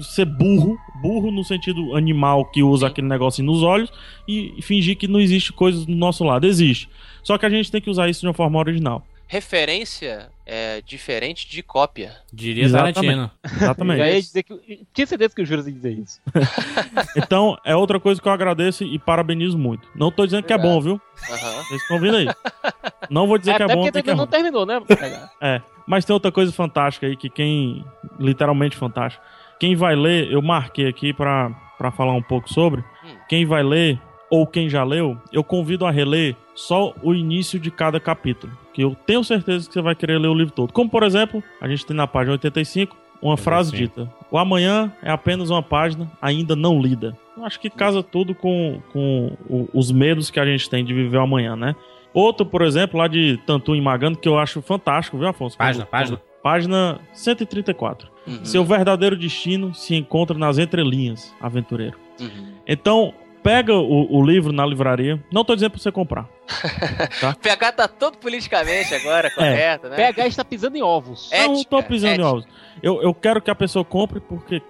ser 0.00 0.24
burro, 0.24 0.76
burro 1.00 1.30
no 1.30 1.44
sentido 1.44 1.94
animal 1.96 2.46
que 2.46 2.62
usa 2.62 2.88
aquele 2.88 3.06
negocinho 3.06 3.46
nos 3.46 3.62
olhos 3.62 3.92
e 4.26 4.54
fingir 4.60 4.96
que 4.96 5.06
não 5.06 5.20
existe 5.20 5.52
coisas 5.52 5.86
do 5.86 5.94
nosso 5.94 6.24
lado. 6.24 6.46
Existe. 6.46 6.88
Só 7.22 7.38
que 7.38 7.46
a 7.46 7.50
gente 7.50 7.70
tem 7.70 7.80
que 7.80 7.90
usar 7.90 8.08
isso 8.08 8.20
de 8.22 8.26
uma 8.26 8.34
forma 8.34 8.58
original. 8.58 9.06
Referência 9.32 10.28
é 10.44 10.82
diferente 10.82 11.48
de 11.48 11.62
cópia. 11.62 12.12
Diria 12.30 12.64
Exatamente. 12.64 12.96
Tarantino. 12.96 13.30
Exatamente. 13.42 13.98
Já 13.98 14.10
ia 14.10 14.20
dizer 14.20 14.42
que. 14.42 14.86
Tinha 14.92 15.06
certeza 15.06 15.34
que 15.34 15.40
o 15.40 15.46
Juras 15.46 15.66
ia 15.66 15.72
dizer 15.72 15.92
isso. 15.92 16.20
Então, 17.16 17.56
é 17.64 17.74
outra 17.74 17.98
coisa 17.98 18.20
que 18.20 18.28
eu 18.28 18.32
agradeço 18.32 18.84
e 18.84 18.98
parabenizo 18.98 19.56
muito. 19.56 19.88
Não 19.94 20.10
tô 20.12 20.26
dizendo 20.26 20.42
que 20.44 20.52
é 20.52 20.58
bom, 20.58 20.78
viu? 20.82 21.00
Aham. 21.30 21.62
Vocês 21.64 21.80
estão 21.80 21.96
ouvindo 21.96 22.16
aí. 22.18 22.28
Não 23.08 23.26
vou 23.26 23.38
dizer 23.38 23.52
É, 23.52 23.56
que 23.56 23.62
é 23.62 23.64
até 23.64 23.74
bom, 23.74 23.80
porque 23.80 23.92
tem 23.92 24.02
que 24.02 24.10
é 24.10 24.14
não 24.14 24.24
ruim. 24.24 24.30
terminou, 24.30 24.66
né? 24.66 24.82
É, 25.40 25.62
mas 25.86 26.04
tem 26.04 26.12
outra 26.12 26.30
coisa 26.30 26.52
fantástica 26.52 27.06
aí 27.06 27.16
que 27.16 27.30
quem. 27.30 27.82
Literalmente 28.20 28.76
fantástica. 28.76 29.24
Quem 29.58 29.74
vai 29.74 29.96
ler, 29.96 30.30
eu 30.30 30.42
marquei 30.42 30.86
aqui 30.88 31.14
pra, 31.14 31.48
pra 31.78 31.90
falar 31.90 32.12
um 32.12 32.22
pouco 32.22 32.52
sobre. 32.52 32.82
Hum. 33.02 33.16
Quem 33.30 33.46
vai 33.46 33.62
ler, 33.62 33.98
ou 34.32 34.46
quem 34.46 34.66
já 34.66 34.82
leu, 34.82 35.18
eu 35.30 35.44
convido 35.44 35.84
a 35.84 35.90
reler 35.90 36.34
só 36.54 36.94
o 37.02 37.12
início 37.12 37.60
de 37.60 37.70
cada 37.70 38.00
capítulo. 38.00 38.50
Que 38.72 38.82
eu 38.82 38.96
tenho 39.06 39.22
certeza 39.22 39.66
que 39.68 39.74
você 39.74 39.82
vai 39.82 39.94
querer 39.94 40.18
ler 40.18 40.28
o 40.28 40.34
livro 40.34 40.54
todo. 40.54 40.72
Como, 40.72 40.88
por 40.88 41.02
exemplo, 41.02 41.44
a 41.60 41.68
gente 41.68 41.84
tem 41.84 41.94
na 41.94 42.06
página 42.06 42.32
85 42.32 42.96
uma 43.20 43.36
frase 43.36 43.72
sim. 43.72 43.76
dita: 43.76 44.10
O 44.30 44.38
amanhã 44.38 44.90
é 45.02 45.10
apenas 45.10 45.50
uma 45.50 45.62
página 45.62 46.10
ainda 46.20 46.56
não 46.56 46.80
lida. 46.80 47.14
Eu 47.36 47.44
acho 47.44 47.60
que 47.60 47.68
casa 47.68 48.02
tudo 48.02 48.34
com, 48.34 48.80
com 48.90 49.36
os 49.74 49.92
medos 49.92 50.30
que 50.30 50.40
a 50.40 50.46
gente 50.46 50.70
tem 50.70 50.82
de 50.82 50.94
viver 50.94 51.18
o 51.18 51.22
amanhã, 51.22 51.54
né? 51.54 51.76
Outro, 52.14 52.46
por 52.46 52.62
exemplo, 52.62 52.98
lá 52.98 53.08
de 53.08 53.38
Tantu 53.46 53.74
em 53.74 53.82
Magando, 53.82 54.16
que 54.16 54.28
eu 54.28 54.38
acho 54.38 54.62
fantástico, 54.62 55.18
viu, 55.18 55.28
Afonso? 55.28 55.58
Página, 55.58 55.84
Quando- 55.84 55.90
página. 55.90 56.20
Página 56.42 57.00
134. 57.12 58.08
Uhum. 58.26 58.44
Seu 58.44 58.64
verdadeiro 58.64 59.14
destino 59.14 59.74
se 59.74 59.94
encontra 59.94 60.36
nas 60.38 60.58
entrelinhas, 60.58 61.34
aventureiro. 61.40 61.96
Uhum. 62.20 62.52
Então, 62.66 63.12
pega 63.42 63.74
o, 63.74 64.16
o 64.18 64.24
livro 64.24 64.52
na 64.52 64.64
livraria. 64.64 65.22
Não 65.32 65.44
tô 65.44 65.54
dizendo 65.54 65.72
pra 65.72 65.80
você 65.80 65.92
comprar. 65.92 66.28
O 67.32 67.40
PH 67.40 67.72
tá 67.72 67.88
todo 67.88 68.18
politicamente 68.18 68.94
agora, 68.94 69.30
correto, 69.30 69.88
né? 69.88 69.96
PH 69.96 70.26
está 70.26 70.44
pisando 70.44 70.76
em 70.76 70.82
ovos. 70.82 71.30
É. 71.32 71.46
não 71.46 71.62
tô 71.64 71.78
Ética, 71.78 71.82
pisando 71.82 72.10
em 72.10 72.14
ética. 72.14 72.28
ovos. 72.28 72.44
Eu, 72.82 73.02
eu 73.02 73.14
quero 73.14 73.40
que 73.40 73.50
a 73.50 73.54
pessoa 73.54 73.84
compre 73.84 74.20
porque. 74.20 74.62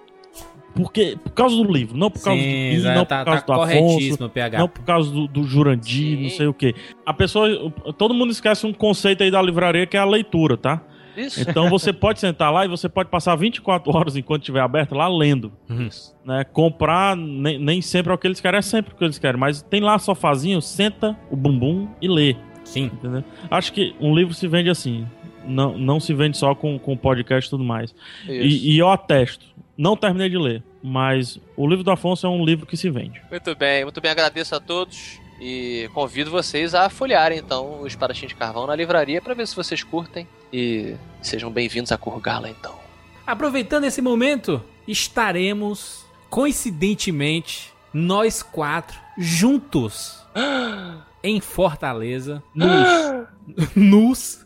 Porque, 0.75 1.15
por 1.23 1.31
causa 1.33 1.55
do 1.55 1.71
livro, 1.71 1.95
não 1.95 2.09
por 2.09 2.23
causa 2.23 2.41
do 2.41 2.47
Sim, 2.47 2.79
já 2.79 2.95
não 2.95 3.05
tá, 3.05 3.19
por 3.19 3.25
causa 3.25 3.41
tá 3.43 3.53
do 3.53 3.61
Afonso, 3.61 4.29
PH. 4.29 4.57
não 4.57 4.67
por 4.67 4.83
causa 4.83 5.11
do, 5.11 5.27
do 5.27 5.43
Jurandir, 5.43 6.17
Sim. 6.17 6.23
não 6.23 6.29
sei 6.31 6.47
o 6.47 6.53
que. 6.53 6.73
A 7.05 7.13
pessoa. 7.13 7.71
Todo 7.95 8.11
mundo 8.11 8.31
esquece 8.31 8.65
um 8.65 8.73
conceito 8.73 9.21
aí 9.21 9.29
da 9.29 9.39
livraria 9.39 9.85
que 9.85 9.95
é 9.95 9.99
a 9.99 10.05
leitura, 10.05 10.57
tá? 10.57 10.81
Isso. 11.15 11.41
Então 11.41 11.69
você 11.69 11.93
pode 11.93 12.19
sentar 12.19 12.51
lá 12.51 12.65
e 12.65 12.67
você 12.67 12.89
pode 12.89 13.09
passar 13.09 13.35
24 13.35 13.95
horas 13.95 14.15
enquanto 14.15 14.41
estiver 14.41 14.61
aberto 14.61 14.95
lá 14.95 15.07
lendo. 15.07 15.51
Uhum. 15.69 15.89
Né? 16.25 16.43
Comprar 16.43 17.15
nem, 17.15 17.59
nem 17.59 17.81
sempre 17.81 18.11
é 18.11 18.15
o 18.15 18.17
que 18.17 18.27
eles 18.27 18.39
querem, 18.39 18.59
é 18.59 18.61
sempre 18.61 18.93
o 18.93 18.97
que 18.97 19.03
eles 19.03 19.19
querem. 19.19 19.39
Mas 19.39 19.61
tem 19.61 19.81
lá 19.81 19.97
sofazinho, 19.99 20.61
senta 20.61 21.17
o 21.29 21.35
bumbum 21.35 21.87
e 22.01 22.07
lê. 22.07 22.35
Sim. 22.63 22.85
Entendeu? 22.85 23.23
Acho 23.49 23.73
que 23.73 23.95
um 23.99 24.15
livro 24.15 24.33
se 24.33 24.47
vende 24.47 24.69
assim. 24.69 25.07
Não, 25.45 25.77
não 25.77 25.99
se 25.99 26.13
vende 26.13 26.37
só 26.37 26.55
com, 26.55 26.79
com 26.79 26.95
podcast 26.95 27.47
e 27.47 27.49
tudo 27.49 27.63
mais. 27.63 27.93
Isso. 28.23 28.31
E, 28.31 28.75
e 28.75 28.79
eu 28.79 28.89
atesto. 28.89 29.45
Não 29.77 29.97
terminei 29.97 30.29
de 30.29 30.37
ler, 30.37 30.63
mas 30.81 31.39
o 31.57 31.67
livro 31.67 31.83
do 31.83 31.91
Afonso 31.91 32.27
é 32.27 32.29
um 32.29 32.45
livro 32.45 32.65
que 32.65 32.77
se 32.77 32.89
vende. 32.89 33.21
Muito 33.29 33.55
bem, 33.55 33.83
muito 33.83 33.99
bem. 33.99 34.11
Agradeço 34.11 34.55
a 34.55 34.59
todos 34.59 35.19
e 35.41 35.89
convido 35.93 36.29
vocês 36.29 36.75
a 36.75 36.89
folhearem 36.89 37.39
então 37.39 37.81
o 37.81 37.87
Espadachim 37.87 38.27
de 38.27 38.35
Carvão 38.35 38.67
na 38.67 38.75
livraria 38.75 39.21
para 39.21 39.33
ver 39.33 39.47
se 39.47 39.55
vocês 39.55 39.83
curtem 39.83 40.27
e 40.53 40.95
sejam 41.19 41.51
bem-vindos 41.51 41.91
a 41.91 41.97
Kurgala 41.97 42.47
então. 42.47 42.77
Aproveitando 43.25 43.85
esse 43.85 44.01
momento, 44.01 44.63
estaremos, 44.87 46.05
coincidentemente, 46.29 47.73
nós 47.91 48.43
quatro, 48.43 48.99
juntos, 49.17 50.23
em 51.23 51.41
Fortaleza, 51.41 52.43
Nus. 52.53 53.67
nus, 53.75 54.45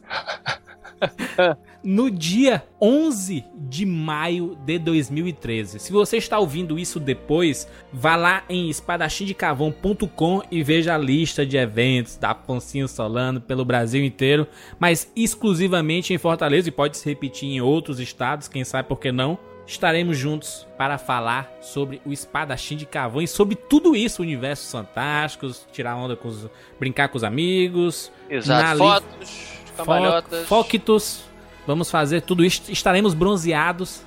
no 1.83 2.09
dia 2.11 2.63
11 2.81 3.45
de 3.55 3.85
maio 3.85 4.57
de 4.65 4.77
2013. 4.79 5.79
Se 5.79 5.91
você 5.91 6.17
está 6.17 6.37
ouvindo 6.39 6.77
isso 6.77 6.99
depois, 6.99 7.67
vá 7.93 8.15
lá 8.15 8.43
em 8.49 8.69
espadachimdecavão.com 8.69 10.41
e 10.51 10.63
veja 10.63 10.95
a 10.95 10.97
lista 10.97 11.45
de 11.45 11.57
eventos 11.57 12.17
da 12.17 12.33
Poncinho 12.33 12.87
Solano 12.87 13.39
pelo 13.39 13.63
Brasil 13.65 14.03
inteiro, 14.03 14.47
mas 14.79 15.11
exclusivamente 15.15 16.13
em 16.13 16.17
Fortaleza 16.17 16.69
e 16.69 16.71
pode 16.71 16.97
se 16.97 17.07
repetir 17.07 17.49
em 17.49 17.61
outros 17.61 17.99
estados, 17.99 18.47
quem 18.47 18.63
sabe 18.63 18.87
por 18.89 18.99
que 18.99 19.11
não. 19.11 19.37
Estaremos 19.65 20.17
juntos 20.17 20.65
para 20.77 20.97
falar 20.97 21.51
sobre 21.61 22.01
o 22.05 22.13
espadachim 22.13 22.77
de 22.77 22.85
Cavão 22.85 23.21
e 23.21 23.27
sobre 23.27 23.53
tudo 23.53 23.97
isso, 23.97 24.21
universos 24.21 24.71
fantásticos, 24.71 25.67
tirar 25.73 25.97
onda 25.97 26.15
com 26.15 26.29
os, 26.29 26.47
brincar 26.79 27.09
com 27.09 27.17
os 27.17 27.23
amigos, 27.23 28.09
Exato. 28.29 28.77
Fotos, 28.77 29.47
cambalhotas. 29.75 30.47
Fo- 30.47 30.63
Foctos. 30.63 31.26
Vamos 31.67 31.91
fazer 31.91 32.21
tudo 32.21 32.45
isso. 32.45 32.63
Estaremos 32.69 33.13
bronzeados. 33.13 34.01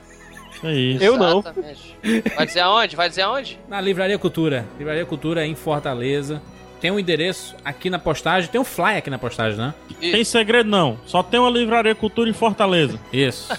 É 0.65 0.75
isso. 0.75 1.05
Eu 1.05 1.17
não. 1.17 1.41
Exatamente. 1.41 1.97
Vai 2.35 2.47
dizer 2.47 2.61
aonde? 2.61 2.97
Vai 2.97 3.09
dizer 3.09 3.23
aonde? 3.23 3.59
Na 3.69 3.81
Livraria 3.81 4.19
Cultura. 4.19 4.67
Livraria 4.79 5.05
Cultura 5.05 5.47
em 5.47 5.55
Fortaleza. 5.55 6.43
Tem 6.81 6.91
um 6.91 6.99
endereço 6.99 7.55
aqui 7.63 7.91
na 7.91 7.99
postagem. 7.99 8.51
Tem 8.51 8.61
um 8.61 8.65
fly 8.65 8.97
aqui 8.97 9.11
na 9.11 9.19
postagem, 9.19 9.59
né? 9.59 9.75
Tem 10.01 10.25
segredo 10.25 10.69
não. 10.69 10.99
Só 11.05 11.23
tem 11.23 11.39
uma 11.39 11.51
livraria 11.51 11.95
cultura 11.95 12.31
em 12.31 12.33
Fortaleza. 12.33 12.99
Isso. 13.13 13.53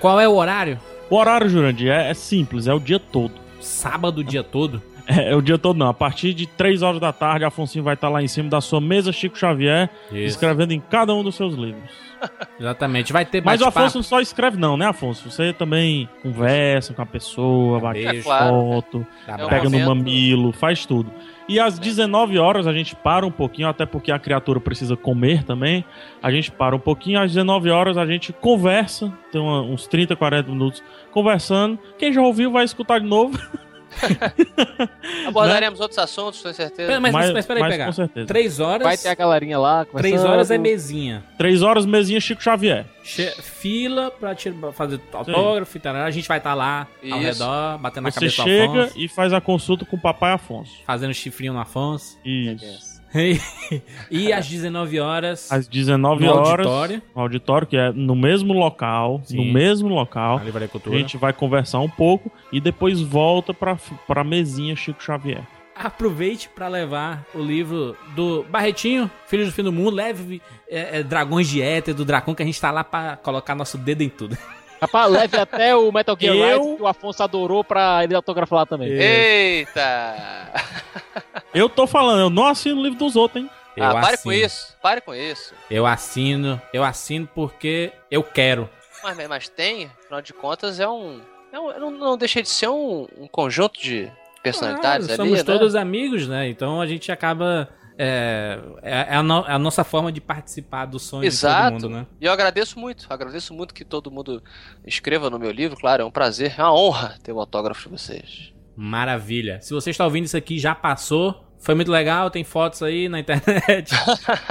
Qual 0.00 0.20
é 0.20 0.28
o 0.28 0.36
horário? 0.36 0.78
O 1.10 1.16
horário, 1.16 1.48
Jurandir, 1.48 1.90
é, 1.90 2.10
é 2.10 2.14
simples, 2.14 2.68
é 2.68 2.72
o 2.72 2.78
dia 2.78 3.00
todo. 3.00 3.34
Sábado 3.60 4.20
o 4.20 4.24
dia 4.24 4.44
todo? 4.44 4.80
É, 5.20 5.32
é 5.32 5.36
o 5.36 5.42
dia 5.42 5.58
todo 5.58 5.76
não. 5.76 5.88
A 5.88 5.94
partir 5.94 6.32
de 6.32 6.46
3 6.46 6.82
horas 6.82 7.00
da 7.00 7.12
tarde, 7.12 7.44
Afonso 7.44 7.82
vai 7.82 7.94
estar 7.94 8.08
lá 8.08 8.22
em 8.22 8.28
cima 8.28 8.48
da 8.48 8.60
sua 8.60 8.80
mesa 8.80 9.12
Chico 9.12 9.36
Xavier, 9.36 9.90
escrevendo 10.12 10.72
em 10.72 10.80
cada 10.80 11.12
um 11.14 11.24
dos 11.24 11.34
seus 11.34 11.54
livros. 11.54 11.90
Exatamente. 12.58 13.12
Vai 13.12 13.24
ter 13.24 13.42
Mas 13.42 13.60
o. 13.60 13.66
Afonso 13.66 13.98
não 13.98 14.02
só 14.02 14.20
escreve 14.20 14.56
não, 14.56 14.76
né, 14.76 14.86
Afonso? 14.86 15.30
Você 15.30 15.52
também 15.52 16.08
conversa 16.22 16.92
com 16.92 17.02
a 17.02 17.06
pessoa, 17.06 17.80
bate 17.80 18.22
claro. 18.22 18.50
foto, 18.50 19.06
É 19.26 19.46
pega 19.46 19.68
no 19.68 19.78
mamilo, 19.80 20.52
faz 20.52 20.84
tudo. 20.84 21.10
E 21.48 21.58
às 21.58 21.78
19 21.78 22.38
horas 22.38 22.66
a 22.66 22.72
gente 22.72 22.94
para 22.94 23.26
um 23.26 23.30
pouquinho, 23.30 23.68
até 23.68 23.84
porque 23.84 24.12
a 24.12 24.18
criatura 24.18 24.60
precisa 24.60 24.96
comer 24.96 25.42
também. 25.42 25.84
A 26.22 26.30
gente 26.30 26.50
para 26.50 26.76
um 26.76 26.78
pouquinho, 26.78 27.20
às 27.20 27.32
19 27.32 27.70
horas 27.70 27.96
a 27.96 28.06
gente 28.06 28.32
conversa, 28.32 29.12
tem 29.32 29.40
uns 29.40 29.86
30, 29.86 30.14
40 30.14 30.50
minutos 30.50 30.82
conversando. 31.10 31.78
Quem 31.98 32.12
já 32.12 32.22
ouviu 32.22 32.52
vai 32.52 32.64
escutar 32.64 33.00
de 33.00 33.06
novo. 33.06 33.36
Abordaremos 35.26 35.80
outros 35.80 35.98
assuntos, 35.98 36.42
tenho 36.42 36.54
certeza. 36.54 36.88
Pera, 36.88 37.00
Mas, 37.00 37.12
mas, 37.12 37.32
Mas- 37.32 37.46
peraí, 37.46 37.62
mas 37.62 37.72
pegar. 37.72 37.86
com 37.86 37.92
certeza. 37.92 38.26
Três 38.26 38.60
horas. 38.60 38.82
Vai 38.86 38.96
ter 38.96 39.08
a 39.08 39.14
galerinha 39.14 39.58
lá. 39.58 39.84
Três 39.84 40.24
horas 40.24 40.50
é 40.50 40.58
mesinha. 40.58 41.22
3 41.38 41.62
horas, 41.62 41.84
mesinha 41.86 42.20
Chico 42.20 42.42
Xavier. 42.42 42.86
Che- 43.02 43.30
Fila 43.42 44.10
pra 44.10 44.34
tirar- 44.34 44.72
fazer 44.72 45.00
autógrafo 45.12 45.76
e 45.76 45.80
tal. 45.80 45.94
A 45.96 46.10
gente 46.10 46.28
vai 46.28 46.38
estar 46.38 46.54
lá 46.54 46.86
ao 47.02 47.18
Isso. 47.18 47.18
redor, 47.42 47.78
batendo 47.78 48.04
na 48.04 48.10
Você 48.10 48.20
cabeça 48.20 48.42
do 48.42 48.48
chega 48.48 48.82
Afonso, 48.84 48.98
e 48.98 49.08
faz 49.08 49.32
a 49.32 49.40
consulta 49.40 49.84
com 49.84 49.96
o 49.96 50.00
papai 50.00 50.32
Afonso. 50.32 50.72
fazendo 50.86 51.12
chifrinho 51.14 51.52
no 51.52 51.60
Afonso. 51.60 52.18
Isso. 52.24 52.99
e 54.10 54.32
às 54.32 54.46
19 54.48 55.00
horas, 55.00 55.50
Às 55.50 55.66
19 55.66 56.24
No 56.24 56.32
horas. 56.32 56.48
auditório. 56.66 57.02
No 57.14 57.22
auditório, 57.22 57.66
que 57.66 57.76
é 57.76 57.90
no 57.92 58.14
mesmo 58.14 58.52
local. 58.52 59.20
Sim. 59.24 59.36
No 59.36 59.52
mesmo 59.52 59.88
local. 59.88 60.38
Livraria 60.44 60.66
A 60.66 60.70
Cultura. 60.70 60.96
gente 60.98 61.16
vai 61.16 61.32
conversar 61.32 61.80
um 61.80 61.88
pouco 61.88 62.30
e 62.52 62.60
depois 62.60 63.00
volta 63.00 63.52
pra, 63.52 63.76
pra 64.06 64.22
mesinha 64.24 64.76
Chico 64.76 65.02
Xavier. 65.02 65.42
Aproveite 65.74 66.48
pra 66.50 66.68
levar 66.68 67.24
o 67.34 67.38
livro 67.42 67.96
do 68.14 68.44
Barretinho, 68.50 69.10
Filhos 69.26 69.46
do 69.48 69.52
Fim 69.52 69.62
do 69.62 69.72
Mundo. 69.72 69.90
Leve 69.96 70.42
é, 70.68 70.98
é, 70.98 71.02
Dragões 71.02 71.48
de 71.48 71.62
Éter, 71.62 71.94
do 71.94 72.04
Dracon, 72.04 72.34
que 72.34 72.42
a 72.42 72.46
gente 72.46 72.60
tá 72.60 72.70
lá 72.70 72.84
pra 72.84 73.16
colocar 73.16 73.54
nosso 73.54 73.78
dedo 73.78 74.02
em 74.02 74.08
tudo. 74.10 74.36
Rapaz, 74.80 75.10
leve 75.12 75.36
até 75.38 75.74
o 75.76 75.90
Metal 75.92 76.16
Gear 76.18 76.34
Eu- 76.36 76.62
Rise 76.64 76.76
que 76.76 76.82
o 76.82 76.86
Afonso 76.86 77.22
adorou 77.22 77.64
pra 77.64 78.04
ele 78.04 78.14
autografar 78.14 78.60
lá 78.60 78.66
também. 78.66 78.88
Eita! 78.90 80.52
Eu 81.52 81.68
tô 81.68 81.86
falando, 81.86 82.20
eu 82.20 82.30
não 82.30 82.46
assino 82.46 82.80
o 82.80 82.82
livro 82.82 82.98
dos 82.98 83.16
outros, 83.16 83.42
hein? 83.42 83.50
Eu 83.76 83.84
ah, 83.84 83.92
pare 83.94 84.14
assino. 84.14 84.22
com 84.22 84.32
isso. 84.32 84.76
Pare 84.82 85.00
com 85.00 85.14
isso. 85.14 85.54
Eu 85.70 85.86
assino, 85.86 86.60
eu 86.72 86.84
assino 86.84 87.28
porque 87.34 87.92
eu 88.10 88.22
quero. 88.22 88.68
Mas, 89.02 89.28
mas 89.28 89.48
tem, 89.48 89.90
afinal 90.04 90.20
de 90.20 90.32
contas, 90.32 90.78
é 90.78 90.88
um. 90.88 91.20
é 91.52 91.58
um- 91.58 91.78
não, 91.78 91.90
não 91.90 92.16
deixa 92.18 92.42
de 92.42 92.48
ser 92.48 92.68
um, 92.68 93.06
um 93.18 93.26
conjunto 93.26 93.80
de 93.80 94.10
personalidades 94.42 95.06
Claro, 95.06 95.22
ali. 95.22 95.30
somos 95.30 95.44
né? 95.46 95.58
todos 95.58 95.74
amigos, 95.74 96.26
né? 96.28 96.48
Então 96.48 96.80
a 96.80 96.86
gente 96.86 97.10
acaba. 97.10 97.68
É, 98.02 98.58
é- 98.82 99.06
é 99.10 99.16
a, 99.16 99.22
no- 99.22 99.46
é 99.46 99.52
a 99.52 99.58
nossa 99.58 99.84
forma 99.84 100.10
de 100.10 100.20
participar 100.20 100.86
do 100.86 100.98
sonho 100.98 101.24
Exato. 101.24 101.76
de 101.76 101.82
todo 101.82 101.90
mundo, 101.90 102.00
né? 102.00 102.06
E 102.20 102.24
eu 102.24 102.32
agradeço 102.32 102.78
muito, 102.78 103.06
agradeço 103.10 103.52
muito 103.52 103.74
que 103.74 103.84
todo 103.84 104.10
mundo 104.10 104.42
escreva 104.86 105.28
no 105.28 105.38
meu 105.38 105.50
livro, 105.50 105.78
claro, 105.78 106.02
é 106.02 106.04
um 106.06 106.10
prazer, 106.10 106.54
é 106.58 106.62
uma 106.62 106.74
honra 106.74 107.18
ter 107.22 107.32
o 107.32 107.38
autógrafo 107.40 107.82
de 107.88 107.98
vocês. 107.98 108.52
Maravilha. 108.82 109.60
Se 109.60 109.74
você 109.74 109.90
está 109.90 110.06
ouvindo 110.06 110.24
isso 110.24 110.38
aqui, 110.38 110.58
já 110.58 110.74
passou. 110.74 111.44
Foi 111.58 111.74
muito 111.74 111.90
legal, 111.90 112.30
tem 112.30 112.42
fotos 112.42 112.82
aí 112.82 113.10
na 113.10 113.20
internet. 113.20 113.92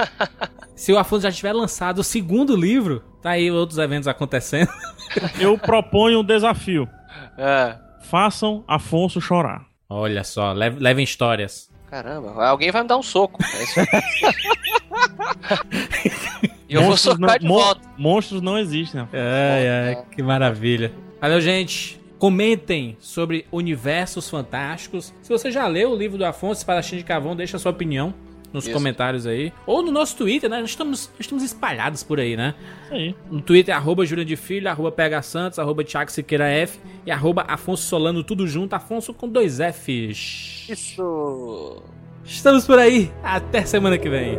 Se 0.76 0.92
o 0.92 0.98
Afonso 0.98 1.22
já 1.22 1.32
tiver 1.32 1.52
lançado 1.52 1.98
o 1.98 2.04
segundo 2.04 2.54
livro, 2.54 3.02
tá 3.20 3.30
aí 3.30 3.50
outros 3.50 3.76
eventos 3.78 4.06
acontecendo. 4.06 4.70
Eu 5.40 5.58
proponho 5.58 6.20
um 6.20 6.24
desafio. 6.24 6.88
É. 7.36 7.74
Façam 8.04 8.62
Afonso 8.68 9.20
chorar. 9.20 9.66
Olha 9.88 10.22
só, 10.22 10.52
leve- 10.52 10.78
levem 10.78 11.02
histórias. 11.02 11.68
Caramba, 11.90 12.46
alguém 12.46 12.70
vai 12.70 12.82
me 12.82 12.88
dar 12.88 12.98
um 12.98 13.02
soco. 13.02 13.36
É 13.42 13.64
isso 13.64 13.80
aí. 13.80 13.86
e 16.68 16.74
eu 16.74 16.82
vou 16.82 16.90
Monstros 16.90 17.16
socar 17.16 17.38
de 17.40 17.44
não, 17.46 17.52
mon- 17.52 17.60
volta. 17.60 17.80
Monstros 17.98 18.40
não 18.40 18.56
existem. 18.56 19.00
Ai, 19.12 19.68
ai, 19.96 20.04
que 20.14 20.22
maravilha. 20.22 20.92
Valeu, 21.20 21.40
gente. 21.40 21.99
Comentem 22.20 22.98
sobre 23.00 23.46
universos 23.50 24.28
fantásticos. 24.28 25.10
Se 25.22 25.30
você 25.30 25.50
já 25.50 25.66
leu 25.66 25.92
o 25.92 25.96
livro 25.96 26.18
do 26.18 26.24
Afonso 26.26 26.60
Espadachim 26.60 26.98
de 26.98 27.02
Cavão, 27.02 27.34
deixa 27.34 27.56
a 27.56 27.60
sua 27.60 27.72
opinião 27.72 28.12
nos 28.52 28.64
Isso. 28.64 28.74
comentários 28.74 29.26
aí. 29.26 29.50
Ou 29.66 29.82
no 29.82 29.90
nosso 29.90 30.18
Twitter, 30.18 30.50
né? 30.50 30.60
Nós 30.60 30.68
estamos, 30.68 31.08
nós 31.12 31.20
estamos 31.20 31.42
espalhados 31.42 32.02
por 32.02 32.20
aí, 32.20 32.36
né? 32.36 32.54
Aí. 32.90 33.14
No 33.30 33.40
Twitter, 33.40 33.74
arroba 33.74 34.04
Júlia 34.04 34.24
de 34.24 34.36
Filho, 34.36 34.68
arroba 34.68 34.92
PH 34.92 35.22
Santos, 35.22 35.58
arroba 35.58 35.82
Thiago 35.82 36.12
Siqueira 36.12 36.46
F 36.46 36.78
e 37.06 37.10
arroba 37.10 37.42
Afonso 37.48 37.84
Solano, 37.84 38.22
tudo 38.22 38.46
junto, 38.46 38.74
Afonso 38.74 39.14
com 39.14 39.26
dois 39.26 39.56
Fs. 39.58 40.68
Isso. 40.68 41.82
Estamos 42.22 42.66
por 42.66 42.78
aí. 42.78 43.10
Até 43.22 43.64
semana 43.64 43.96
que 43.96 44.10
vem. 44.10 44.38